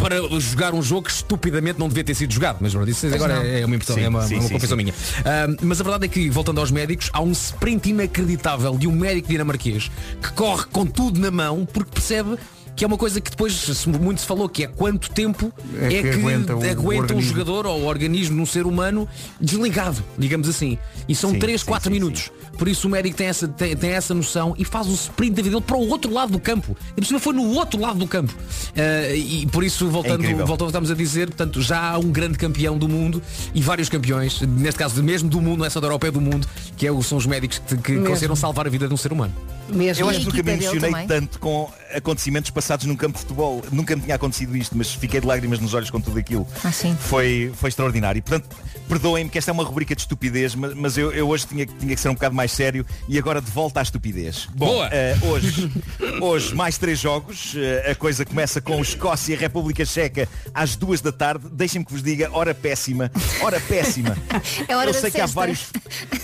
para 0.00 0.16
jogar 0.40 0.74
um 0.74 0.82
jogo 0.82 1.02
que 1.02 1.10
estupidamente 1.10 1.78
não 1.78 1.88
devia 1.88 2.02
ter 2.02 2.14
sido 2.14 2.32
jogado. 2.32 2.58
Mas 2.60 2.72
pronto, 2.72 2.88
isso 2.88 3.06
agora 3.06 3.36
não. 3.36 3.42
é 3.42 3.64
uma 3.64 3.76
impressão, 3.76 3.96
Sim, 3.96 4.02
é 4.02 4.08
uma, 4.08 4.26
sim, 4.26 4.34
uma 4.34 4.42
sim, 4.44 4.52
confissão 4.54 4.76
minha. 4.76 4.94
Ah, 5.24 5.46
mas 5.62 5.80
a 5.80 5.84
verdade 5.84 6.06
é 6.06 6.08
que, 6.08 6.30
voltando 6.30 6.60
aos 6.60 6.70
médicos, 6.70 7.10
há 7.12 7.20
um 7.20 7.32
sprint 7.32 7.90
inacreditável 7.90 8.76
de 8.76 8.86
um 8.86 8.92
médico 8.92 9.28
dinamarquês 9.28 9.90
que 10.22 10.32
corre 10.32 10.64
com 10.72 10.86
tudo 10.86 11.20
na 11.20 11.30
mão 11.30 11.66
porque 11.70 11.90
percebe 11.92 12.36
que 12.80 12.84
é 12.84 12.86
uma 12.86 12.96
coisa 12.96 13.20
que 13.20 13.30
depois 13.30 13.84
muito 13.84 14.22
se 14.22 14.26
falou, 14.26 14.48
que 14.48 14.64
é 14.64 14.66
quanto 14.66 15.10
tempo 15.10 15.52
É 15.78 15.84
é, 15.84 15.88
que 15.90 16.02
que, 16.02 16.08
aguenta 16.08 16.56
o- 16.56 16.64
aguenta, 16.70 17.12
o 17.12 17.18
um 17.18 17.20
jogador 17.20 17.66
ou 17.66 17.82
o 17.82 17.84
organismo 17.84 18.38
num 18.38 18.46
ser 18.46 18.64
humano 18.64 19.06
desligado, 19.38 20.02
digamos 20.16 20.48
assim. 20.48 20.78
E 21.06 21.14
são 21.14 21.32
Sim, 21.32 21.40
3, 21.40 21.60
sim, 21.60 21.66
4 21.66 21.88
sim, 21.90 21.92
minutos. 21.92 22.30
Por 22.56 22.68
isso 22.68 22.88
o 22.88 22.90
médico 22.90 23.18
tem 23.18 23.26
essa, 23.26 23.46
tem, 23.46 23.76
tem 23.76 23.90
essa 23.90 24.14
noção 24.14 24.54
e 24.56 24.64
faz 24.64 24.86
o 24.86 24.94
sprint 24.94 25.32
da 25.34 25.42
vida 25.42 25.56
dele 25.56 25.64
para 25.66 25.76
o 25.76 25.90
outro 25.90 26.10
lado 26.10 26.32
do 26.32 26.40
campo. 26.40 26.74
E 26.96 27.02
por 27.02 27.20
foi 27.20 27.34
no 27.34 27.50
outro 27.50 27.78
lado 27.78 27.98
do 27.98 28.06
campo. 28.06 28.34
Ah, 28.74 29.14
e 29.14 29.44
por 29.48 29.62
isso, 29.62 29.86
voltando, 29.90 30.24
incrível. 30.24 30.46
voltamos 30.46 30.90
a 30.90 30.94
dizer, 30.94 31.26
portanto, 31.26 31.60
já 31.60 31.90
há 31.92 31.98
um 31.98 32.10
grande 32.10 32.38
campeão 32.38 32.78
do 32.78 32.88
mundo 32.88 33.20
e 33.54 33.60
vários 33.60 33.90
campeões, 33.90 34.40
neste 34.40 34.78
caso 34.78 35.02
mesmo 35.02 35.28
do 35.28 35.38
mundo, 35.38 35.58
não 35.58 35.66
é 35.66 35.70
só 35.70 35.80
da 35.80 35.86
Europa, 35.86 36.06
é 36.06 36.10
do 36.10 36.20
mundo, 36.20 36.48
que 36.78 36.86
é 36.86 37.02
são 37.02 37.18
os 37.18 37.26
médicos 37.26 37.58
que, 37.58 37.76
que 37.76 37.98
conseguiram 37.98 38.34
salvar 38.34 38.66
a 38.66 38.70
vida 38.70 38.88
de 38.88 38.94
um 38.94 38.96
ser 38.96 39.12
humano. 39.12 39.34
Mesmo. 39.72 40.04
Eu 40.04 40.08
acho 40.08 40.20
que 40.20 40.26
nunca 40.26 40.42
me 40.42 40.52
emocionei 40.52 41.06
tanto 41.06 41.38
com 41.38 41.70
acontecimentos 41.94 42.50
passados 42.50 42.86
num 42.86 42.96
campo 42.96 43.14
de 43.18 43.24
futebol. 43.24 43.62
Nunca 43.72 43.94
me 43.96 44.02
tinha 44.02 44.14
acontecido 44.14 44.56
isto, 44.56 44.76
mas 44.76 44.92
fiquei 44.92 45.20
de 45.20 45.26
lágrimas 45.26 45.58
nos 45.60 45.74
olhos 45.74 45.90
com 45.90 46.00
tudo 46.00 46.18
aquilo. 46.18 46.46
Ah, 46.64 46.72
sim. 46.72 46.96
Foi, 47.00 47.52
foi 47.56 47.68
extraordinário. 47.68 48.18
E, 48.18 48.22
portanto, 48.22 48.48
perdoem-me 48.88 49.30
que 49.30 49.38
esta 49.38 49.50
é 49.50 49.52
uma 49.52 49.64
rubrica 49.64 49.94
de 49.94 50.00
estupidez, 50.02 50.54
mas, 50.54 50.74
mas 50.74 50.96
eu, 50.98 51.12
eu 51.12 51.28
hoje 51.28 51.46
tinha, 51.46 51.66
que- 51.66 51.74
tinha 51.74 51.94
que 51.94 52.00
ser 52.00 52.08
um 52.08 52.14
bocado 52.14 52.34
mais 52.34 52.52
sério 52.52 52.84
e 53.08 53.18
agora 53.18 53.40
de 53.40 53.50
volta 53.50 53.80
à 53.80 53.82
estupidez. 53.82 54.48
Bom, 54.54 54.66
Boa. 54.66 54.88
eh, 54.92 55.16
hoje, 55.22 55.70
hoje 56.20 56.54
mais 56.54 56.78
três 56.78 56.98
jogos. 56.98 57.54
Eh, 57.56 57.90
a 57.92 57.94
coisa 57.94 58.24
começa 58.24 58.60
com 58.60 58.80
Escócia 58.80 59.34
e 59.34 59.36
República 59.36 59.84
Checa 59.84 60.28
às 60.54 60.76
duas 60.76 61.00
da 61.00 61.12
tarde. 61.12 61.46
Deixem-me 61.52 61.84
que 61.84 61.92
vos 61.92 62.02
diga, 62.02 62.30
hora 62.32 62.54
péssima. 62.54 63.10
Hora 63.40 63.60
péssima. 63.60 64.16
É 64.68 64.76
hora 64.76 64.90
eu 64.90 64.94
da 64.94 65.00
sei 65.00 65.10
que 65.10 65.20
há 65.20 65.26
vários, 65.26 65.66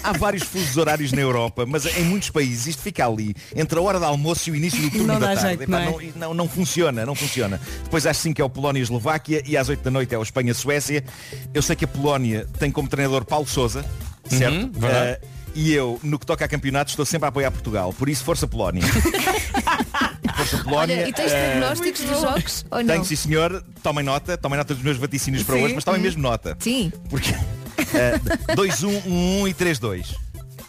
há 0.02 0.12
vários 0.12 0.42
fusos 0.44 0.76
horários 0.76 1.12
na 1.12 1.20
Europa, 1.20 1.64
mas 1.66 1.84
em 1.96 2.04
muitos 2.04 2.30
países 2.30 2.66
isto 2.68 2.82
fica 2.82 3.06
ali, 3.06 3.34
entre 3.54 3.78
a 3.78 3.82
hora 3.82 3.98
do 3.98 4.04
almoço 4.04 4.48
e 4.48 4.52
o 4.52 4.56
início 4.56 4.80
do 4.80 4.90
turno 4.90 5.06
Não 5.06 5.20
da 5.20 5.26
tarde. 5.28 5.42
jeito, 5.42 5.62
Epá, 5.64 5.80
não 5.80 6.00
é? 6.00 6.04
não, 6.16 6.34
não, 6.34 6.48
funciona, 6.48 7.04
não 7.06 7.14
funciona. 7.14 7.60
Depois 7.84 8.06
às 8.06 8.16
5 8.18 8.40
é 8.40 8.44
o 8.44 8.50
Polónia 8.50 8.80
e 8.80 8.82
Eslováquia 8.82 9.42
e 9.46 9.56
às 9.56 9.68
8 9.68 9.82
da 9.82 9.90
noite 9.90 10.14
é 10.14 10.18
o 10.18 10.22
Espanha-Suécia. 10.22 11.04
Eu 11.54 11.62
sei 11.62 11.76
que 11.76 11.84
a 11.84 11.88
Polónia 11.88 12.46
tem 12.58 12.70
como 12.70 12.88
treinador 12.88 13.24
Paulo 13.24 13.46
Sousa, 13.46 13.84
certo? 14.28 14.54
Uhum, 14.54 14.72
verdade. 14.72 15.10
Eh, 15.10 15.20
e 15.54 15.72
eu, 15.72 15.98
no 16.02 16.18
que 16.18 16.26
toca 16.26 16.44
a 16.44 16.48
campeonatos, 16.48 16.92
estou 16.92 17.06
sempre 17.06 17.24
a 17.26 17.28
apoiar 17.30 17.50
Portugal. 17.50 17.92
Por 17.92 18.08
isso, 18.10 18.22
força 18.22 18.46
Polónia. 18.46 18.82
força 20.36 20.58
Polónia. 20.62 20.96
Olha, 20.98 21.08
e 21.08 21.12
tens 21.12 21.32
eh, 21.32 21.50
prognósticos 21.52 22.00
dos 22.02 22.20
jogos? 22.20 22.66
Ou 22.70 22.78
não? 22.80 22.86
tenho, 22.86 23.04
sim 23.04 23.16
senhor. 23.16 23.64
Tomem 23.82 24.04
nota. 24.04 24.36
Tomem 24.36 24.58
nota 24.58 24.74
dos 24.74 24.82
meus 24.82 24.98
vaticínios 24.98 25.42
para 25.44 25.56
Sim. 25.56 25.64
hoje, 25.64 25.74
mas 25.74 25.84
tomem 25.84 26.00
mesmo 26.00 26.20
nota. 26.22 26.56
Sim. 26.60 26.92
Porque 27.08 27.32
2-1, 28.54 29.02
1-1 29.06 29.48
e 29.48 29.54
3-2. 29.54 30.00
Espera 30.00 30.14
aí, 30.14 30.16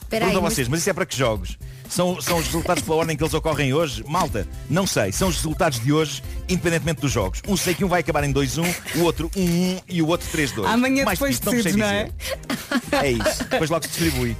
Pergunto 0.09 0.37
a 0.37 0.41
mas- 0.41 0.53
vocês, 0.53 0.67
mas 0.67 0.79
isso 0.79 0.89
é 0.89 0.93
para 0.93 1.05
que 1.05 1.17
jogos? 1.17 1.57
São, 1.89 2.21
são 2.21 2.37
os 2.37 2.45
resultados 2.45 2.83
pela 2.83 2.97
ordem 2.97 3.15
que 3.15 3.23
eles 3.23 3.33
ocorrem 3.33 3.73
hoje? 3.73 4.03
Malta, 4.07 4.47
não 4.69 4.85
sei. 4.85 5.11
São 5.11 5.29
os 5.29 5.35
resultados 5.35 5.79
de 5.79 5.91
hoje, 5.91 6.21
independentemente 6.49 7.01
dos 7.01 7.11
jogos. 7.11 7.41
Um 7.47 7.57
sei 7.57 7.73
que 7.73 7.83
um 7.83 7.87
vai 7.87 8.01
acabar 8.01 8.23
em 8.23 8.33
2-1, 8.33 8.75
o 8.95 9.03
outro 9.03 9.29
1-1 9.29 9.81
e 9.87 10.01
o 10.01 10.07
outro 10.07 10.27
3-2. 10.35 10.65
Amanhã 10.65 11.05
Mais 11.05 11.17
depois 11.19 11.39
decides, 11.39 11.75
não 11.75 11.85
é? 11.85 12.05
dizer. 12.05 13.03
É 13.03 13.11
isso. 13.11 13.43
Depois 13.45 13.69
logo 13.69 13.83
se 13.83 13.89
distribui. 13.89 14.35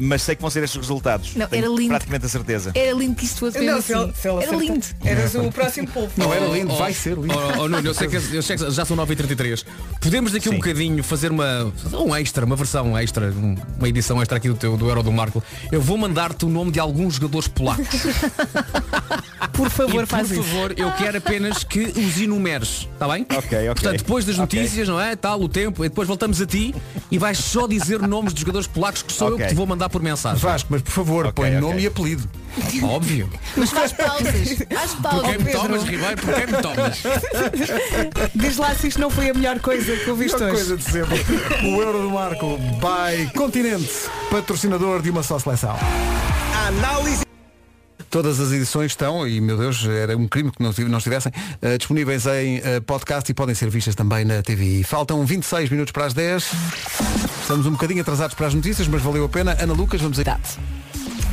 Mas 0.00 0.22
sei 0.22 0.34
que 0.34 0.40
vão 0.42 0.50
ser 0.50 0.62
estes 0.64 0.80
os 0.80 0.86
resultados. 0.88 1.34
Não, 1.36 1.46
Tenho 1.46 1.64
era 1.66 1.72
lindo. 1.74 1.88
praticamente 1.90 2.26
a 2.26 2.28
certeza. 2.28 2.72
Era 2.74 2.92
lindo 2.96 3.14
que 3.14 3.24
isto 3.26 3.38
fosse 3.38 3.58
mesmo 3.58 3.74
Não, 3.74 3.82
se 3.82 3.92
ele- 3.92 4.02
assim. 4.04 4.12
se 4.14 4.28
ele 4.28 4.36
Era 4.38 4.46
acerta- 4.56 4.64
lindo. 4.72 4.86
Eras 5.04 5.34
o 5.34 5.52
próximo 5.52 5.88
povo. 5.88 6.12
Não 6.16 6.32
era 6.34 6.48
Oh, 6.48 6.54
lindo, 6.54 6.72
oh, 6.72 6.76
vai 6.76 6.92
ser 6.94 7.16
lindo. 7.18 7.34
Oh, 7.34 7.62
oh, 7.62 7.68
Nuno, 7.68 7.86
eu 7.86 7.94
sei 7.94 8.08
que, 8.08 8.16
eu 8.16 8.42
sei 8.42 8.56
que 8.56 8.70
já 8.70 8.84
são 8.84 8.96
9h33. 8.96 9.64
Podemos 10.00 10.32
daqui 10.32 10.48
um 10.48 10.52
Sim. 10.52 10.58
bocadinho 10.58 11.04
fazer 11.04 11.30
uma 11.30 11.72
um 11.92 12.16
extra, 12.16 12.44
uma 12.46 12.56
versão 12.56 12.96
extra, 12.98 13.30
um- 13.30 13.56
uma 13.78 13.88
edição 13.88 14.20
extra 14.20 14.38
aqui 14.38 14.48
do 14.48 14.54
teu 14.54 14.76
do 14.76 14.88
Euro 14.88 15.02
do 15.02 15.12
Marco. 15.12 15.42
Eu 15.70 15.80
vou 15.80 15.98
mandar-te 15.98 16.44
o 16.44 16.48
nome 16.48 16.70
de 16.72 16.80
alguns 16.80 17.14
jogadores 17.14 17.46
polacos. 17.48 17.86
Por 19.52 19.68
favor, 19.68 20.00
por 20.00 20.06
faz 20.06 20.30
isso. 20.30 20.42
favor, 20.42 20.72
eu 20.76 20.90
quero 20.92 21.18
apenas 21.18 21.64
que 21.64 21.80
os 21.80 22.18
enumeres, 22.18 22.88
está 22.94 23.06
bem? 23.08 23.22
Ok, 23.22 23.36
ok. 23.58 23.66
Portanto, 23.74 23.98
depois 23.98 24.24
das 24.24 24.38
Ok. 24.38 24.58
notícias, 24.58 24.88
não 24.88 24.98
é? 24.98 25.14
Tal, 25.14 25.38
o 25.40 25.48
tempo, 25.48 25.84
e 25.84 25.88
depois 25.88 26.08
voltamos 26.08 26.40
a 26.40 26.46
ti 26.46 26.74
e 27.10 27.18
vais 27.18 27.36
só 27.36 27.66
dizer 27.66 28.00
nomes 28.00 28.32
de 28.32 28.40
jogadores 28.40 28.66
polacos 28.66 29.02
que 29.02 29.12
sou 29.12 29.28
eu 29.28 29.34
Ok. 29.34 29.44
que 29.46 29.52
te 29.52 29.56
vou 29.56 29.66
mandar 29.66 29.89
por 29.90 30.02
mensagem. 30.02 30.38
Vasco, 30.38 30.68
mas 30.70 30.82
por 30.82 30.90
favor, 30.92 31.26
Ok, 31.26 31.32
põe 31.34 31.48
ok. 31.50 31.60
nome 31.60 31.82
e 31.82 31.86
apelido. 31.86 32.28
Óbvio. 32.82 33.28
Mas 33.56 33.70
faz 33.70 33.92
pausas. 33.92 34.58
Faz 34.72 34.90
Por 34.92 35.02
pausas. 35.02 35.28
quem 35.28 35.38
me 35.38 35.52
tomas, 35.52 35.82
Ribeiro? 35.84 36.16
Por 36.22 36.34
quem 36.34 36.46
me 36.46 36.52
tomas? 36.62 37.02
Diz 38.34 38.56
lá 38.56 38.74
se 38.74 38.88
isto 38.88 39.00
não 39.00 39.10
foi 39.10 39.30
a 39.30 39.34
melhor 39.34 39.60
coisa 39.60 39.96
que 39.96 40.10
ouviste 40.10 40.36
Melhor 40.38 40.52
hoje. 40.54 40.64
coisa 40.66 40.76
de 40.76 40.84
sempre. 40.90 41.68
O 41.68 41.80
Euro 41.80 42.02
do 42.02 42.10
Marco 42.10 42.58
by 42.58 43.30
Continente, 43.36 43.90
patrocinador 44.30 45.00
de 45.02 45.10
uma 45.10 45.22
só 45.22 45.38
seleção. 45.38 45.76
Análise. 46.68 47.29
Todas 48.10 48.40
as 48.40 48.50
edições 48.50 48.90
estão, 48.90 49.26
e 49.26 49.40
meu 49.40 49.56
Deus, 49.56 49.86
era 49.86 50.16
um 50.16 50.26
crime 50.26 50.50
que 50.50 50.60
não 50.60 50.72
tiv- 50.72 50.88
não 50.88 50.98
estivessem, 50.98 51.30
eh, 51.62 51.78
disponíveis 51.78 52.26
em 52.26 52.56
eh, 52.58 52.80
podcast 52.80 53.30
e 53.30 53.34
podem 53.34 53.54
ser 53.54 53.70
vistas 53.70 53.94
também 53.94 54.24
na 54.24 54.42
TV. 54.42 54.82
Faltam 54.82 55.24
26 55.24 55.70
minutos 55.70 55.92
para 55.92 56.06
as 56.06 56.12
10. 56.14 56.50
Estamos 57.42 57.66
um 57.66 57.70
bocadinho 57.72 58.00
atrasados 58.00 58.34
para 58.34 58.48
as 58.48 58.54
notícias, 58.54 58.88
mas 58.88 59.00
valeu 59.00 59.24
a 59.24 59.28
pena. 59.28 59.56
Ana 59.60 59.72
Lucas, 59.74 60.00
vamos 60.00 60.18
aí. 60.18 60.24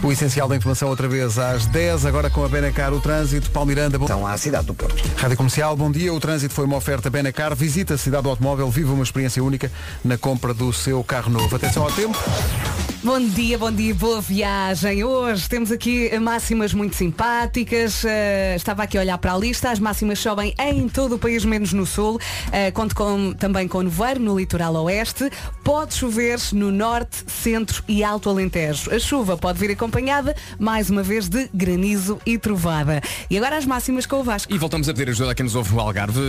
O 0.04 0.12
essencial 0.12 0.48
da 0.48 0.56
informação 0.56 0.90
outra 0.90 1.08
vez 1.08 1.40
às 1.40 1.66
10, 1.66 2.06
agora 2.06 2.30
com 2.30 2.46
a 2.46 2.48
Benacar, 2.48 2.94
o 2.94 3.02
trânsito. 3.02 3.50
Paulo 3.50 3.68
Miranda, 3.68 3.98
bom... 3.98 4.06
Então 4.06 4.28
à 4.28 4.38
cidade 4.38 4.68
do 4.68 4.74
Porto. 4.74 5.04
Rádio 5.18 5.36
Comercial, 5.36 5.76
bom 5.76 5.92
dia. 5.92 6.14
O 6.14 6.20
trânsito 6.20 6.54
foi 6.54 6.66
uma 6.66 6.78
oferta 6.78 7.10
Benacar. 7.10 7.56
Visita 7.56 7.96
a 7.96 7.98
cidade 7.98 8.24
do 8.24 8.30
automóvel, 8.30 8.70
viva 8.70 8.94
uma 8.94 9.04
experiência 9.04 9.44
única 9.44 9.72
na 10.04 10.18
compra 10.18 10.54
do 10.54 10.72
seu 10.72 11.04
carro 11.04 11.32
novo. 11.32 11.56
Atenção 11.56 11.84
ao 11.84 11.92
tempo. 11.92 12.18
Bom 13.04 13.20
dia, 13.20 13.58
bom 13.58 13.72
dia, 13.72 13.96
boa 13.96 14.20
viagem. 14.20 15.04
Hoje 15.04 15.48
temos 15.48 15.72
aqui 15.72 16.12
máximas 16.20 16.74
muito 16.74 16.96
simpáticas. 16.96 18.04
Eh, 18.04 18.56
estava 18.56 18.84
aqui 18.84 18.98
a 18.98 19.02
olhar 19.02 19.18
para 19.18 19.34
a 19.34 19.38
lista. 19.38 19.72
As 19.72 19.80
máximas 19.80 20.20
sobem 20.20 20.54
em 20.60 20.90
todo 20.90 21.16
o 21.16 21.20
país, 21.20 21.46
menos 21.46 21.72
no 21.74 21.86
sul. 21.86 22.20
Eh, 22.52 22.72
conto 22.72 22.96
com, 22.96 23.34
também 23.34 23.68
com 23.68 23.82
nevoeiro 23.82 24.20
no 24.20 24.38
litoral 24.38 24.74
oeste. 24.84 25.32
Pode 25.64 25.94
chover 25.94 26.38
no 26.52 26.72
norte, 26.72 27.24
centro 27.28 27.84
e 27.88 28.04
alto 28.04 28.30
alentejo. 28.30 28.94
A 28.94 29.00
chuva 29.00 29.38
pode 29.38 29.58
vir 29.60 29.70
acompanhada, 29.88 30.36
mais 30.60 30.90
uma 30.90 31.02
vez, 31.02 31.30
de 31.30 31.50
granizo 31.54 32.20
e 32.26 32.38
trovada. 32.38 33.02
E 33.30 33.38
agora 33.38 33.58
as 33.58 33.66
máximas 33.66 34.06
com 34.06 34.18
o 34.18 34.24
Vasco. 34.24 34.54
E 34.54 34.58
voltamos 34.58 34.88
a 34.90 34.94
pedir 34.94 35.10
ajuda 35.10 35.32
a 35.32 35.36
quem 35.36 35.46
nos 35.46 35.56
ouve 35.56 35.74
no 35.74 35.80
Algarve. 35.80 36.20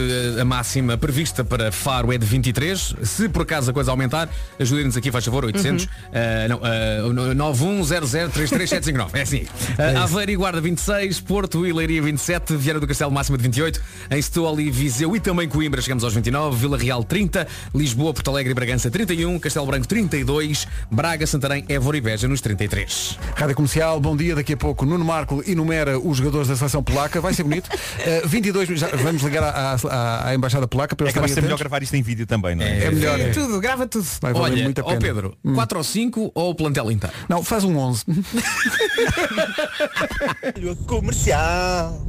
A 0.41 0.45
máxima 0.45 0.97
prevista 0.97 1.45
para 1.45 1.73
Faro 1.73 2.13
é 2.13 2.19
de 2.19 2.25
23. 2.25 2.95
Se 3.03 3.29
por 3.29 3.43
acaso 3.43 3.71
a 3.71 3.75
coisa 3.75 3.91
aumentar, 3.91 4.29
ajudem-nos 4.59 4.97
aqui, 4.97 5.11
faz 5.11 5.25
favor, 5.25 5.45
800. 5.45 5.85
Uhum. 5.85 5.91
Ah, 6.13 6.49
não, 6.49 6.59
uh, 6.59 7.35
910033759. 7.35 9.11
É 9.15 9.23
assim. 9.23 9.47
Uh, 9.79 9.99
Aveiro 9.99 10.33
e 10.33 10.37
Guarda 10.37 10.61
26, 10.61 11.21
Porto 11.21 11.65
e 11.65 11.73
Leiria 11.73 12.03
27, 12.03 12.57
Viana 12.57 12.81
do 12.81 12.87
Castelo 12.87 13.13
máxima 13.13 13.37
de 13.37 13.45
28, 13.45 13.81
em 14.11 14.21
Setúbal 14.21 14.59
e 14.59 14.71
Viseu 14.71 15.15
e 15.15 15.21
também 15.21 15.49
Coimbra 15.49 15.81
chegamos 15.81 16.03
aos 16.03 16.13
29, 16.15 16.57
Vila 16.57 16.77
Real 16.77 17.05
30, 17.05 17.47
Lisboa, 17.73 18.13
Porto 18.13 18.31
Alegre 18.31 18.51
e 18.51 18.55
Bragança 18.55 18.91
31, 18.91 19.39
Castelo 19.39 19.67
Branco 19.67 19.87
32, 19.87 20.67
Braga, 20.91 21.27
Santarém, 21.27 21.65
Évora 21.69 21.97
e 21.97 22.01
Beja 22.01 22.27
nos 22.27 22.41
33. 22.41 23.19
Rádio 23.49 23.57
Comercial, 23.57 23.99
bom 23.99 24.15
dia. 24.15 24.35
Daqui 24.35 24.53
a 24.53 24.57
pouco 24.59 24.85
Nuno 24.85 25.03
Marco 25.07 25.43
enumera 25.47 25.99
os 25.99 26.19
jogadores 26.19 26.49
da 26.49 26.57
seleção 26.57 26.83
polaca. 26.83 27.19
Vai 27.21 27.33
ser 27.33 27.45
bonito. 27.45 27.69
Uh, 27.99 28.29
22 28.29 28.69
já- 28.79 28.89
Vamos 28.89 29.23
ligar 29.23 29.43
à, 29.43 29.77
à- 29.91 30.29
à 30.29 30.35
Embaixada 30.35 30.69
Polaca 30.69 30.95
para 30.95 31.09
É 31.09 31.13
que 31.13 31.19
vai 31.19 31.29
ser 31.29 31.43
melhor 31.43 31.59
gravar 31.59 31.83
isto 31.83 31.95
em 31.95 32.03
vídeo 32.03 32.27
também, 32.27 32.55
não 32.55 32.65
é? 32.65 32.85
É 32.85 32.91
melhor. 32.91 33.19
é. 33.19 33.31
Tudo, 33.31 33.61
grava 33.61 33.87
tudo. 33.87 34.07
Vai 34.21 34.33
valer 34.33 34.53
Olha, 34.55 34.65
muito 34.65 34.81
a 34.81 34.85
ó 34.85 34.89
pena. 34.89 35.01
Pedro, 35.01 35.37
Hum. 35.45 35.55
4 35.55 35.79
ou 35.79 35.85
5 35.85 36.31
ou 36.35 36.51
o 36.51 36.55
plantel 36.55 36.91
inteiro? 36.93 37.15
Não, 37.29 37.43
faz 37.43 37.65
um 37.65 37.77
11. 37.77 38.05
Comercial. 40.87 42.01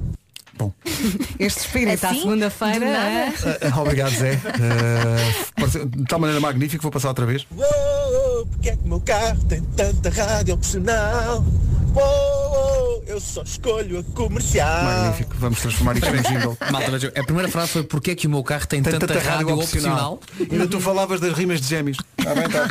Este 1.40 1.60
espírito 1.62 2.04
à 2.06 2.10
Assim? 2.10 2.22
segunda-feira. 2.22 2.86
É? 2.86 3.34
Ah, 3.72 3.82
Obrigado, 3.82 4.12
Zé. 4.16 4.34
Uh, 4.60 5.50
parece- 5.56 5.86
de 5.86 6.04
tal 6.06 6.20
maneira 6.20 6.40
magnífico, 6.42 6.82
vou 6.84 6.92
passar 6.92 7.10
outra 7.10 7.26
vez. 7.26 7.46
Uou, 7.56 8.46
porque 8.48 8.70
é 8.70 8.76
que 8.76 8.84
o 8.84 8.88
meu 8.88 9.00
carro 9.02 9.44
tem 9.46 9.62
tanta 9.76 10.10
rádio 10.10 10.54
opcional? 10.56 11.44
Eu 13.08 13.20
só 13.20 13.42
escolho 13.42 14.00
a 14.00 14.04
comercial. 14.16 14.84
Magnífico. 14.84 15.36
Vamos 15.40 15.60
transformar 15.60 15.98
isto 15.98 16.12
num 16.12 16.22
jingle. 16.22 16.58
Malta, 16.72 17.12
a 17.20 17.24
primeira 17.24 17.50
frase 17.50 17.72
foi 17.72 17.84
porque 17.84 18.12
é 18.12 18.16
que 18.16 18.28
o 18.28 18.30
meu 18.30 18.44
carro 18.44 18.68
tem, 18.68 18.82
Tem 18.84 18.98
tanta, 18.98 19.20
rádio, 19.20 19.58
opcional? 19.58 20.20
Ainda 20.40 20.68
tu 20.68 20.80
falavas 20.80 21.20
das 21.20 21.34
rimas 21.34 21.60
de 21.60 21.68
gêmeos. 21.68 21.98
Ah, 22.20 22.36
bem, 22.36 22.50
tá. 22.50 22.68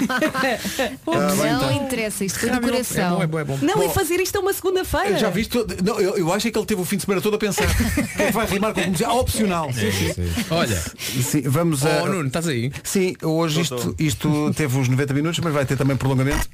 Ah, 1.07 1.35
bem, 1.43 1.53
não 1.53 1.61
tá. 1.61 1.73
interessa, 1.75 2.25
isto 2.25 2.39
foi 2.39 2.51
do 2.51 2.61
coração. 2.61 3.21
É 3.21 3.27
bom, 3.27 3.39
é 3.41 3.45
bom, 3.45 3.55
é 3.55 3.59
bom. 3.59 3.66
Não, 3.66 3.75
Bom, 3.75 3.83
e 3.83 3.89
fazer 3.89 4.21
isto 4.21 4.37
é 4.37 4.41
uma 4.41 4.53
segunda-feira. 4.53 5.19
Já 5.19 5.29
viste? 5.29 5.59
Não, 5.83 6.01
eu, 6.01 6.16
eu 6.16 6.33
acho 6.33 6.47
é 6.47 6.51
que 6.51 6.59
ele 6.59 6.66
teve 6.66 6.81
o 6.81 6.85
fim 6.85 6.97
de 6.97 7.03
semana 7.03 7.21
todo 7.21 7.35
a 7.35 7.39
pensar. 7.39 7.66
Que 8.19 8.23
é 8.23 8.27
que 8.27 8.33
vai 8.33 8.47
rimar 8.47 8.73
com 8.73 8.83
comercial? 8.83 9.19
Opcional. 9.19 9.73
Sim, 9.73 9.93
sim. 9.93 10.45
Olha, 10.51 10.77
Sim, 10.77 11.43
vamos 11.43 11.85
a. 11.85 12.03
oh, 12.03 12.07
Nuno, 12.07 12.27
estás 12.27 12.49
aí? 12.49 12.73
Sim, 12.83 13.14
hoje 13.23 13.69
Tô, 13.69 13.77
isto, 13.77 13.95
isto 13.99 14.55
teve 14.55 14.79
os 14.79 14.89
90 14.89 15.14
minutos, 15.14 15.41
mas 15.41 15.53
vai 15.53 15.64
ter 15.64 15.77
também 15.77 15.97
prolongamento. 15.97 16.49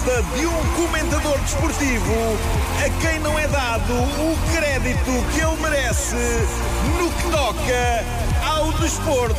De 0.00 0.46
um 0.46 0.74
comentador 0.76 1.38
desportivo 1.40 2.14
a 2.82 3.02
quem 3.02 3.20
não 3.20 3.38
é 3.38 3.46
dado 3.48 3.92
o 3.92 4.38
crédito 4.54 5.10
que 5.32 5.40
ele 5.40 5.60
merece 5.60 6.16
no 6.98 7.10
que 7.10 7.30
toca 7.30 8.04
ao 8.42 8.72
desporto. 8.72 9.36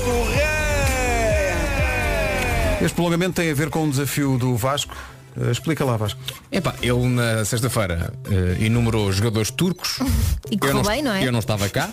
Este 2.79 2.93
prolongamento 2.93 3.41
tem 3.41 3.49
a 3.49 3.53
ver 3.55 3.69
com 3.71 3.85
um 3.85 3.89
desafio 3.89 4.37
do 4.37 4.55
Vasco. 4.55 4.95
Eh, 5.39 5.51
explica 5.51 5.83
lá, 5.83 5.97
Vasco. 5.97 6.19
Epá, 6.51 6.75
ele 6.81 7.07
na 7.07 7.43
sexta-feira 7.43 8.13
eh, 8.29 8.65
enumerou 8.65 9.11
jogadores 9.11 9.49
turcos. 9.49 9.99
E 10.51 10.57
correu 10.57 10.77
eu 10.79 10.83
não, 10.83 10.89
bem, 10.89 11.01
não 11.01 11.13
é? 11.13 11.25
Eu 11.25 11.31
não 11.31 11.39
estava 11.39 11.69
cá, 11.69 11.89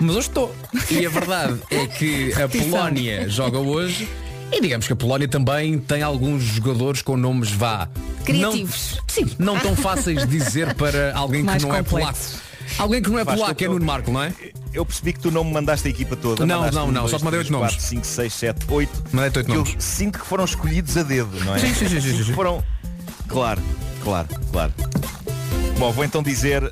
mas 0.00 0.16
hoje 0.16 0.28
estou. 0.28 0.54
E 0.90 1.06
a 1.06 1.08
verdade 1.08 1.60
é 1.70 1.86
que 1.86 2.32
a 2.34 2.48
Polónia 2.48 3.28
joga 3.28 3.58
hoje. 3.58 4.08
E 4.52 4.60
digamos 4.60 4.86
que 4.86 4.92
a 4.92 4.96
Polónia 4.96 5.26
também 5.26 5.78
tem 5.78 6.02
alguns 6.02 6.42
jogadores 6.42 7.00
com 7.02 7.16
nomes 7.16 7.50
vá. 7.50 7.88
Criativos. 8.24 8.96
Não, 8.96 9.02
sim, 9.08 9.36
não 9.38 9.58
tão 9.58 9.74
fáceis 9.74 10.20
de 10.20 10.38
dizer 10.38 10.74
para 10.74 11.12
alguém 11.16 11.40
que 11.40 11.46
Mais 11.46 11.62
não 11.62 11.74
é 11.74 11.82
polaco. 11.82 12.18
Alguém 12.78 13.02
que 13.02 13.10
não 13.10 13.18
é 13.18 13.24
Vasco, 13.24 13.40
polaco 13.40 13.62
é 13.62 13.66
eu- 13.66 13.72
Nuno 13.72 13.84
Marco, 13.84 14.10
não 14.10 14.22
é? 14.22 14.32
Eu 14.72 14.86
percebi 14.86 15.12
que 15.12 15.20
tu 15.20 15.30
não 15.30 15.44
me 15.44 15.52
mandaste 15.52 15.86
a 15.88 15.90
equipa 15.90 16.16
toda. 16.16 16.46
Não, 16.46 16.56
mandaste 16.60 16.76
não, 16.76 16.84
um, 16.88 16.92
não, 16.92 17.00
dois, 17.02 17.10
só 17.10 17.18
te 17.18 17.24
mandei 17.24 17.40
três, 17.40 17.50
oito 17.50 17.58
nomes. 17.60 17.74
quatro, 17.74 17.86
cinco, 17.88 18.06
seis, 18.06 18.32
sete, 18.32 18.64
oito. 18.70 19.02
Mandei-te 19.12 19.38
oito 19.38 19.46
Que 19.46 19.52
eu 19.52 19.64
nomes. 19.64 19.74
sinto 19.84 20.18
que 20.18 20.26
foram 20.26 20.44
escolhidos 20.44 20.96
a 20.96 21.02
dedo, 21.02 21.44
não 21.44 21.54
é? 21.54 21.58
Sim, 21.58 21.74
sim, 21.74 21.88
sim, 21.88 22.00
sim, 22.00 22.10
sim, 22.12 22.16
que 22.18 22.24
sim. 22.24 22.32
foram. 22.32 22.62
Claro, 23.28 23.60
claro, 24.02 24.28
claro. 24.50 24.72
Bom, 25.78 25.92
vou 25.92 26.04
então 26.04 26.22
dizer 26.22 26.70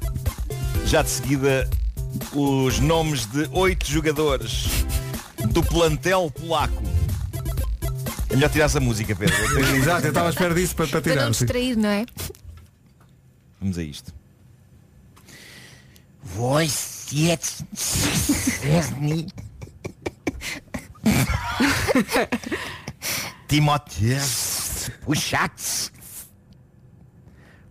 já 0.86 1.02
de 1.02 1.10
seguida 1.10 1.68
os 2.32 2.78
nomes 2.80 3.26
de 3.26 3.48
oito 3.52 3.86
jogadores 3.86 4.68
do 5.50 5.62
plantel 5.62 6.30
polaco. 6.30 6.82
É 8.30 8.34
melhor 8.34 8.50
tirares 8.50 8.76
a 8.76 8.80
música, 8.80 9.14
Pedro. 9.16 9.34
Exato, 9.76 10.06
eu 10.06 10.10
estava 10.10 10.28
à 10.28 10.30
espera 10.30 10.54
disso 10.54 10.74
para, 10.76 10.86
para 10.86 11.00
Para 11.02 11.14
não 11.14 11.16
tirar. 11.16 11.30
distrair, 11.30 11.76
não 11.76 11.88
é? 11.88 12.06
Vamos 13.60 13.76
a 13.78 13.82
isto. 13.82 14.14
Wojciech 16.36 17.64
Timoteusz 23.48 24.90
Puszaks 25.04 25.90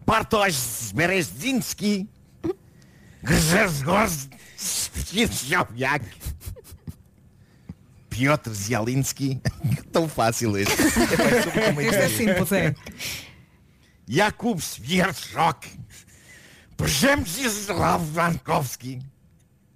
Bartosz 0.05 0.91
Berezinski 0.93 2.07
Grzegorz 3.23 4.27
Świerciowiak 4.57 6.03
Piotr 8.19 8.51
Zielinski. 8.53 9.39
Tão 9.93 10.09
fácil 10.09 10.57
este. 10.57 10.73
Isto 10.73 10.99
é 10.99 11.85
Este 11.85 11.95
é 11.95 12.07
difícil. 12.07 12.17
simples, 12.17 12.51
é. 12.51 12.75
Jakub 14.07 14.59
Zwierczok, 14.61 15.65
Przemysław 16.77 18.01
Wankowski 18.11 18.99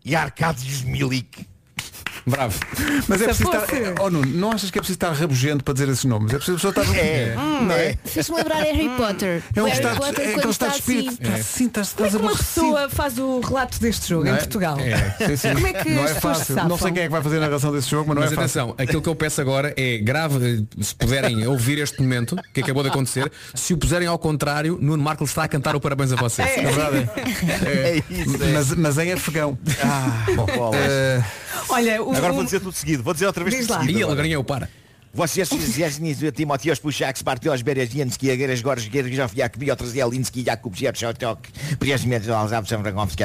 e 0.05 0.15
Arkadiusz 0.19 0.83
Milik. 0.83 1.37
Bravo. 2.25 2.59
Mas 3.07 3.21
é 3.21 3.25
preciso 3.25 3.49
estar. 3.51 3.65
Oh 4.01 4.09
Nuno, 4.09 4.25
não 4.27 4.51
achas 4.51 4.71
que 4.71 4.77
é 4.77 4.81
preciso 4.81 4.95
estar 4.97 5.11
rabugento 5.11 5.63
para 5.63 5.73
dizer 5.73 5.89
esses 5.89 6.05
nomes? 6.05 6.33
É 6.33 6.37
preciso 6.37 6.67
a 6.69 6.71
pessoa 6.71 6.85
estar. 6.85 6.97
É. 6.97 7.35
Hum, 7.37 7.65
não 7.65 7.75
é? 7.75 7.97
Fez-me 8.05 8.37
lembrar 8.37 8.55
Harry 8.63 8.89
Potter. 8.95 9.43
É 9.55 9.61
um 9.61 9.65
Harry 9.65 9.77
estado, 9.77 9.97
Potter 9.97 10.29
é 10.29 10.33
quando 10.33 10.49
está 10.49 10.67
de 10.69 10.75
espírito. 10.75 11.27
assim. 11.33 11.65
Estás 11.67 11.87
assim, 11.87 11.95
Como 11.95 12.07
é 12.07 12.11
que 12.11 12.17
uma 12.17 12.35
pessoa 12.37 12.89
faz 12.89 13.17
o 13.17 13.39
relato 13.41 13.79
deste 13.79 14.09
jogo 14.09 14.27
em 14.27 14.31
é? 14.31 14.37
Portugal? 14.37 14.77
É, 14.79 15.27
sim, 15.27 15.37
sim. 15.37 15.53
Como 15.53 15.67
é 15.67 15.73
que 15.73 15.89
não 15.89 16.03
as 16.03 16.11
é 16.11 16.13
pessoas 16.15 16.37
fácil. 16.37 16.55
Não 16.69 16.77
sei 16.77 16.91
quem 16.91 17.01
é 17.03 17.05
que 17.05 17.11
vai 17.11 17.21
fazer 17.21 17.37
a 17.37 17.39
narração 17.41 17.71
desse 17.73 17.89
jogo, 17.89 18.07
mas 18.07 18.15
não 18.15 18.21
Mas 18.23 18.31
é 18.31 18.35
fácil. 18.35 18.61
atenção, 18.61 18.75
aquilo 18.77 19.01
que 19.01 19.09
eu 19.09 19.15
peço 19.15 19.41
agora 19.41 19.73
é 19.75 19.97
grave, 19.97 20.65
se 20.81 20.95
puderem 20.95 21.45
ouvir 21.47 21.77
este 21.79 22.01
momento, 22.01 22.35
que 22.53 22.61
acabou 22.61 22.83
de 22.83 22.89
acontecer, 22.89 23.31
se 23.53 23.73
o 23.73 23.77
puserem 23.77 24.07
ao 24.07 24.17
contrário, 24.17 24.77
Nuno 24.81 25.03
Marco 25.03 25.23
está 25.23 25.43
a 25.43 25.47
cantar 25.47 25.75
o 25.75 25.79
parabéns 25.81 26.11
a 26.13 26.15
vocês. 26.15 26.47
É 26.49 26.61
verdade. 26.61 27.09
É, 27.65 27.73
É 27.73 28.03
isso, 28.09 28.43
é. 28.43 28.47
Mas, 28.53 28.71
mas 28.75 28.97
em 28.97 29.11
afegão. 29.11 29.57
Ah, 29.83 30.25
bom. 30.35 30.45
Bolas. 30.45 31.23
Olha, 31.69 32.01
o, 32.03 32.15
Agora 32.15 32.33
vou 32.33 32.43
dizer 32.43 32.59
tudo 32.59 32.73
seguido. 32.73 33.03
Vou 33.03 33.13
dizer 33.13 33.25
outra 33.27 33.43
vez 33.43 33.55
Diz 33.55 33.65
tudo 33.67 33.75
lá. 33.75 33.81
seguido. 33.81 33.99
E 33.99 34.01
ele 34.01 34.11
agora. 34.11 34.21
ganhou, 34.23 34.43
para. 34.43 34.69
Wojciech 35.13 35.49
Timoteusz 36.35 36.79
Puszaks 36.79 37.23
Bartosz 37.23 37.63
Berezinski 37.63 38.37
Grzegorz 38.37 38.89
Giergiowiak 38.89 39.57
Piotr 39.57 39.85
Zielinski 39.85 40.43
Jakub 40.43 40.75
Zwierciowiak 40.75 41.37
Przemysław 41.79 42.51
Wankowski 42.83 43.23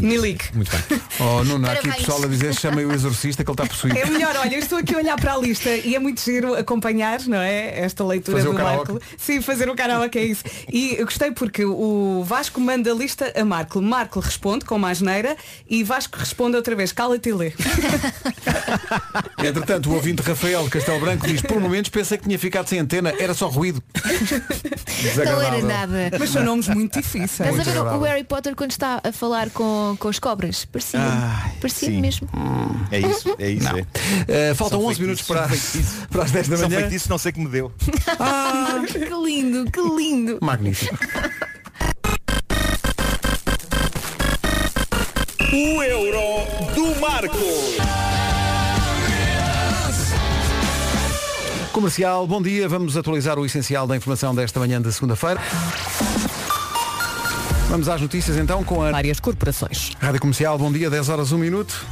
Milik. 0.00 0.54
Muito 0.54 0.70
bem. 0.72 1.00
oh, 1.20 1.44
Nuno, 1.44 1.68
há 1.68 1.72
aqui 1.72 1.92
pessoal 1.92 2.24
a 2.24 2.26
dizer 2.26 2.54
chamem 2.54 2.84
o 2.84 2.92
exorcista 2.92 3.44
que 3.44 3.50
ele 3.50 3.54
está 3.54 3.66
possuído. 3.66 3.98
É 3.98 4.06
melhor, 4.06 4.34
olha, 4.36 4.54
eu 4.54 4.58
estou 4.58 4.78
aqui 4.78 4.94
a 4.94 4.98
olhar 4.98 5.16
para 5.16 5.34
a 5.34 5.38
lista 5.38 5.70
e 5.70 5.94
é 5.94 5.98
muito 5.98 6.20
giro 6.20 6.54
acompanhar, 6.54 7.20
não 7.26 7.38
é? 7.38 7.78
Esta 7.80 8.04
leitura 8.04 8.38
Fazer 8.38 8.48
do. 8.48 8.54
Marco. 8.54 9.00
Sim, 9.16 9.40
fazer 9.40 9.68
o 9.68 9.74
karaoke 9.74 10.18
é 10.18 10.24
isso. 10.24 10.44
E 10.72 10.96
eu 10.98 11.04
gostei 11.04 11.30
porque 11.30 11.64
o 11.64 12.24
Vasco 12.24 12.60
manda 12.60 12.90
a 12.90 12.94
lista 12.94 13.32
a 13.36 13.44
Marco. 13.44 13.80
Marco 13.80 14.20
responde 14.20 14.64
com 14.64 14.76
uma 14.76 14.90
asneira 14.90 15.36
e 15.68 15.84
Vasco 15.84 16.18
responde 16.18 16.56
outra 16.56 16.74
vez, 16.74 16.92
cala-te 16.92 17.28
e 17.28 17.32
lê. 17.32 17.52
Entretanto, 19.38 19.90
o 19.90 19.94
ouvinte 19.94 20.22
Rafael 20.22 20.68
Castelo 20.68 21.00
Branco 21.00 21.19
diz, 21.26 21.42
por 21.42 21.60
momentos 21.60 21.90
pensei 21.90 22.18
que 22.18 22.24
tinha 22.24 22.38
ficado 22.38 22.68
sem 22.68 22.78
antena, 22.78 23.12
era 23.18 23.34
só 23.34 23.48
ruído. 23.48 23.82
Não 25.24 25.40
era 25.42 25.62
nada. 25.62 26.10
Mas 26.18 26.30
são 26.30 26.44
nomes 26.44 26.68
muito 26.68 26.98
difíceis. 27.00 27.30
Estás 27.32 27.48
a 27.50 27.52
Muito 27.52 27.70
ver 27.90 27.96
o-. 27.96 28.00
Harry 28.02 28.24
Potter 28.24 28.54
quando 28.54 28.70
está 28.72 29.00
a 29.02 29.12
falar 29.12 29.50
com, 29.50 29.96
com 29.98 30.08
as 30.08 30.18
cobras? 30.18 30.64
Parecia. 30.66 31.00
Ai, 31.00 31.52
Parecia 31.60 31.88
sim. 31.88 32.00
mesmo. 32.00 32.28
É 32.90 32.98
isso, 33.00 33.34
é 33.38 33.50
isso. 33.50 33.68
É. 33.76 33.84
Eh, 34.50 34.54
faltam 34.54 34.80
São 34.80 34.88
11 34.88 35.00
minutos 35.00 35.22
para, 35.22 35.48
para 36.10 36.22
as 36.24 36.30
10 36.30 36.48
da 36.48 36.56
São 36.56 36.68
manhã. 36.68 36.80
feitiços, 36.80 37.08
não 37.08 37.18
sei 37.18 37.32
que 37.32 37.40
me 37.40 37.48
deu. 37.48 37.72
Ah, 38.18 38.82
que 38.86 38.98
lindo, 38.98 39.70
que 39.70 39.80
lindo. 39.80 40.38
Magnífico. 40.42 40.96
O 45.52 45.82
euro 45.82 46.74
do 46.74 47.00
Marco. 47.00 47.36
Comercial, 51.80 52.26
bom 52.26 52.42
dia. 52.42 52.68
Vamos 52.68 52.94
atualizar 52.94 53.38
o 53.38 53.46
essencial 53.46 53.86
da 53.86 53.96
informação 53.96 54.34
desta 54.34 54.60
manhã 54.60 54.82
de 54.82 54.92
segunda-feira. 54.92 55.40
Vamos 57.70 57.88
às 57.88 58.02
notícias 58.02 58.36
então 58.36 58.62
com 58.62 58.82
a 58.82 58.90
Várias 58.90 59.18
corporações. 59.18 59.92
Rádio 59.98 60.20
Comercial. 60.20 60.58
Bom 60.58 60.70
dia, 60.70 60.90
10 60.90 61.08
horas 61.08 61.32
1 61.32 61.38
minuto. 61.38 61.86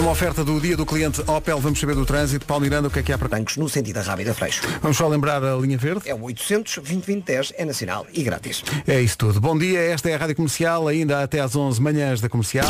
Numa 0.00 0.12
oferta 0.12 0.42
do 0.42 0.58
dia 0.58 0.78
do 0.78 0.86
cliente 0.86 1.20
Opel, 1.26 1.60
vamos 1.60 1.78
saber 1.78 1.94
do 1.94 2.06
trânsito. 2.06 2.46
Paulo 2.46 2.62
Miranda, 2.64 2.88
o 2.88 2.90
que 2.90 3.00
é 3.00 3.02
que 3.02 3.12
há 3.12 3.18
para 3.18 3.28
bancos 3.28 3.58
no 3.58 3.68
sentido 3.68 3.96
da 3.96 4.00
Rábida 4.00 4.32
Freixo? 4.32 4.62
Vamos 4.80 4.96
só 4.96 5.06
lembrar 5.06 5.44
a 5.44 5.54
linha 5.56 5.76
verde. 5.76 6.08
É 6.08 6.14
o 6.14 6.22
800 6.22 6.76
2010 6.76 7.52
é 7.58 7.66
nacional 7.66 8.06
e 8.10 8.22
grátis. 8.22 8.64
É 8.86 8.98
isso 8.98 9.18
tudo. 9.18 9.38
Bom 9.42 9.58
dia, 9.58 9.78
esta 9.78 10.08
é 10.08 10.14
a 10.14 10.16
Rádio 10.16 10.36
Comercial, 10.36 10.88
ainda 10.88 11.22
até 11.22 11.40
às 11.40 11.54
11 11.54 11.82
manhãs 11.82 12.18
da 12.18 12.30
Comercial. 12.30 12.66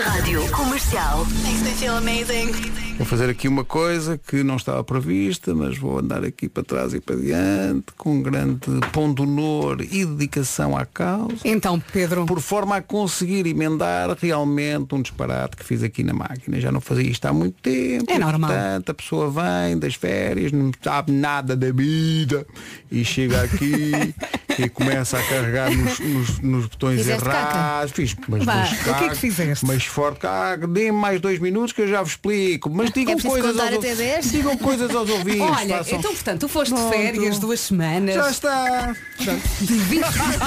Rádio 0.00 0.48
Comercial. 0.52 1.26
Makes 1.42 1.62
me 1.62 1.70
feel 1.70 1.96
amazing. 1.96 2.52
Vou 2.96 3.06
fazer 3.06 3.30
aqui 3.30 3.48
uma 3.48 3.64
coisa 3.64 4.18
que 4.18 4.42
não 4.42 4.56
estava 4.56 4.84
prevista, 4.84 5.54
mas 5.54 5.76
vou 5.76 5.98
andar 5.98 6.22
aqui 6.22 6.48
para 6.48 6.62
trás 6.62 6.92
e 6.92 7.00
para 7.00 7.16
diante, 7.16 7.86
com 7.96 8.22
grande 8.22 8.68
pondonor 8.92 9.80
e 9.80 10.04
dedicação 10.04 10.76
à 10.76 10.84
causa. 10.84 11.36
Então, 11.44 11.80
Pedro. 11.92 12.26
Por 12.26 12.40
forma 12.40 12.76
a 12.76 12.82
conseguir 12.82 13.46
emendar 13.46 14.14
realmente 14.20 14.94
um 14.94 15.00
disparate 15.00 15.56
que 15.56 15.64
fiz 15.64 15.82
aqui 15.82 16.04
na 16.04 16.12
máquina. 16.12 16.59
Já 16.60 16.70
não 16.72 16.80
fazia 16.80 17.10
isto 17.10 17.24
há 17.26 17.32
muito 17.32 17.60
tempo. 17.62 18.04
É 18.10 18.18
normal. 18.18 18.50
Portanto, 18.50 18.90
a 18.90 18.94
pessoa 18.94 19.30
vem 19.30 19.78
das 19.78 19.94
férias, 19.94 20.52
não 20.52 20.70
sabe 20.82 21.12
nada 21.12 21.56
da 21.56 21.72
vida 21.72 22.46
e 22.90 23.04
chega 23.04 23.42
aqui 23.42 23.92
e 24.58 24.68
começa 24.68 25.18
a 25.18 25.22
carregar 25.22 25.70
nos, 25.74 25.98
nos- 26.00 26.38
nos 26.40 26.66
botões 26.66 26.98
Fizeste 27.00 27.26
errados. 27.28 27.92
Fiz, 27.92 28.16
mas, 28.28 28.44
Vá, 28.44 28.54
mas 28.56 28.72
o 28.72 28.94
que 28.98 29.04
é 29.04 29.08
que 29.08 29.16
fizeste? 29.16 29.64
Mas 29.66 29.84
forte, 29.84 30.20
caga, 30.20 30.66
dê-me 30.66 30.92
mais 30.98 31.20
dois 31.20 31.38
minutos 31.38 31.72
que 31.72 31.82
eu 31.82 31.88
já 31.88 32.02
vos 32.02 32.12
explico. 32.12 32.68
Mas 32.70 32.90
digam 32.90 33.14
preciso 33.16 33.34
coisas 33.40 33.58
aos 33.58 33.68
até 33.74 33.90
ou- 33.90 33.96
10? 33.96 34.30
Digam 34.32 34.56
coisas 34.58 34.94
aos 34.94 35.08
ouvintes. 35.10 35.40
Olha, 35.40 35.78
façam- 35.78 35.98
então 35.98 36.12
portanto, 36.12 36.40
tu 36.40 36.48
foste 36.48 36.74
de 36.74 36.88
férias 36.90 37.38
duas 37.38 37.60
semanas. 37.60 38.14
Já 38.14 38.30
está. 38.30 38.96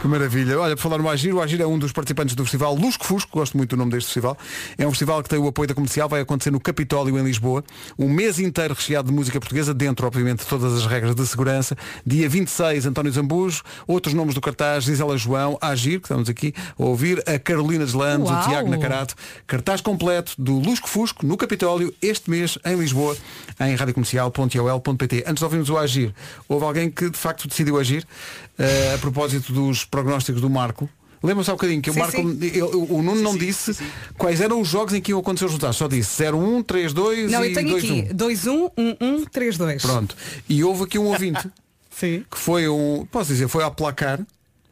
Que 0.00 0.08
maravilha. 0.08 0.58
Olha, 0.58 0.74
por 0.74 0.82
falar 0.82 0.98
no 0.98 1.08
Agir, 1.08 1.32
o 1.32 1.40
Agir 1.40 1.60
é 1.60 1.66
um 1.66 1.78
dos 1.78 1.92
participantes 1.92 2.34
do 2.34 2.42
festival 2.44 2.74
Lusco 2.74 3.04
Fusco, 3.04 3.30
gosto 3.38 3.56
muito 3.56 3.71
do 3.76 3.78
nome 3.78 3.90
deste 3.90 4.06
festival. 4.06 4.36
É 4.78 4.86
um 4.86 4.90
festival 4.90 5.22
que 5.22 5.28
tem 5.28 5.38
o 5.38 5.46
apoio 5.46 5.68
da 5.68 5.74
comercial, 5.74 6.08
vai 6.08 6.20
acontecer 6.20 6.50
no 6.50 6.60
Capitólio, 6.60 7.18
em 7.18 7.24
Lisboa. 7.24 7.64
Um 7.98 8.08
mês 8.08 8.38
inteiro 8.38 8.74
recheado 8.74 9.08
de 9.08 9.14
música 9.14 9.38
portuguesa, 9.40 9.74
dentro, 9.74 10.06
obviamente, 10.06 10.40
de 10.40 10.46
todas 10.46 10.72
as 10.74 10.86
regras 10.86 11.14
de 11.14 11.26
segurança. 11.26 11.76
Dia 12.06 12.28
26, 12.28 12.86
António 12.86 13.12
Zambujo. 13.12 13.62
Outros 13.86 14.14
nomes 14.14 14.34
do 14.34 14.40
cartaz, 14.40 14.84
Gisela 14.84 15.16
João, 15.16 15.58
Agir, 15.60 16.00
que 16.00 16.06
estamos 16.06 16.28
aqui 16.28 16.54
a 16.78 16.84
ouvir, 16.84 17.22
a 17.28 17.38
Carolina 17.38 17.84
Deslandes, 17.84 18.30
o. 18.30 18.48
Tiago 18.48 18.68
Nacarato. 18.68 19.14
Cartaz 19.46 19.80
completo 19.80 20.34
do 20.38 20.58
Lusco 20.58 20.88
Fusco, 20.88 21.24
no 21.26 21.36
Capitólio, 21.36 21.94
este 22.00 22.30
mês, 22.30 22.58
em 22.64 22.76
Lisboa, 22.76 23.16
em 23.60 23.74
radiocomercial.ol.pt. 23.74 25.24
Antes 25.26 25.38
de 25.38 25.44
ouvirmos 25.44 25.70
o 25.70 25.78
Agir, 25.78 26.14
houve 26.48 26.64
alguém 26.64 26.90
que, 26.90 27.10
de 27.10 27.18
facto, 27.18 27.48
decidiu 27.48 27.78
agir 27.78 28.06
eh, 28.58 28.94
a 28.94 28.98
propósito 28.98 29.52
dos 29.52 29.84
prognósticos 29.84 30.40
do 30.40 30.50
Marco. 30.50 30.88
Lembram-se 31.22 31.50
há 31.50 31.52
um 31.52 31.56
bocadinho 31.56 31.80
que 31.82 31.90
o 31.90 31.92
Sim, 31.92 31.98
Marco, 32.00 32.16
sim. 32.16 32.38
ele- 32.42 32.62
o 32.62 33.02
Nuno 33.02 33.22
não 33.22 33.36
disse 33.36 33.76
quais 34.18 34.40
eram 34.40 34.60
os 34.60 34.68
jogos 34.68 34.92
em 34.94 35.00
que 35.00 35.12
iam 35.12 35.20
acontecer 35.20 35.44
os 35.44 35.52
resultados, 35.52 35.76
só 35.76 35.86
disse 35.88 36.22
0-1, 36.22 36.62
3-2 36.64 37.30
Não, 37.30 37.44
e 37.44 37.48
eu 37.50 37.54
tenho 37.54 37.68
2-1. 37.70 37.78
aqui 37.78 38.14
2-1, 38.14 38.70
1-1, 38.76 39.24
3-2. 39.30 39.82
Pronto. 39.82 40.16
E 40.48 40.64
houve 40.64 40.84
aqui 40.84 40.98
um 40.98 41.04
ouvinte 41.06 41.48
Sim. 41.90 42.24
que 42.30 42.38
foi 42.38 42.68
um, 42.68 43.06
posso 43.10 43.28
dizer, 43.32 43.46
foi 43.48 43.62
ao 43.62 43.70
placar 43.70 44.20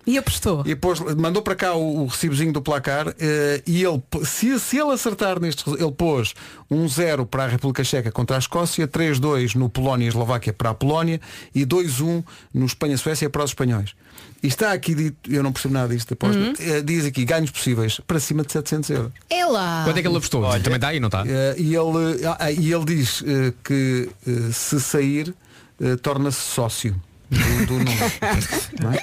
E 0.07 0.17
apostou. 0.19 0.63
e 0.67 0.75
pôs, 0.75 0.99
mandou 0.99 1.43
para 1.43 1.55
cá 1.55 1.75
o, 1.75 2.03
o 2.03 2.07
recibozinho 2.07 2.53
do 2.53 2.61
placar 2.63 3.15
eh, 3.21 3.63
e 3.67 3.85
ele, 3.85 4.03
se, 4.25 4.59
se 4.59 4.77
ele 4.79 4.91
acertar 4.93 5.39
neste 5.39 5.69
ele 5.71 5.93
pôs 5.93 6.35
um 6.71 6.89
0 6.89 7.27
para 7.27 7.45
a 7.45 7.47
República 7.47 7.85
Checa 7.85 8.11
contra 8.11 8.37
a 8.37 8.39
Escócia, 8.39 8.89
3-2 8.89 9.55
no 9.55 9.69
Polónia 9.69 10.07
e 10.07 10.09
Eslováquia 10.09 10.53
para 10.53 10.71
a 10.71 10.75
Polónia 10.75 11.21
e 11.55 11.65
2-1 11.67 12.25
no 12.53 12.65
Espanha-Suécia 12.67 13.29
para 13.31 13.45
os 13.45 13.51
espanhóis. 13.51 13.95
E 14.43 14.47
está 14.47 14.73
aqui 14.73 14.95
dito, 14.95 15.31
eu 15.31 15.43
não 15.43 15.53
percebo 15.53 15.75
nada 15.75 15.95
disto, 15.95 16.15
aposto, 16.15 16.39
Uhum. 16.39 16.55
eh, 16.59 16.81
diz 16.81 17.05
aqui 17.05 17.25
ganhos 17.27 17.51
possíveis 17.51 18.01
para 18.07 18.19
cima 18.19 18.43
de 18.43 18.53
700 18.53 18.91
euros. 18.91 19.13
É 19.29 19.45
lá. 19.45 19.83
Quanto 19.85 19.99
é 19.99 20.03
que 20.03 20.09
ele 20.09 20.17
apostou? 20.17 20.43
Também 20.61 20.77
está 20.77 20.89
aí, 20.89 20.99
não 21.01 21.09
está? 21.09 21.25
Eh, 21.27 21.55
e, 21.59 21.75
ele, 21.75 22.27
ah, 22.39 22.51
e 22.51 22.73
ele 22.73 22.85
diz 22.87 23.23
eh, 23.27 23.53
que 23.63 24.09
eh, 24.27 24.51
se 24.53 24.81
sair 24.81 25.35
eh, 25.81 25.97
torna-se 25.97 26.41
sócio 26.41 26.99
do, 27.31 27.67
do 27.67 27.75
número. 27.75 28.13
Não 28.83 28.93
é? 28.93 29.03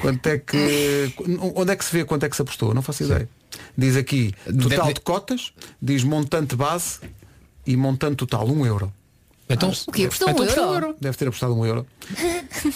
Quanto 0.00 0.26
é 0.28 0.38
que. 0.38 1.12
Onde 1.54 1.72
é 1.72 1.76
que 1.76 1.84
se 1.84 1.92
vê 1.96 2.04
quanto 2.04 2.24
é 2.24 2.28
que 2.28 2.34
se 2.36 2.42
apostou? 2.42 2.74
Não 2.74 2.82
faço 2.82 3.04
ideia. 3.04 3.28
Diz 3.78 3.96
aqui 3.96 4.32
total 4.60 4.92
de 4.92 5.00
cotas, 5.00 5.52
diz 5.80 6.02
montante 6.02 6.56
base 6.56 6.98
e 7.66 7.76
montante 7.76 8.16
total, 8.16 8.48
um 8.48 8.66
euro. 8.66 8.92
Então, 9.48 9.70
O 9.86 9.92
quê? 9.92 10.04
Apostou 10.04 10.28
um 10.28 10.30
Então 10.30 10.44
apostou 10.44 10.74
euro? 10.74 10.96
Deve 11.00 11.16
ter 11.18 11.28
apostado 11.28 11.54
um 11.54 11.66
euro. 11.66 11.86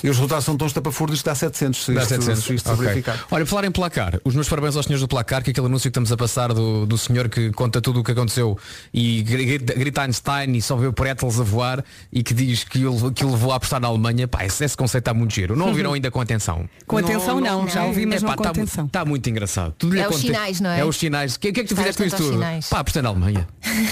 E 0.05 0.09
os 0.11 0.17
resultados 0.17 0.45
são 0.45 0.57
tão 0.57 0.67
estapafurdos 0.67 1.21
que 1.21 1.25
dá 1.25 1.35
700 1.35 1.83
se 1.85 1.93
Dá 1.95 2.03
isto, 2.03 2.09
700. 2.11 2.45
se 2.45 2.55
isto 2.55 2.67
se 2.67 2.73
Ok. 2.75 2.85
verificar. 2.87 3.25
Olha, 3.31 3.47
falar 3.47 3.65
em 3.65 3.71
placar, 3.71 4.21
os 4.25 4.35
meus 4.35 4.49
parabéns 4.49 4.77
aos 4.77 4.85
senhores 4.85 5.01
do 5.01 5.09
placar, 5.09 5.43
que 5.43 5.51
aquele 5.51 5.67
anúncio 5.67 5.85
que 5.85 5.89
estamos 5.89 6.13
a 6.13 6.17
passar 6.17 6.53
do, 6.53 6.85
do 6.85 6.99
senhor 6.99 7.29
que 7.29 7.51
conta 7.53 7.81
tudo 7.81 8.01
o 8.01 8.05
que 8.05 8.13
aconteceu 8.13 8.57
e 8.93 9.23
grita, 9.23 9.75
grita 9.75 10.03
Einstein 10.03 10.55
e 10.57 10.63
só 10.63 10.77
vê 10.77 10.87
o 10.87 10.93
Pretels 10.93 11.41
a 11.41 11.43
voar 11.43 11.83
e 12.13 12.23
que 12.23 12.35
diz 12.35 12.65
que 12.65 12.79
ele, 12.85 13.11
que 13.15 13.25
ele 13.25 13.33
levou 13.33 13.53
a 13.53 13.57
apostar 13.57 13.81
na 13.81 13.89
Alemanha, 13.89 14.29
pá, 14.29 14.45
esse, 14.45 14.63
esse 14.65 14.77
conceito 14.77 15.03
está 15.03 15.15
muito 15.15 15.33
giro. 15.35 15.57
Não 15.57 15.69
ouviram 15.69 15.93
ainda 15.95 16.11
com 16.11 16.21
atenção? 16.21 16.69
Com 16.87 16.99
atenção 16.99 17.41
não, 17.41 17.67
já 17.69 17.85
ouvi, 17.85 18.05
mas 18.05 18.23
não 18.23 18.29
com 18.35 18.43
está, 18.43 18.51
atenção. 18.51 18.87
Está 18.87 19.05
muito 19.07 19.29
engraçado. 19.31 19.75
Tudo 19.79 19.97
É 19.97 20.01
os 20.01 20.07
aconte- 20.09 20.21
sinais, 20.27 20.61
não 20.61 20.71
é? 20.71 20.81
É 20.81 20.85
os 20.85 20.97
sinais. 20.97 21.35
O 21.37 21.41
que, 21.41 21.51
que 21.53 21.61
é 21.61 21.63
que 21.65 21.69
tu 21.71 21.77
fizeste 21.77 21.97
com 21.99 22.05
aos 22.05 22.13
tudo? 22.15 22.33
sinais. 22.35 22.69
Pá, 22.69 22.81
apostei 22.81 23.01
na 23.03 23.09
Alemanha. 23.09 23.49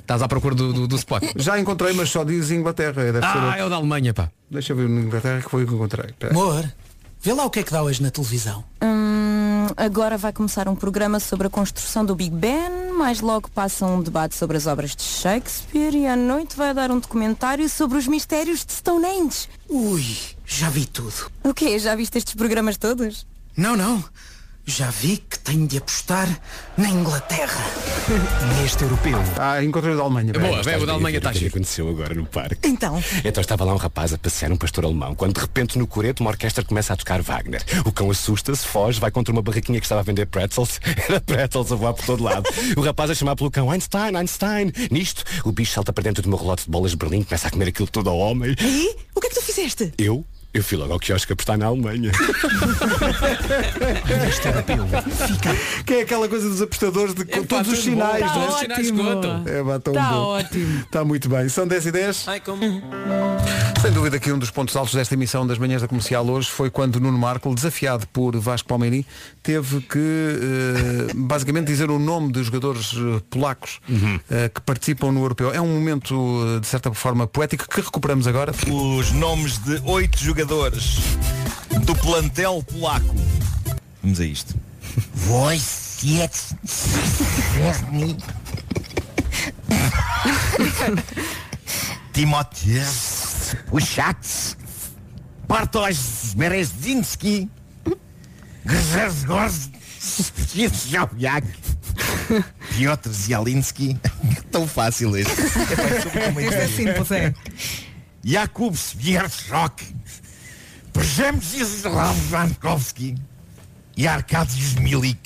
Estás 0.00 0.22
à 0.22 0.28
procura 0.28 0.54
do, 0.54 0.72
do, 0.72 0.86
do 0.86 0.94
spot. 0.96 1.24
Já 1.34 1.58
encontrei, 1.58 1.92
mas 1.96 2.10
só 2.10 2.22
diz 2.24 2.50
Inglaterra. 2.50 2.92
Deve 3.04 3.20
ser 3.20 3.24
Ah, 3.26 3.46
outro. 3.46 3.60
é 3.60 3.64
o 3.64 3.68
da 3.70 3.76
Alemanha, 3.76 4.12
pá. 4.14 4.30
Deixa 4.50 4.72
eu 4.72 4.76
ver 4.76 4.88
no 4.88 5.00
Inglaterra 5.00 5.40
que 5.42 5.50
foi 5.50 5.64
o 5.64 5.66
que 5.66 5.74
encontrei. 5.74 6.10
Espera 6.10 6.32
aí. 6.32 6.38
Amor, 6.40 6.72
vê 7.20 7.32
lá 7.32 7.44
o 7.44 7.50
que 7.50 7.60
é 7.60 7.62
que 7.62 7.72
dá 7.72 7.82
hoje 7.82 8.02
na 8.02 8.10
televisão. 8.10 8.62
Hum, 8.82 9.66
agora 9.76 10.16
vai 10.16 10.32
começar 10.32 10.68
um 10.68 10.76
programa 10.76 11.18
sobre 11.18 11.46
a 11.46 11.50
construção 11.50 12.04
do 12.04 12.14
Big 12.14 12.30
Ben, 12.34 12.92
mais 12.96 13.20
logo 13.20 13.50
passa 13.50 13.84
um 13.86 14.00
debate 14.02 14.34
sobre 14.36 14.56
as 14.56 14.66
obras 14.66 14.94
de 14.94 15.02
Shakespeare 15.02 15.94
e 15.94 16.06
à 16.06 16.14
noite 16.16 16.56
vai 16.56 16.72
dar 16.72 16.90
um 16.90 16.98
documentário 17.00 17.68
sobre 17.68 17.98
os 17.98 18.06
mistérios 18.06 18.64
de 18.64 18.72
Stonehenge. 18.72 19.48
Ui, 19.68 20.04
já 20.46 20.70
vi 20.70 20.86
tudo. 20.86 21.12
O 21.42 21.52
quê? 21.52 21.78
Já 21.78 21.94
viste 21.96 22.16
estes 22.18 22.34
programas 22.34 22.76
todos? 22.76 23.26
Não, 23.56 23.76
não. 23.76 24.04
Já 24.68 24.90
vi 24.90 25.18
que 25.18 25.38
tenho 25.38 25.64
de 25.68 25.78
apostar 25.78 26.28
na 26.76 26.88
Inglaterra. 26.90 27.64
Neste 28.60 28.82
europeu. 28.82 29.16
Ah, 29.38 29.62
encontrei 29.62 29.94
o 29.94 29.96
da 29.96 30.02
Alemanha. 30.02 30.32
Boa, 30.32 30.46
Estás 30.58 30.66
velho, 30.66 30.78
o 30.78 30.80
da 30.80 30.86
bem 30.86 30.90
a 30.90 30.94
Alemanha 30.94 31.18
está 31.18 31.30
o 31.30 31.32
que 31.32 31.38
giro. 31.38 31.50
aconteceu 31.52 31.88
agora 31.88 32.14
no 32.14 32.26
parque. 32.26 32.68
Então. 32.68 33.00
Então 33.24 33.40
estava 33.40 33.62
lá 33.64 33.72
um 33.72 33.76
rapaz 33.76 34.12
a 34.12 34.18
passear 34.18 34.50
um 34.50 34.56
pastor 34.56 34.84
alemão, 34.84 35.14
quando 35.14 35.34
de 35.34 35.40
repente 35.40 35.78
no 35.78 35.86
coreto 35.86 36.20
uma 36.20 36.30
orquestra 36.30 36.64
começa 36.64 36.92
a 36.92 36.96
tocar 36.96 37.22
Wagner. 37.22 37.62
O 37.84 37.92
cão 37.92 38.10
assusta-se, 38.10 38.66
foge, 38.66 38.98
vai 38.98 39.12
contra 39.12 39.32
uma 39.32 39.40
barraquinha 39.40 39.78
que 39.78 39.86
estava 39.86 40.00
a 40.00 40.04
vender 40.04 40.26
pretzels. 40.26 40.80
Era 41.08 41.20
pretzels 41.20 41.70
a 41.70 41.76
voar 41.76 41.94
por 41.94 42.04
todo 42.04 42.24
lado. 42.24 42.50
O 42.76 42.80
rapaz 42.80 43.08
a 43.10 43.14
chamar 43.14 43.36
pelo 43.36 43.52
cão, 43.52 43.70
Einstein, 43.70 44.16
Einstein. 44.16 44.72
Nisto, 44.90 45.22
o 45.44 45.52
bicho 45.52 45.72
salta 45.74 45.92
para 45.92 46.02
dentro 46.02 46.22
de 46.22 46.28
uma 46.28 46.36
relote 46.36 46.64
de 46.64 46.70
bolas 46.70 46.90
de 46.90 46.96
Berlim, 46.96 47.22
começa 47.22 47.46
a 47.46 47.50
comer 47.52 47.68
aquilo 47.68 47.86
tudo 47.86 48.10
ao 48.10 48.18
homem. 48.18 48.56
E? 48.60 48.96
O 49.14 49.20
que 49.20 49.28
é 49.28 49.30
que 49.30 49.36
tu 49.36 49.42
fizeste? 49.42 49.92
Eu? 49.96 50.24
Eu 50.56 50.62
fui 50.64 50.78
logo 50.78 50.92
ao 50.94 50.98
quiosque 50.98 51.34
apostar 51.34 51.58
na 51.58 51.66
Alemanha. 51.66 52.10
Neste 54.24 54.46
europeu. 54.48 54.86
Fica. 55.26 55.54
Que 55.84 55.94
é 55.94 56.00
aquela 56.02 56.26
coisa 56.28 56.48
dos 56.48 56.62
apostadores 56.62 57.14
de 57.14 57.22
É, 57.30 57.42
todos 57.42 57.70
os 57.72 57.78
sinais, 57.80 58.20
bom. 58.24 58.26
não 58.26 58.42
é? 58.42 58.46
Todos 58.46 58.54
os 58.54 58.60
sinais 58.60 58.90
contam. 58.90 59.42
É, 59.46 59.62
pá, 59.62 59.78
tão 59.78 59.92
Tá 59.92 60.10
bom. 60.10 60.16
ótimo. 60.16 60.80
Está 60.80 61.04
muito 61.04 61.28
bem. 61.28 61.46
São 61.50 61.66
10 61.68 61.86
e 61.86 61.92
10. 61.92 62.26
Sem 63.82 63.92
dúvida 63.92 64.18
que 64.18 64.32
um 64.32 64.38
dos 64.38 64.50
pontos 64.50 64.74
altos 64.74 64.94
desta 64.94 65.12
emissão 65.14 65.46
das 65.46 65.58
manhãs 65.58 65.82
da 65.82 65.88
comercial 65.88 66.26
hoje 66.26 66.48
foi 66.50 66.70
quando 66.70 66.98
Nuno 66.98 67.18
Marco, 67.18 67.54
desafiado 67.54 68.06
por 68.08 68.34
Vasco 68.38 68.66
Palmeirim, 68.68 69.04
teve 69.42 69.80
que 69.82 69.98
eh, 69.98 71.12
basicamente 71.14 71.66
dizer 71.66 71.90
o 71.90 71.98
nome 71.98 72.32
dos 72.32 72.46
jogadores 72.46 72.94
eh, 72.96 73.20
polacos 73.28 73.78
eh, 74.30 74.48
que 74.48 74.60
participam 74.62 75.12
no 75.12 75.20
europeu. 75.20 75.52
É 75.52 75.60
um 75.60 75.66
momento, 75.68 76.58
de 76.60 76.66
certa 76.66 76.92
forma, 76.94 77.26
poético 77.26 77.68
que 77.68 77.80
recuperamos 77.82 78.26
agora. 78.26 78.52
Os 78.66 79.12
nomes 79.12 79.58
de 79.58 79.80
oito 79.84 80.18
jogadores 80.18 80.45
do 80.46 81.94
plantel 81.96 82.62
polaco. 82.62 83.14
Vamos 84.02 84.20
a 84.20 84.24
isto. 84.24 84.54
Timothy 92.12 92.80
Uszaks. 93.72 94.56
Bartosz 95.48 96.34
Berezinski. 96.36 97.48
Grzegorz 98.64 99.54
Świetżowiak. 100.00 101.44
Piotr 102.70 103.10
Zielinski. 103.10 103.96
Tão 104.52 104.68
fácil 104.68 105.16
este. 105.16 105.42
Este 105.42 106.54
é 106.54 106.68
simples, 106.68 107.10
é. 107.10 107.34
Jakub 108.24 108.76
Zwierczok. 111.02 111.40
Przemysław 111.40 112.30
Jankowski. 112.32 113.14
E 113.98 114.10
Arkadiusz 114.10 114.74
Milik. 114.80 115.18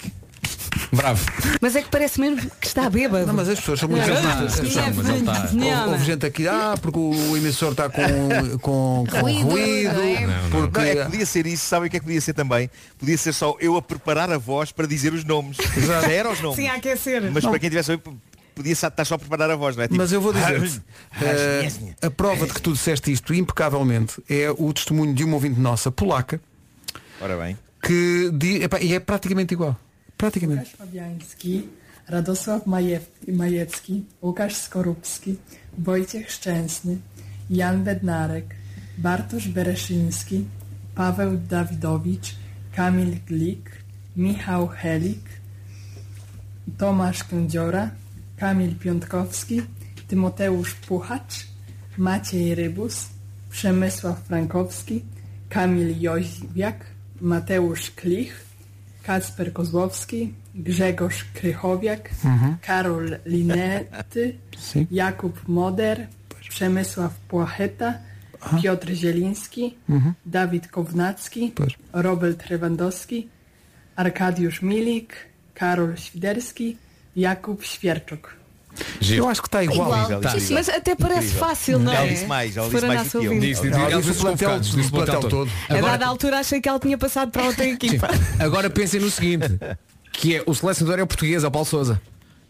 Bravo. 0.92 1.24
Mas 1.60 1.76
é 1.76 1.82
que 1.82 1.88
parece 1.90 2.20
mesmo 2.20 2.36
que 2.60 2.66
está 2.66 2.88
bêbado. 2.90 3.26
Não, 3.26 3.34
mas 3.34 3.48
as 3.48 3.58
pessoas 3.58 3.80
são 3.80 3.88
muito 3.88 4.06
Não, 4.06 4.14
não, 4.14 4.22
mas 4.22 4.56
não 4.58 4.64
está. 5.16 5.32
não, 5.32 5.42
Houve- 5.42 5.56
não. 5.56 5.92
Houve 5.92 6.04
gente 6.04 6.26
aqui, 6.26 6.48
ah, 6.48 6.74
porque 6.80 6.98
o 6.98 7.36
emissor 7.36 7.72
está 7.72 7.88
com, 7.88 8.02
com, 8.58 9.04
com 9.10 9.20
Ruído, 9.20 9.50
ruído, 9.50 9.92
não 9.94 10.02
é? 10.02 10.48
porque 10.50 10.78
Não, 10.80 10.86
é 10.86 10.96
que 10.96 11.04
podia 11.04 11.26
ser 11.26 11.46
isso, 11.46 11.64
sabem 11.66 11.88
o 11.88 11.90
que 11.90 11.96
é 11.96 12.00
que 12.00 12.06
podia 12.06 12.20
ser 12.20 12.34
também? 12.34 12.70
Podia 12.98 13.18
ser 13.18 13.32
só 13.32 13.56
eu 13.60 13.76
a 13.76 13.82
preparar 13.82 14.30
a 14.32 14.38
voz 14.38 14.72
para 14.72 14.86
dizer 14.86 15.12
os 15.12 15.24
nomes. 15.24 15.56
Já 15.86 16.02
eram 16.10 16.32
os 16.32 16.40
nomes. 16.40 16.56
Sim, 16.56 16.68
a 16.68 16.74
aquecer. 16.74 17.30
Mas 17.32 17.42
Não. 17.44 17.50
para 17.50 17.58
quem 17.60 17.68
tivesse 17.70 17.92
podia 18.60 18.72
estar 18.72 19.04
só 19.04 19.14
a 19.14 19.18
preparar 19.18 19.50
a 19.50 19.56
voz, 19.56 19.76
não 19.76 19.82
é? 19.84 19.88
Tipo, 19.88 19.98
Mas 19.98 20.12
eu 20.12 20.20
vou 20.20 20.32
dizer 20.32 20.60
Ah, 21.12 21.24
eh, 21.24 21.68
a 22.02 22.10
prova 22.10 22.46
de 22.46 22.52
que 22.54 22.60
tu 22.62 22.72
disseste 22.72 23.10
isto 23.12 23.32
impecavelmente 23.34 24.22
é 24.28 24.50
o 24.50 24.72
testemunho 24.72 25.14
de 25.14 25.24
uma 25.24 25.34
ouvinte 25.34 25.58
nossa, 25.58 25.90
polaca, 25.90 26.40
Ora 27.20 27.36
bem. 27.36 27.56
que 27.82 28.30
di- 28.32 28.62
epá, 28.62 28.80
e 28.80 28.94
é 28.94 29.00
praticamente 29.00 29.54
igual. 29.54 29.76
Praticamente. 30.16 30.70
Radosław 32.08 32.66
Majew- 32.66 33.06
Majewski, 33.32 34.04
Łukasz 34.22 34.56
Skorupski, 34.56 35.38
Wojciech 35.78 36.30
Szczęsny, 36.30 36.98
Jan 37.50 37.84
Bednarek, 37.84 38.54
Bartosz 38.98 39.48
Bereszyński, 39.48 40.44
Paweł 40.94 41.36
Dawidowicz, 41.48 42.34
Kamil 42.76 43.16
Glik, 43.26 43.70
Michał 44.16 44.68
Helik, 44.68 45.22
Tomasz 46.78 47.24
Kędziora, 47.24 47.90
Kamil 48.40 48.74
Piątkowski, 48.74 49.62
Tymoteusz 50.08 50.74
Puchacz, 50.74 51.46
Maciej 51.98 52.54
Rybus, 52.54 53.06
Przemysław 53.50 54.18
Frankowski, 54.18 55.04
Kamil 55.48 56.00
Jóźwiak, 56.00 56.76
Mateusz 57.20 57.90
Klich, 57.90 58.44
Kacper 59.02 59.52
Kozłowski, 59.52 60.32
Grzegorz 60.54 61.24
Krychowiak, 61.34 62.10
Mhm. 62.24 62.56
Karol 62.62 63.16
Linety. 63.26 64.36
Jakub 64.90 65.48
Moder, 65.48 66.06
Przemysław 66.48 67.14
Płacheta, 67.28 67.94
Piotr 68.62 68.88
Zieliński, 68.92 69.74
Mhm. 69.88 70.14
Dawid 70.26 70.68
Kownacki, 70.68 71.52
Robert 71.92 72.50
Lewandowski, 72.50 73.28
Arkadiusz 73.96 74.62
Milik, 74.62 75.12
Karol 75.54 75.96
Świderski, 75.96 76.76
Jakub 77.16 77.62
Świerczok. 77.62 78.28
Eu 79.10 79.28
acho 79.28 79.42
que 79.42 79.48
está 79.48 79.64
igual. 79.64 79.88
Igual. 80.10 80.32
Sim, 80.32 80.40
sim. 80.40 80.54
Mas 80.54 80.68
até 80.68 80.94
parece 80.94 81.34
fácil, 81.34 81.78
não 81.78 81.92
Ela 81.92 82.06
é? 82.06 82.08
disse 82.08 82.24
mais, 82.26 82.56
ela 82.56 82.66
Se 82.68 82.74
disse 82.74 82.86
mais 82.86 83.12
do 83.12 83.20
que 83.20 83.26
eu. 83.26 83.40
Disse, 83.40 83.62
disse, 83.62 83.66
Ela 83.74 83.90
ela 83.90 84.00
disse 84.00 84.02
disse 84.12 84.18
o 84.20 84.22
plantel- 84.22 84.60
disse 84.60 84.78
o 85.26 85.28
todo. 85.28 85.50
A 85.68 85.74
dada 85.80 86.06
altura 86.06 86.38
achei 86.38 86.60
que 86.60 86.68
ela 86.68 86.78
tinha 86.78 86.96
passado 86.96 87.30
para 87.30 87.44
outra 87.44 87.66
equipa. 87.66 88.08
agora 88.38 88.70
pensem 88.70 89.00
no 89.00 89.10
seguinte, 89.10 89.48
que 90.12 90.36
é 90.36 90.42
o 90.46 90.54
selecionador 90.54 91.00
é 91.00 91.02
o 91.02 91.06
português, 91.06 91.42
é 91.44 91.48
o 91.48 91.50
Paulo 91.50 91.66
Sousa. 91.66 92.00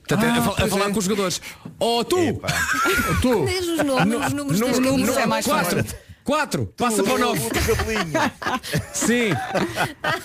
Portanto, 0.07 0.29
Ah, 0.31 0.39
a, 0.39 0.43
fal- 0.43 0.55
a 0.67 0.69
falar 0.69 0.89
é. 0.89 0.93
com 0.93 0.99
os 0.99 1.05
jogadores. 1.05 1.41
Oh 1.79 2.05
tu! 2.05 2.17
tu! 3.23 3.47
Diz 3.49 3.67
os 3.69 3.85
nomes, 3.85 4.27
os 4.27 4.79
números 4.79 5.15
no- 5.15 5.19
é 5.21 5.27
mais 5.27 5.47
quatro, 5.47 5.77
forte. 5.77 5.97
quatro, 6.23 6.67
passa 6.77 7.03
para 7.03 7.15
o 7.15 7.19
nove. 7.19 7.41
Sim. 8.93 9.31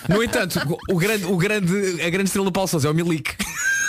No 0.08 0.22
entanto, 0.22 0.60
o 0.90 0.96
grande, 0.98 1.24
o 1.24 1.36
grande, 1.36 2.02
a 2.02 2.10
grande 2.10 2.24
estrela 2.28 2.44
do 2.44 2.52
Paulo 2.52 2.68
Sousa 2.68 2.88
é 2.88 2.90
o 2.90 2.94
Milik. 2.94 3.34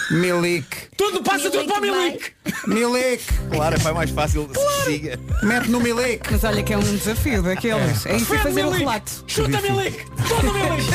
Milik. 0.10 0.66
Tudo 0.96 1.22
passa 1.22 1.50
tudo 1.50 1.68
para 1.68 1.80
o 1.80 1.82
Milik. 1.82 2.32
Milik. 2.66 3.24
Claro, 3.52 3.80
foi 3.80 3.92
mais 3.92 4.10
fácil 4.10 4.50
se 4.54 4.86
siga. 4.86 5.20
Mete 5.44 5.70
no 5.70 5.82
Milik. 5.82 6.22
Mas 6.32 6.44
olha 6.44 6.64
que 6.64 6.74
é 6.74 6.78
um 6.78 6.82
desafio 6.82 7.44
daqueles. 7.44 8.06
É, 8.06 8.16
isso 8.16 8.34
e 8.34 8.38
fazer 8.38 8.66
o 8.66 8.70
relato. 8.70 9.24
Chuta 9.28 9.62
Milik. 9.62 10.06
Chuta 10.28 10.54
Milik. 10.54 10.88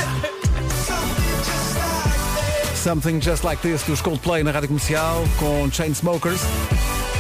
Something 2.83 3.21
Just 3.21 3.45
Like 3.45 3.61
This 3.63 3.83
dos 3.83 4.01
Coldplay 4.01 4.43
na 4.43 4.51
Rádio 4.51 4.69
Comercial 4.69 5.25
com 5.39 5.71
Chainsmokers. 5.71 6.41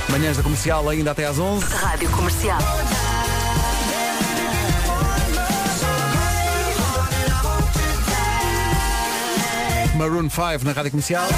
Manhãs 0.08 0.36
da 0.36 0.42
Comercial 0.42 0.88
ainda 0.88 1.10
até 1.10 1.26
às 1.26 1.38
11. 1.38 1.66
Rádio 1.74 2.10
Comercial. 2.10 2.58
Maroon 9.96 10.28
5 10.30 10.64
na 10.64 10.72
Rádio 10.72 10.90
Comercial. 10.90 11.28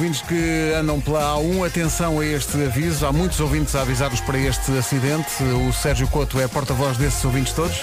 Ouvintes 0.00 0.22
que 0.22 0.72
andam 0.74 0.98
pela 0.98 1.36
A1, 1.36 1.66
atenção 1.66 2.20
a 2.20 2.24
este 2.24 2.56
aviso. 2.64 3.04
Há 3.04 3.12
muitos 3.12 3.38
ouvintes 3.38 3.74
a 3.74 3.82
avisar-nos 3.82 4.22
para 4.22 4.38
este 4.38 4.72
acidente. 4.78 5.42
O 5.68 5.70
Sérgio 5.74 6.08
Couto 6.08 6.40
é 6.40 6.48
porta-voz 6.48 6.96
desses 6.96 7.22
ouvintes 7.22 7.52
todos. 7.52 7.82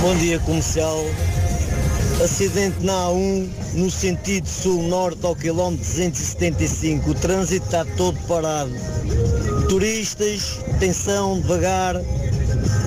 Bom 0.00 0.14
dia 0.18 0.38
comercial. 0.38 1.04
Acidente 2.22 2.76
na 2.84 2.92
A1 2.92 3.48
no 3.74 3.90
sentido 3.90 4.46
sul-norte 4.46 5.26
ao 5.26 5.34
quilómetro 5.34 5.84
275. 5.84 7.10
O 7.10 7.14
trânsito 7.16 7.66
está 7.66 7.84
todo 7.96 8.16
parado. 8.28 8.70
Turistas, 9.68 10.60
atenção, 10.76 11.40
devagar. 11.40 11.96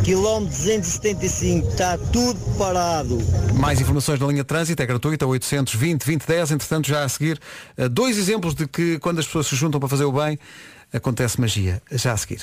Quilómetro 0.04 0.56
275, 0.56 1.70
está 1.70 1.98
tudo 1.98 2.40
parado. 2.58 3.18
Mais 3.56 3.82
informações 3.82 4.20
na 4.20 4.28
linha 4.28 4.44
de 4.44 4.48
trânsito, 4.48 4.82
é 4.82 4.86
gratuita, 4.86 5.26
820 5.26 6.06
2010. 6.06 6.52
Entretanto, 6.52 6.88
já 6.88 7.04
a 7.04 7.10
seguir, 7.10 7.40
eh, 7.78 7.90
dois 7.90 8.18
exemplos 8.18 8.54
de 8.54 8.68
que 8.68 9.00
quando 9.00 9.20
as 9.20 9.26
pessoas 9.26 9.48
se 9.48 9.56
juntam 9.56 9.80
para 9.80 9.90
fazer 9.90 10.06
o 10.06 10.12
bem, 10.12 10.38
acontece 10.94 11.40
magia. 11.42 11.82
Já 11.92 12.14
a 12.14 12.18
seguir. 12.18 12.42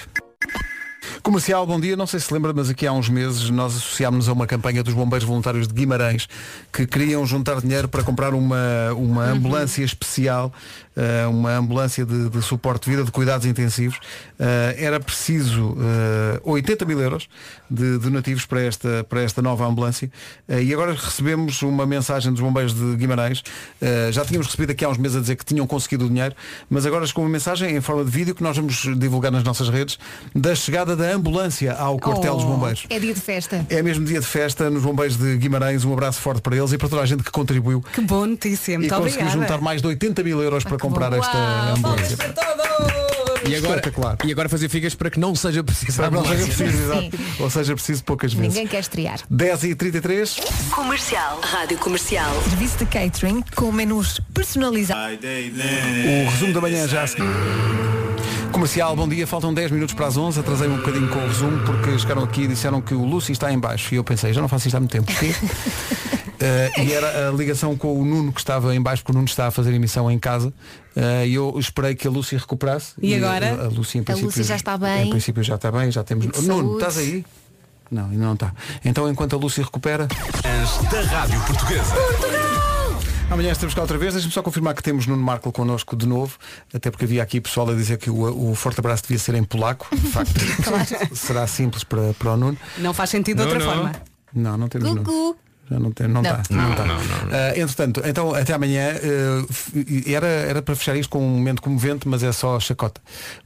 Comercial, 1.23 1.65
bom 1.65 1.79
dia. 1.79 1.97
Não 1.97 2.07
sei 2.07 2.19
se 2.19 2.33
lembra, 2.35 2.53
mas 2.53 2.69
aqui 2.69 2.85
há 2.85 2.93
uns 2.93 3.09
meses 3.09 3.49
nós 3.49 3.77
associámos-nos 3.77 4.29
a 4.29 4.33
uma 4.33 4.47
campanha 4.47 4.83
dos 4.83 4.93
bombeiros 4.93 5.27
voluntários 5.27 5.69
de 5.69 5.75
Guimarães 5.75 6.29
que 6.73 6.85
queriam 6.85 7.25
juntar 7.25 7.61
dinheiro 7.61 7.87
para 7.89 8.03
comprar 8.03 8.35
uma, 8.35 8.93
uma 8.97 9.27
ambulância 9.27 9.85
especial, 9.85 10.53
eh, 10.97 11.27
uma 11.27 11.57
ambulância 11.57 12.05
de, 12.05 12.29
de 12.29 12.43
suporte 12.43 12.85
de 12.85 12.91
vida, 12.91 13.05
de 13.05 13.11
cuidados 13.11 13.47
intensivos. 13.47 13.99
Eh, 14.39 14.77
era 14.79 15.01
preciso 15.01 15.77
eh, 15.81 16.41
80 16.45 16.85
mil 16.85 17.01
euros 17.01 17.29
de 17.71 17.99
donativos 17.99 18.45
para 18.45 18.61
esta, 18.63 19.05
para 19.05 19.23
esta 19.23 19.41
nova 19.41 19.67
ambulância. 19.67 20.11
E 20.49 20.73
agora 20.73 20.93
recebemos 20.93 21.63
uma 21.63 21.87
mensagem 21.87 22.31
dos 22.31 22.41
bombeiros 22.41 22.75
de 22.75 22.97
Guimarães. 22.97 23.43
Já 24.13 24.25
tínhamos 24.25 24.47
recebido 24.47 24.73
aqui 24.73 24.85
há 24.85 24.89
uns 24.91 24.99
meses 24.99 25.17
a 25.17 25.21
dizer 25.21 25.37
que 25.37 25.45
tinham 25.45 25.67
conseguido 25.67 26.05
o 26.05 26.09
dinheiro, 26.09 26.35
mas 26.69 26.85
agora 26.85 27.07
com 27.13 27.23
uma 27.23 27.31
mensagem 27.31 27.75
em 27.75 27.81
forma 27.81 28.05
de 28.05 28.11
vídeo 28.11 28.35
que 28.35 28.43
nós 28.43 28.57
vamos 28.57 28.87
divulgar 28.99 29.33
nas 29.33 29.43
nossas 29.43 29.69
redes 29.69 29.99
da 30.35 30.55
chegada 30.55 30.95
da 30.95 31.13
ambulância 31.13 31.73
ao 31.73 31.99
quartel 31.99 32.37
dos 32.37 32.45
bombeiros. 32.45 32.87
É 32.91 32.99
dia 32.99 33.15
de 33.15 33.21
festa. 33.21 33.67
É 33.71 33.83
mesmo 33.83 34.05
dia 34.05 34.21
de 34.21 34.27
festa 34.27 34.69
nos 34.69 34.83
bombeiros 34.83 35.17
de 35.17 35.37
Guimarães. 35.37 35.85
Um 35.85 35.93
abraço 35.93 36.21
forte 36.21 36.43
para 36.43 36.57
eles 36.57 36.73
e 36.73 36.79
para 36.79 36.89
toda 36.89 37.03
a 37.03 37.07
gente 37.07 37.23
que 37.23 37.31
contribuiu. 37.31 37.81
Que 37.81 38.03
boa 38.03 38.27
notícia. 38.27 38.75
e 38.75 38.79
Muito 38.79 38.95
conseguiu 38.95 39.21
obrigada. 39.21 39.41
juntar 39.41 39.61
mais 39.61 39.81
de 39.81 39.89
80 39.89 40.23
mil 40.23 40.43
euros 40.43 40.65
para 40.65 40.79
comprar 40.83 41.13
esta 41.13 41.39
Uau, 41.39 41.77
ambulância. 41.77 42.17
E 43.49 43.57
agora, 43.57 43.83
e 44.25 44.33
agora 44.33 44.49
fazer 44.49 44.69
figas 44.69 44.95
para 44.95 45.11
que 45.11 45.19
não 45.19 45.35
seja 45.35 45.65
preciso 45.65 45.97
Para 45.97 46.11
não 46.11 46.25
seja 46.25 46.45
preciso, 46.45 46.65
exato. 46.65 47.19
Ou 47.41 47.51
seja 47.51 47.75
preciso 47.75 48.05
poucas 48.05 48.33
vezes. 48.33 48.55
Ninguém 48.55 48.67
quer 48.67 48.81
estrear. 48.81 49.21
10 49.29 49.65
e 49.65 49.75
33 49.75 50.37
Comercial. 50.71 51.41
Rádio 51.41 51.79
Comercial. 51.79 52.31
Serviço 52.45 52.79
de 52.79 52.87
catering 52.87 53.43
com 53.55 53.73
menus 53.73 54.21
personalizados. 54.33 55.19
O 55.19 56.31
resumo 56.31 56.53
da 56.53 56.61
manhã 56.61 56.87
já 56.87 57.03
a 57.03 57.07
seguir. 57.07 57.25
Comercial, 58.53 58.95
bom 58.95 59.09
dia. 59.09 59.27
Faltam 59.27 59.53
10 59.53 59.73
minutos 59.73 59.95
para 59.95 60.07
as 60.07 60.17
11. 60.17 60.39
Atrasei 60.39 60.69
um 60.69 60.77
bocadinho 60.77 61.09
com 61.09 61.19
o 61.19 61.27
resumo 61.27 61.59
porque 61.65 61.99
chegaram 61.99 62.23
aqui 62.23 62.43
e 62.43 62.49
disseram 62.49 62.81
que 62.81 62.95
o 62.95 63.05
Lucy 63.05 63.33
está 63.33 63.53
em 63.53 63.59
baixo. 63.59 63.95
E 63.95 63.97
eu 63.97 64.05
pensei, 64.05 64.33
já 64.33 64.41
não 64.41 64.49
faço 64.49 64.69
isto 64.69 64.77
há 64.77 64.81
muito 64.81 64.93
tempo. 64.93 65.11
Eh, 66.45 66.73
e 66.83 66.93
era 66.93 67.29
a 67.29 67.33
ligação 67.33 67.77
com 67.77 68.01
o 68.01 68.05
Nuno 68.05 68.33
que 68.33 68.41
estava 68.41 68.75
em 68.75 68.81
baixo, 68.83 69.03
porque 69.03 69.13
o 69.13 69.15
Nuno 69.15 69.27
está 69.29 69.47
a 69.47 69.51
fazer 69.53 69.73
emissão 69.73 70.11
em 70.11 70.19
casa. 70.19 70.53
Eh, 70.97 71.29
E 71.29 71.35
eu 71.35 71.55
esperei 71.59 71.95
que 71.95 72.07
a 72.09 72.11
Lucy 72.11 72.37
recuperasse. 72.37 72.95
E 73.01 73.15
agora? 73.15 73.63
A, 73.63 73.65
a 73.67 73.69
Lucy, 73.69 73.99
em 73.99 74.01
A 74.01 74.05
princípio, 74.05 74.27
Lucy 74.27 74.43
já 74.43 74.57
está 74.57 74.77
bem? 74.77 75.07
Em 75.07 75.11
princípio 75.11 75.43
já 75.43 75.55
está 75.55 75.71
bem, 75.71 75.91
já 75.93 76.03
temos. 76.03 76.27
Nuno, 76.27 76.43
saúde. 76.43 76.75
estás 76.75 76.99
aí? 76.99 77.25
Não, 77.91 78.05
ainda 78.07 78.25
não 78.25 78.35
está. 78.35 78.53
Então 78.85 79.09
enquanto 79.09 79.37
a 79.37 79.39
Lucy 79.39 79.63
recupera. 79.63 80.09
Da 80.09 81.01
Rádio 81.03 81.41
Portuguesa. 81.43 81.95
Amanhã 83.31 83.53
estamos 83.53 83.75
cá 83.75 83.81
outra 83.83 83.97
vez. 83.97 84.13
Deixa-me 84.13 84.33
só 84.33 84.43
confirmar 84.43 84.75
que 84.75 84.83
temos 84.83 85.07
Nuno 85.07 85.23
Marco 85.23 85.51
connosco 85.53 85.95
de 85.97 86.07
novo, 86.07 86.37
até 86.75 86.91
porque 86.91 87.05
havia 87.05 87.23
aqui 87.23 87.41
pessoal 87.41 87.71
a 87.71 87.75
dizer 87.75 87.97
que 87.99 88.11
o, 88.11 88.51
o 88.51 88.55
forte 88.55 88.81
abraço 88.81 89.05
devia 89.05 89.19
ser 89.19 89.35
em 89.35 89.45
polaco. 89.45 89.87
De 89.95 90.09
facto, 90.09 90.33
será 91.17 91.47
simples 91.47 91.85
para, 91.85 92.13
para 92.15 92.33
o 92.33 92.37
Nuno. 92.37 92.59
Não 92.79 92.93
faz 92.93 93.11
sentido 93.11 93.39
de 93.39 93.43
outra 93.45 93.59
Não, 93.59 93.67
forma. 93.67 93.93
Não, 94.35 94.57
não 94.57 94.69
temos 94.69 94.89
Nuno. 94.89 95.03
Cucu. 95.05 95.33
Já 95.33 95.52
não 95.79 95.91
tem, 95.93 96.09
não 96.09 96.23
Não. 96.23 96.31
está. 96.31 96.43
Não, 96.55 96.71
está. 96.73 96.85
não, 96.85 96.97
Ah, 97.31 97.53
entretanto, 97.59 98.03
então 98.05 98.35
até 98.35 98.53
amanhã 98.53 98.91
f- 99.51 100.05
era, 100.13 100.27
era 100.27 100.63
para 100.63 100.75
fechar 100.77 100.97
isto 100.97 101.11
com 101.11 101.19
um 101.25 101.29
momento 101.31 101.61
comovente, 101.63 102.07
mas 102.09 102.23
é 102.23 102.33
só 102.33 102.59
chacota. 102.61 103.01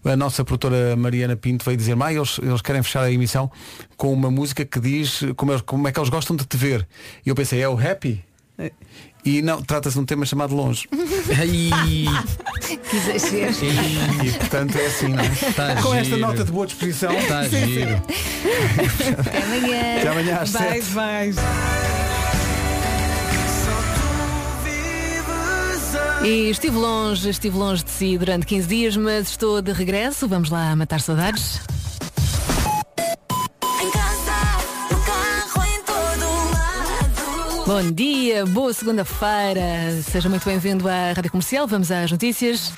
A 0.05 0.16
nossa 0.16 0.44
produtora 0.44 0.97
Mariana 0.97 1.36
Pinto 1.36 1.65
veio 1.65 1.77
dizer, 1.77 1.94
mas 1.97 2.15
eles, 2.16 2.39
eles 2.43 2.61
querem 2.62 2.82
fechar 2.82 3.03
a 3.03 3.11
emissão 3.12 3.51
com 3.97 4.12
uma 4.12 4.31
música 4.31 4.65
que 4.65 4.78
diz 4.81 5.20
como, 5.36 5.53
eles- 5.53 5.62
como 5.62 5.86
é 5.89 5.93
que 5.93 5.98
eles 5.98 6.09
gostam 6.11 6.36
de 6.36 6.44
te 6.44 6.57
ver. 6.57 6.86
E 7.24 7.28
eu 7.28 7.35
pensei, 7.35 7.61
é 7.61 7.69
o 7.69 7.78
happy? 7.78 8.24
E 9.24 9.43
não, 9.43 9.61
trata-se 9.61 9.97
de 9.97 10.01
um 10.01 10.05
tema 10.07 10.24
chamado 10.24 10.55
longe. 10.55 10.89
que 12.89 12.97
exagero. 12.97 13.53
E 14.24 14.31
portanto 14.32 14.77
é 14.78 14.86
assim, 14.86 15.09
não 15.09 15.23
é? 15.23 15.28
Tá 15.55 15.82
Com 15.82 15.93
esta 15.94 16.05
giro. 16.15 16.20
nota 16.20 16.44
de 16.44 16.53
boa 16.53 16.66
disposição. 16.66 17.12
Tá 17.28 17.43
sim. 17.44 17.66
giro. 17.66 18.01
Até 19.19 19.43
amanhã. 19.43 19.97
Até 19.98 20.09
amanhã 20.09 20.36
às 20.40 20.53
Beijo, 20.53 20.86
sete. 20.86 20.94
beijo. 20.94 21.86
E 26.24 26.51
estive 26.51 26.76
longe, 26.76 27.28
estive 27.28 27.56
longe 27.56 27.84
de 27.84 27.90
si 27.90 28.18
durante 28.18 28.47
15 28.47 28.68
dias, 28.68 28.97
mas 28.97 29.28
estou 29.28 29.62
de 29.62 29.72
regresso. 29.72 30.26
Vamos 30.26 30.51
lá 30.51 30.74
matar 30.74 31.01
saudades. 31.01 31.60
Bom 37.66 37.90
dia, 37.93 38.47
boa 38.47 38.72
segunda-feira. 38.72 40.01
Seja 40.02 40.28
muito 40.28 40.44
bem-vindo 40.44 40.88
à 40.88 41.12
Rádio 41.12 41.30
Comercial. 41.30 41.66
Vamos 41.66 41.90
às 41.90 42.10
notícias. 42.10 42.72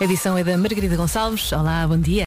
A 0.00 0.04
edição 0.04 0.38
é 0.38 0.42
da 0.42 0.56
Margarida 0.56 0.96
Gonçalves. 0.96 1.52
Olá, 1.52 1.86
bom 1.86 1.98
dia. 1.98 2.18